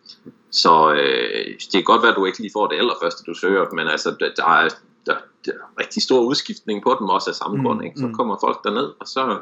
så 0.54 0.92
øh, 0.92 1.46
det 1.60 1.72
kan 1.72 1.84
godt 1.84 2.02
være, 2.02 2.10
at 2.10 2.16
du 2.16 2.24
ikke 2.24 2.38
lige 2.38 2.50
får 2.52 2.66
det 2.66 2.76
allerførste, 2.76 3.22
du 3.26 3.34
søger, 3.34 3.66
men 3.72 3.88
altså, 3.88 4.16
der, 4.20 4.26
er, 4.26 4.68
der, 5.06 5.16
der 5.46 5.52
er 5.52 5.80
rigtig 5.80 6.02
stor 6.02 6.20
udskiftning 6.20 6.82
på 6.82 6.96
dem 7.00 7.08
også 7.08 7.30
af 7.30 7.34
samme 7.36 7.56
Mm, 7.56 7.64
grund. 7.64 7.84
Ikke? 7.84 7.98
Så 8.00 8.06
mm. 8.06 8.14
kommer 8.14 8.36
folk 8.40 8.64
derned, 8.64 8.88
og 9.00 9.06
så, 9.06 9.38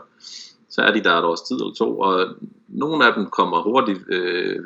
så 0.70 0.80
er 0.82 0.92
de 0.92 1.04
der 1.04 1.14
et 1.18 1.24
års 1.24 1.40
tid 1.40 1.56
eller 1.56 1.74
to, 1.74 1.98
og 1.98 2.26
nogle 2.68 3.06
af 3.06 3.14
dem 3.14 3.26
kommer 3.30 3.62
hurtigt 3.62 4.00
øh, 4.08 4.58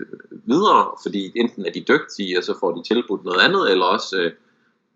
videre, 0.46 0.86
fordi 1.02 1.32
enten 1.36 1.66
er 1.66 1.72
de 1.72 1.84
dygtige, 1.88 2.38
og 2.38 2.44
så 2.44 2.54
får 2.60 2.72
de 2.76 2.82
tilbudt 2.94 3.24
noget 3.24 3.40
andet, 3.40 3.70
eller 3.72 3.84
også 3.84 4.16
øh, 4.16 4.32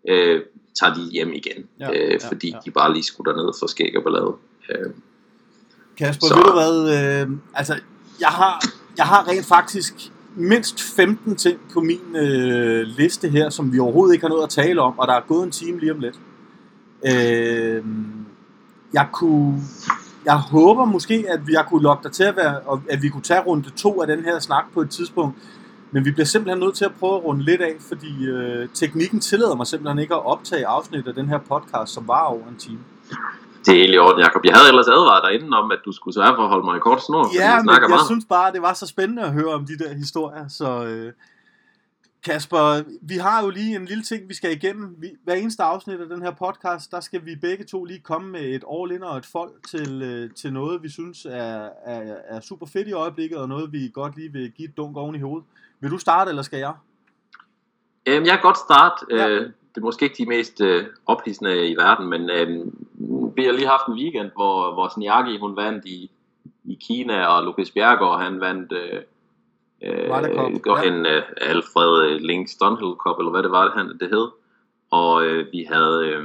øh, 0.09 0.41
tager 0.79 0.93
de 0.93 1.01
hjem 1.11 1.33
igen, 1.33 1.67
Ja, 1.79 1.89
øh, 1.91 2.11
ja, 2.21 2.27
fordi 2.27 2.49
ja. 2.49 2.57
de 2.65 2.71
bare 2.71 2.93
lige 2.93 3.03
skulle 3.03 3.31
derned 3.33 3.53
for 3.59 3.67
skæg 3.67 3.97
og 3.97 4.03
ballade. 4.03 4.33
Øh, 4.71 4.91
Kasper, 5.97 6.27
Så- 6.27 6.35
ved 6.35 6.43
du 6.43 6.51
hvad? 6.51 6.75
Øh, 7.21 7.37
altså, 7.53 7.79
jeg 8.19 8.29
har, 8.29 8.65
jeg 8.97 9.05
har 9.05 9.27
rent 9.27 9.45
faktisk 9.45 9.93
mindst 10.35 10.81
15 10.95 11.35
ting 11.35 11.59
på 11.73 11.79
min 11.81 12.15
øh, 12.15 12.81
liste 12.87 13.29
her, 13.29 13.49
som 13.49 13.73
vi 13.73 13.79
overhovedet 13.79 14.13
ikke 14.13 14.23
har 14.23 14.29
noget 14.29 14.43
at 14.43 14.49
tale 14.49 14.81
om, 14.81 14.99
og 14.99 15.07
der 15.07 15.13
er 15.13 15.21
gået 15.27 15.43
en 15.43 15.51
time 15.51 15.79
lige 15.79 15.91
om 15.93 15.99
lidt. 15.99 16.19
Øh, 17.05 17.83
jeg 18.93 19.07
kunne... 19.13 19.61
Jeg 20.25 20.37
håber 20.37 20.85
måske, 20.85 21.25
at 21.29 21.47
vi- 21.47 21.53
jeg 21.53 21.65
kunne 21.69 21.83
lokke 21.83 22.03
dig 22.03 22.11
til 22.11 22.23
at 22.23 22.35
være, 22.35 22.59
og 22.59 22.81
at 22.89 23.01
vi 23.01 23.09
kunne 23.09 23.21
tage 23.23 23.41
runde 23.41 23.69
to 23.69 24.01
af 24.01 24.07
den 24.07 24.23
her 24.23 24.39
snak 24.39 24.63
på 24.73 24.81
et 24.81 24.89
tidspunkt. 24.89 25.35
Men 25.91 26.05
vi 26.05 26.11
bliver 26.11 26.25
simpelthen 26.25 26.59
nødt 26.59 26.75
til 26.75 26.85
at 26.85 26.91
prøve 26.99 27.15
at 27.15 27.23
runde 27.23 27.43
lidt 27.43 27.61
af, 27.61 27.73
fordi 27.79 28.25
øh, 28.25 28.69
teknikken 28.73 29.19
tillader 29.19 29.55
mig 29.55 29.67
simpelthen 29.67 29.99
ikke 29.99 30.13
at 30.15 30.25
optage 30.25 30.67
afsnit 30.67 31.07
af 31.07 31.13
den 31.13 31.27
her 31.29 31.37
podcast, 31.37 31.93
som 31.93 32.07
var 32.07 32.21
over 32.23 32.47
en 32.49 32.55
time 32.57 32.79
det 33.65 33.71
er 33.73 33.79
helt 33.81 33.95
i 33.95 33.97
orden, 33.97 34.19
Jacob. 34.19 34.41
Jeg 34.45 34.53
havde 34.53 34.69
ellers 34.69 34.87
advaret 34.87 35.23
dig 35.25 35.33
inden 35.33 35.53
om, 35.53 35.71
at 35.71 35.79
du 35.85 35.91
skulle 35.91 36.13
sørge 36.13 36.35
for 36.35 36.43
at 36.43 36.49
holde 36.49 36.65
mig 36.65 36.77
i 36.77 36.79
kort 36.79 37.03
snor, 37.05 37.23
Ja, 37.35 37.61
men 37.63 37.69
jeg 37.69 37.89
meget. 37.89 38.05
synes 38.05 38.25
bare, 38.29 38.51
det 38.51 38.61
var 38.61 38.73
så 38.73 38.87
spændende 38.87 39.23
at 39.23 39.33
høre 39.33 39.53
om 39.53 39.65
de 39.65 39.77
der 39.77 39.93
historier. 39.93 40.47
Så 40.47 40.85
øh, 40.85 41.13
Kasper, 42.25 42.83
vi 43.01 43.15
har 43.15 43.43
jo 43.43 43.49
lige 43.49 43.75
en 43.75 43.85
lille 43.85 44.03
ting, 44.03 44.29
vi 44.29 44.33
skal 44.33 44.51
igennem. 44.51 44.95
Vi, 44.97 45.07
hver 45.23 45.33
eneste 45.33 45.63
afsnit 45.63 45.99
af 45.99 46.09
den 46.09 46.21
her 46.21 46.31
podcast, 46.31 46.91
der 46.91 46.99
skal 46.99 47.25
vi 47.25 47.35
begge 47.35 47.63
to 47.63 47.83
lige 47.83 47.99
komme 47.99 48.31
med 48.31 48.41
et 48.41 48.63
all-in 48.73 49.03
og 49.03 49.17
et 49.17 49.25
folk 49.25 49.51
til, 49.69 50.01
øh, 50.01 50.29
til 50.35 50.53
noget, 50.53 50.83
vi 50.83 50.89
synes 50.89 51.25
er, 51.25 51.69
er, 51.85 52.15
er 52.29 52.39
super 52.39 52.65
fedt 52.65 52.87
i 52.87 52.91
øjeblikket, 52.93 53.37
og 53.37 53.49
noget, 53.49 53.71
vi 53.71 53.91
godt 53.93 54.15
lige 54.15 54.31
vil 54.33 54.51
give 54.51 54.69
et 54.69 54.77
dunk 54.77 54.97
oven 54.97 55.15
i 55.15 55.19
hovedet. 55.19 55.47
Vil 55.79 55.91
du 55.91 55.97
starte, 55.97 56.29
eller 56.29 56.41
skal 56.41 56.59
jeg? 56.59 56.73
Øhm, 58.05 58.25
jeg 58.25 58.31
kan 58.33 58.41
godt 58.41 58.57
starte. 58.57 59.05
Ja. 59.09 59.29
Øh, 59.29 59.41
det 59.75 59.77
er 59.77 59.81
måske 59.81 60.03
ikke 60.05 60.23
de 60.23 60.29
mest 60.29 60.61
øh, 60.61 60.85
ophidsende 61.05 61.67
i 61.69 61.75
verden, 61.75 62.09
men 62.09 62.29
øh, 62.29 62.65
vi 63.35 63.43
har 63.45 63.51
lige 63.51 63.67
haft 63.67 63.87
en 63.87 63.93
weekend, 63.93 64.31
hvor, 64.35 64.73
hvor 64.73 64.87
Sniaki, 64.87 65.37
hun 65.37 65.55
vandt 65.55 65.85
i, 65.85 66.11
i 66.63 66.77
Kina, 66.87 67.25
og 67.25 67.43
Lukas 67.43 67.71
Bjergård, 67.71 68.21
han 68.21 68.39
vandt 68.39 68.71
øh, 68.71 69.01
øh, 69.83 70.87
en 70.87 71.05
øh, 71.05 71.23
Alfred 71.37 72.09
øh, 72.09 72.19
Link 72.21 72.47
Stunhill 72.47 72.93
Cup, 72.93 73.19
eller 73.19 73.31
hvad 73.31 73.43
det 73.43 73.51
var, 73.51 73.63
det, 73.63 73.73
han, 73.73 73.97
det 73.99 74.09
hed. 74.09 74.27
Og 74.91 75.25
øh, 75.25 75.47
vi 75.51 75.67
havde 75.71 76.07
øh, 76.07 76.23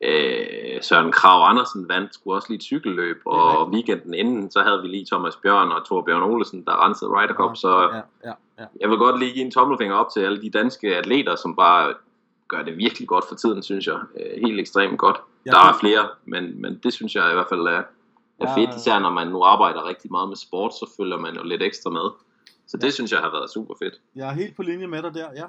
øh, 0.00 0.82
Søren 0.82 1.12
Krav 1.12 1.50
Andersen 1.50 1.88
vandt 1.88 2.14
skulle 2.14 2.36
også 2.36 2.48
lige 2.48 2.56
et 2.56 2.62
cykelløb, 2.62 3.16
og 3.26 3.70
weekenden 3.70 4.14
inden, 4.14 4.50
så 4.50 4.62
havde 4.62 4.82
vi 4.82 4.88
lige 4.88 5.06
Thomas 5.12 5.36
Bjørn 5.36 5.72
og 5.72 5.86
Torbjørn 5.86 6.22
Olesen, 6.22 6.64
der 6.64 6.86
rensede 6.86 7.10
Ryder 7.10 7.34
Cup, 7.34 7.56
så 7.56 7.80
Ja, 7.80 7.96
ja, 8.30 8.34
ja. 8.58 8.64
jeg 8.80 8.90
vil 8.90 8.98
godt 8.98 9.18
lige 9.18 9.32
give 9.32 9.44
en 9.44 9.50
tommelfinger 9.50 9.96
op 9.96 10.10
til 10.14 10.20
alle 10.20 10.42
de 10.42 10.50
danske 10.50 10.96
atleter, 10.96 11.36
som 11.36 11.56
bare 11.56 11.94
gør 12.52 12.62
det 12.68 12.74
virkelig 12.84 13.08
godt 13.08 13.24
for 13.28 13.34
tiden, 13.42 13.62
synes 13.62 13.86
jeg. 13.86 13.98
Øh, 14.20 14.32
Helt 14.46 14.60
ekstremt 14.60 14.98
godt. 14.98 15.18
Ja, 15.46 15.50
Der 15.50 15.58
er 15.58 15.74
flere, 15.80 16.04
men, 16.32 16.62
men 16.62 16.80
det 16.82 16.92
synes 16.92 17.14
jeg 17.14 17.30
i 17.30 17.34
hvert 17.34 17.50
fald 17.52 17.60
er, 17.60 17.82
er 18.42 18.48
Ja, 18.48 18.56
fedt, 18.56 18.70
især 18.76 18.98
når 18.98 19.10
man 19.10 19.26
nu 19.28 19.42
arbejder 19.42 19.88
rigtig 19.88 20.10
meget 20.10 20.28
med 20.28 20.36
sport, 20.36 20.72
så 20.72 20.94
følger 20.96 21.18
man 21.18 21.34
jo 21.34 21.42
lidt 21.42 21.62
ekstra 21.62 21.90
med. 21.90 22.06
Så 22.66 22.76
det 22.76 22.92
synes 22.94 23.12
jeg 23.12 23.20
har 23.20 23.30
været 23.30 23.50
super 23.50 23.74
fedt. 23.82 23.94
Jeg 24.16 24.28
er 24.28 24.32
helt 24.32 24.56
på 24.56 24.62
linje 24.62 24.86
med 24.86 25.02
dig 25.02 25.14
der, 25.14 25.28
ja. 25.36 25.44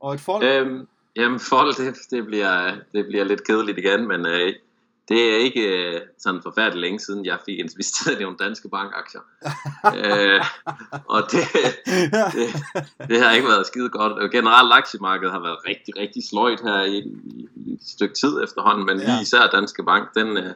Og 0.00 0.14
et 0.14 0.20
folk? 0.20 0.44
Øhm, 0.44 0.88
jamen, 1.16 1.40
folk, 1.40 1.76
det, 1.76 1.94
det, 2.10 2.26
bliver, 2.26 2.74
det 2.92 3.06
bliver 3.06 3.24
lidt 3.24 3.46
kedeligt 3.46 3.78
igen, 3.78 4.08
men 4.08 4.26
øh, 4.26 4.52
det 5.08 5.32
er 5.32 5.36
ikke 5.36 5.60
øh, 5.60 6.00
sådan 6.18 6.40
forfærdeligt 6.42 6.80
længe 6.80 7.00
siden, 7.00 7.24
jeg 7.24 7.38
fik 7.46 7.58
investeret 7.58 8.20
i 8.20 8.22
nogle 8.22 8.36
danske 8.36 8.68
bankaktier. 8.68 9.20
øh, 10.00 10.44
og 11.08 11.22
det, 11.32 11.40
det, 12.34 12.48
det 13.08 13.20
har 13.22 13.32
ikke 13.32 13.48
været 13.48 13.66
skide 13.66 13.88
godt. 13.88 14.12
Og 14.12 14.30
generelt 14.30 14.72
aktiemarkedet 14.72 15.32
har 15.32 15.40
været 15.40 15.56
rigtig, 15.68 15.96
rigtig 15.96 16.22
sløjt 16.30 16.60
her 16.60 16.82
i, 16.82 16.98
i, 16.98 17.48
i 17.56 17.72
et 17.72 17.80
stykke 17.86 18.14
tid 18.14 18.42
efterhånden, 18.44 18.86
men 18.86 18.98
Ja. 19.00 19.06
lige 19.06 19.22
især 19.22 19.46
Danske 19.52 19.82
Bank, 19.84 20.14
den, 20.14 20.36
øh, 20.36 20.52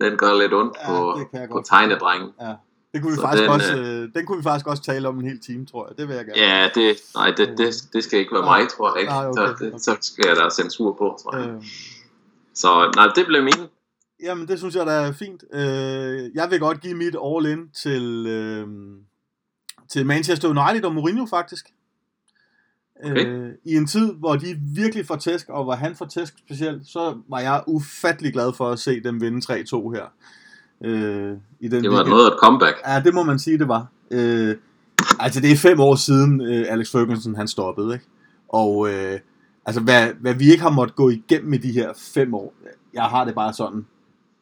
den 0.00 0.16
gør 0.16 0.38
lidt 0.42 0.54
ondt 0.54 0.76
Ja, 0.82 0.86
på, 0.88 1.20
på 1.52 1.62
tegnedrengen. 1.66 2.30
Ja. 2.40 2.54
Det 2.94 3.02
kunne 3.02 3.10
vi 3.10 3.16
Så 3.16 3.22
faktisk 3.22 3.42
den, 3.42 3.50
også, 3.50 3.76
øh, 3.76 4.08
den 4.14 4.26
kunne 4.26 4.38
vi 4.38 4.42
faktisk 4.42 4.66
også 4.66 4.82
tale 4.82 5.08
om 5.08 5.18
en 5.18 5.26
hel 5.26 5.40
time, 5.40 5.66
tror 5.66 5.86
jeg. 5.88 5.98
Det 5.98 6.08
vil 6.08 6.16
jeg 6.16 6.24
gerne. 6.26 6.40
Ja, 6.40 6.68
det, 6.74 6.96
nej, 7.14 7.30
det, 7.36 7.58
det, 7.58 7.74
det 7.92 8.04
skal 8.04 8.18
ikke 8.18 8.34
være 8.34 8.44
mig, 8.44 8.68
tror 8.68 8.92
jeg 8.94 9.00
ikke. 9.00 9.12
Nej, 9.12 9.26
okay, 9.28 9.46
så, 9.46 9.52
okay. 9.52 9.78
så 9.78 9.96
skal 10.00 10.24
jeg 10.28 10.36
der 10.36 10.50
censur 10.50 10.92
på, 10.92 11.18
tror 11.22 11.36
jeg. 11.36 11.48
Øh, 11.48 11.62
Så 12.54 12.92
nej, 12.96 13.06
det 13.14 13.26
blev 13.26 13.42
min. 13.42 13.66
jamen, 14.22 14.48
det 14.48 14.58
synes 14.58 14.74
jeg, 14.74 14.86
der 14.86 14.92
er 14.92 15.12
fint. 15.12 15.44
Øh, 15.52 16.30
jeg 16.34 16.50
vil 16.50 16.60
godt 16.60 16.80
give 16.80 16.94
mit 16.94 17.16
all-in 17.24 17.68
til, 17.82 18.26
øh, 18.26 18.66
til 19.88 20.06
Manchester 20.06 20.48
United 20.48 20.84
og 20.84 20.94
Mourinho, 20.94 21.26
faktisk. 21.26 21.66
Okay. 23.04 23.26
Øh, 23.26 23.50
I 23.64 23.74
en 23.76 23.86
tid, 23.86 24.12
hvor 24.12 24.36
de 24.36 24.58
virkelig 24.74 25.06
får 25.06 25.16
tæsk, 25.16 25.48
og 25.48 25.64
hvor 25.64 25.72
han 25.74 25.96
får 25.96 26.04
tæsk 26.06 26.34
specielt, 26.38 26.86
så 26.88 27.16
var 27.28 27.40
jeg 27.40 27.62
ufattelig 27.66 28.32
glad 28.32 28.52
for 28.56 28.70
at 28.70 28.78
se 28.78 29.00
dem 29.02 29.20
vinde 29.20 29.40
3-2 29.52 29.90
her. 29.90 30.04
Øh, 30.84 31.36
i 31.60 31.68
den 31.68 31.82
Det 31.84 31.90
var 31.90 31.96
weekend. 31.96 32.08
noget 32.08 32.26
af 32.26 32.34
et 32.34 32.38
comeback. 32.40 32.76
Ja, 32.86 33.00
det 33.04 33.14
må 33.14 33.22
man 33.22 33.38
sige, 33.38 33.58
det 33.58 33.68
var. 33.68 33.86
Øh, 34.10 34.56
altså, 35.20 35.40
det 35.40 35.52
er 35.52 35.56
fem 35.56 35.80
år 35.80 35.94
siden, 35.94 36.40
øh, 36.40 36.66
Alex 36.68 36.90
Ferguson 36.92 37.34
han 37.34 37.48
stoppede, 37.48 37.94
ikke? 37.94 38.06
Og 38.48 38.88
øh, 38.90 39.20
altså, 39.66 39.80
hvad, 39.80 40.08
hvad 40.20 40.34
vi 40.34 40.50
ikke 40.50 40.62
har 40.62 40.70
måttet 40.70 40.96
gå 40.96 41.08
igennem 41.10 41.52
i 41.52 41.56
de 41.58 41.72
her 41.72 41.92
fem 42.14 42.34
år, 42.34 42.54
jeg 42.94 43.02
har 43.02 43.24
det 43.24 43.34
bare 43.34 43.52
sådan. 43.52 43.86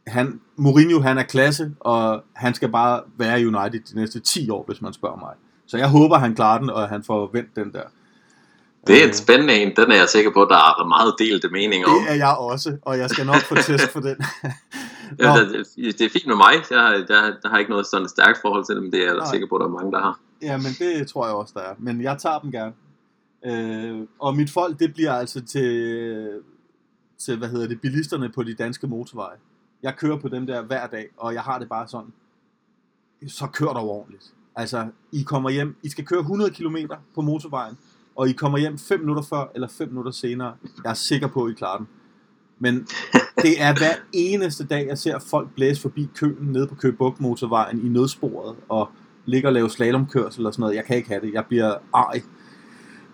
Han, 0.07 0.41
Mourinho, 0.57 1.01
han 1.01 1.19
er 1.19 1.23
klasse, 1.23 1.71
og 1.81 2.23
han 2.33 2.55
skal 2.55 2.69
bare 2.69 3.01
være 3.17 3.41
i 3.41 3.47
United 3.47 3.81
de 3.81 3.97
næste 4.01 4.21
10 4.21 4.51
år, 4.51 4.65
hvis 4.69 4.81
man 4.83 4.93
spørger 4.93 5.17
mig. 5.17 5.35
Så 5.67 5.77
jeg 5.77 5.89
håber, 5.89 6.19
han 6.19 6.35
klarer 6.35 6.59
den, 6.59 6.71
og 6.71 6.89
han 6.89 7.03
får 7.05 7.31
vendt 7.33 7.57
den 7.57 7.73
der. 7.73 7.83
Det 8.87 8.97
er 8.99 9.03
Øh, 9.05 9.09
et 9.09 9.17
spændende 9.17 9.55
en. 9.55 9.73
Den 9.77 9.91
er 9.93 9.97
jeg 9.97 10.09
sikker 10.09 10.31
på, 10.33 10.47
der 10.51 10.57
er 10.57 10.89
meget 10.89 11.15
delte 11.19 11.49
meninger 11.49 11.87
om. 11.89 11.95
det 12.03 12.11
er 12.13 12.15
jeg 12.17 12.37
også, 12.39 12.77
og 12.83 12.99
jeg 12.99 13.11
skal 13.11 13.27
nok 13.27 13.37
få 13.43 13.55
tæsk 13.55 13.91
for 13.93 14.01
den. 14.01 14.17
Ja, 15.19 15.33
det, 15.99 16.01
er 16.01 16.09
fint 16.13 16.27
med 16.27 16.37
mig. 16.37 16.53
Jeg, 16.71 16.79
har- 16.81 16.93
jeg, 16.93 17.05
jeg 17.43 17.51
har 17.51 17.59
ikke 17.59 17.71
noget 17.71 17.87
sådan 17.87 18.09
stærkt 18.09 18.39
forhold 18.43 18.65
til 18.67 18.75
det, 18.75 18.83
men 18.83 18.93
det 18.93 19.01
er 19.01 19.05
jeg 19.07 19.17
Nej. 19.17 19.31
sikker 19.31 19.47
på, 19.51 19.59
der 19.59 19.65
er 19.65 19.69
mange, 19.69 19.93
der 19.93 20.01
har. 20.01 20.19
Ja, 20.43 20.57
men 20.57 20.73
det 20.79 21.09
tror 21.09 21.27
jeg 21.27 21.35
også, 21.35 21.53
der 21.57 21.61
er. 21.63 21.75
Men 21.79 22.03
jeg 22.03 22.17
tager 22.19 22.39
dem 22.39 22.53
gerne. 22.53 22.73
Øh, 23.47 24.07
og 24.19 24.37
mit 24.37 24.51
folk, 24.51 24.79
det 24.79 24.95
bliver 24.95 25.13
altså 25.13 25.41
til, 25.45 26.41
til, 27.19 27.39
hvad 27.39 27.49
hedder 27.49 27.69
det, 27.69 27.81
bilisterne 27.81 28.29
på 28.29 28.43
de 28.43 28.55
danske 28.55 28.87
motorveje. 28.87 29.37
Jeg 29.83 29.97
kører 29.97 30.19
på 30.19 30.29
dem 30.29 30.47
der 30.47 30.63
hver 30.63 30.87
dag, 30.87 31.09
og 31.17 31.35
jeg 31.35 31.43
har 31.43 31.59
det 31.59 31.69
bare 31.69 31.89
sådan, 31.89 32.13
så 33.29 33.47
kør 33.47 33.67
dog 33.67 33.91
ordentligt. 33.91 34.35
Altså, 34.57 34.87
I 35.13 35.23
kommer 35.23 35.51
hjem, 35.51 35.77
I 35.83 35.89
skal 35.89 36.05
køre 36.05 36.21
100 36.21 36.51
km 36.51 36.77
på 37.15 37.21
motorvejen, 37.21 37.79
og 38.17 38.29
I 38.29 38.33
kommer 38.33 38.59
hjem 38.59 38.79
5 38.79 39.01
minutter 39.01 39.23
før 39.23 39.51
eller 39.55 39.69
5 39.69 39.89
minutter 39.89 40.13
senere. 40.13 40.55
Jeg 40.85 40.91
er 40.91 40.95
sikker 40.95 41.29
på, 41.29 41.45
at 41.45 41.51
I 41.51 41.55
klarer 41.55 41.77
den. 41.79 41.89
Men 42.59 42.87
det 43.43 43.63
er 43.63 43.79
hver 43.79 43.95
eneste 44.13 44.67
dag, 44.67 44.87
jeg 44.87 44.99
ser 44.99 45.19
folk 45.19 45.55
blæse 45.55 45.81
forbi 45.81 46.09
køen 46.15 46.53
nede 46.53 46.67
på 46.67 46.75
Køge 46.75 46.93
Bugt 46.93 47.21
motorvejen 47.21 47.87
i 47.87 47.89
nødsporet, 47.89 48.57
og 48.69 48.91
ligge 49.27 49.49
og 49.49 49.53
lave 49.53 49.71
slalomkørsel 49.71 50.47
og 50.47 50.55
sådan 50.55 50.61
noget. 50.61 50.77
Jeg 50.77 50.85
kan 50.85 50.97
ikke 50.97 51.09
have 51.09 51.21
det. 51.21 51.33
Jeg 51.33 51.47
bliver 51.47 51.75
arg. 51.93 52.23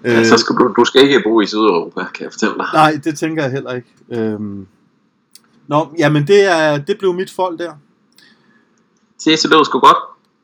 Ja, 0.04 0.24
så 0.24 0.38
skal 0.38 0.56
du, 0.56 0.74
du 0.76 0.84
skal 0.84 1.02
ikke 1.02 1.22
bo 1.24 1.40
i 1.40 1.46
Sydeuropa, 1.46 2.04
kan 2.14 2.24
jeg 2.24 2.32
fortælle 2.32 2.54
dig. 2.54 2.66
Nej, 2.72 3.00
det 3.04 3.18
tænker 3.18 3.42
jeg 3.42 3.52
heller 3.52 3.72
ikke. 3.72 3.88
Øhm. 4.10 4.66
Nå, 5.66 5.94
jamen 5.98 6.26
det, 6.26 6.44
er, 6.44 6.78
det 6.78 6.98
blev 6.98 7.14
mit 7.14 7.30
folk 7.30 7.58
der. 7.58 7.72
Se, 9.18 9.36
så 9.36 9.48
det 9.48 9.56
var 9.56 9.64
sgu 9.64 9.78
godt. 9.78 9.96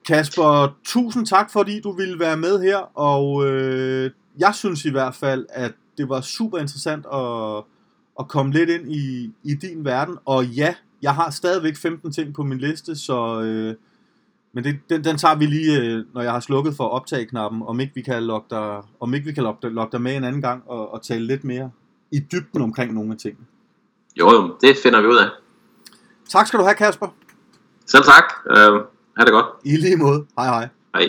Kasper, 0.06 0.74
tusind 0.84 1.26
tak, 1.26 1.52
fordi 1.52 1.80
du 1.80 1.92
ville 1.92 2.18
være 2.18 2.36
med 2.36 2.62
her, 2.62 2.98
og 2.98 3.46
øh, 3.46 4.10
jeg 4.38 4.54
synes 4.54 4.84
i 4.84 4.90
hvert 4.90 5.14
fald, 5.14 5.46
at 5.48 5.72
det 5.98 6.08
var 6.08 6.20
super 6.20 6.58
interessant 6.58 7.06
at, 7.12 7.64
at 8.20 8.28
komme 8.28 8.52
lidt 8.52 8.70
ind 8.70 8.92
i, 8.92 9.32
i 9.44 9.54
din 9.54 9.84
verden, 9.84 10.18
og 10.24 10.46
ja, 10.46 10.74
jeg 11.02 11.14
har 11.14 11.30
stadigvæk 11.30 11.76
15 11.76 12.12
ting 12.12 12.34
på 12.34 12.42
min 12.42 12.58
liste, 12.58 12.96
så 12.96 13.40
øh, 13.40 13.74
men 14.52 14.64
det, 14.64 14.78
den, 14.90 15.04
den 15.04 15.16
tager 15.16 15.34
vi 15.34 15.46
lige, 15.46 15.80
øh, 15.80 16.04
når 16.14 16.22
jeg 16.22 16.32
har 16.32 16.40
slukket 16.40 16.76
for 16.76 16.84
optagknappen, 16.84 17.62
om 17.66 17.80
ikke 17.80 17.94
vi 17.94 18.02
kan 18.02 18.22
logge 18.22 18.46
dig, 18.50 18.82
om 19.00 19.14
ikke 19.14 19.26
vi 19.26 19.32
kan 19.32 19.42
logge 19.42 19.58
dig, 19.62 19.70
logge 19.70 19.92
dig 19.92 20.02
med 20.02 20.16
en 20.16 20.24
anden 20.24 20.42
gang 20.42 20.62
og, 20.66 20.92
og 20.92 21.02
tale 21.02 21.26
lidt 21.26 21.44
mere 21.44 21.70
i 22.12 22.18
dybden 22.18 22.62
omkring 22.62 22.94
nogle 22.94 23.12
af 23.12 23.18
tingene. 23.18 23.46
Jo, 24.18 24.32
jo, 24.32 24.56
det 24.60 24.76
finder 24.82 25.00
vi 25.00 25.06
ud 25.06 25.16
af. 25.16 25.28
Tak 26.28 26.46
skal 26.46 26.58
du 26.58 26.64
have, 26.64 26.74
Kasper. 26.74 27.06
Selv 27.86 28.04
tak. 28.04 28.24
Uh, 28.46 28.80
ha' 29.16 29.24
det 29.24 29.32
godt. 29.32 29.46
I 29.64 29.76
lige 29.76 29.96
måde. 29.96 30.26
Hej 30.38 30.46
hej. 30.46 30.68
Hej. 30.94 31.08